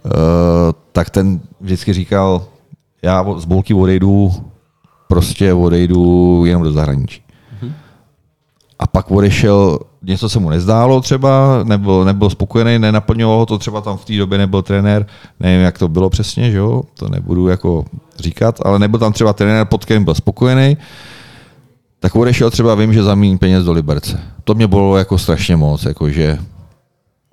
uh, 0.04 0.12
tak 0.92 1.10
ten 1.10 1.40
vždycky 1.62 1.94
říkal, 1.94 2.44
já 3.02 3.26
z 3.38 3.46
Bolky 3.46 3.74
odejdu, 3.74 4.32
prostě 5.08 5.54
odejdu 5.54 6.44
jenom 6.46 6.64
do 6.64 6.72
zahraničí. 6.72 7.22
A 8.80 8.88
pak 8.88 9.12
odešel, 9.12 9.80
něco 10.04 10.30
se 10.30 10.40
mu 10.40 10.50
nezdálo 10.50 11.02
třeba, 11.02 11.64
nebyl, 11.64 12.06
nebyl 12.06 12.30
spokojený, 12.30 12.80
nenaplňovalo 12.80 13.46
to, 13.46 13.58
třeba 13.58 13.82
tam 13.82 13.98
v 13.98 14.06
té 14.06 14.18
době 14.18 14.38
nebyl 14.38 14.62
trenér, 14.62 15.06
nevím, 15.40 15.62
jak 15.62 15.78
to 15.78 15.88
bylo 15.88 16.10
přesně, 16.10 16.52
že 16.52 16.58
jo, 16.58 16.84
to 16.94 17.10
nebudu 17.10 17.48
jako 17.48 17.86
říkat, 18.20 18.60
ale 18.66 18.80
nebyl 18.80 19.00
tam 19.00 19.14
třeba 19.14 19.34
trenér, 19.34 19.66
pod 19.66 19.86
kterým 19.86 20.04
byl 20.04 20.16
spokojený, 20.16 20.78
tak 22.00 22.16
odešel 22.16 22.52
třeba, 22.52 22.76
vím, 22.76 22.94
že 22.94 23.04
zamíň 23.04 23.38
peněz 23.38 23.64
do 23.64 23.72
Liberce. 23.72 24.20
To 24.44 24.54
mě 24.54 24.68
bylo 24.68 24.98
jako 24.98 25.18
strašně 25.18 25.56
moc, 25.56 25.86
jakože 25.86 26.38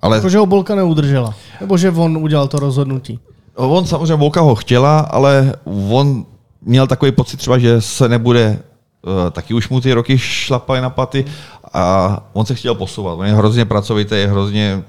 ale... 0.01 0.17
Jako, 0.17 0.29
že 0.29 0.37
ho 0.37 0.45
Bolka 0.45 0.75
neudržela. 0.75 1.33
Nebo 1.61 1.77
že 1.77 1.91
on 1.91 2.17
udělal 2.17 2.47
to 2.47 2.59
rozhodnutí. 2.59 3.19
On 3.55 3.85
samozřejmě 3.85 4.15
Volka 4.15 4.41
ho 4.41 4.55
chtěla, 4.55 4.99
ale 4.99 5.53
on 5.89 6.25
měl 6.61 6.87
takový 6.87 7.11
pocit 7.11 7.37
třeba, 7.37 7.57
že 7.57 7.81
se 7.81 8.09
nebude 8.09 8.59
uh, 9.01 9.31
taky 9.31 9.53
už 9.53 9.69
mu 9.69 9.81
ty 9.81 9.93
roky 9.93 10.17
šlapaly 10.17 10.81
na 10.81 10.89
paty 10.89 11.25
a 11.73 12.23
on 12.33 12.45
se 12.45 12.55
chtěl 12.55 12.75
posouvat. 12.75 13.19
On 13.19 13.25
je 13.25 13.33
hrozně 13.33 13.65
pracovitý, 13.65 14.15
je 14.15 14.27
hrozně 14.27 14.83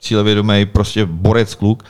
cílevědomý, 0.00 0.66
prostě 0.66 1.06
borec 1.06 1.54
kluk 1.54 1.84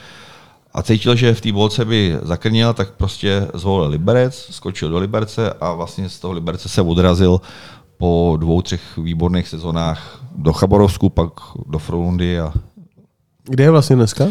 a 0.73 0.83
cítil, 0.83 1.15
že 1.15 1.33
v 1.33 1.41
té 1.41 1.51
bolce 1.51 1.85
by 1.85 2.17
zakrnil, 2.21 2.73
tak 2.73 2.91
prostě 2.91 3.47
zvolil 3.53 3.89
Liberec, 3.89 4.47
skočil 4.51 4.89
do 4.89 4.97
Liberce 4.97 5.53
a 5.61 5.73
vlastně 5.73 6.09
z 6.09 6.19
toho 6.19 6.33
Liberce 6.33 6.69
se 6.69 6.81
odrazil 6.81 7.41
po 7.97 8.37
dvou, 8.39 8.61
třech 8.61 8.97
výborných 8.97 9.47
sezónách 9.47 10.21
do 10.35 10.53
Chabarovsku, 10.53 11.09
pak 11.09 11.29
do 11.67 11.79
Frolundy 11.79 12.39
a 12.39 12.53
Kde 13.49 13.63
je 13.63 13.71
vlastně 13.71 13.95
dneska? 13.95 14.25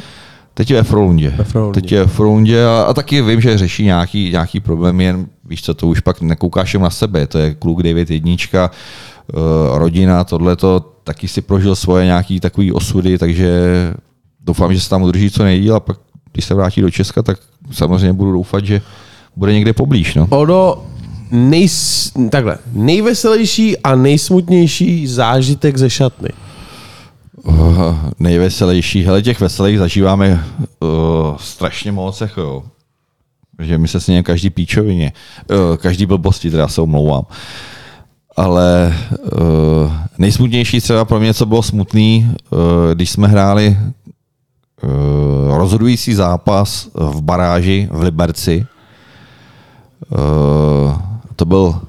Teď 0.54 0.70
je 0.70 0.76
ve 0.76 0.82
Frolundě. 0.82 1.34
Ve 1.36 1.44
Frolundě. 1.44 1.80
Teď 1.80 1.92
je 1.92 2.00
ve 2.00 2.06
Frolundě 2.06 2.64
a, 2.64 2.82
a, 2.82 2.94
taky 2.94 3.22
vím, 3.22 3.40
že 3.40 3.58
řeší 3.58 3.84
nějaký, 3.84 4.30
nějaký 4.30 4.60
problém, 4.60 5.00
jen 5.00 5.26
víš 5.44 5.62
co, 5.62 5.74
to 5.74 5.86
už 5.86 6.00
pak 6.00 6.20
nekoukáš 6.20 6.74
jen 6.74 6.82
na 6.82 6.90
sebe, 6.90 7.26
to 7.26 7.38
je 7.38 7.54
kluk 7.54 7.82
9 7.82 8.10
jednička, 8.10 8.70
uh, 9.34 9.78
rodina, 9.78 10.24
tohle 10.24 10.56
to 10.56 10.80
taky 11.04 11.28
si 11.28 11.42
prožil 11.42 11.76
svoje 11.76 12.04
nějaký 12.04 12.40
takový 12.40 12.72
osudy, 12.72 13.18
takže 13.18 13.50
doufám, 14.40 14.74
že 14.74 14.80
se 14.80 14.90
tam 14.90 15.02
udrží 15.02 15.30
co 15.30 15.44
nejdíl 15.44 15.74
a 15.74 15.80
pak, 15.80 15.98
když 16.32 16.44
se 16.44 16.54
vrátí 16.54 16.80
do 16.80 16.90
Česka, 16.90 17.22
tak 17.22 17.38
samozřejmě 17.70 18.12
budu 18.12 18.32
doufat, 18.32 18.64
že 18.64 18.80
bude 19.36 19.52
někde 19.52 19.72
poblíž. 19.72 20.14
No. 20.14 20.26
Odo, 20.30 20.84
nejs, 21.30 22.12
takhle, 22.30 22.58
nejveselější 22.72 23.78
a 23.78 23.94
nejsmutnější 23.94 25.06
zážitek 25.06 25.76
ze 25.76 25.90
šatny. 25.90 26.28
Uh, 27.44 27.96
nejveselější. 28.18 29.02
Hele, 29.02 29.22
těch 29.22 29.40
veselých 29.40 29.78
zažíváme 29.78 30.44
uh, 30.80 30.88
strašně 31.36 31.92
moc, 31.92 32.20
jako 32.20 32.40
jo. 32.40 32.62
Že 33.58 33.78
my 33.78 33.88
se 33.88 34.00
snějeme 34.00 34.22
každý 34.22 34.50
píčovině, 34.50 35.12
uh, 35.50 35.76
každý 35.76 36.06
blbosti, 36.06 36.50
teda 36.50 36.68
se 36.68 36.80
omlouvám. 36.80 37.22
Ale 38.36 38.94
uh, 39.20 39.92
nejsmutnější 40.18 40.80
třeba 40.80 41.04
pro 41.04 41.20
mě, 41.20 41.34
co 41.34 41.46
bylo 41.46 41.62
smutný, 41.62 42.30
uh, 42.50 42.58
když 42.94 43.10
jsme 43.10 43.28
hráli 43.28 43.76
rozhodující 45.56 46.14
zápas 46.14 46.88
v 46.94 47.22
baráži 47.22 47.88
v 47.92 48.02
Liberci. 48.02 48.66
Uh, 50.10 50.98
to 51.36 51.44
byl 51.44 51.80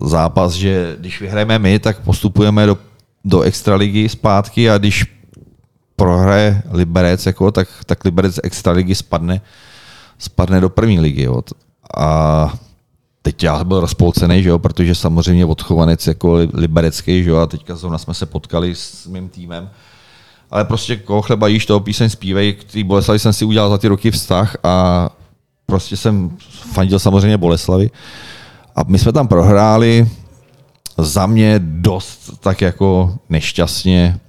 zápas, 0.00 0.52
že 0.52 0.96
když 1.00 1.20
vyhrajeme 1.20 1.58
my, 1.58 1.78
tak 1.78 2.00
postupujeme 2.00 2.66
do 2.66 2.78
do 3.24 3.40
extraligy 3.40 4.08
zpátky 4.08 4.70
a 4.70 4.78
když 4.78 5.04
prohraje 5.96 6.62
Liberec, 6.70 7.26
jako, 7.26 7.50
tak, 7.52 7.68
tak 7.86 8.04
Liberec 8.04 8.34
z 8.34 8.40
extraligy 8.42 8.94
spadne, 8.94 9.40
spadne 10.18 10.60
do 10.60 10.68
první 10.68 11.00
ligy. 11.00 11.22
Jo. 11.22 11.42
A 11.96 12.52
teď 13.22 13.42
já 13.42 13.64
byl 13.64 13.80
rozpolcený, 13.80 14.42
že 14.42 14.48
jo, 14.48 14.58
protože 14.58 14.94
samozřejmě 14.94 15.44
odchovanec 15.44 16.06
jako 16.06 16.38
liberecký, 16.54 17.24
že 17.24 17.30
jo, 17.30 17.36
a 17.36 17.46
teďka 17.46 17.76
zrovna 17.76 17.98
jsme 17.98 18.14
se 18.14 18.26
potkali 18.26 18.74
s 18.74 19.06
mým 19.06 19.28
týmem. 19.28 19.70
Ale 20.50 20.64
prostě 20.64 20.96
koho 20.96 21.22
chleba 21.22 21.48
jíš, 21.48 21.66
toho 21.66 21.80
píseň 21.80 22.10
zpívej, 22.10 22.52
k 22.52 22.64
té 22.64 22.84
Boleslavi 22.84 23.18
jsem 23.18 23.32
si 23.32 23.44
udělal 23.44 23.70
za 23.70 23.78
ty 23.78 23.88
roky 23.88 24.10
vztah 24.10 24.56
a 24.62 25.08
prostě 25.66 25.96
jsem 25.96 26.36
fandil 26.72 26.98
samozřejmě 26.98 27.36
Boleslavy. 27.36 27.90
A 28.76 28.82
my 28.86 28.98
jsme 28.98 29.12
tam 29.12 29.28
prohráli, 29.28 30.08
za 30.98 31.26
mě 31.26 31.60
dost 31.62 32.40
tak 32.40 32.60
jako 32.60 33.18
nešťastně, 33.28 34.20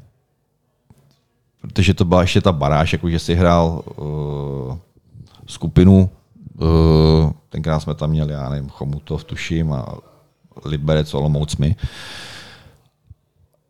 protože 1.61 1.93
to 1.93 2.05
byla 2.05 2.21
ještě 2.21 2.41
ta 2.41 2.51
baráž, 2.51 2.93
jako 2.93 3.09
že 3.09 3.19
si 3.19 3.35
hrál 3.35 3.83
uh, 3.95 4.77
skupinu, 5.47 6.09
uh, 6.61 7.31
tenkrát 7.49 7.79
jsme 7.79 7.95
tam 7.95 8.09
měli, 8.09 8.33
já 8.33 8.49
nevím, 8.49 8.69
Chomutov, 8.69 9.23
tuším, 9.23 9.73
a 9.73 9.85
Liberec, 10.65 11.13
Olomouc 11.13 11.57
my. 11.57 11.75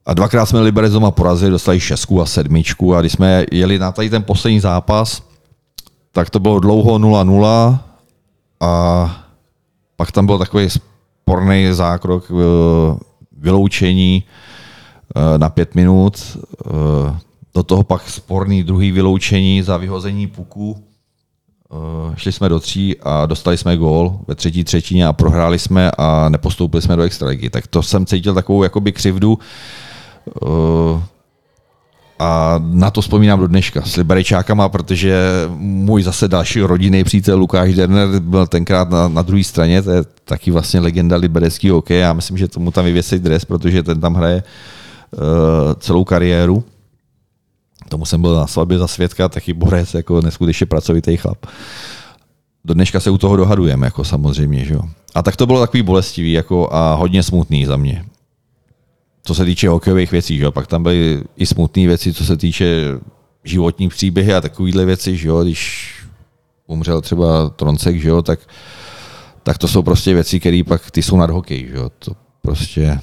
A 0.09 0.13
dvakrát 0.13 0.45
jsme 0.45 0.59
Liberec 0.59 0.93
doma 0.93 1.11
porazili, 1.11 1.51
dostali 1.51 1.79
šestku 1.79 2.21
a 2.21 2.25
sedmičku 2.25 2.95
a 2.95 3.01
když 3.01 3.13
jsme 3.13 3.45
jeli 3.51 3.79
na 3.79 3.91
tady 3.91 4.09
ten 4.09 4.23
poslední 4.23 4.59
zápas, 4.59 5.23
tak 6.11 6.29
to 6.29 6.39
bylo 6.39 6.59
dlouho 6.59 6.99
0-0 6.99 7.77
a 8.59 9.25
pak 9.95 10.11
tam 10.11 10.25
byl 10.25 10.37
takový 10.37 10.67
sporný 10.69 11.67
zákrok 11.71 12.31
vyloučení 13.37 14.23
eh, 15.15 15.37
na 15.37 15.49
pět 15.49 15.75
minut. 15.75 16.37
Eh, 16.65 17.15
do 17.53 17.63
toho 17.63 17.83
pak 17.83 18.09
sporný 18.09 18.63
druhý 18.63 18.91
vyloučení 18.91 19.61
za 19.61 19.77
vyhození 19.77 20.27
puku. 20.27 20.83
Eh, 21.71 22.15
šli 22.15 22.31
jsme 22.31 22.49
do 22.49 22.59
tří 22.59 22.95
a 23.03 23.25
dostali 23.25 23.57
jsme 23.57 23.77
gól 23.77 24.19
ve 24.27 24.35
třetí 24.35 24.63
třetině 24.63 25.07
a 25.07 25.13
prohráli 25.13 25.59
jsme 25.59 25.91
a 25.97 26.29
nepostoupili 26.29 26.81
jsme 26.81 26.95
do 26.95 27.03
extraligy. 27.03 27.49
Tak 27.49 27.67
to 27.67 27.83
jsem 27.83 28.05
cítil 28.05 28.33
takovou 28.33 28.63
jakoby 28.63 28.91
křivdu 28.91 29.39
a 32.19 32.55
na 32.59 32.91
to 32.91 33.01
vzpomínám 33.01 33.39
do 33.39 33.47
dneška 33.47 33.81
s 33.81 33.95
Liberečákama, 33.95 34.69
protože 34.69 35.23
můj 35.57 36.03
zase 36.03 36.27
další 36.27 36.61
rodinný 36.61 37.03
přítel 37.03 37.39
Lukáš 37.39 37.73
Derner 37.73 38.19
byl 38.19 38.47
tenkrát 38.47 38.89
na, 38.89 39.07
na 39.07 39.21
druhé 39.21 39.43
straně, 39.43 39.81
to 39.81 39.91
je 39.91 40.03
taky 40.25 40.51
vlastně 40.51 40.79
legenda 40.79 41.15
libereckého 41.15 41.75
hokeje. 41.75 41.99
Já 41.99 42.13
myslím, 42.13 42.37
že 42.37 42.47
tomu 42.47 42.71
tam 42.71 42.85
vyvěsí 42.85 43.19
dres, 43.19 43.45
protože 43.45 43.83
ten 43.83 43.99
tam 43.99 44.13
hraje 44.13 44.43
uh, 45.11 45.21
celou 45.79 46.03
kariéru. 46.03 46.63
Tomu 47.89 48.05
jsem 48.05 48.21
byl 48.21 48.35
na 48.35 48.47
svatbě 48.47 48.77
za 48.77 48.87
svědka, 48.87 49.29
taky 49.29 49.53
borec, 49.53 49.93
jako 49.93 50.21
neskutečně 50.21 50.65
pracovitý 50.65 51.17
chlap. 51.17 51.45
Do 52.65 52.73
dneška 52.73 52.99
se 52.99 53.09
u 53.09 53.17
toho 53.17 53.35
dohadujeme, 53.35 53.87
jako 53.87 54.03
samozřejmě. 54.03 54.65
Že 54.65 54.73
jo. 54.73 54.81
A 55.15 55.21
tak 55.21 55.35
to 55.35 55.45
bylo 55.45 55.59
takový 55.59 55.83
bolestivý 55.83 56.31
jako 56.31 56.69
a 56.71 56.93
hodně 56.93 57.23
smutný 57.23 57.65
za 57.65 57.77
mě 57.77 58.05
co 59.23 59.35
se 59.35 59.45
týče 59.45 59.69
hokejových 59.69 60.11
věcí, 60.11 60.37
že 60.37 60.43
jo? 60.43 60.51
pak 60.51 60.67
tam 60.67 60.83
byly 60.83 61.23
i 61.37 61.45
smutné 61.45 61.87
věci, 61.87 62.13
co 62.13 62.25
se 62.25 62.37
týče 62.37 62.85
životní 63.43 63.89
příběhy 63.89 64.33
a 64.33 64.41
takovéhle 64.41 64.85
věci, 64.85 65.17
že 65.17 65.27
jo? 65.27 65.43
když 65.43 65.93
umřel 66.67 67.01
třeba 67.01 67.49
Troncek, 67.49 68.01
že 68.01 68.09
jo? 68.09 68.21
Tak, 68.21 68.39
tak 69.43 69.57
to 69.57 69.67
jsou 69.67 69.81
prostě 69.81 70.13
věci, 70.13 70.39
které 70.39 70.61
pak 70.67 70.91
ty 70.91 71.03
jsou 71.03 71.17
nad 71.17 71.29
hokej. 71.29 71.67
Že 71.69 71.75
jo? 71.75 71.89
To 71.99 72.11
prostě... 72.41 72.99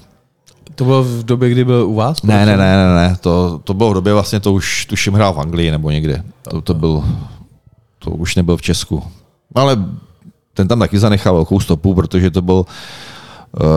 To 0.75 0.85
bylo 0.85 1.05
v 1.05 1.25
době, 1.25 1.51
kdy 1.51 1.65
byl 1.65 1.87
u 1.87 1.95
vás? 1.95 2.23
Ne, 2.23 2.47
ne, 2.47 2.57
ne, 2.57 2.77
ne, 2.77 2.95
ne. 2.95 3.17
To, 3.21 3.61
to 3.65 3.75
bylo 3.75 3.91
v 3.91 3.95
době 3.95 4.13
vlastně, 4.13 4.41
to 4.41 4.53
už 4.53 4.87
tuším 4.87 5.15
hrál 5.15 5.33
v 5.33 5.41
Anglii 5.41 5.71
nebo 5.71 5.91
někde. 5.91 6.25
To, 6.43 6.61
to, 6.61 6.75
byl, 6.75 7.05
to 7.99 8.11
už 8.11 8.37
nebyl 8.37 8.57
v 8.57 8.63
Česku. 8.63 9.03
Ale 9.55 9.85
ten 10.55 10.69
tam 10.69 10.79
taky 10.79 10.99
zanechal 10.99 11.35
velkou 11.35 11.61
stopu, 11.61 11.95
protože 11.95 12.31
to 12.31 12.43
byl 12.43 12.65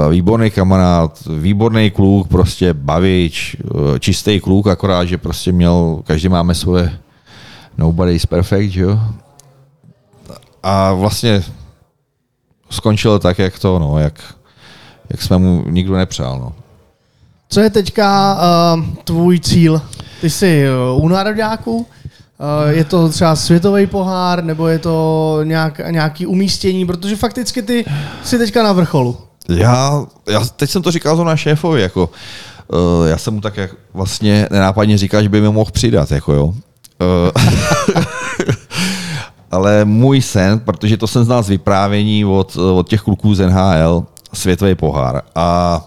výborný 0.10 0.52
kamarád, 0.52 1.24
výborný 1.40 1.92
kluk, 1.92 2.28
prostě 2.28 2.74
bavič, 2.74 3.56
eh, 3.60 4.00
čistý 4.00 4.40
kluk, 4.40 4.68
akorát, 4.68 5.06
že 5.06 5.18
prostě 5.18 5.52
měl, 5.52 6.02
každý 6.04 6.30
máme 6.30 6.56
svoje 6.56 7.00
nobody 7.78 8.16
is 8.16 8.26
perfect, 8.26 8.76
jo? 8.76 9.00
A 10.64 10.94
vlastně 10.94 11.44
skončilo 12.70 13.20
tak, 13.20 13.40
jak 13.40 13.60
to, 13.60 13.80
no, 13.80 14.00
jak, 14.00 14.36
jak 15.10 15.22
jsme 15.22 15.38
mu 15.38 15.64
nikdo 15.70 15.96
nepřál, 15.96 16.40
no. 16.40 16.54
Co 17.50 17.60
je 17.60 17.70
teďka 17.70 18.38
uh, 18.76 18.86
tvůj 19.04 19.40
cíl? 19.40 19.82
Ty 20.22 20.30
jsi 20.30 20.66
u 20.96 21.08
nároďáků? 21.08 21.88
Je 22.70 22.84
to 22.84 23.10
třeba 23.10 23.36
světový 23.36 23.88
pohár, 23.88 24.44
nebo 24.44 24.68
je 24.68 24.80
to 24.80 25.40
nějak, 25.44 25.82
nějaký 25.90 26.26
umístění? 26.26 26.86
Protože 26.86 27.16
fakticky 27.16 27.62
ty 27.62 27.86
jsi 28.24 28.38
teďka 28.38 28.64
na 28.64 28.74
vrcholu. 28.74 29.29
Já, 29.50 30.06
já 30.28 30.40
teď 30.40 30.70
jsem 30.70 30.82
to 30.82 30.92
říkal 30.92 31.18
to 31.18 31.24
na 31.24 31.36
šéfovi, 31.36 31.82
jako, 31.82 32.10
uh, 32.68 33.08
já 33.08 33.18
jsem 33.18 33.34
mu 33.34 33.42
tak 33.42 33.58
jak 33.58 33.76
vlastně 33.94 34.48
nenápadně 34.52 34.98
říkal, 34.98 35.24
že 35.24 35.30
by 35.30 35.42
mi 35.42 35.50
mohl 35.50 35.72
přidat, 35.72 36.12
jako 36.12 36.34
jo. 36.34 36.46
Uh, 36.46 36.54
ale 39.52 39.86
můj 39.86 40.22
sen, 40.22 40.60
protože 40.60 40.98
to 40.98 41.08
jsem 41.08 41.24
znal 41.24 41.44
z 41.44 41.50
vyprávění 41.50 42.26
od, 42.26 42.56
od 42.56 42.90
těch 42.90 43.02
kluků 43.02 43.36
z 43.36 43.50
NHL, 43.50 44.04
světový 44.34 44.76
pohár. 44.76 45.22
A 45.36 45.82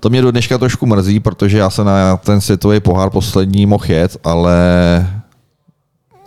to 0.00 0.10
mě 0.10 0.22
do 0.22 0.30
dneška 0.30 0.58
trošku 0.58 0.86
mrzí, 0.86 1.20
protože 1.20 1.58
já 1.58 1.70
jsem 1.70 1.86
na 1.86 2.16
ten 2.16 2.40
světový 2.40 2.80
pohár 2.80 3.10
poslední 3.10 3.66
mohl 3.66 3.84
jet, 3.88 4.16
ale 4.24 4.54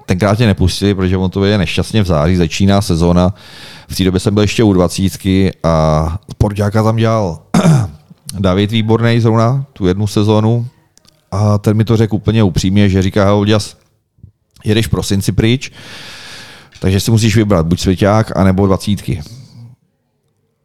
tenkrát 0.08 0.38
mě 0.38 0.48
nepustili, 0.48 0.96
protože 0.96 1.18
on 1.18 1.30
to 1.30 1.46
je 1.46 1.58
nešťastně 1.58 2.04
v 2.04 2.06
září, 2.08 2.36
začíná 2.36 2.82
sezóna. 2.82 3.34
V 3.88 3.96
té 3.96 4.04
době 4.04 4.20
jsem 4.20 4.34
byl 4.34 4.44
ještě 4.44 4.64
u 4.64 4.74
dvacítky 4.74 5.54
a 5.64 6.18
sportáka 6.32 6.84
tam 6.84 6.96
dělal 6.96 7.40
David 8.40 8.72
Výborný 8.72 9.20
zrovna 9.20 9.66
tu 9.74 9.88
jednu 9.88 10.08
sezónu 10.08 10.68
a 11.32 11.58
ten 11.58 11.78
mi 11.78 11.86
to 11.86 11.98
řekl 11.98 12.16
úplně 12.16 12.44
upřímně, 12.44 12.90
že 12.90 13.02
říká, 13.02 13.30
Holďas, 13.30 13.78
jedeš 14.66 14.88
prosinci 14.88 15.32
pryč, 15.32 15.72
takže 16.80 17.00
si 17.00 17.12
musíš 17.12 17.36
vybrat 17.36 17.66
buď 17.66 17.80
svěťák, 17.80 18.38
anebo 18.38 18.66
dvacítky. 18.66 19.22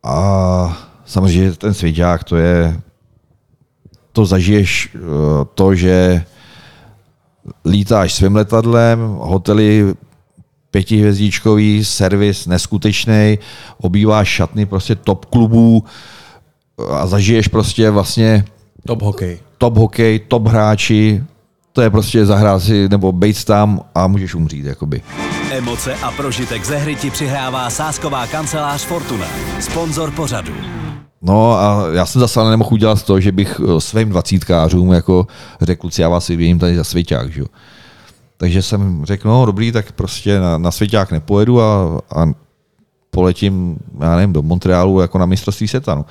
A 0.05 0.87
samozřejmě 1.05 1.53
ten 1.53 1.75
svěťák, 1.75 2.25
to 2.25 2.37
je, 2.37 2.81
to 4.13 4.27
zažiješ 4.27 4.89
eh, 4.95 4.99
to, 5.55 5.75
že 5.75 6.25
lítáš 7.67 8.15
svým 8.15 8.37
letadlem, 8.37 8.99
hotely 9.19 9.95
pětihvězdíčkový, 10.71 11.85
servis 11.85 12.47
neskutečný, 12.47 13.39
obýváš 13.79 14.29
šatny 14.29 14.67
prostě 14.67 14.95
top 14.95 15.25
klubů 15.25 15.85
a 16.91 17.07
zažiješ 17.07 17.49
prostě 17.49 17.91
vlastně 17.91 18.45
Top 18.87 19.03
hokej. 19.03 19.39
top 19.59 19.77
hokej, 19.77 20.19
top 20.19 20.47
hráči, 20.47 21.25
to 21.73 21.83
je 21.83 21.91
prostě 21.91 22.27
zahrát 22.27 22.63
si 22.63 22.89
nebo 22.89 23.13
bejt 23.13 23.45
tam 23.45 23.81
a 23.95 24.07
můžeš 24.07 24.35
umřít, 24.35 24.65
jakoby. 24.65 25.03
Emoce 25.51 25.95
a 25.95 26.11
prožitek 26.11 26.65
ze 26.65 26.77
hry 26.77 26.97
ti 26.97 27.11
přihrává 27.11 27.71
sásková 27.71 28.27
kancelář 28.27 28.85
Fortuna. 28.85 29.27
Sponzor 29.61 30.11
pořadu. 30.11 30.53
No 31.23 31.55
a 31.55 31.87
já 31.93 32.07
jsem 32.07 32.21
zase 32.21 32.45
nemohl 32.51 32.75
udělat 32.75 33.03
to, 33.03 33.21
že 33.21 33.33
bych 33.33 33.61
eh, 33.61 33.81
svým 33.81 34.09
dvacítkářům 34.09 34.93
jako 34.93 35.27
řekl, 35.61 35.81
kluci, 35.81 36.03
já 36.03 36.09
vás 36.09 36.29
vyměním 36.29 36.59
tady 36.59 36.77
za 36.77 36.85
svěťák, 36.85 37.33
že? 37.33 37.41
jo. 37.41 37.47
Takže 38.37 38.63
jsem 38.63 39.05
řekl, 39.05 39.29
no 39.29 39.47
dobrý, 39.47 39.73
tak 39.73 39.93
prostě 39.93 40.41
na, 40.41 40.59
na 40.59 40.71
svěťák 40.71 41.13
nepojedu 41.13 41.63
a, 41.63 42.01
a 42.17 42.27
poletím, 43.11 43.77
já 44.01 44.17
nevím, 44.17 44.33
do 44.33 44.43
Montrealu 44.43 45.01
jako 45.01 45.19
na 45.19 45.27
mistrovství 45.27 45.69
světa. 45.69 45.95
No. 45.95 46.05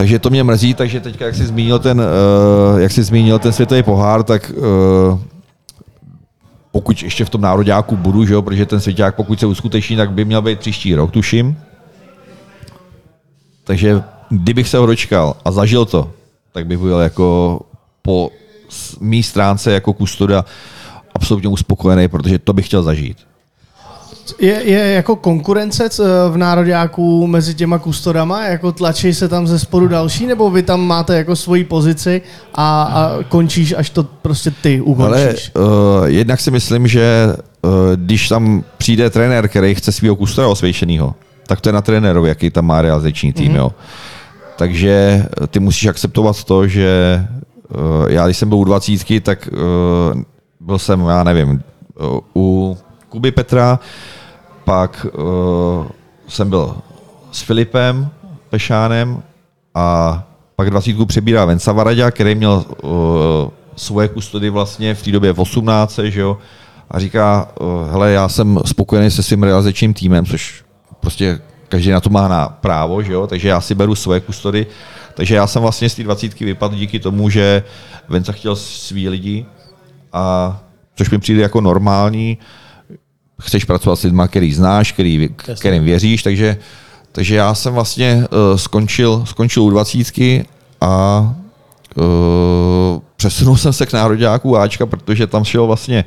Takže 0.00 0.18
to 0.18 0.30
mě 0.30 0.44
mrzí, 0.44 0.74
takže 0.74 1.00
teď, 1.00 1.20
jak 1.20 1.34
jsi 1.34 1.46
zmínil 1.46 1.78
ten, 1.78 2.00
uh, 2.00 2.80
jak 2.80 2.92
jsi 2.92 3.02
zmínil 3.02 3.38
ten 3.38 3.52
světový 3.52 3.82
pohár, 3.82 4.22
tak 4.22 4.52
uh, 4.56 5.20
pokud 6.72 7.02
ještě 7.02 7.24
v 7.24 7.30
tom 7.30 7.40
nároďáku 7.40 7.96
budu, 7.96 8.26
že 8.26 8.34
jo, 8.34 8.42
protože 8.42 8.66
ten 8.66 8.80
svěťák, 8.80 9.16
pokud 9.16 9.40
se 9.40 9.46
uskuteční, 9.46 9.96
tak 9.96 10.12
by 10.12 10.24
měl 10.24 10.42
být 10.42 10.58
příští 10.58 10.94
rok, 10.94 11.10
tuším. 11.10 11.56
Takže 13.64 14.02
kdybych 14.28 14.68
se 14.68 14.78
ho 14.78 14.86
dočkal 14.86 15.36
a 15.44 15.50
zažil 15.50 15.84
to, 15.84 16.10
tak 16.52 16.66
bych 16.66 16.78
byl 16.78 16.98
jako 16.98 17.60
po 18.02 18.30
mý 19.00 19.22
stránce 19.22 19.72
jako 19.72 19.92
kustoda 19.92 20.44
absolutně 21.14 21.48
uspokojený, 21.48 22.08
protože 22.08 22.38
to 22.38 22.52
bych 22.52 22.66
chtěl 22.66 22.82
zažít. 22.82 23.29
Je, 24.38 24.62
je 24.64 24.92
jako 24.92 25.16
konkurence 25.16 25.90
c- 25.90 26.02
v 26.30 26.36
nároďáku 26.36 27.26
mezi 27.26 27.54
těma 27.54 27.78
kustodama? 27.78 28.46
Jako 28.46 28.72
tlačí 28.72 29.14
se 29.14 29.28
tam 29.28 29.46
ze 29.46 29.58
spodu 29.58 29.88
další? 29.88 30.26
Nebo 30.26 30.50
vy 30.50 30.62
tam 30.62 30.86
máte 30.86 31.16
jako 31.16 31.36
svoji 31.36 31.64
pozici 31.64 32.22
a, 32.54 32.82
a 32.82 33.22
končíš, 33.28 33.74
až 33.78 33.90
to 33.90 34.02
prostě 34.22 34.50
ty 34.50 34.74
Ale 34.74 34.82
ukončíš? 34.84 35.50
uh, 35.56 35.62
jednak 36.06 36.40
si 36.40 36.50
myslím, 36.50 36.86
že 36.86 37.34
uh, 37.62 37.70
když 37.96 38.28
tam 38.28 38.64
přijde 38.78 39.10
trenér, 39.10 39.48
který 39.48 39.74
chce 39.74 39.92
svého 39.92 40.16
kustoda 40.16 40.48
osvědčenýho, 40.48 41.14
tak 41.46 41.60
to 41.60 41.68
je 41.68 41.72
na 41.72 41.82
trenérovi, 41.82 42.28
jaký 42.28 42.50
tam 42.50 42.66
má 42.66 42.82
realizační 42.82 43.32
tým. 43.32 43.52
Mm-hmm. 43.52 43.56
Jo. 43.56 43.72
Takže 44.56 44.90
eh, 45.42 45.46
ty 45.46 45.60
musíš 45.60 45.86
akceptovat 45.86 46.44
to, 46.44 46.66
že 46.68 47.20
uh, 47.68 47.78
já, 48.08 48.24
když 48.26 48.36
jsem 48.36 48.48
byl 48.48 48.58
u 48.58 48.64
dvacítky, 48.64 49.20
tak 49.20 49.48
uh, 49.52 50.22
byl 50.60 50.78
jsem, 50.78 51.00
já 51.00 51.24
nevím, 51.24 51.62
uh, 52.00 52.18
u 52.36 52.76
Kuby 53.08 53.30
Petra, 53.30 53.78
pak 54.70 55.06
uh, 55.18 55.86
jsem 56.28 56.50
byl 56.50 56.76
s 57.32 57.42
Filipem 57.42 58.10
Pešánem 58.50 59.22
a 59.74 60.22
pak 60.56 60.70
dvacítku 60.70 61.06
přebírá 61.06 61.44
Venca 61.44 61.72
Varadě, 61.72 62.10
který 62.10 62.34
měl 62.34 62.64
uh, 62.82 62.90
svoje 63.76 64.08
kustody 64.08 64.50
vlastně 64.50 64.94
v 64.94 65.02
té 65.02 65.10
době 65.10 65.32
v 65.32 65.38
18, 65.38 65.98
že 65.98 66.20
jo, 66.20 66.38
a 66.90 66.98
říká, 66.98 67.48
uh, 67.60 67.90
hele, 67.90 68.12
já 68.12 68.28
jsem 68.28 68.58
spokojený 68.66 69.10
se 69.10 69.22
svým 69.22 69.42
realizačním 69.42 69.94
týmem, 69.94 70.26
což 70.26 70.64
prostě 71.00 71.40
každý 71.68 71.90
na 71.90 72.00
to 72.00 72.10
má 72.10 72.28
na 72.28 72.48
právo, 72.48 73.02
že 73.02 73.12
jo, 73.12 73.26
takže 73.26 73.48
já 73.48 73.60
si 73.60 73.74
beru 73.74 73.94
svoje 73.94 74.20
kustody, 74.20 74.66
takže 75.14 75.34
já 75.34 75.46
jsem 75.46 75.62
vlastně 75.62 75.88
z 75.88 75.94
té 75.94 76.02
dvacítky 76.02 76.44
vypadl 76.44 76.74
díky 76.74 76.98
tomu, 76.98 77.30
že 77.30 77.62
Venca 78.08 78.32
chtěl 78.32 78.56
svý 78.56 79.08
lidi 79.08 79.46
a 80.12 80.56
což 80.94 81.10
mi 81.10 81.18
přijde 81.18 81.42
jako 81.42 81.60
normální, 81.60 82.38
chceš 83.40 83.64
pracovat 83.64 83.96
s 83.96 84.02
lidmi, 84.02 84.22
který 84.26 84.54
znáš, 84.54 84.92
který, 84.92 85.28
kterým 85.58 85.84
věříš, 85.84 86.22
takže, 86.22 86.56
takže 87.12 87.36
já 87.36 87.54
jsem 87.54 87.74
vlastně 87.74 88.26
uh, 88.30 88.56
skončil, 88.56 89.22
skončil 89.26 89.62
u 89.62 89.70
dvacítky 89.70 90.44
a 90.80 91.20
uh, 91.96 92.04
přesunul 93.16 93.56
jsem 93.56 93.72
se 93.72 93.86
k 93.86 93.92
nároďáku 93.92 94.58
Ačka, 94.58 94.86
protože 94.86 95.26
tam 95.26 95.44
šel 95.44 95.66
vlastně 95.66 96.04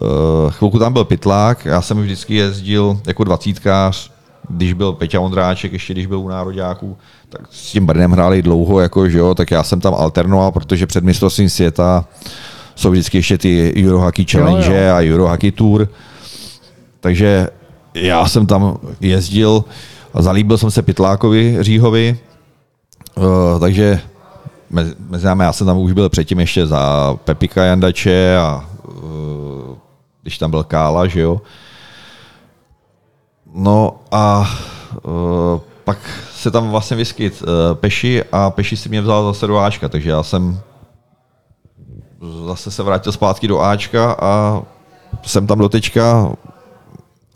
uh, 0.00 0.50
chvilku 0.50 0.78
tam 0.78 0.92
byl 0.92 1.04
Pytlák, 1.04 1.64
já 1.64 1.82
jsem 1.82 2.02
vždycky 2.02 2.34
jezdil 2.34 3.00
jako 3.06 3.24
dvacítkář, 3.24 4.10
když 4.48 4.72
byl 4.72 4.92
Peťa 4.92 5.20
Ondráček, 5.20 5.72
ještě 5.72 5.92
když 5.92 6.06
byl 6.06 6.20
u 6.20 6.28
nároďáků, 6.28 6.96
tak 7.28 7.40
s 7.50 7.72
tím 7.72 7.86
Brnem 7.86 8.12
hráli 8.12 8.42
dlouho, 8.42 8.80
jako, 8.80 9.08
že 9.08 9.18
jo, 9.18 9.34
tak 9.34 9.50
já 9.50 9.62
jsem 9.62 9.80
tam 9.80 9.94
alternoval, 9.94 10.52
protože 10.52 10.86
před 10.86 11.04
mistrovstvím 11.04 11.48
světa 11.48 12.04
jsou 12.74 12.90
vždycky 12.90 13.18
ještě 13.18 13.38
ty 13.38 13.74
Eurohockey 13.76 14.26
Challenge 14.30 14.76
Jo, 14.76 14.82
jo. 14.82 14.94
a 14.94 15.00
Eurohockey 15.00 15.52
Tour, 15.52 15.88
takže 17.02 17.48
já 17.94 18.26
jsem 18.26 18.46
tam 18.46 18.78
jezdil 19.00 19.64
a 20.14 20.22
zalíbil 20.22 20.58
jsem 20.58 20.70
se 20.70 20.82
Pytlákovi 20.82 21.56
Říhovi, 21.60 22.18
uh, 23.16 23.24
takže 23.60 24.00
mezi, 24.70 25.26
námi, 25.26 25.44
já 25.44 25.52
jsem 25.52 25.66
tam 25.66 25.78
už 25.78 25.92
byl 25.92 26.08
předtím 26.08 26.40
ještě 26.40 26.66
za 26.66 27.14
Pepika 27.24 27.64
Jandače 27.64 28.36
a 28.36 28.64
uh, 28.84 29.76
když 30.22 30.38
tam 30.38 30.50
byl 30.50 30.64
Kála, 30.64 31.06
že 31.06 31.20
jo. 31.20 31.40
No 33.54 33.96
a 34.10 34.50
uh, 35.02 35.60
pak 35.84 35.98
se 36.32 36.50
tam 36.50 36.70
vlastně 36.70 36.96
vyskyt 36.96 37.42
Peši 37.74 38.24
a 38.32 38.50
Peši 38.50 38.76
si 38.76 38.88
mě 38.88 39.00
vzal 39.00 39.24
zase 39.24 39.46
do 39.46 39.58
Ačka, 39.58 39.88
takže 39.88 40.10
já 40.10 40.22
jsem 40.22 40.60
zase 42.46 42.70
se 42.70 42.82
vrátil 42.82 43.12
zpátky 43.12 43.48
do 43.48 43.60
Ačka 43.60 44.16
a 44.20 44.62
jsem 45.22 45.46
tam 45.46 45.58
do 45.58 45.68
teďka 45.68 46.32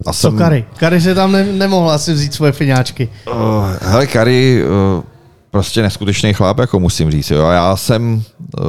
a 0.07 0.13
Co 0.13 0.33
Kary? 0.33 0.65
Kary 0.77 1.01
se 1.01 1.15
tam 1.15 1.33
ne, 1.33 1.45
nemohla 1.45 1.95
asi 1.95 2.13
vzít 2.13 2.35
svoje 2.35 2.53
fiňáčky. 2.53 3.09
Uh, 3.27 3.35
hele, 3.81 4.07
Kary, 4.07 4.65
uh, 4.65 5.03
prostě 5.51 5.83
neskutečný 5.83 6.33
chlap, 6.33 6.59
jako 6.59 6.81
musím 6.81 7.11
říct. 7.11 7.31
Jo. 7.31 7.45
A 7.45 7.53
Já 7.53 7.77
jsem 7.77 8.23
uh, 8.61 8.65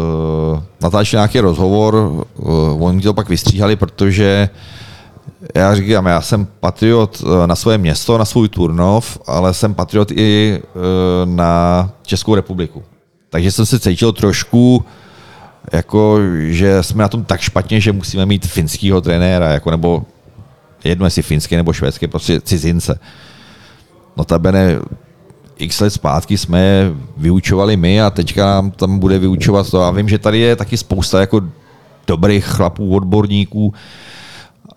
natáčel 0.82 1.18
nějaký 1.18 1.40
rozhovor, 1.40 1.95
uh, 1.95 2.84
oni 2.84 3.02
to 3.02 3.14
pak 3.14 3.30
vystříhali, 3.30 3.76
protože 3.76 4.49
já 5.56 5.76
říkám, 5.76 6.06
já 6.06 6.22
jsem 6.22 6.48
patriot 6.60 7.24
na 7.45 7.56
svoje 7.56 7.78
město, 7.78 8.18
na 8.18 8.26
svůj 8.26 8.49
turnov, 8.49 9.20
ale 9.28 9.54
jsem 9.54 9.74
patriot 9.74 10.12
i 10.12 10.62
uh, 10.76 10.82
na 11.36 11.90
Českou 12.04 12.36
republiku. 12.36 12.84
Takže 13.30 13.52
jsem 13.52 13.66
se 13.66 13.80
cítil 13.80 14.12
trošku 14.12 14.86
jako, 15.74 16.20
že 16.48 16.84
jsme 16.84 17.02
na 17.02 17.10
tom 17.10 17.24
tak 17.24 17.40
špatně, 17.41 17.82
že 17.82 17.91
musíme 17.91 18.26
mít 18.26 18.48
finského 18.48 19.02
trenéra, 19.02 19.49
jako, 19.49 19.72
nebo 19.72 20.06
jedno 20.84 21.06
jestli 21.06 21.22
finský 21.22 21.56
nebo 21.56 21.74
švédský, 21.74 22.08
prostě 22.08 22.41
cizince. 22.41 22.99
Notabene 24.18 24.80
x 25.58 25.80
let 25.80 25.90
zpátky 25.90 26.38
jsme 26.38 26.62
je 26.62 26.91
vyučovali 27.18 27.78
my 27.78 28.02
a 28.02 28.10
teďka 28.10 28.45
nám 28.45 28.72
tam 28.72 28.99
bude 28.99 29.20
vyučovat 29.20 29.72
to. 29.72 29.84
A 29.84 29.91
vím, 29.91 30.10
že 30.10 30.18
tady 30.18 30.40
je 30.40 30.56
taky 30.56 30.78
spousta 30.78 31.20
jako 31.20 31.41
dobrých 32.08 32.45
chlapů, 32.45 32.95
odborníků, 32.95 33.74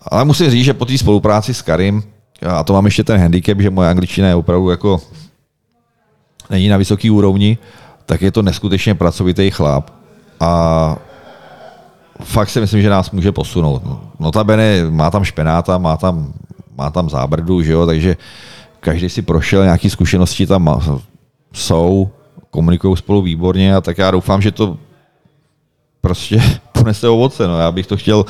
ale 0.07 0.25
musím 0.25 0.49
říct, 0.49 0.65
že 0.65 0.73
po 0.73 0.85
té 0.85 0.97
spolupráci 0.97 1.53
s 1.53 1.61
Karim, 1.61 2.03
a 2.47 2.63
to 2.63 2.73
mám 2.73 2.85
ještě 2.85 3.03
ten 3.03 3.19
handicap, 3.19 3.61
že 3.61 3.69
moje 3.69 3.89
angličtina 3.89 4.27
je 4.27 4.35
opravdu 4.35 4.69
jako 4.69 5.01
není 6.49 6.67
na 6.67 6.77
vysoký 6.77 7.09
úrovni, 7.09 7.57
tak 8.05 8.21
je 8.21 8.31
to 8.31 8.41
neskutečně 8.41 8.95
pracovitý 8.95 9.51
chlap. 9.51 9.89
A 10.39 10.97
fakt 12.23 12.49
si 12.49 12.61
myslím, 12.61 12.81
že 12.81 12.89
nás 12.89 13.11
může 13.11 13.31
posunout. 13.31 13.81
Notabene 14.19 14.89
má 14.89 15.11
tam 15.11 15.23
špenáta, 15.23 15.77
má 15.77 15.97
tam, 15.97 16.33
má 16.77 16.89
tam 16.89 17.09
zábrdu, 17.09 17.61
že 17.61 17.71
jo, 17.71 17.85
takže 17.85 18.17
každý 18.79 19.09
si 19.09 19.21
prošel, 19.21 19.63
nějaké 19.63 19.89
zkušenosti 19.89 20.47
tam 20.47 20.81
jsou, 21.53 22.09
komunikují 22.49 22.97
spolu 22.97 23.21
výborně 23.21 23.75
a 23.75 23.81
tak 23.81 23.97
já 23.97 24.11
doufám, 24.11 24.41
že 24.41 24.51
to 24.51 24.77
prostě 26.01 26.43
ponese 26.71 27.09
ovoce. 27.09 27.47
No. 27.47 27.59
Já 27.59 27.71
bych 27.71 27.87
to 27.87 27.97
chtěl 27.97 28.25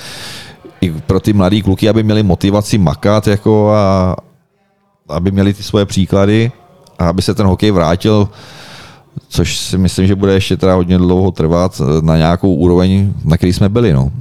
i 0.81 0.91
pro 0.91 1.19
ty 1.19 1.34
mladý 1.34 1.61
kluky, 1.61 1.89
aby 1.89 2.03
měli 2.03 2.23
motivaci 2.23 2.77
makat 2.77 3.27
jako 3.27 3.72
a 3.72 4.15
aby 5.09 5.31
měli 5.31 5.53
ty 5.53 5.63
svoje 5.63 5.85
příklady 5.85 6.51
a 6.99 7.09
aby 7.09 7.22
se 7.22 7.34
ten 7.34 7.45
hokej 7.45 7.72
vrátil 7.72 8.30
což 9.29 9.57
si 9.57 9.77
myslím, 9.77 10.07
že 10.07 10.15
bude 10.15 10.33
ještě 10.33 10.57
teda 10.57 10.73
hodně 10.73 10.97
dlouho 10.97 11.31
trvat 11.31 11.81
eh, 11.81 12.01
na 12.01 12.17
nějakou 12.17 12.53
úroveň, 12.55 13.13
na 13.25 13.38
který 13.38 13.53
jsme 13.53 13.69
byli. 13.69 13.93
No. 13.93 14.11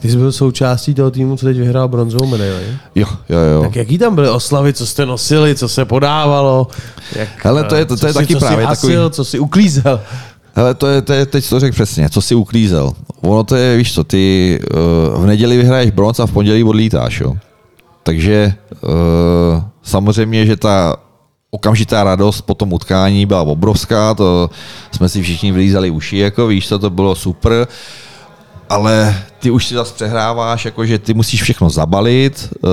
Ty 0.00 0.10
jsi 0.10 0.16
byl 0.16 0.32
součástí 0.32 0.94
toho 0.94 1.10
týmu, 1.10 1.36
co 1.36 1.46
teď 1.46 1.56
vyhrál 1.58 1.88
bronzovou 1.88 2.26
medaili. 2.26 2.62
Jo, 2.94 3.06
jo, 3.28 3.38
jo. 3.38 3.62
Tak 3.62 3.76
jaký 3.76 3.98
tam 3.98 4.14
byly 4.14 4.28
oslavy, 4.28 4.72
co 4.72 4.86
jste 4.86 5.06
nosili, 5.06 5.54
co 5.54 5.68
se 5.68 5.84
podávalo? 5.84 6.66
Jak, 7.16 7.28
Hele, 7.44 7.64
to 7.64 7.74
je- 7.74 7.84
to- 7.84 7.94
to 7.96 8.00
co 8.00 8.06
je 8.06 8.12
si- 8.12 8.18
taky 8.18 8.34
co 8.34 8.38
právě 8.40 8.58
si 8.64 8.66
hasil, 8.68 8.90
takový- 8.90 9.14
co 9.14 9.24
si 9.24 9.38
uklízel. 9.38 10.00
Hele, 10.54 10.74
to 10.74 10.86
je, 10.86 11.02
to 11.02 11.12
je, 11.12 11.26
teď 11.26 11.48
to 11.48 11.60
řekl 11.60 11.74
přesně, 11.74 12.10
co 12.10 12.20
si 12.22 12.34
uklízel. 12.34 12.92
Ono 13.20 13.44
to 13.44 13.56
je, 13.56 13.76
víš 13.76 13.94
co, 13.94 14.04
ty 14.04 14.58
uh, 15.14 15.22
v 15.22 15.26
neděli 15.26 15.56
vyhraješ 15.56 15.90
bronz 15.90 16.20
a 16.20 16.26
v 16.26 16.32
pondělí 16.32 16.64
odlítáš, 16.64 17.20
jo. 17.20 17.34
Takže 18.02 18.54
uh, 18.82 18.90
samozřejmě, 19.82 20.46
že 20.46 20.56
ta 20.56 20.96
okamžitá 21.54 22.04
radost 22.04 22.40
po 22.40 22.54
tom 22.54 22.72
utkání 22.72 23.26
byla 23.26 23.42
obrovská, 23.42 24.14
to 24.14 24.50
jsme 24.92 25.08
si 25.08 25.22
všichni 25.22 25.52
vylízali 25.52 25.90
uši, 25.90 26.16
jako 26.16 26.46
víš 26.46 26.68
co, 26.68 26.78
to 26.78 26.90
bylo 26.90 27.14
super, 27.14 27.68
ale 28.68 29.24
ty 29.38 29.50
už 29.50 29.66
si 29.66 29.74
zase 29.74 29.94
přehráváš, 29.94 30.64
jakože 30.64 30.98
ty 30.98 31.14
musíš 31.14 31.42
všechno 31.42 31.70
zabalit, 31.70 32.52
uh, 32.60 32.70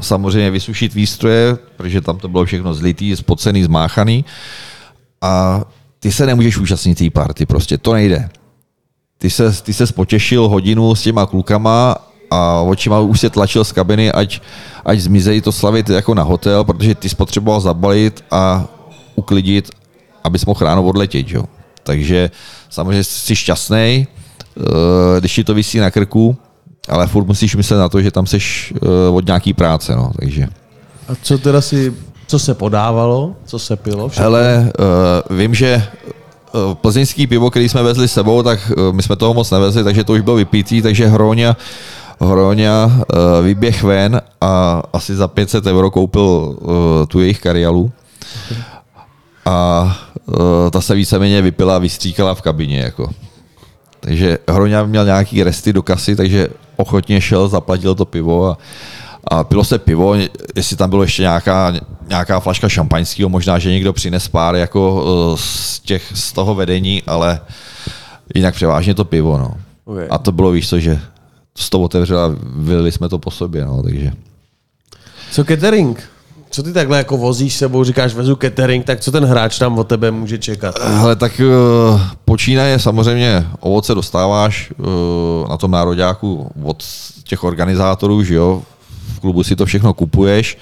samozřejmě 0.00 0.50
vysušit 0.50 0.94
výstroje, 0.94 1.58
protože 1.76 2.00
tam 2.00 2.18
to 2.18 2.28
bylo 2.28 2.44
všechno 2.44 2.74
zlitý, 2.74 3.16
spocený, 3.16 3.62
zmáchaný 3.64 4.24
a 5.20 5.62
ty 6.00 6.12
se 6.12 6.26
nemůžeš 6.26 6.58
účastnit 6.58 6.98
té 6.98 7.10
party, 7.10 7.46
prostě 7.46 7.78
to 7.78 7.92
nejde. 7.92 8.30
Ty 9.18 9.30
se, 9.30 9.62
ty 9.62 9.72
se 9.74 9.86
potěšil 9.86 10.48
hodinu 10.48 10.94
s 10.94 11.02
těma 11.02 11.26
klukama 11.26 11.96
a 12.32 12.60
očima 12.64 13.00
už 13.00 13.20
se 13.20 13.30
tlačil 13.30 13.64
z 13.64 13.72
kabiny, 13.72 14.12
ať, 14.12 14.40
ať 14.84 14.98
zmizejí 14.98 15.40
to 15.40 15.52
slavit 15.52 15.88
jako 15.88 16.14
na 16.14 16.22
hotel, 16.22 16.64
protože 16.64 16.94
ty 16.94 17.08
jsi 17.08 17.16
potřeboval 17.16 17.60
zabalit 17.60 18.24
a 18.30 18.64
uklidit, 19.14 19.70
abys 20.24 20.46
mohl 20.46 20.64
ráno 20.64 20.82
odletět. 20.82 21.28
Jo. 21.28 21.44
Takže 21.82 22.30
samozřejmě 22.70 23.04
jsi 23.04 23.36
šťastný, 23.36 24.06
když 25.18 25.34
ti 25.34 25.44
to 25.44 25.54
vysí 25.54 25.78
na 25.78 25.90
krku, 25.90 26.36
ale 26.88 27.06
furt 27.06 27.24
musíš 27.24 27.56
myslet 27.56 27.78
na 27.78 27.88
to, 27.88 28.02
že 28.02 28.10
tam 28.10 28.26
jsi 28.26 28.38
eh, 28.38 28.78
od 29.12 29.26
nějaký 29.26 29.52
práce. 29.52 29.96
No. 29.96 30.12
Takže. 30.20 30.46
A 31.08 31.12
co 31.22 31.38
teda 31.38 31.60
si, 31.60 31.94
co 32.26 32.38
se 32.38 32.54
podávalo, 32.54 33.36
co 33.44 33.58
se 33.58 33.76
pilo? 33.76 34.08
Všechno? 34.08 34.24
Hele, 34.24 34.72
uh, 35.30 35.36
vím, 35.36 35.54
že 35.54 35.82
plzeňský 36.74 37.26
pivo, 37.26 37.50
který 37.50 37.68
jsme 37.68 37.82
vezli 37.82 38.08
s 38.08 38.12
sebou, 38.12 38.42
tak 38.42 38.72
my 38.92 39.02
jsme 39.02 39.16
toho 39.16 39.34
moc 39.34 39.50
nevezli, 39.50 39.84
takže 39.84 40.04
to 40.04 40.12
už 40.12 40.20
bylo 40.20 40.36
vypítý, 40.36 40.82
takže 40.82 41.06
Hroňa, 41.06 41.56
Hroňa 42.22 42.84
uh, 42.84 43.44
vyběh 43.44 43.82
ven 43.82 44.22
a 44.40 44.82
asi 44.92 45.16
za 45.16 45.28
500 45.28 45.66
euro 45.66 45.90
koupil 45.90 46.20
uh, 46.20 46.70
tu 47.08 47.20
jejich 47.20 47.40
karialu. 47.40 47.92
A 49.46 49.82
uh, 50.26 50.36
ta 50.70 50.80
se 50.80 50.94
víceméně 50.94 51.42
vypila 51.42 51.76
a 51.76 51.78
vystříkala 51.78 52.34
v 52.34 52.42
kabině. 52.42 52.80
Jako. 52.80 53.10
Takže 54.00 54.38
Hroňa 54.48 54.84
měl 54.84 55.04
nějaký 55.04 55.42
resty 55.42 55.72
do 55.72 55.82
kasy, 55.82 56.16
takže 56.16 56.48
ochotně 56.76 57.20
šel, 57.20 57.48
zaplatil 57.48 57.94
to 57.94 58.04
pivo 58.04 58.46
a, 58.46 58.58
a 59.24 59.44
pilo 59.44 59.64
se 59.64 59.78
pivo, 59.78 60.14
jestli 60.56 60.76
tam 60.76 60.90
bylo 60.90 61.02
ještě 61.02 61.22
nějaká, 61.22 61.72
nějaká 62.08 62.40
flaška 62.40 62.68
šampaňského, 62.68 63.28
možná, 63.28 63.58
že 63.58 63.70
někdo 63.70 63.92
přines 63.92 64.28
pár 64.28 64.54
jako 64.56 65.04
eh, 65.04 65.36
z, 65.40 65.80
těch, 65.80 66.02
z 66.14 66.32
toho 66.32 66.54
vedení, 66.54 67.02
ale 67.06 67.40
jinak 68.34 68.54
převážně 68.54 68.94
to 68.94 69.04
pivo. 69.04 69.38
No. 69.38 69.54
Okay. 69.84 70.06
A 70.10 70.18
to 70.18 70.32
bylo, 70.32 70.50
víš 70.50 70.68
co, 70.68 70.78
že 70.78 71.00
z 71.56 71.70
toho 71.70 71.84
otevřela, 71.84 72.36
vylili 72.56 72.92
jsme 72.92 73.08
to 73.08 73.18
po 73.18 73.30
sobě, 73.30 73.64
no, 73.64 73.82
takže. 73.82 74.12
Co 75.32 75.44
catering? 75.44 76.02
Co 76.50 76.62
ty 76.62 76.72
takhle 76.72 76.98
jako 76.98 77.16
vozíš 77.16 77.54
sebou, 77.54 77.84
říkáš 77.84 78.14
vezu 78.14 78.36
catering, 78.36 78.84
tak 78.84 79.00
co 79.00 79.12
ten 79.12 79.24
hráč 79.24 79.58
tam 79.58 79.78
od 79.78 79.88
tebe 79.88 80.10
může 80.10 80.38
čekat? 80.38 80.78
Hele, 80.82 81.16
tak 81.16 81.40
uh, 81.40 82.00
počínaje 82.24 82.78
samozřejmě 82.78 83.46
ovoce 83.60 83.94
dostáváš 83.94 84.72
uh, 84.78 85.48
na 85.48 85.56
tom 85.56 85.70
nároďáku 85.70 86.50
od 86.62 86.84
těch 87.24 87.44
organizátorů, 87.44 88.24
že 88.24 88.34
jo, 88.34 88.62
v 89.16 89.20
klubu 89.20 89.42
si 89.42 89.56
to 89.56 89.66
všechno 89.66 89.94
kupuješ, 89.94 90.58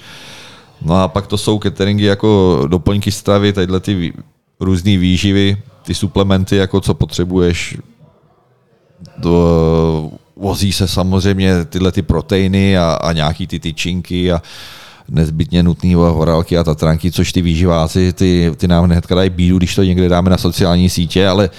no 0.81 0.95
a 0.95 1.07
pak 1.07 1.27
to 1.27 1.37
jsou 1.37 1.59
cateringy 1.59 2.03
jako 2.03 2.61
doplňky 2.67 3.11
stravy, 3.11 3.53
tadyhle 3.53 3.79
ty 3.79 4.13
různé 4.59 4.97
výživy, 4.97 5.57
ty 5.83 5.95
suplementy, 5.95 6.55
jako 6.55 6.81
co 6.81 6.93
potřebuješ, 6.93 7.77
do, 9.17 10.11
vozí 10.35 10.73
se 10.73 10.87
samozřejmě 10.87 11.65
tyhle 11.65 11.91
ty 11.91 12.01
proteiny 12.01 12.77
a, 12.77 12.93
a 13.01 13.11
nějaký 13.13 13.47
ty 13.47 13.59
tyčinky 13.59 14.31
a 14.31 14.41
nezbytně 15.09 15.63
nutný 15.63 15.93
horálky 15.93 16.57
a 16.57 16.63
tatranky, 16.63 17.11
což 17.11 17.31
ty 17.31 17.41
výživáci, 17.41 18.13
ty, 18.13 18.51
ty 18.57 18.67
nám 18.67 18.83
hnedka 18.83 19.15
dají 19.15 19.29
bídu, 19.29 19.57
když 19.57 19.75
to 19.75 19.83
někde 19.83 20.09
dáme 20.09 20.29
na 20.29 20.37
sociální 20.37 20.89
sítě, 20.89 21.27
ale 21.27 21.49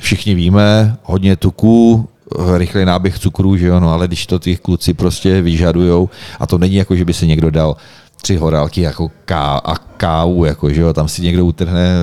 všichni 0.00 0.34
víme, 0.34 0.96
hodně 1.02 1.36
tuků, 1.36 2.08
rychlý 2.56 2.84
náběh 2.84 3.18
cukrů, 3.18 3.56
že 3.56 3.66
jo, 3.66 3.80
no, 3.80 3.92
ale 3.92 4.06
když 4.06 4.26
to 4.26 4.38
ty 4.38 4.56
kluci 4.56 4.94
prostě 4.94 5.42
vyžadujou, 5.42 6.08
a 6.40 6.46
to 6.46 6.58
není 6.58 6.74
jako, 6.74 6.96
že 6.96 7.04
by 7.04 7.12
si 7.14 7.26
někdo 7.26 7.50
dal 7.50 7.76
tři 8.22 8.36
horálky 8.36 8.80
jako 8.80 9.10
ká 9.24 9.60
a 9.64 9.76
kávu, 9.76 10.44
jako, 10.44 10.70
že 10.70 10.80
jo, 10.80 10.92
tam 10.92 11.08
si 11.08 11.22
někdo 11.22 11.46
utrhne 11.46 11.94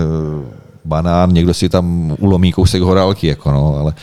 banán, 0.86 1.34
někdo 1.34 1.54
si 1.54 1.70
tam 1.70 2.16
ulomí 2.20 2.52
kousek 2.52 2.82
horálky, 2.82 3.28
jako 3.28 3.52
no, 3.52 3.78
ale 3.80 3.94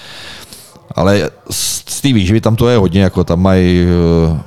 ale 0.95 1.31
z, 1.51 2.01
té 2.01 2.13
výživy 2.13 2.41
tam 2.41 2.57
to 2.57 2.69
je 2.69 2.79
hodně, 2.79 3.03
jako 3.03 3.25
tam 3.25 3.43
mají 3.43 3.87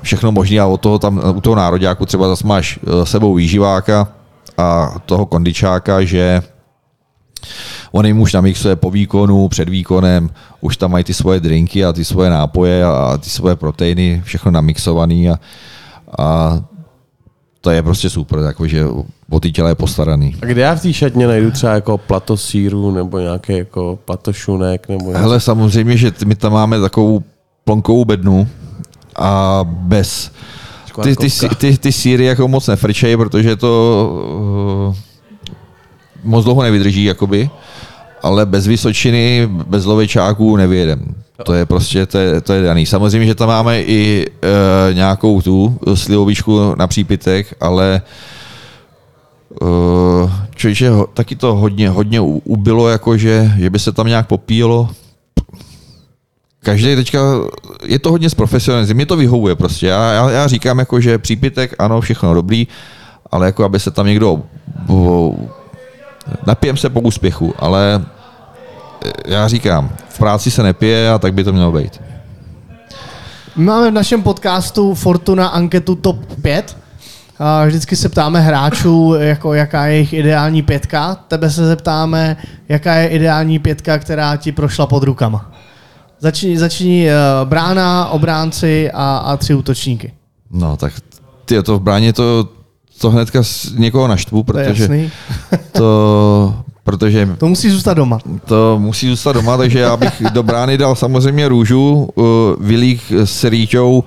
všechno 0.01 0.31
možné 0.31 0.59
a 0.59 0.65
od 0.65 0.81
toho 0.81 0.99
tam, 0.99 1.22
u 1.35 1.41
toho 1.41 1.55
nároďáku 1.55 2.05
třeba 2.05 2.27
zase 2.27 2.47
máš 2.47 2.80
sebou 3.03 3.34
výživáka 3.35 4.07
a 4.57 4.95
toho 5.05 5.26
kondičáka, 5.26 6.03
že 6.03 6.41
on 7.91 8.05
jim 8.05 8.19
už 8.19 8.34
namixuje 8.34 8.76
po 8.76 8.91
výkonu, 8.91 9.47
před 9.47 9.69
výkonem, 9.69 10.30
už 10.61 10.77
tam 10.77 10.91
mají 10.91 11.03
ty 11.03 11.13
svoje 11.13 11.39
drinky 11.39 11.85
a 11.85 11.93
ty 11.93 12.05
svoje 12.05 12.30
nápoje 12.30 12.85
a 12.85 13.18
ty 13.18 13.30
svoje 13.30 13.55
proteiny, 13.55 14.22
všechno 14.26 14.51
namixovaný 14.51 15.30
a, 15.30 15.39
a 16.19 16.59
to 17.61 17.71
je 17.71 17.83
prostě 17.83 18.09
super, 18.09 18.39
jakože 18.39 18.85
o 19.29 19.39
ty 19.39 19.51
těla 19.51 19.69
je 19.69 19.75
postaraný. 19.75 20.35
A 20.41 20.45
kde 20.45 20.61
já 20.61 20.75
v 20.75 20.81
té 20.81 20.93
šatně 20.93 21.27
najdu 21.27 21.51
třeba 21.51 21.73
jako 21.73 21.97
plato 21.97 22.38
síru 22.38 22.91
nebo 22.91 23.19
nějaký 23.19 23.57
jako 23.57 23.99
plato 24.05 24.33
šunek? 24.33 24.89
Nebo 24.89 25.11
Hele, 25.11 25.39
samozřejmě, 25.39 25.97
že 25.97 26.11
my 26.25 26.35
tam 26.35 26.53
máme 26.53 26.79
takovou 26.79 27.23
plonkovou 27.63 28.05
bednu 28.05 28.47
a 29.15 29.61
bez... 29.65 30.31
Ty, 31.03 31.15
ty, 31.15 31.29
ty, 31.29 31.49
ty, 31.55 31.77
ty 31.77 31.91
síry 31.91 32.25
jako 32.25 32.47
moc 32.47 32.67
nefrčejí, 32.67 33.17
protože 33.17 33.55
to 33.55 34.89
uh, 34.89 34.95
moc 36.23 36.43
dlouho 36.45 36.63
nevydrží, 36.63 37.03
jakoby, 37.03 37.49
ale 38.21 38.45
bez 38.45 38.67
vysočiny, 38.67 39.49
bez 39.67 39.85
lovičáků 39.85 40.57
nevyjedem. 40.57 41.15
To 41.43 41.53
je 41.53 41.65
prostě, 41.65 42.05
to 42.05 42.18
je, 42.18 42.41
to 42.41 42.53
je 42.53 42.61
daný. 42.61 42.85
Samozřejmě, 42.85 43.27
že 43.27 43.35
tam 43.35 43.47
máme 43.47 43.81
i 43.81 44.27
uh, 44.30 44.95
nějakou 44.95 45.41
tu 45.41 45.80
slivovičku 45.93 46.76
na 46.76 46.88
přípitek, 46.88 47.53
ale 47.61 48.01
uh, 49.61 50.31
člověče, 50.55 50.91
taky 51.13 51.35
to 51.35 51.55
hodně, 51.55 51.89
hodně 51.89 52.22
ubylo, 52.22 52.89
jako 52.89 53.18
že, 53.18 53.51
by 53.69 53.80
se 53.80 53.91
tam 53.91 54.07
nějak 54.07 54.27
popíjelo. 54.27 54.89
Každý 56.63 56.95
teďka, 56.95 57.19
je 57.85 57.99
to 57.99 58.11
hodně 58.11 58.30
z 58.30 58.34
mě 58.93 59.05
to 59.05 59.15
vyhovuje 59.15 59.55
prostě. 59.55 59.88
Já, 59.88 60.11
já, 60.11 60.30
já 60.30 60.47
říkám, 60.47 60.80
jako, 60.80 61.01
že 61.01 61.18
přípitek, 61.18 61.76
ano, 61.80 62.01
všechno 62.01 62.34
dobrý, 62.34 62.68
ale 63.31 63.45
jako 63.45 63.63
aby 63.63 63.80
se 63.80 63.91
tam 63.91 64.07
někdo 64.07 64.41
napijem 66.47 66.77
se 66.77 66.89
po 66.89 67.01
úspěchu, 67.01 67.53
ale 67.59 68.05
já 69.26 69.48
říkám, 69.48 69.90
v 70.10 70.18
práci 70.18 70.52
se 70.52 70.64
nepije 70.64 71.11
a 71.11 71.18
tak 71.18 71.34
by 71.34 71.44
to 71.44 71.53
mělo 71.53 71.72
být. 71.72 72.02
My 73.56 73.64
máme 73.65 73.91
v 73.91 73.94
našem 73.94 74.23
podcastu 74.23 74.94
Fortuna 74.94 75.48
anketu 75.48 75.95
TOP 75.95 76.36
5. 76.41 76.78
A 77.40 77.65
vždycky 77.65 77.95
se 77.95 78.10
ptáme 78.10 78.41
hráčů, 78.41 79.14
jako 79.19 79.53
jaká 79.53 79.86
je 79.86 79.94
jejich 79.94 80.14
ideální 80.14 80.61
pětka. 80.61 81.15
Tebe 81.28 81.49
se 81.49 81.68
zeptáme, 81.68 82.38
jaká 82.69 82.95
je 82.95 83.07
ideální 83.07 83.60
pětka, 83.60 83.99
která 83.99 84.36
ti 84.36 84.52
prošla 84.52 84.86
pod 84.88 85.03
rukama. 85.03 85.52
Začni, 86.19 86.57
začni 86.57 87.07
uh, 87.07 87.49
brána, 87.49 88.10
obránci 88.10 88.91
a, 88.91 89.18
a 89.18 89.38
tři 89.38 89.53
útočníky. 89.53 90.14
No 90.52 90.78
tak 90.78 90.94
ty 91.45 91.64
to 91.64 91.80
v 91.80 91.82
bráně 91.82 92.14
to, 92.14 92.49
to 93.02 93.10
hnedka 93.10 93.41
někoho 93.78 94.07
naštvu, 94.07 94.44
protože 94.44 94.88
to, 94.88 94.94
to 95.72 96.64
protože... 96.84 97.30
To 97.38 97.48
musí 97.48 97.70
zůstat 97.70 97.94
doma. 97.94 98.20
To 98.45 98.80
musí 98.80 99.10
zůstat 99.10 99.32
doma, 99.32 99.58
takže 99.58 99.80
já 99.80 99.98
bych 99.98 100.22
do 100.34 100.44
brány 100.44 100.78
dal 100.78 100.95
samozřejmě 100.95 101.48
růžu, 101.48 102.10
uh, 102.16 102.26
Vilík 102.60 103.02
s 103.12 103.44
Rýťou, 103.44 104.03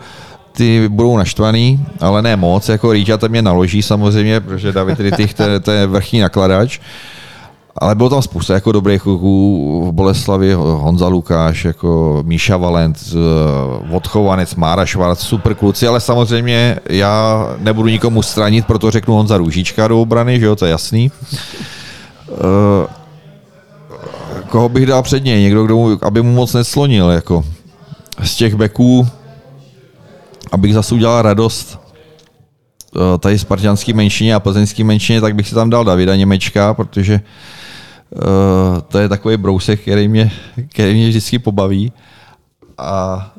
ty 0.57 0.89
budou 0.89 1.17
naštvaný, 1.17 1.87
ale 2.01 2.23
ne 2.23 2.37
moc, 2.37 2.69
jako 2.69 2.93
Rýťa 2.93 3.17
tam 3.17 3.31
mě 3.31 3.43
naloží 3.43 3.83
samozřejmě, 3.83 4.41
protože 4.41 4.73
David 4.73 5.01
Rytich, 5.01 5.35
to, 5.35 5.45
to 5.63 5.71
je 5.71 5.87
vrchní 5.87 6.21
nakladač. 6.21 6.81
Ale 7.79 7.95
bylo 7.95 8.11
tam 8.11 8.23
spousta 8.23 8.55
jako 8.55 8.73
dobrých 8.73 9.03
kluků 9.03 9.85
v 9.89 9.93
Boleslavi, 9.93 10.53
Honza 10.55 11.09
Lukáš, 11.09 11.65
jako 11.65 12.23
Míša 12.27 12.57
Valent, 12.57 12.99
odchovanec 13.91 14.55
Mára 14.55 14.87
Švarc, 14.87 15.21
super 15.21 15.55
kluci, 15.55 15.87
ale 15.87 16.01
samozřejmě 16.01 16.79
já 16.89 17.47
nebudu 17.59 17.89
nikomu 17.89 18.23
stranit, 18.23 18.67
proto 18.67 18.91
řeknu 18.91 19.15
Honza 19.15 19.37
Růžička 19.37 19.89
do 19.89 20.01
obrany, 20.01 20.41
že 20.41 20.47
jo, 20.47 20.57
to 20.57 20.65
je 20.65 20.71
jasný. 20.71 21.11
Uh, 22.29 22.87
koho 24.49 24.69
bych 24.69 24.87
dal 24.87 25.03
před 25.03 25.25
něj? 25.25 25.43
Někdo, 25.43 25.65
kdo 25.65 25.77
mu, 25.77 25.99
aby 26.03 26.23
mu 26.23 26.33
moc 26.33 26.53
neslonil, 26.53 27.11
jako. 27.11 27.45
z 28.23 28.37
těch 28.37 28.55
beků, 28.55 29.09
abych 30.53 30.75
zase 30.75 30.95
udělal 30.95 31.23
radost 31.23 31.79
eh, 32.97 33.19
tady 33.19 33.39
spartianský 33.39 33.93
menšině 33.93 34.35
a 34.35 34.41
plzeňský 34.41 34.85
menšině, 34.85 35.21
tak 35.21 35.35
bych 35.35 35.49
si 35.49 35.55
tam 35.55 35.71
dal 35.71 35.85
Davida 35.85 36.17
Němečka, 36.17 36.75
protože 36.75 37.21
uh, 38.11 38.81
to 38.89 38.99
je 38.99 39.09
takový 39.09 39.37
brousek, 39.37 39.81
který 39.81 40.09
mě, 40.09 40.31
který 40.69 40.95
mě 40.95 41.09
vždycky 41.09 41.39
pobaví. 41.39 41.93
A 42.79 43.31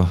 uh, 0.00 0.08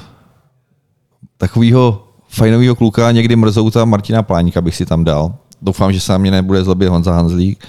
takovýho 1.37 2.07
fajnového 2.29 2.75
kluka 2.75 3.11
někdy 3.11 3.35
mrzouta 3.35 3.85
Martina 3.85 4.23
Pláníka 4.23 4.61
bych 4.61 4.75
si 4.75 4.85
tam 4.85 5.03
dal. 5.03 5.33
Doufám, 5.61 5.93
že 5.93 5.99
se 5.99 6.11
na 6.11 6.17
mě 6.17 6.31
nebude 6.31 6.63
zlobit 6.63 6.89
Honza 6.89 7.13
Hanzlík. 7.13 7.65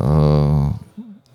Uh, 0.00 0.72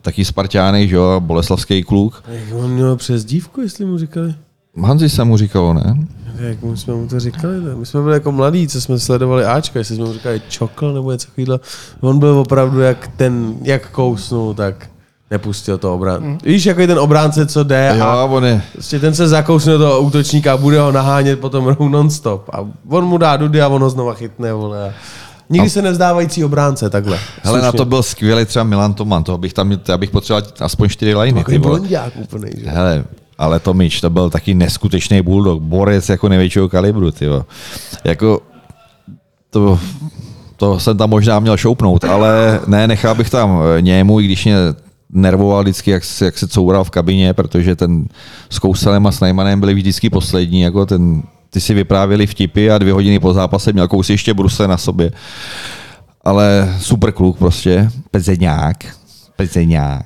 taky 0.02 0.26
Spartánek, 0.26 0.90
že 0.90 0.96
jo, 0.96 1.20
boleslavský 1.20 1.84
kluk. 1.84 2.24
Jak 2.28 2.54
on 2.54 2.72
měl 2.72 2.96
přes 2.96 3.26
dívku, 3.26 3.62
jestli 3.62 3.86
mu 3.86 3.98
říkali? 3.98 4.36
Hanzi 4.84 5.10
se 5.10 5.24
mu 5.24 5.38
říkalo, 5.38 5.74
ne? 5.74 6.08
Jak 6.40 6.64
my 6.64 6.78
jsme 6.78 6.94
mu 6.94 7.08
to 7.08 7.20
říkali? 7.20 7.62
Ne? 7.62 7.76
My 7.76 7.86
jsme 7.86 8.02
byli 8.02 8.14
jako 8.14 8.32
mladí, 8.32 8.68
co 8.68 8.82
jsme 8.82 9.00
sledovali 9.00 9.46
Ačka, 9.46 9.80
jestli 9.80 9.96
jsme 9.96 10.06
mu 10.06 10.14
říkali 10.14 10.42
čokl 10.50 10.94
nebo 10.94 11.12
něco 11.12 11.28
takového. 11.28 11.60
On 12.02 12.20
byl 12.20 12.38
opravdu 12.38 12.80
jak 12.80 13.08
ten, 13.08 13.56
jak 13.62 13.90
kousnul, 13.90 14.54
tak 14.54 14.88
nepustil 15.32 15.78
to 15.78 15.94
obrán. 15.94 16.24
Mm. 16.24 16.38
Víš, 16.44 16.66
jako 16.66 16.88
ten 16.88 17.00
obránce, 17.00 17.46
co 17.46 17.64
jde 17.64 17.94
Jo, 17.98 18.04
a 18.04 18.26
on 18.26 18.46
je, 18.46 18.62
prostě 18.74 19.00
ten 19.00 19.16
se 19.16 19.28
zakousne 19.28 19.74
do 19.74 19.80
toho 19.80 20.02
útočníka 20.02 20.54
a 20.54 20.58
bude 20.58 20.80
ho 20.80 20.92
nahánět 20.92 21.40
potom 21.40 21.76
non-stop. 21.90 22.50
A 22.54 22.68
on 22.90 23.06
mu 23.06 23.18
dá 23.18 23.38
dudy 23.38 23.62
a 23.62 23.68
on 23.68 23.82
ho 23.82 23.90
znova 23.90 24.14
chytne, 24.14 24.54
vole. 24.54 24.94
A 25.52 25.54
Nikdy 25.54 25.70
se 25.70 25.82
nevzdávající 25.82 26.46
obránce, 26.46 26.90
takhle. 26.90 27.20
hele, 27.44 27.62
na 27.62 27.72
to 27.72 27.86
byl 27.86 28.04
skvělý 28.04 28.46
třeba 28.46 28.64
Milan 28.64 28.94
Toman, 28.94 29.24
toho 29.24 29.38
bych 29.38 29.54
tam, 29.54 29.72
já 29.88 29.98
bych 29.98 30.10
potřeboval 30.10 30.48
aspoň 30.60 30.90
čtyři 30.90 31.16
liny. 31.16 31.40
Takový 31.40 31.58
blondiák 31.58 32.14
úplný, 32.18 32.52
že? 32.58 32.70
Hele, 32.70 33.04
ale 33.38 33.60
Tomič, 33.60 34.02
to 34.02 34.10
byl 34.10 34.30
taky 34.30 34.54
neskutečný 34.54 35.22
bulldog, 35.22 35.62
borec 35.62 36.10
jako 36.10 36.30
největšího 36.30 36.70
kalibru, 36.70 37.12
ty 37.12 37.26
Jako, 38.04 38.42
to, 39.50 39.80
to 40.58 40.80
jsem 40.80 40.98
tam 40.98 41.10
možná 41.10 41.40
měl 41.40 41.58
šoupnout, 41.58 42.04
ale 42.04 42.60
ne, 42.68 42.88
nechal 42.88 43.16
bych 43.16 43.30
tam 43.30 43.60
eh, 43.78 43.82
němu, 43.82 44.20
i 44.20 44.24
když 44.26 44.46
mě 44.46 44.56
nervoval 45.10 45.62
vždycky, 45.64 45.92
jak, 45.92 46.04
se- 46.04 46.26
jak 46.26 46.38
se 46.38 46.48
coural 46.48 46.84
v 46.84 46.90
kabině, 46.90 47.34
protože 47.34 47.76
ten 47.76 48.06
s 48.50 48.60
Kouselem 48.60 49.08
a 49.08 49.12
s 49.12 49.20
Najmanem 49.20 49.60
byli 49.60 49.74
vždycky 49.74 50.10
poslední, 50.10 50.62
jako 50.62 50.86
ten, 50.86 51.24
ty 51.52 51.62
si 51.62 51.74
vyprávěli 51.74 52.28
vtipy 52.28 52.72
a 52.72 52.78
dvě 52.78 52.94
hodiny 52.94 53.20
po 53.20 53.34
zápase 53.34 53.74
měl 53.74 53.88
kousí 53.88 54.14
ještě 54.14 54.34
brusle 54.34 54.68
na 54.68 54.78
sobě. 54.78 55.12
Ale 56.24 56.76
super 56.80 57.12
kluk 57.12 57.38
prostě, 57.38 57.92
pezeňák, 58.12 58.96
pezeňák. 59.36 60.06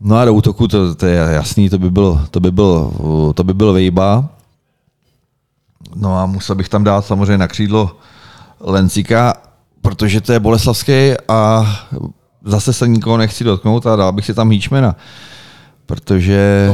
No 0.00 0.16
a 0.16 0.24
do 0.24 0.34
útoku 0.34 0.68
to, 0.68 0.94
to 0.94 1.06
je 1.06 1.16
jasný, 1.16 1.70
to 1.70 1.78
by 1.78 1.90
byl, 1.90 2.26
to 2.30 2.40
by 2.40 2.50
byl, 2.50 2.92
to 3.34 3.44
by 3.44 3.54
byl 3.54 3.72
Vejba. 3.72 4.28
No 5.94 6.18
a 6.18 6.26
musel 6.26 6.56
bych 6.56 6.68
tam 6.68 6.84
dát 6.84 7.06
samozřejmě 7.06 7.38
na 7.38 7.48
křídlo 7.48 7.96
Lencika, 8.60 9.34
protože 9.82 10.20
to 10.20 10.32
je 10.32 10.40
Boleslavský 10.40 11.12
a 11.28 11.66
zase 12.44 12.72
se 12.72 12.88
nikoho 12.88 13.16
nechci 13.16 13.44
dotknout 13.44 13.86
a 13.86 13.96
dal 13.96 14.12
bych 14.12 14.26
si 14.26 14.34
tam 14.34 14.50
Hýčmena. 14.50 14.96
Protože. 15.86 16.68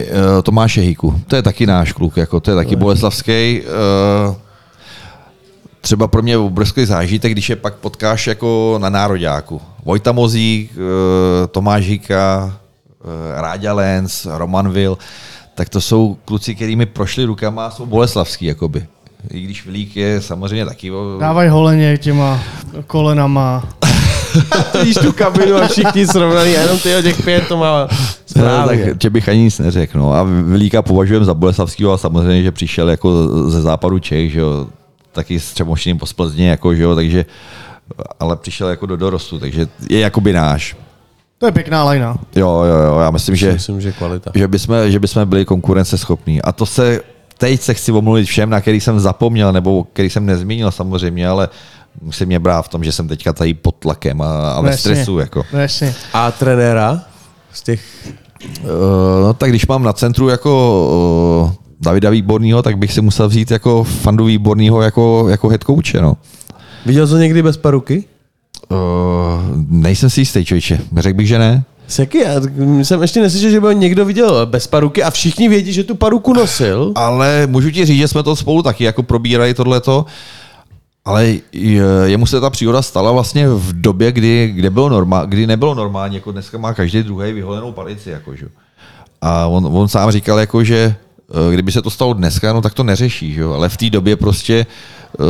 Eh, 0.00 0.42
Tomáše 0.42 0.80
Hýku, 0.80 1.14
to 1.26 1.36
je 1.36 1.42
taky 1.42 1.66
náš 1.66 1.92
kluk, 1.92 2.16
jako, 2.16 2.40
to 2.40 2.50
je 2.50 2.54
taky 2.54 2.76
Boleslavský. 2.76 3.62
eh, 3.62 4.34
třeba 5.80 6.08
pro 6.08 6.22
mě 6.22 6.38
obrovský 6.38 6.84
zážitek, 6.84 7.32
když 7.32 7.50
je 7.50 7.56
pak 7.56 7.74
potkáš 7.74 8.26
jako 8.26 8.78
na 8.82 8.88
nároďáku. 8.88 9.60
Vojta 9.84 10.12
Mozík, 10.12 10.72
eh, 10.72 11.46
Tomáš 11.46 11.86
Hika, 11.86 12.56
Ráďa 13.36 13.72
Lenz, 13.72 14.26
Roman 14.30 14.70
Vil, 14.72 14.98
tak 15.54 15.68
to 15.68 15.80
jsou 15.80 16.16
kluci, 16.24 16.54
kterými 16.54 16.86
prošli 16.86 17.24
rukama 17.24 17.66
a 17.66 17.70
jsou 17.70 17.86
boleslavský, 17.86 18.46
jakoby. 18.46 18.86
I 19.30 19.40
když 19.40 19.66
Vilík 19.66 19.96
je 19.96 20.20
samozřejmě 20.20 20.66
taky... 20.66 20.90
Dávaj 21.20 21.48
holeně 21.48 21.98
těma 21.98 22.40
kolenama. 22.86 23.64
Vidíš 24.78 24.96
tu 24.96 25.12
kabinu 25.12 25.56
a 25.56 25.66
všichni 25.68 26.06
srovnaný, 26.06 26.56
a 26.56 26.60
jenom 26.60 26.78
ty 26.78 26.88
těch 27.02 27.22
pět 27.24 27.48
to 27.48 27.56
má 27.56 27.88
No, 27.90 27.96
správně. 28.26 28.84
tak 28.84 28.98
tě 28.98 29.10
bych 29.10 29.28
ani 29.28 29.38
nic 29.40 29.58
neřekl. 29.58 29.98
No. 29.98 30.12
A 30.14 30.22
Vilíka 30.46 30.82
považujeme 30.82 31.26
za 31.26 31.34
Boleslavského 31.34 31.92
a 31.92 31.98
samozřejmě, 31.98 32.42
že 32.42 32.52
přišel 32.52 32.90
jako 32.90 33.28
ze 33.50 33.60
západu 33.62 33.98
Čech, 33.98 34.32
že 34.32 34.40
jo, 34.40 34.66
taky 35.12 35.40
s 35.40 35.52
Třemošným 35.52 35.98
po 35.98 36.06
Splzně, 36.06 36.48
jako, 36.50 36.74
že 36.74 36.82
jo, 36.82 36.94
takže 36.94 37.24
ale 38.20 38.36
přišel 38.36 38.68
jako 38.68 38.86
do 38.86 38.96
dorostu, 38.96 39.38
takže 39.38 39.66
je 39.90 40.00
jakoby 40.00 40.32
náš. 40.32 40.76
To 41.38 41.46
je 41.46 41.52
pěkná 41.52 41.84
lajna. 41.84 42.16
Jo, 42.36 42.62
jo, 42.68 42.76
jo, 42.86 42.98
já 43.00 43.10
myslím, 43.10 43.36
že, 43.36 43.52
Myslím, 43.52 43.80
že 43.80 43.92
kvalita. 43.92 44.30
že, 44.34 44.48
bychom, 44.48 44.76
že 44.90 44.98
bychom 44.98 45.28
byli 45.28 45.44
konkurenceschopní. 45.44 46.42
A 46.42 46.52
to 46.52 46.66
se, 46.66 47.00
teď 47.38 47.60
se 47.60 47.74
chci 47.74 47.92
omluvit 47.92 48.24
všem, 48.24 48.50
na 48.50 48.60
který 48.60 48.80
jsem 48.80 49.00
zapomněl, 49.00 49.52
nebo 49.52 49.84
který 49.84 50.10
jsem 50.10 50.26
nezmínil 50.26 50.70
samozřejmě, 50.70 51.28
ale 51.28 51.48
musím 52.00 52.26
mě 52.26 52.38
brát 52.38 52.62
v 52.62 52.68
tom, 52.68 52.84
že 52.84 52.92
jsem 52.92 53.08
teďka 53.08 53.32
tady 53.32 53.54
pod 53.54 53.74
tlakem 53.74 54.20
a, 54.20 54.52
a 54.52 54.60
ve 54.60 54.70
Jasně. 54.70 54.80
stresu. 54.80 55.18
Jako. 55.18 55.44
No. 55.52 55.58
A 56.12 56.30
trenéra 56.30 57.00
z 57.52 57.62
těch... 57.62 57.80
Uh, 58.62 58.68
no 59.22 59.34
tak 59.34 59.50
když 59.50 59.66
mám 59.66 59.82
na 59.82 59.92
centru 59.92 60.28
jako 60.28 61.44
uh, 61.46 61.52
Davida 61.80 62.10
Výbornýho, 62.10 62.62
tak 62.62 62.78
bych 62.78 62.92
si 62.92 63.00
musel 63.00 63.28
vzít 63.28 63.50
jako 63.50 63.84
Fandu 63.84 64.24
Výbornýho 64.24 64.82
jako, 64.82 65.26
jako 65.28 65.48
head 65.48 65.64
coache, 65.64 66.00
no. 66.00 66.16
Viděl 66.86 67.06
jsi 67.06 67.12
ho 67.12 67.18
někdy 67.18 67.42
bez 67.42 67.56
paruky? 67.56 68.04
Uh, 68.68 68.78
nejsem 69.68 70.10
si 70.10 70.20
jistý, 70.20 70.44
člověče. 70.44 70.80
Řekl 70.96 71.16
bych, 71.16 71.28
že 71.28 71.38
ne. 71.38 71.64
Seky, 71.88 72.18
já 72.18 72.34
jsem 72.82 73.02
ještě 73.02 73.20
neslyšel, 73.20 73.50
že 73.50 73.60
by 73.60 73.66
ho 73.66 73.72
někdo 73.72 74.04
viděl 74.04 74.46
bez 74.46 74.66
paruky 74.66 75.02
a 75.02 75.10
všichni 75.10 75.48
vědí, 75.48 75.72
že 75.72 75.84
tu 75.84 75.94
paruku 75.94 76.32
nosil. 76.32 76.92
Ale 76.94 77.46
můžu 77.46 77.70
ti 77.70 77.84
říct, 77.84 77.98
že 77.98 78.08
jsme 78.08 78.22
to 78.22 78.36
spolu 78.36 78.62
taky 78.62 78.84
jako 78.84 79.02
probírali 79.02 79.54
tohleto, 79.54 80.06
ale 81.04 81.26
je- 81.52 81.82
jemu 82.04 82.26
se 82.26 82.40
ta 82.40 82.50
příhoda 82.50 82.82
stala 82.82 83.12
vlastně 83.12 83.48
v 83.48 83.80
době, 83.80 84.12
kdy, 84.12 84.52
kdy, 84.54 84.70
bylo 84.70 84.88
normál, 84.88 85.26
kdy 85.26 85.46
nebylo 85.46 85.74
normální, 85.74 86.14
jako 86.14 86.32
dneska 86.32 86.58
má 86.58 86.74
každý 86.74 87.02
druhý 87.02 87.32
vyholenou 87.32 87.72
palici. 87.72 88.10
Jako, 88.10 88.36
že? 88.36 88.46
A 89.20 89.46
on, 89.46 89.68
on 89.72 89.88
sám 89.88 90.10
říkal, 90.10 90.38
jako, 90.38 90.64
že 90.64 90.94
eh, 91.50 91.52
kdyby 91.52 91.72
se 91.72 91.82
to 91.82 91.90
stalo 91.90 92.12
dneska, 92.12 92.52
no 92.52 92.60
tak 92.60 92.74
to 92.74 92.82
neřeší, 92.82 93.32
že? 93.34 93.44
ale 93.44 93.68
v 93.68 93.76
té 93.76 93.90
době 93.90 94.16
prostě 94.16 94.66
uh, 95.18 95.26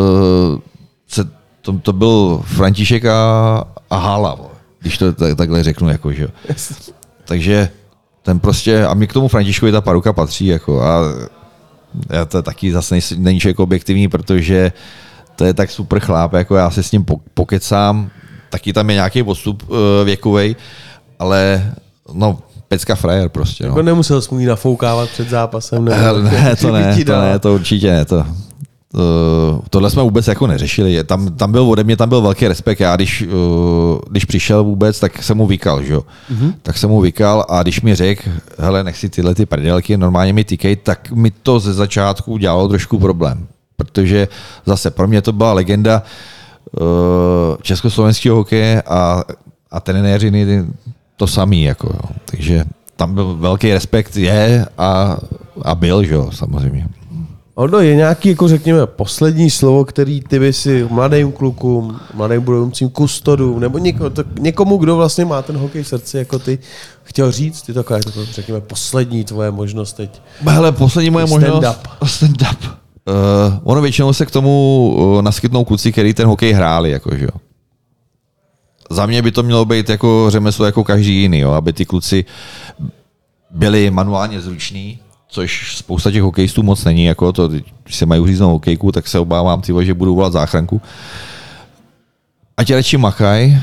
se, 1.08 1.24
to, 1.62 1.72
to 1.72 1.92
byl 1.92 2.40
František 2.44 3.04
a, 3.04 3.64
a 3.90 3.96
Hala, 3.96 4.38
když 4.80 4.98
to 4.98 5.12
tak, 5.12 5.36
takhle 5.36 5.62
řeknu. 5.62 5.88
Jako, 5.88 6.12
že? 6.12 6.28
Takže 7.24 7.68
ten 8.22 8.40
prostě, 8.40 8.86
a 8.86 8.94
mi 8.94 9.06
k 9.06 9.12
tomu 9.12 9.28
Františkovi 9.28 9.72
ta 9.72 9.80
paruka 9.80 10.12
patří, 10.12 10.46
jako, 10.46 10.82
a 10.82 11.00
já 12.10 12.24
to 12.24 12.42
taky 12.42 12.72
zase 12.72 12.98
není 13.16 13.40
člověk 13.40 13.58
objektivní, 13.60 14.08
protože 14.08 14.72
to 15.42 15.46
je 15.46 15.54
tak 15.54 15.70
super 15.70 16.00
chláp, 16.00 16.32
jako 16.32 16.56
já 16.56 16.70
se 16.70 16.82
s 16.82 16.92
ním 16.92 17.04
po- 17.04 17.20
pokecám, 17.34 18.10
taky 18.50 18.72
tam 18.72 18.90
je 18.90 18.94
nějaký 18.94 19.22
odstup 19.22 19.62
uh, 19.68 19.76
věkovej, 20.04 20.56
ale 21.18 21.72
no, 22.14 22.38
pecka 22.68 22.94
frajer 22.94 23.28
prostě. 23.28 23.64
No. 23.64 23.68
Jako 23.68 23.82
nemusel 23.82 24.22
jsi 24.22 24.34
mu 24.34 24.40
ji 24.40 24.46
nafoukávat 24.46 25.08
před 25.08 25.28
zápasem. 25.28 25.84
Nebo 25.84 25.96
Hele, 25.96 26.22
ne, 26.22 26.56
to 26.56 26.72
ne, 26.72 27.04
to 27.04 27.20
ne, 27.20 27.38
to 27.38 27.54
určitě 27.54 27.90
ne. 27.90 28.04
To, 28.04 28.26
Uh, 28.94 29.60
tohle 29.70 29.90
jsme 29.90 30.02
vůbec 30.02 30.26
jako 30.26 30.46
neřešili. 30.46 31.04
Tam, 31.04 31.28
tam 31.28 31.52
byl 31.52 31.62
ode 31.62 31.84
mě 31.84 31.96
tam 31.96 32.08
byl 32.08 32.20
velký 32.20 32.48
respekt. 32.48 32.80
Já 32.80 32.96
když, 32.96 33.22
uh, 33.22 33.98
když 34.10 34.24
přišel 34.24 34.64
vůbec, 34.64 35.00
tak 35.00 35.22
jsem 35.22 35.36
mu 35.36 35.46
vykal, 35.46 35.82
že 35.82 35.92
jo. 35.92 36.04
Mm-hmm. 36.32 36.54
Tak 36.62 36.78
jsem 36.78 36.90
mu 36.90 37.00
vykal 37.00 37.46
a 37.48 37.62
když 37.62 37.80
mi 37.80 37.94
řekl, 37.94 38.30
hele, 38.58 38.84
nech 38.84 38.96
si 38.96 39.08
tyhle 39.08 39.34
ty 39.34 39.46
prdelky, 39.46 39.96
normálně 39.96 40.32
mi 40.32 40.44
týkej, 40.44 40.76
tak 40.76 41.10
mi 41.10 41.30
to 41.30 41.60
ze 41.60 41.72
začátku 41.74 42.36
dělalo 42.36 42.68
trošku 42.68 42.98
problém. 42.98 43.46
Protože 43.76 44.28
zase 44.66 44.90
pro 44.90 45.08
mě 45.08 45.22
to 45.22 45.32
byla 45.32 45.52
legenda 45.52 46.02
uh, 46.80 46.86
československého 47.62 48.36
hokeje 48.36 48.82
a, 48.82 49.24
a 49.70 49.80
trenéřiny 49.80 50.64
to 51.16 51.26
samý. 51.26 51.62
Jako, 51.62 51.86
jo. 51.86 52.10
Takže 52.24 52.64
tam 52.96 53.14
byl 53.14 53.34
velký 53.34 53.72
respekt, 53.72 54.16
je 54.16 54.66
a, 54.78 55.16
a 55.62 55.74
byl, 55.74 56.04
že 56.04 56.14
jo, 56.14 56.30
samozřejmě. 56.34 56.86
Oldo, 57.54 57.80
je 57.80 57.96
nějaký, 57.96 58.28
jako 58.28 58.48
řekněme, 58.48 58.86
poslední 58.86 59.50
slovo, 59.50 59.84
který 59.84 60.20
ty 60.20 60.38
by 60.38 60.52
si 60.52 60.86
mladým 60.90 61.32
klukům, 61.32 62.00
mladým 62.14 62.42
budoucím 62.42 62.90
kustodům, 62.90 63.60
nebo 63.60 63.78
něko, 63.78 64.10
to, 64.10 64.24
někomu, 64.38 64.76
kdo 64.76 64.96
vlastně 64.96 65.24
má 65.24 65.42
ten 65.42 65.56
hokej 65.56 65.82
v 65.82 65.88
srdci, 65.88 66.18
jako 66.18 66.38
ty, 66.38 66.58
chtěl 67.02 67.32
říct, 67.32 67.62
ty 67.62 67.72
taková, 67.72 67.96
jako, 67.96 68.24
řekněme, 68.24 68.60
poslední 68.60 69.24
tvoje 69.24 69.50
možnost 69.50 69.92
teď. 69.92 70.22
Hele, 70.48 70.72
poslední 70.72 71.10
moje 71.10 71.26
Stand 71.26 71.42
možnost. 71.42 71.78
up. 72.02 72.08
Stand 72.08 72.42
up. 72.42 72.81
Uh, 73.08 73.58
ono 73.64 73.80
většinou 73.80 74.12
se 74.12 74.26
k 74.26 74.30
tomu 74.30 74.94
uh, 74.96 75.22
naskytnou 75.22 75.64
kluci, 75.64 75.92
který 75.92 76.14
ten 76.14 76.26
hokej 76.26 76.52
hráli, 76.52 76.90
jako, 76.90 77.16
že 77.16 77.24
jo. 77.24 77.40
Za 78.90 79.06
mě 79.06 79.22
by 79.22 79.32
to 79.32 79.42
mělo 79.42 79.64
být 79.64 79.88
jako 79.88 80.26
řemeslo 80.28 80.66
jako 80.66 80.84
každý 80.84 81.20
jiný, 81.20 81.38
jo, 81.38 81.50
aby 81.50 81.72
ty 81.72 81.84
kluci 81.84 82.24
byli 83.50 83.90
manuálně 83.90 84.40
zruční, 84.40 84.98
což 85.28 85.76
spousta 85.76 86.10
těch 86.10 86.22
hokejistů 86.22 86.62
moc 86.62 86.84
není, 86.84 87.04
jako 87.04 87.32
to, 87.32 87.48
když 87.48 87.96
se 87.96 88.06
mají 88.06 88.20
uříznout 88.20 88.52
hokejku, 88.52 88.92
tak 88.92 89.08
se 89.08 89.18
obávám, 89.18 89.60
tyvo, 89.60 89.84
že 89.84 89.94
budu 89.94 90.14
volat 90.14 90.32
záchranku. 90.32 90.80
Ať 92.56 92.70
radši 92.70 92.96
machaj 92.96 93.56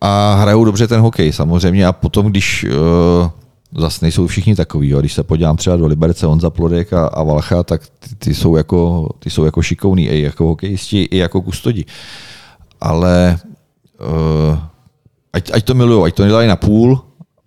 a 0.00 0.34
hrajou 0.34 0.64
dobře 0.64 0.88
ten 0.88 1.00
hokej 1.00 1.32
samozřejmě 1.32 1.86
a 1.86 1.92
potom, 1.92 2.26
když 2.26 2.64
uh, 2.64 3.30
zase 3.76 3.98
nejsou 4.04 4.26
všichni 4.26 4.54
takový. 4.54 4.88
Jo. 4.88 5.00
Když 5.00 5.12
se 5.12 5.22
podívám 5.22 5.56
třeba 5.56 5.76
do 5.76 5.86
Liberce, 5.86 6.26
Honza 6.26 6.50
Plodek 6.50 6.92
a, 6.92 7.06
a 7.06 7.22
Valcha, 7.22 7.62
tak 7.62 7.82
ty, 7.86 8.14
ty, 8.14 8.34
jsou 8.34 8.56
jako, 8.56 9.08
ty 9.18 9.30
jsou 9.30 9.44
jako 9.44 9.62
šikovní, 9.62 10.08
i 10.08 10.22
jako 10.22 10.46
hokejisti, 10.46 11.02
i 11.02 11.16
jako 11.16 11.42
kustodi. 11.42 11.84
Ale 12.80 13.38
uh, 14.00 14.58
ať, 15.32 15.50
ať 15.54 15.64
to 15.64 15.74
milují, 15.74 16.04
ať 16.06 16.14
to 16.14 16.24
nedají 16.24 16.48
na 16.48 16.56
půl, 16.56 17.00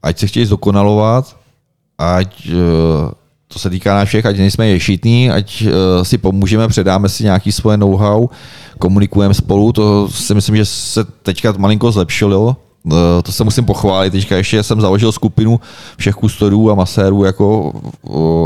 ať 0.03 0.19
se 0.19 0.27
chtějí 0.27 0.45
zdokonalovat, 0.45 1.37
ať 1.97 2.49
uh, 2.49 3.11
to 3.47 3.59
se 3.59 3.69
týká 3.69 3.95
nás 3.95 4.07
všech, 4.07 4.25
ať 4.25 4.37
nejsme 4.37 4.67
ješitní, 4.67 5.31
ať 5.31 5.61
uh, 5.61 5.69
si 6.03 6.17
pomůžeme, 6.17 6.67
předáme 6.67 7.09
si 7.09 7.23
nějaký 7.23 7.51
svoje 7.51 7.77
know-how, 7.77 8.29
komunikujeme 8.79 9.33
spolu, 9.33 9.71
to 9.71 10.09
si 10.09 10.33
myslím, 10.33 10.55
že 10.55 10.65
se 10.65 11.03
teďka 11.03 11.53
malinko 11.57 11.91
zlepšilo, 11.91 12.57
to 13.23 13.31
se 13.31 13.43
musím 13.43 13.65
pochválit. 13.65 14.11
Teďka 14.11 14.37
ještě 14.37 14.63
jsem 14.63 14.81
založil 14.81 15.11
skupinu 15.11 15.59
všech 15.97 16.15
kustodů 16.15 16.71
a 16.71 16.75
masérů 16.75 17.23
jako 17.23 17.73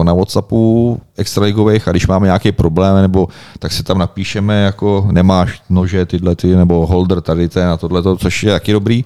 na 0.03 0.14
Whatsappu 0.14 0.99
extraligových 1.18 1.88
a 1.88 1.91
když 1.91 2.07
máme 2.07 2.27
nějaký 2.27 2.51
problém, 2.51 3.01
nebo 3.01 3.27
tak 3.59 3.72
si 3.72 3.84
tam 3.84 3.97
napíšeme 3.97 4.64
jako 4.64 5.07
nemáš 5.11 5.61
nože 5.69 6.05
tyhle 6.05 6.35
ty, 6.35 6.55
nebo 6.55 6.85
holder 6.85 7.22
tady 7.22 7.49
ten 7.49 7.69
a 7.69 7.77
tohle, 7.77 8.18
což 8.18 8.43
je 8.43 8.51
taky 8.51 8.72
dobrý. 8.72 9.05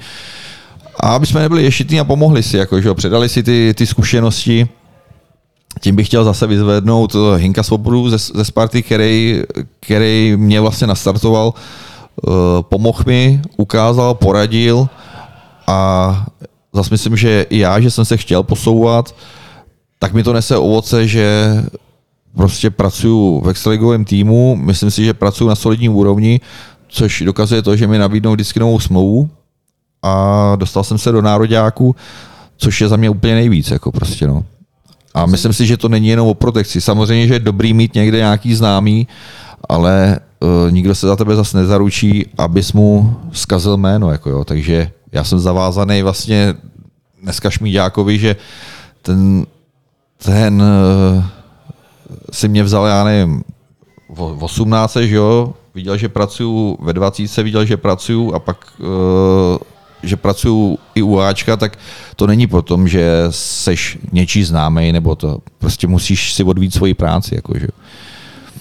A 1.00 1.16
aby 1.16 1.26
jsme 1.26 1.42
nebyli 1.42 1.64
ješitní 1.64 2.00
a 2.00 2.04
pomohli 2.04 2.44
si, 2.44 2.58
jako, 2.58 2.82
že 2.82 2.94
předali 2.94 3.30
si 3.30 3.44
ty, 3.44 3.74
ty 3.78 3.88
zkušenosti, 3.88 4.70
tím 5.82 5.96
bych 5.96 6.08
chtěl 6.08 6.24
zase 6.24 6.48
vyzvednout 6.48 7.16
Hinka 7.36 7.64
Svobodu 7.64 8.10
ze, 8.10 8.18
ze 8.18 8.46
Sparty, 8.46 8.84
který, 8.84 9.44
který 9.80 10.34
mě 10.38 10.62
vlastně 10.62 10.88
nastartoval, 10.88 11.54
eh, 11.54 12.32
pomohl 12.62 13.04
mi, 13.06 13.42
ukázal, 13.58 14.14
poradil, 14.14 14.90
a 15.72 16.26
zase 16.74 16.90
myslím, 16.92 17.16
že 17.18 17.46
i 17.50 17.58
já, 17.58 17.80
že 17.80 17.92
jsem 17.92 18.06
se 18.06 18.18
chtěl 18.18 18.44
posouvat, 18.44 19.16
tak 20.00 20.14
mi 20.14 20.24
to 20.24 20.34
nese 20.34 20.58
ovoce, 20.58 21.08
že 21.08 21.56
prostě 22.36 22.70
pracuju 22.70 23.40
v 23.40 23.50
extraligovém 23.50 24.06
týmu, 24.06 24.56
myslím 24.56 24.92
si, 24.92 25.06
že 25.06 25.14
pracuju 25.14 25.50
na 25.50 25.56
solidním 25.56 25.96
úrovni, 25.96 26.40
což 26.88 27.22
dokazuje 27.26 27.62
to, 27.62 27.76
že 27.76 27.88
mi 27.88 27.98
nabídnou 27.98 28.34
vždycky 28.34 28.60
novou 28.60 28.80
smlouvu 28.80 29.30
a 30.04 30.56
dostal 30.56 30.84
jsem 30.84 30.98
se 30.98 31.12
do 31.12 31.22
nároďáku, 31.22 31.96
což 32.58 32.82
je 32.82 32.88
za 32.88 32.96
mě 32.96 33.10
úplně 33.10 33.34
nejvíc, 33.36 33.72
jako 33.72 33.92
prostě 33.92 34.28
no. 34.28 34.44
A 35.14 35.26
myslím 35.26 35.54
si, 35.54 35.66
že 35.66 35.78
to 35.78 35.90
není 35.90 36.08
jenom 36.08 36.28
o 36.28 36.34
protekci. 36.34 36.82
Samozřejmě, 36.82 37.28
že 37.28 37.34
je 37.34 37.40
dobrý 37.40 37.74
mít 37.74 37.96
někde 37.96 38.18
nějaký 38.18 38.56
známý, 38.56 39.08
ale 39.70 40.20
uh, 40.40 40.72
nikdo 40.72 40.96
se 40.96 41.08
za 41.08 41.16
tebe 41.16 41.36
zase 41.36 41.58
nezaručí, 41.58 42.26
abys 42.38 42.74
mu 42.74 43.16
zkazil 43.32 43.78
jméno. 43.78 44.12
Jako 44.12 44.30
jo. 44.30 44.44
Takže 44.44 44.92
já 45.12 45.24
jsem 45.24 45.40
zavázaný 45.40 46.02
vlastně 46.02 46.56
dneska 47.22 47.50
Šmíďákovi, 47.50 48.20
že 48.20 48.36
ten, 49.02 49.46
ten 50.24 50.62
uh, 50.62 51.24
si 52.32 52.48
mě 52.48 52.64
vzal, 52.64 52.86
já 52.86 53.04
nevím, 53.04 53.44
v 54.10 54.44
18, 54.44 54.96
že 54.96 55.16
jo, 55.16 55.54
viděl, 55.76 55.98
že 55.98 56.10
pracuju 56.10 56.78
ve 56.82 56.94
20, 56.94 57.44
viděl, 57.44 57.66
že 57.66 57.78
pracuju 57.78 58.34
a 58.34 58.40
pak, 58.40 58.58
uh, 58.80 58.88
že 60.04 60.16
pracuju 60.16 60.78
i 60.96 61.02
u 61.02 61.20
Ačka, 61.20 61.58
tak 61.58 61.78
to 62.16 62.28
není 62.28 62.48
po 62.48 62.62
tom, 62.62 62.88
že 62.88 63.28
seš 63.30 63.98
něčí 64.12 64.44
známý, 64.44 64.92
nebo 64.92 65.16
to 65.16 65.40
prostě 65.58 65.88
musíš 65.88 66.34
si 66.34 66.44
odvít 66.44 66.74
svoji 66.74 66.94
práci, 66.94 67.36
jako, 67.36 67.60
že 67.60 67.68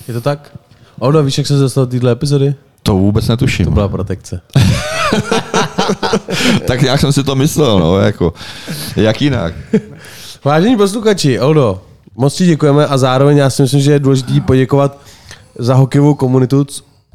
Je 0.09 0.15
to 0.15 0.21
tak? 0.21 0.59
Ono, 0.99 1.23
víš, 1.23 1.39
jak 1.39 1.47
se 1.47 1.59
dostal 1.59 1.87
do 1.87 1.91
téhle 1.91 2.13
epizody? 2.13 2.55
To 2.83 2.97
vůbec 2.97 3.29
netuším. 3.29 3.65
To 3.65 3.71
byla 3.71 3.89
protekce. 3.89 4.41
tak 6.67 6.83
nějak 6.83 7.01
jsem 7.01 7.13
si 7.13 7.25
to 7.25 7.35
myslel, 7.35 7.79
no, 7.79 7.99
jako, 7.99 8.33
jak 8.97 9.23
jinak. 9.23 9.55
Vážení 10.45 10.77
posluchači, 10.77 11.41
Oldo, 11.41 11.83
moc 12.17 12.35
ti 12.35 12.47
děkujeme 12.47 12.87
a 12.87 12.99
zároveň 12.99 13.37
já 13.37 13.51
si 13.51 13.63
myslím, 13.63 13.81
že 13.81 13.93
je 13.93 13.99
důležité 13.99 14.41
poděkovat 14.41 14.99
za 15.59 15.75
hokejovou 15.75 16.15
komunitu, 16.15 16.67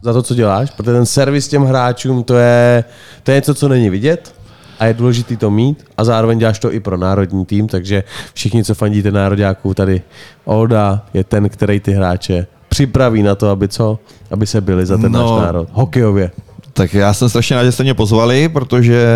za 0.01 0.13
to, 0.13 0.23
co 0.23 0.35
děláš, 0.35 0.71
protože 0.71 0.91
ten 0.91 1.05
servis 1.05 1.47
těm 1.47 1.63
hráčům, 1.63 2.23
to 2.23 2.35
je, 2.35 2.83
to 3.23 3.31
je 3.31 3.35
něco, 3.35 3.53
co 3.53 3.67
není 3.67 3.89
vidět 3.89 4.35
a 4.79 4.85
je 4.85 4.93
důležité 4.93 5.37
to 5.37 5.51
mít 5.51 5.85
a 5.97 6.03
zároveň 6.03 6.39
děláš 6.39 6.59
to 6.59 6.73
i 6.73 6.79
pro 6.79 6.97
národní 6.97 7.45
tým, 7.45 7.67
takže 7.67 8.03
všichni, 8.33 8.63
co 8.63 8.75
fandíte 8.75 9.11
nároďáků, 9.11 9.73
tady 9.73 10.01
Olda 10.45 11.05
je 11.13 11.23
ten, 11.23 11.49
který 11.49 11.79
ty 11.79 11.91
hráče 11.91 12.47
připraví 12.69 13.23
na 13.23 13.35
to, 13.35 13.49
aby 13.49 13.67
co? 13.67 13.99
Aby 14.31 14.47
se 14.47 14.61
byli 14.61 14.85
za 14.85 14.97
ten 14.97 15.11
no, 15.11 15.19
náš 15.19 15.45
národ. 15.45 15.69
Hokejově. 15.71 16.31
Tak 16.77 16.93
já 16.93 17.13
jsem 17.13 17.29
strašně 17.29 17.55
rád, 17.55 17.63
že 17.63 17.71
jste 17.71 17.83
mě 17.83 17.93
pozvali, 17.93 18.49
protože 18.49 19.07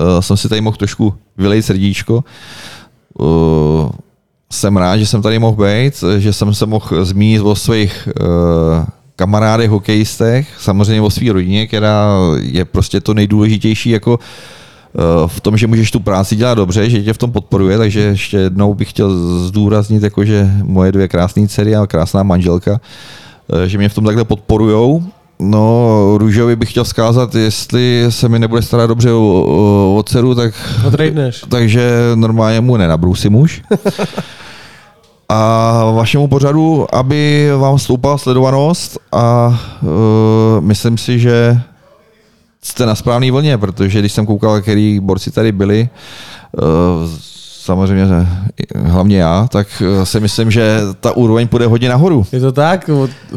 uh, 0.00 0.20
jsem 0.20 0.36
si 0.36 0.48
tady 0.48 0.60
mohl 0.60 0.76
trošku 0.76 1.14
vylejt 1.36 1.64
srdíčko. 1.64 2.24
Uh, 3.18 3.90
jsem 4.52 4.76
rád, 4.76 4.96
že 4.96 5.06
jsem 5.06 5.22
tady 5.22 5.38
mohl 5.38 5.64
být, 5.64 6.04
že 6.18 6.32
jsem 6.32 6.54
se 6.54 6.66
mohl 6.66 7.04
zmínit 7.04 7.40
o 7.40 7.54
svých 7.54 8.08
uh, 8.20 8.26
kamarádech, 9.16 9.70
hokejistech, 9.70 10.48
samozřejmě 10.58 11.02
o 11.02 11.10
své 11.10 11.32
rodině, 11.32 11.66
která 11.66 12.16
je 12.40 12.64
prostě 12.64 13.00
to 13.00 13.14
nejdůležitější 13.14 13.90
jako 13.90 14.18
v 15.26 15.40
tom, 15.40 15.56
že 15.56 15.66
můžeš 15.66 15.90
tu 15.90 16.00
práci 16.00 16.36
dělat 16.36 16.54
dobře, 16.54 16.90
že 16.90 17.02
tě 17.02 17.12
v 17.12 17.18
tom 17.18 17.32
podporuje, 17.32 17.78
takže 17.78 18.00
ještě 18.00 18.36
jednou 18.36 18.74
bych 18.74 18.90
chtěl 18.90 19.10
zdůraznit, 19.46 20.02
jako 20.02 20.24
že 20.24 20.50
moje 20.62 20.92
dvě 20.92 21.08
krásné 21.08 21.48
dcery 21.48 21.76
a 21.76 21.86
krásná 21.86 22.22
manželka, 22.22 22.80
že 23.66 23.78
mě 23.78 23.88
v 23.88 23.94
tom 23.94 24.04
takhle 24.04 24.24
podporujou 24.24 25.02
No, 25.40 26.18
Růžovi 26.18 26.56
bych 26.56 26.70
chtěl 26.70 26.84
vzkázat, 26.84 27.34
jestli 27.34 28.06
se 28.08 28.28
mi 28.28 28.38
nebude 28.38 28.62
starat 28.62 28.86
dobře 28.86 29.12
o, 29.12 29.44
o, 29.46 29.96
o 29.96 30.02
dceru, 30.02 30.34
tak... 30.34 30.54
Odrejdneš. 30.86 31.44
Takže 31.48 31.90
normálně 32.14 32.60
mu 32.60 32.76
nenabrusím 32.76 33.34
už. 33.34 33.62
a 35.28 35.90
vašemu 35.90 36.28
pořadu, 36.28 36.94
aby 36.94 37.50
vám 37.58 37.78
stoupala 37.78 38.18
sledovanost 38.18 38.98
a 39.12 39.58
uh, 39.82 39.88
myslím 40.60 40.98
si, 40.98 41.18
že 41.18 41.60
jste 42.62 42.86
na 42.86 42.94
správné 42.94 43.32
vlně, 43.32 43.58
protože 43.58 43.98
když 43.98 44.12
jsem 44.12 44.26
koukal, 44.26 44.60
který 44.60 45.00
borci 45.00 45.30
tady 45.30 45.52
byli, 45.52 45.88
uh, 46.52 47.10
samozřejmě 47.68 48.06
hlavně 48.74 49.18
já, 49.18 49.46
tak 49.50 49.66
eh, 49.82 50.06
si 50.06 50.20
myslím, 50.20 50.50
že 50.50 50.80
ta 51.00 51.12
úroveň 51.12 51.48
půjde 51.48 51.66
hodně 51.66 51.88
nahoru. 51.88 52.26
Je 52.32 52.40
to 52.40 52.52
tak? 52.52 52.90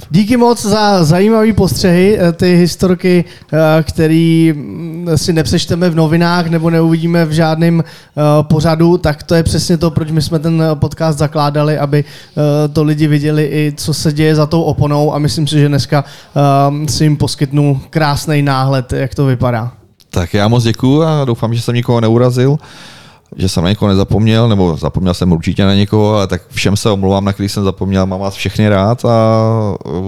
Díky 0.09 0.37
moc 0.37 0.65
za 0.65 1.03
zajímavé 1.03 1.53
postřehy, 1.53 2.17
eh, 2.19 2.31
ty 2.31 2.55
historky, 2.55 3.25
eh, 3.25 3.83
které 3.83 4.51
mm, 4.55 5.07
si 5.15 5.33
nepřečteme 5.33 5.89
v 5.89 5.95
novinách 5.95 6.47
nebo 6.47 6.69
neuvidíme 6.69 7.25
v 7.25 7.31
žádném 7.31 7.83
pořadu, 8.41 8.97
tak 8.97 9.23
to 9.23 9.35
je 9.35 9.43
přesně 9.43 9.77
to, 9.77 9.91
proč 9.91 10.11
my 10.11 10.21
jsme 10.21 10.39
ten 10.39 10.63
podcast 10.73 11.17
zakládali, 11.17 11.77
aby 11.77 12.03
to 12.73 12.83
lidi 12.83 13.07
viděli 13.07 13.43
i 13.43 13.73
co 13.77 13.93
se 13.93 14.13
děje 14.13 14.35
za 14.35 14.45
tou 14.45 14.61
oponou 14.61 15.13
a 15.13 15.19
myslím 15.19 15.47
si, 15.47 15.59
že 15.59 15.67
dneska 15.67 16.03
si 16.87 17.03
jim 17.03 17.17
poskytnu 17.17 17.81
krásný 17.89 18.41
náhled, 18.41 18.93
jak 18.93 19.15
to 19.15 19.25
vypadá. 19.25 19.71
Tak 20.09 20.33
já 20.33 20.47
moc 20.47 20.63
děkuju 20.63 21.03
a 21.03 21.25
doufám, 21.25 21.53
že 21.53 21.61
jsem 21.61 21.75
nikoho 21.75 22.01
neurazil 22.01 22.57
že 23.37 23.49
jsem 23.49 23.63
na 23.63 23.69
někoho 23.69 23.89
nezapomněl, 23.89 24.49
nebo 24.49 24.77
zapomněl 24.77 25.13
jsem 25.13 25.31
určitě 25.31 25.65
na 25.65 25.75
někoho, 25.75 26.15
ale 26.15 26.27
tak 26.27 26.41
všem 26.49 26.77
se 26.77 26.89
omlouvám, 26.89 27.25
na 27.25 27.33
který 27.33 27.49
jsem 27.49 27.63
zapomněl, 27.63 28.05
mám 28.05 28.19
vás 28.19 28.35
všechny 28.35 28.69
rád 28.69 29.05
a 29.05 29.41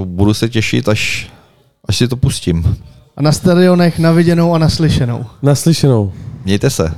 budu 0.05 0.33
se 0.33 0.49
těšit, 0.49 0.89
až, 0.89 1.31
až 1.87 1.97
si 1.97 2.07
to 2.07 2.17
pustím. 2.17 2.77
A 3.17 3.21
na 3.21 3.31
stadionech 3.31 3.99
naviděnou 3.99 4.53
a 4.53 4.57
naslyšenou. 4.57 5.25
Naslyšenou. 5.41 6.11
Mějte 6.45 6.69
se. 6.69 6.93